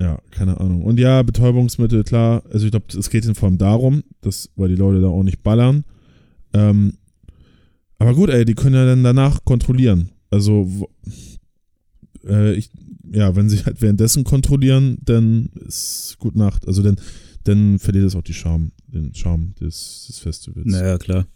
ja, 0.00 0.18
keine 0.30 0.60
Ahnung. 0.60 0.84
Und 0.84 0.98
ja, 0.98 1.22
Betäubungsmittel, 1.22 2.04
klar. 2.04 2.42
Also 2.50 2.66
ich 2.66 2.72
glaube, 2.72 2.86
es 2.96 3.10
geht 3.10 3.24
vor 3.36 3.48
allem 3.48 3.58
darum, 3.58 4.02
dass, 4.20 4.50
weil 4.56 4.68
die 4.68 4.76
Leute 4.76 5.00
da 5.00 5.08
auch 5.08 5.22
nicht 5.22 5.42
ballern. 5.42 5.84
Ähm, 6.52 6.94
aber 7.98 8.14
gut, 8.14 8.30
ey, 8.30 8.44
die 8.44 8.54
können 8.54 8.74
ja 8.74 8.84
dann 8.84 9.04
danach 9.04 9.44
kontrollieren. 9.44 10.10
Also, 10.30 10.88
äh, 12.26 12.54
ich, 12.54 12.70
ja, 13.12 13.36
wenn 13.36 13.48
sie 13.48 13.64
halt 13.64 13.80
währenddessen 13.80 14.24
kontrollieren, 14.24 14.98
dann 15.02 15.50
ist 15.66 16.16
gut 16.18 16.34
Nacht. 16.34 16.66
Also 16.66 16.82
dann, 16.82 16.96
dann 17.44 17.78
verliert 17.78 18.06
es 18.06 18.16
auch 18.16 18.22
die 18.22 18.34
Charme, 18.34 18.72
den 18.94 19.14
Charme 19.14 19.54
des, 19.60 20.04
des 20.08 20.18
Festivals. 20.18 20.66
Naja, 20.66 20.98
klar. 20.98 21.26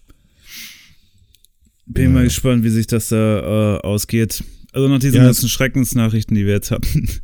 Bin 1.86 2.04
Ja. 2.04 2.10
mal 2.10 2.24
gespannt, 2.24 2.64
wie 2.64 2.70
sich 2.70 2.86
das 2.86 3.08
da 3.08 3.76
äh, 3.76 3.80
ausgeht. 3.80 4.42
Also 4.72 4.88
nach 4.88 4.98
diesen 4.98 5.16
Ja, 5.16 5.24
ganzen 5.24 5.48
Schreckensnachrichten, 5.48 6.34
die 6.36 6.44
wir 6.46 6.52
jetzt 6.54 6.70
hatten. 6.70 7.08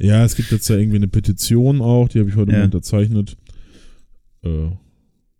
Ja, 0.00 0.24
es 0.24 0.34
gibt 0.34 0.50
jetzt 0.50 0.68
ja 0.68 0.74
irgendwie 0.76 0.96
eine 0.96 1.06
Petition 1.06 1.80
auch, 1.80 2.08
die 2.08 2.18
habe 2.18 2.28
ich 2.28 2.34
heute 2.34 2.50
Ja. 2.50 2.58
mal 2.58 2.64
unterzeichnet. 2.64 3.36
Äh, 4.42 4.70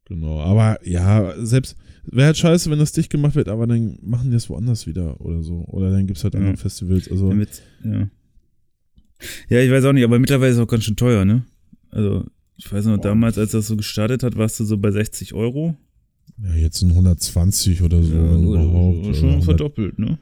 genau, 0.05 0.41
aber 0.41 0.79
ja, 0.87 1.35
selbst, 1.45 1.75
wäre 2.07 2.27
halt 2.27 2.37
scheiße, 2.37 2.70
wenn 2.70 2.79
das 2.79 2.93
dicht 2.93 3.11
gemacht 3.11 3.35
wird, 3.35 3.49
aber 3.49 3.66
dann 3.66 3.99
machen 4.01 4.27
die 4.31 4.35
das 4.35 4.49
woanders 4.49 4.87
wieder 4.87 5.20
oder 5.20 5.43
so. 5.43 5.64
Oder 5.66 5.91
dann 5.91 6.07
gibt 6.07 6.18
es 6.18 6.22
halt 6.25 6.35
Ja. 6.35 6.41
andere 6.41 6.57
Festivals. 6.57 7.11
Also, 7.11 7.31
Damit, 7.31 7.62
ja. 7.85 8.09
ja, 9.49 9.59
ich 9.61 9.72
weiß 9.72 9.85
auch 9.87 9.93
nicht, 9.93 10.05
aber 10.05 10.20
mittlerweile 10.20 10.53
ist 10.53 10.57
es 10.59 10.62
auch 10.62 10.68
ganz 10.68 10.85
schön 10.85 10.95
teuer, 10.97 11.25
ne? 11.25 11.45
Also, 11.91 12.25
ich 12.57 12.70
weiß 12.72 12.86
noch, 12.86 12.98
damals, 12.98 13.38
als 13.38 13.52
das 13.52 13.66
so 13.66 13.76
gestartet 13.76 14.22
hat, 14.22 14.36
warst 14.36 14.61
du 14.61 14.64
so 14.64 14.78
bei 14.78 14.90
60 14.90 15.34
Euro. 15.34 15.76
ja, 16.42 16.55
jetzt 16.55 16.78
sind 16.78 16.90
120 16.90 17.82
oder 17.82 18.02
so, 18.02 18.12
wenn 18.12 18.44
überhaupt. 18.44 19.16
schon 19.16 19.28
100. 19.30 19.44
verdoppelt, 19.44 19.98
ne? 19.98 20.18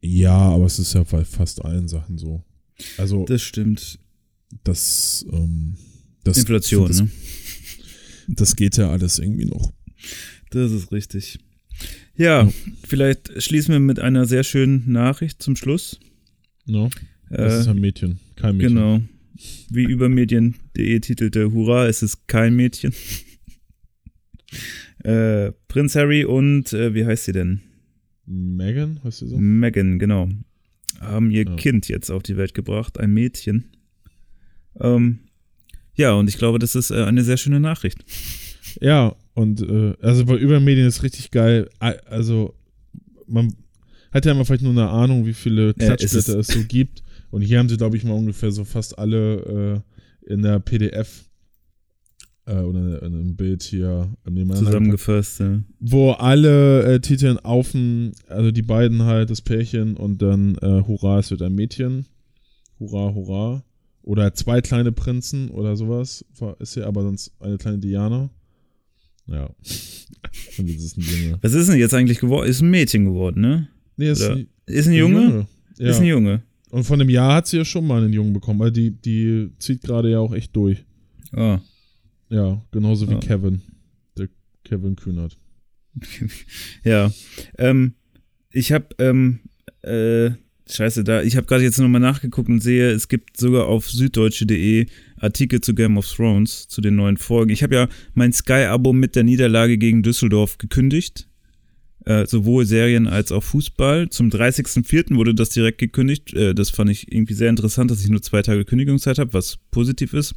Ja, 0.00 0.36
aber 0.36 0.64
es 0.66 0.78
ist 0.78 0.94
ja 0.94 1.02
bei 1.02 1.24
fast 1.24 1.62
allen 1.64 1.88
Sachen 1.88 2.16
so. 2.18 2.42
Also, 2.96 3.24
Das 3.26 3.42
stimmt. 3.42 3.98
das, 4.64 5.26
ähm, 5.30 5.76
das, 6.24 6.38
Inflation, 6.38 6.88
das, 6.88 7.02
ne? 7.02 7.10
das 8.28 8.56
geht 8.56 8.76
ja 8.78 8.90
alles 8.90 9.18
irgendwie 9.18 9.44
noch. 9.44 9.72
Das 10.50 10.72
ist 10.72 10.90
richtig. 10.90 11.38
Ja, 12.16 12.42
Ja. 12.44 12.52
vielleicht 12.84 13.42
schließen 13.42 13.72
wir 13.72 13.80
mit 13.80 13.98
einer 14.00 14.24
sehr 14.26 14.42
schönen 14.42 14.90
Nachricht 14.90 15.42
zum 15.42 15.54
Schluss. 15.56 16.00
No? 16.66 16.88
Das 17.28 17.52
Äh, 17.54 17.60
ist 17.60 17.68
ein 17.68 17.78
Mädchen, 17.80 18.18
kein 18.36 18.56
Mädchen. 18.56 18.74
Genau. 18.76 19.00
Wie 19.70 19.84
übermedien.de 19.84 21.00
titelte, 21.00 21.52
Hurra, 21.52 21.86
es 21.86 22.02
ist 22.02 22.26
kein 22.28 22.54
Mädchen. 22.56 22.92
äh, 25.04 25.52
Prinz 25.68 25.94
Harry 25.94 26.24
und, 26.24 26.72
äh, 26.72 26.94
wie 26.94 27.06
heißt 27.06 27.24
sie 27.24 27.32
denn? 27.32 27.60
Megan, 28.26 29.00
heißt 29.02 29.20
sie 29.20 29.28
so? 29.28 29.36
Meghan, 29.38 29.98
genau. 29.98 30.28
Haben 31.00 31.30
ihr 31.30 31.44
Ja. 31.46 31.56
Kind 31.56 31.88
jetzt 31.88 32.10
auf 32.10 32.22
die 32.22 32.36
Welt 32.36 32.54
gebracht, 32.54 32.98
ein 33.00 33.12
Mädchen. 33.12 33.70
Ähm, 34.78 35.20
ja, 35.94 36.12
und 36.12 36.28
ich 36.28 36.38
glaube, 36.38 36.58
das 36.58 36.74
ist 36.74 36.90
äh, 36.90 37.04
eine 37.04 37.24
sehr 37.24 37.36
schöne 37.36 37.60
Nachricht. 37.60 38.04
Ja, 38.80 39.16
und 39.34 39.62
äh, 39.62 39.94
also 40.00 40.24
bei 40.26 40.36
Übermedien 40.36 40.86
ist 40.86 41.02
richtig 41.02 41.30
geil. 41.30 41.68
Also 41.78 42.54
man 43.26 43.54
hat 44.12 44.26
ja 44.26 44.32
immer 44.32 44.44
vielleicht 44.44 44.62
nur 44.62 44.72
eine 44.72 44.88
Ahnung, 44.88 45.26
wie 45.26 45.32
viele 45.34 45.70
es 45.70 45.76
Klatschblätter 45.76 46.38
ist- 46.38 46.48
es 46.50 46.54
so 46.58 46.64
gibt. 46.64 47.02
Und 47.30 47.42
hier 47.42 47.58
haben 47.58 47.68
sie, 47.68 47.76
glaube 47.76 47.96
ich, 47.96 48.04
mal 48.04 48.14
ungefähr 48.14 48.50
so 48.52 48.64
fast 48.64 48.98
alle 48.98 49.82
äh, 50.26 50.32
in 50.32 50.42
der 50.42 50.58
PDF 50.60 51.24
äh, 52.46 52.56
oder 52.56 53.02
in 53.02 53.14
einem 53.14 53.36
Bild 53.36 53.62
hier 53.62 54.08
Zusammengefasst. 54.54 55.40
Ja. 55.40 55.62
wo 55.78 56.12
alle 56.12 56.82
äh, 56.94 57.00
Titel 57.00 57.38
auf 57.42 57.74
also 58.28 58.50
die 58.50 58.62
beiden 58.62 59.02
halt, 59.04 59.30
das 59.30 59.42
Pärchen 59.42 59.96
und 59.96 60.20
dann 60.22 60.56
äh, 60.56 60.82
Hurra, 60.86 61.18
es 61.18 61.30
wird 61.30 61.42
ein 61.42 61.54
Mädchen. 61.54 62.06
Hurra, 62.78 63.14
hurra. 63.14 63.64
Oder 64.02 64.32
zwei 64.34 64.60
kleine 64.60 64.92
Prinzen 64.92 65.50
oder 65.50 65.76
sowas 65.76 66.24
ist 66.58 66.74
ja, 66.74 66.86
aber 66.86 67.02
sonst 67.02 67.32
eine 67.38 67.58
kleine 67.58 67.78
Diana. 67.78 68.30
Ja. 69.26 69.44
und 70.58 70.66
jetzt 70.66 70.84
ist 70.84 70.96
ein 70.96 71.02
Junge. 71.02 71.38
Was 71.42 71.52
ist 71.52 71.68
denn 71.68 71.78
jetzt 71.78 71.94
eigentlich 71.94 72.18
geworden? 72.18 72.48
Ist 72.48 72.62
ein 72.62 72.70
Mädchen 72.70 73.04
geworden, 73.04 73.42
ne? 73.42 73.68
Nee, 73.96 74.10
ist 74.10 74.22
ein, 74.22 74.48
Ist 74.66 74.88
ein 74.88 74.94
Junge? 74.94 75.46
Ja. 75.78 75.90
Ist 75.90 76.00
ein 76.00 76.06
Junge. 76.06 76.42
Und 76.70 76.84
von 76.84 77.00
einem 77.00 77.10
Jahr 77.10 77.34
hat 77.34 77.46
sie 77.46 77.56
ja 77.58 77.64
schon 77.64 77.86
mal 77.86 78.02
einen 78.02 78.12
Jungen 78.12 78.32
bekommen, 78.32 78.60
weil 78.60 78.70
die, 78.70 78.90
die 78.92 79.50
zieht 79.58 79.82
gerade 79.82 80.10
ja 80.10 80.20
auch 80.20 80.32
echt 80.32 80.54
durch. 80.54 80.84
Ah. 81.32 81.58
Ja, 82.28 82.62
genauso 82.70 83.08
wie 83.08 83.14
Ja. 83.14 83.20
Kevin. 83.20 83.62
Der 84.16 84.28
Kevin 84.64 84.96
Kühnert. 84.96 85.36
Ja. 86.84 87.12
Ähm, 87.58 87.94
ich 88.52 88.72
habe, 88.72 88.86
ähm, 88.98 89.40
äh, 89.82 90.30
scheiße, 90.70 91.02
da, 91.04 91.22
ich 91.22 91.36
habe 91.36 91.46
gerade 91.46 91.64
jetzt 91.64 91.78
nochmal 91.78 92.00
nachgeguckt 92.00 92.48
und 92.48 92.62
sehe, 92.62 92.90
es 92.90 93.08
gibt 93.08 93.36
sogar 93.36 93.66
auf 93.66 93.90
süddeutsche.de 93.90 94.86
Artikel 95.16 95.60
zu 95.60 95.74
Game 95.74 95.98
of 95.98 96.10
Thrones, 96.10 96.68
zu 96.68 96.80
den 96.80 96.94
neuen 96.96 97.16
Folgen. 97.16 97.50
Ich 97.50 97.62
habe 97.62 97.74
ja 97.74 97.88
mein 98.14 98.32
Sky-Abo 98.32 98.92
mit 98.92 99.16
der 99.16 99.24
Niederlage 99.24 99.76
gegen 99.78 100.02
Düsseldorf 100.02 100.58
gekündigt. 100.58 101.28
Äh, 102.10 102.26
sowohl 102.26 102.66
Serien 102.66 103.06
als 103.06 103.30
auch 103.30 103.44
Fußball. 103.44 104.08
Zum 104.08 104.30
30.04. 104.30 105.14
wurde 105.14 105.32
das 105.32 105.50
direkt 105.50 105.78
gekündigt. 105.78 106.34
Äh, 106.34 106.56
das 106.56 106.68
fand 106.68 106.90
ich 106.90 107.12
irgendwie 107.12 107.34
sehr 107.34 107.48
interessant, 107.48 107.88
dass 107.88 108.02
ich 108.02 108.08
nur 108.08 108.20
zwei 108.20 108.42
Tage 108.42 108.64
Kündigungszeit 108.64 109.20
habe, 109.20 109.32
was 109.32 109.58
positiv 109.70 110.12
ist. 110.12 110.34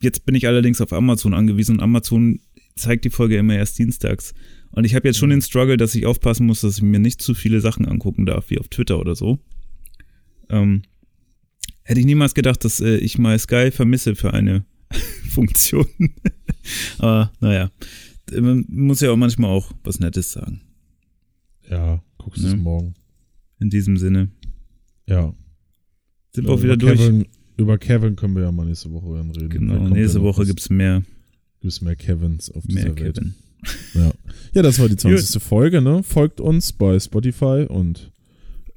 Jetzt 0.00 0.26
bin 0.26 0.34
ich 0.34 0.48
allerdings 0.48 0.80
auf 0.80 0.92
Amazon 0.92 1.32
angewiesen 1.32 1.76
und 1.76 1.82
Amazon 1.82 2.40
zeigt 2.74 3.04
die 3.04 3.10
Folge 3.10 3.36
immer 3.36 3.54
erst 3.54 3.78
dienstags. 3.78 4.34
Und 4.72 4.86
ich 4.86 4.96
habe 4.96 5.06
jetzt 5.06 5.18
schon 5.18 5.30
den 5.30 5.40
Struggle, 5.40 5.76
dass 5.76 5.94
ich 5.94 6.04
aufpassen 6.04 6.46
muss, 6.46 6.62
dass 6.62 6.78
ich 6.78 6.82
mir 6.82 6.98
nicht 6.98 7.22
zu 7.22 7.34
viele 7.34 7.60
Sachen 7.60 7.86
angucken 7.86 8.26
darf, 8.26 8.50
wie 8.50 8.58
auf 8.58 8.66
Twitter 8.66 8.98
oder 8.98 9.14
so. 9.14 9.38
Ähm, 10.50 10.82
hätte 11.84 12.00
ich 12.00 12.06
niemals 12.06 12.34
gedacht, 12.34 12.64
dass 12.64 12.80
äh, 12.80 12.96
ich 12.96 13.18
mal 13.18 13.38
Sky 13.38 13.70
vermisse 13.70 14.16
für 14.16 14.34
eine 14.34 14.64
Funktion. 15.30 15.86
Aber 16.98 17.30
naja, 17.38 17.70
man 18.32 18.64
muss 18.68 19.00
ja 19.00 19.12
auch 19.12 19.16
manchmal 19.16 19.50
auch 19.50 19.70
was 19.84 20.00
Nettes 20.00 20.32
sagen. 20.32 20.60
Guckst 22.34 22.44
Ja. 22.44 22.50
es 22.50 22.56
morgen. 22.56 22.94
In 23.60 23.70
diesem 23.70 23.96
Sinne. 23.96 24.28
Ja. 25.08 25.32
Sind 26.34 26.46
wir 26.46 26.52
auch 26.54 26.62
wieder 26.62 26.74
über 26.74 26.86
durch. 26.86 26.98
Kevin, 27.00 27.26
über 27.56 27.78
Kevin 27.78 28.16
können 28.16 28.34
wir 28.34 28.42
ja 28.42 28.52
mal 28.52 28.66
nächste 28.66 28.90
Woche 28.92 29.16
dann 29.16 29.30
reden. 29.30 29.48
Genau, 29.48 29.88
nächste 29.88 30.20
Woche 30.22 30.40
was- 30.42 30.48
gibt's 30.48 30.70
mehr, 30.70 31.02
gibt's 31.60 31.80
mehr 31.80 31.94
Kevins 31.96 32.50
auf 32.50 32.64
mehr 32.64 32.84
dieser 32.90 32.98
Welt. 33.00 33.14
Kevin. 33.16 33.34
Ja. 33.94 34.12
ja, 34.52 34.60
das 34.62 34.78
war 34.78 34.88
die 34.90 34.96
20. 34.96 35.42
Folge, 35.42 35.80
ne? 35.80 36.02
Folgt 36.02 36.38
uns 36.38 36.72
bei 36.74 37.00
Spotify 37.00 37.64
und 37.66 38.10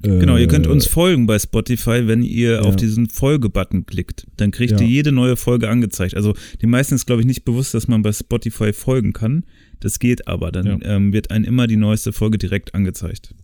äh, 0.02 0.20
Genau, 0.20 0.38
ihr 0.38 0.48
könnt 0.48 0.66
uns 0.68 0.86
folgen 0.86 1.26
bei 1.28 1.38
Spotify, 1.40 2.08
wenn 2.08 2.22
ihr 2.22 2.52
ja. 2.52 2.62
auf 2.62 2.78
diesen 2.78 3.10
Folge-Button 3.10 3.86
klickt. 3.86 4.28
Dann 4.38 4.52
kriegt 4.52 4.72
Ja. 4.74 4.80
ihr 4.80 4.88
jede 4.88 5.12
neue 5.12 5.36
Folge 5.36 5.68
angezeigt. 5.68 6.14
Also 6.16 6.36
den 6.62 6.70
meisten 6.70 6.96
ist, 6.96 7.06
glaube 7.06 7.22
ich, 7.22 7.28
nicht 7.28 7.44
bewusst, 7.44 7.74
dass 7.74 7.90
man 7.90 8.02
bei 8.02 8.14
Spotify 8.14 8.72
folgen 8.72 9.12
kann. 9.12 9.44
Das 9.82 10.00
geht 10.00 10.26
aber. 10.30 10.54
Dann 10.54 10.66
Ja. 10.68 10.78
ähm, 10.84 11.12
wird 11.12 11.32
einem 11.32 11.44
immer 11.44 11.68
die 11.68 11.76
neueste 11.76 12.14
Folge 12.14 12.38
direkt 12.38 12.74
angezeigt. 12.74 13.36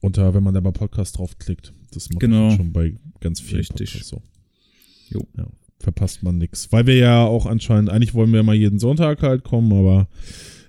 Unter, 0.00 0.34
wenn 0.34 0.42
man 0.42 0.54
da 0.54 0.60
bei 0.60 0.70
Podcast 0.70 1.18
draufklickt. 1.18 1.72
Das 1.92 2.08
macht 2.10 2.20
Genau. 2.20 2.48
man 2.48 2.56
schon 2.56 2.72
bei 2.72 2.94
ganz 3.20 3.40
vielen 3.40 3.58
Richtig. 3.58 3.92
Podcasts 3.92 4.08
so. 4.08 4.22
Jo. 5.10 5.26
Ja, 5.36 5.46
verpasst 5.78 6.22
man 6.22 6.38
nix. 6.38 6.70
Weil 6.72 6.86
wir 6.86 6.96
ja 6.96 7.24
auch 7.24 7.46
anscheinend, 7.46 7.90
eigentlich 7.90 8.14
wollen 8.14 8.32
wir 8.32 8.42
mal 8.42 8.54
jeden 8.54 8.78
Sonntag 8.78 9.22
halt 9.22 9.44
kommen, 9.44 9.72
aber 9.72 10.08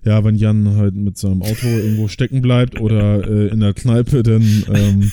ja, 0.03 0.23
wenn 0.23 0.35
Jan 0.35 0.77
halt 0.77 0.95
mit 0.95 1.17
seinem 1.19 1.43
Auto 1.43 1.67
irgendwo 1.67 2.07
stecken 2.07 2.41
bleibt 2.41 2.81
oder 2.81 3.23
äh, 3.27 3.47
in 3.49 3.59
der 3.59 3.73
Kneipe, 3.75 4.23
dann 4.23 4.41
ähm, 4.73 5.11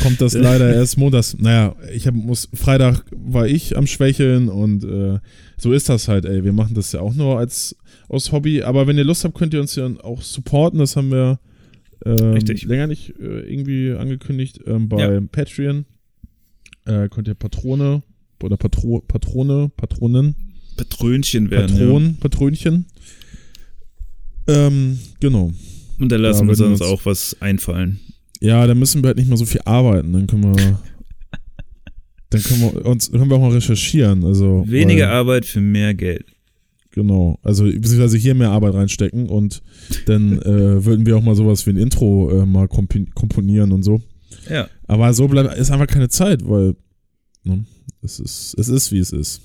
kommt 0.00 0.20
das 0.20 0.34
leider 0.38 0.72
erst 0.72 0.96
montags. 0.96 1.36
Naja, 1.38 1.74
ich 1.92 2.06
hab, 2.06 2.14
muss, 2.14 2.48
Freitag 2.54 3.04
war 3.10 3.48
ich 3.48 3.76
am 3.76 3.88
Schwächeln 3.88 4.48
und 4.48 4.84
äh, 4.84 5.18
so 5.58 5.72
ist 5.72 5.88
das 5.88 6.06
halt, 6.06 6.24
ey. 6.24 6.44
Wir 6.44 6.52
machen 6.52 6.74
das 6.74 6.92
ja 6.92 7.00
auch 7.00 7.14
nur 7.14 7.36
als 7.38 7.76
aus 8.08 8.30
Hobby, 8.30 8.62
aber 8.62 8.86
wenn 8.86 8.96
ihr 8.96 9.02
Lust 9.04 9.24
habt, 9.24 9.34
könnt 9.34 9.54
ihr 9.54 9.60
uns 9.60 9.74
ja 9.74 9.90
auch 10.04 10.22
supporten. 10.22 10.78
Das 10.78 10.94
haben 10.94 11.10
wir 11.10 11.40
ähm, 12.04 12.32
Richtig. 12.32 12.64
länger 12.64 12.86
nicht 12.86 13.10
äh, 13.20 13.40
irgendwie 13.40 13.92
angekündigt 13.92 14.60
ähm, 14.66 14.88
bei 14.88 15.14
Ja. 15.14 15.20
Patreon. 15.20 15.84
Äh, 16.84 17.08
könnt 17.08 17.28
ihr 17.28 17.34
Patrone 17.34 18.02
oder 18.42 18.56
Patro, 18.56 19.02
Patrone, 19.06 19.70
Patronen, 19.76 20.34
Patrönchen 20.76 21.50
werden. 21.50 21.76
Patron, 21.76 22.16
Patrönchen. 22.18 22.86
Ähm, 24.48 24.98
genau. 25.20 25.48
Ja. 25.48 25.54
Und 26.00 26.10
da 26.10 26.16
lassen 26.16 26.48
Ja, 26.48 26.58
wir 26.58 26.66
uns 26.66 26.82
auch 26.82 27.06
was 27.06 27.36
einfallen. 27.40 28.00
Ja, 28.40 28.66
dann 28.66 28.78
müssen 28.78 29.02
wir 29.02 29.08
halt 29.08 29.18
nicht 29.18 29.28
mehr 29.28 29.36
so 29.36 29.46
viel 29.46 29.60
arbeiten. 29.64 30.12
Dann 30.12 30.26
können 30.26 30.42
wir. 30.42 30.52
dann 32.30 32.42
können 32.42 32.60
wir 32.62 32.86
uns 32.86 33.12
können 33.12 33.30
wir 33.30 33.36
auch 33.36 33.40
mal 33.40 33.52
recherchieren. 33.52 34.24
Also, 34.24 34.64
Weniger 34.66 35.10
Arbeit 35.10 35.46
für 35.46 35.60
mehr 35.60 35.94
Geld. 35.94 36.26
Genau. 36.94 37.38
Also 37.42 37.64
beziehungsweise 37.64 38.18
hier 38.18 38.34
mehr 38.34 38.50
Arbeit 38.50 38.74
reinstecken 38.74 39.28
und 39.28 39.62
dann 40.06 40.38
äh, 40.42 40.84
würden 40.84 41.06
wir 41.06 41.16
auch 41.16 41.22
mal 41.22 41.34
sowas 41.34 41.66
wie 41.66 41.70
ein 41.70 41.76
Intro 41.78 42.30
äh, 42.42 42.46
mal 42.46 42.68
komponieren 42.68 43.72
und 43.72 43.82
so. 43.82 44.02
Ja. 44.50 44.68
Aber 44.86 45.12
so 45.14 45.26
bleibt 45.28 45.56
ist 45.58 45.70
einfach 45.70 45.86
keine 45.86 46.08
Zeit, 46.10 46.46
weil 46.46 46.76
ne, 47.44 47.64
es 48.02 48.20
ist 48.20 48.54
es 48.58 48.68
ist 48.68 48.92
wie 48.92 48.98
es 48.98 49.12
ist. 49.12 49.40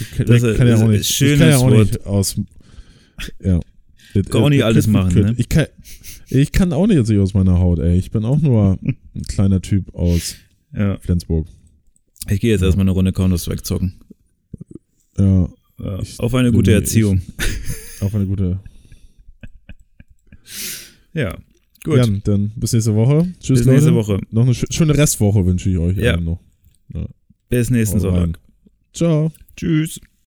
Ich, 0.00 0.10
kann- 0.12 0.26
Das 0.26 0.42
ich 0.42 0.56
kann 0.56 0.66
ja 0.68 0.76
auch 0.82 0.88
nicht, 0.88 1.10
ich 1.20 1.38
kann 1.38 1.48
ja 1.50 1.56
auch 1.58 1.70
Wort. 1.70 1.78
nicht 1.92 2.06
aus 2.06 2.36
ja. 3.42 3.60
It- 4.14 4.30
Kann 4.30 4.42
auch 4.42 4.48
nicht 4.48 4.58
it 4.60 4.64
alles 4.64 4.86
machen, 4.86 5.14
ne? 5.22 5.34
Ich 5.36 5.48
kann 5.48 5.66
ich 6.28 6.52
kann 6.52 6.72
auch 6.72 6.86
nicht 6.86 6.96
jetzt 6.96 7.12
aus 7.12 7.34
meiner 7.34 7.58
Haut, 7.58 7.78
ey. 7.80 7.98
Ich 7.98 8.10
bin 8.10 8.24
auch 8.24 8.40
nur 8.40 8.78
ein 8.82 9.22
kleiner 9.28 9.60
Typ 9.60 9.94
aus 9.94 10.36
Ja. 10.74 10.98
Flensburg. 11.00 11.46
Ich 12.30 12.40
gehe 12.40 12.50
jetzt 12.50 12.62
erstmal 12.62 12.84
eine 12.84 12.92
Runde 12.92 13.12
Counter-Strike 13.12 13.62
zocken. 13.62 13.94
Ja, 15.18 15.48
Ja. 15.82 15.98
Ich 16.00 16.18
Auf 16.20 16.34
eine 16.34 16.52
gute 16.52 16.70
ich- 16.70 16.76
Erziehung. 16.76 17.20
auf 18.00 18.14
eine 18.14 18.26
gute. 18.26 18.58
Ja. 21.14 21.36
Gut. 21.84 21.96
Ja, 21.98 22.06
dann 22.24 22.52
bis 22.56 22.72
nächste 22.72 22.94
Woche. 22.94 23.26
Tschüss, 23.40 23.58
Bis 23.58 23.66
Leute. 23.66 23.70
nächste 23.72 23.94
Woche. 23.94 24.20
Noch 24.30 24.44
eine 24.44 24.52
schö- 24.52 24.72
schöne 24.72 24.96
Restwoche 24.96 25.44
wünsche 25.44 25.68
ich 25.68 25.76
euch 25.78 25.96
Ja. 25.96 26.16
noch. 26.16 26.38
Bis 27.48 27.70
nächsten. 27.70 28.00
Sonntag. 28.00 28.38
Ciao. 28.94 29.32
Tschüss. 29.56 30.00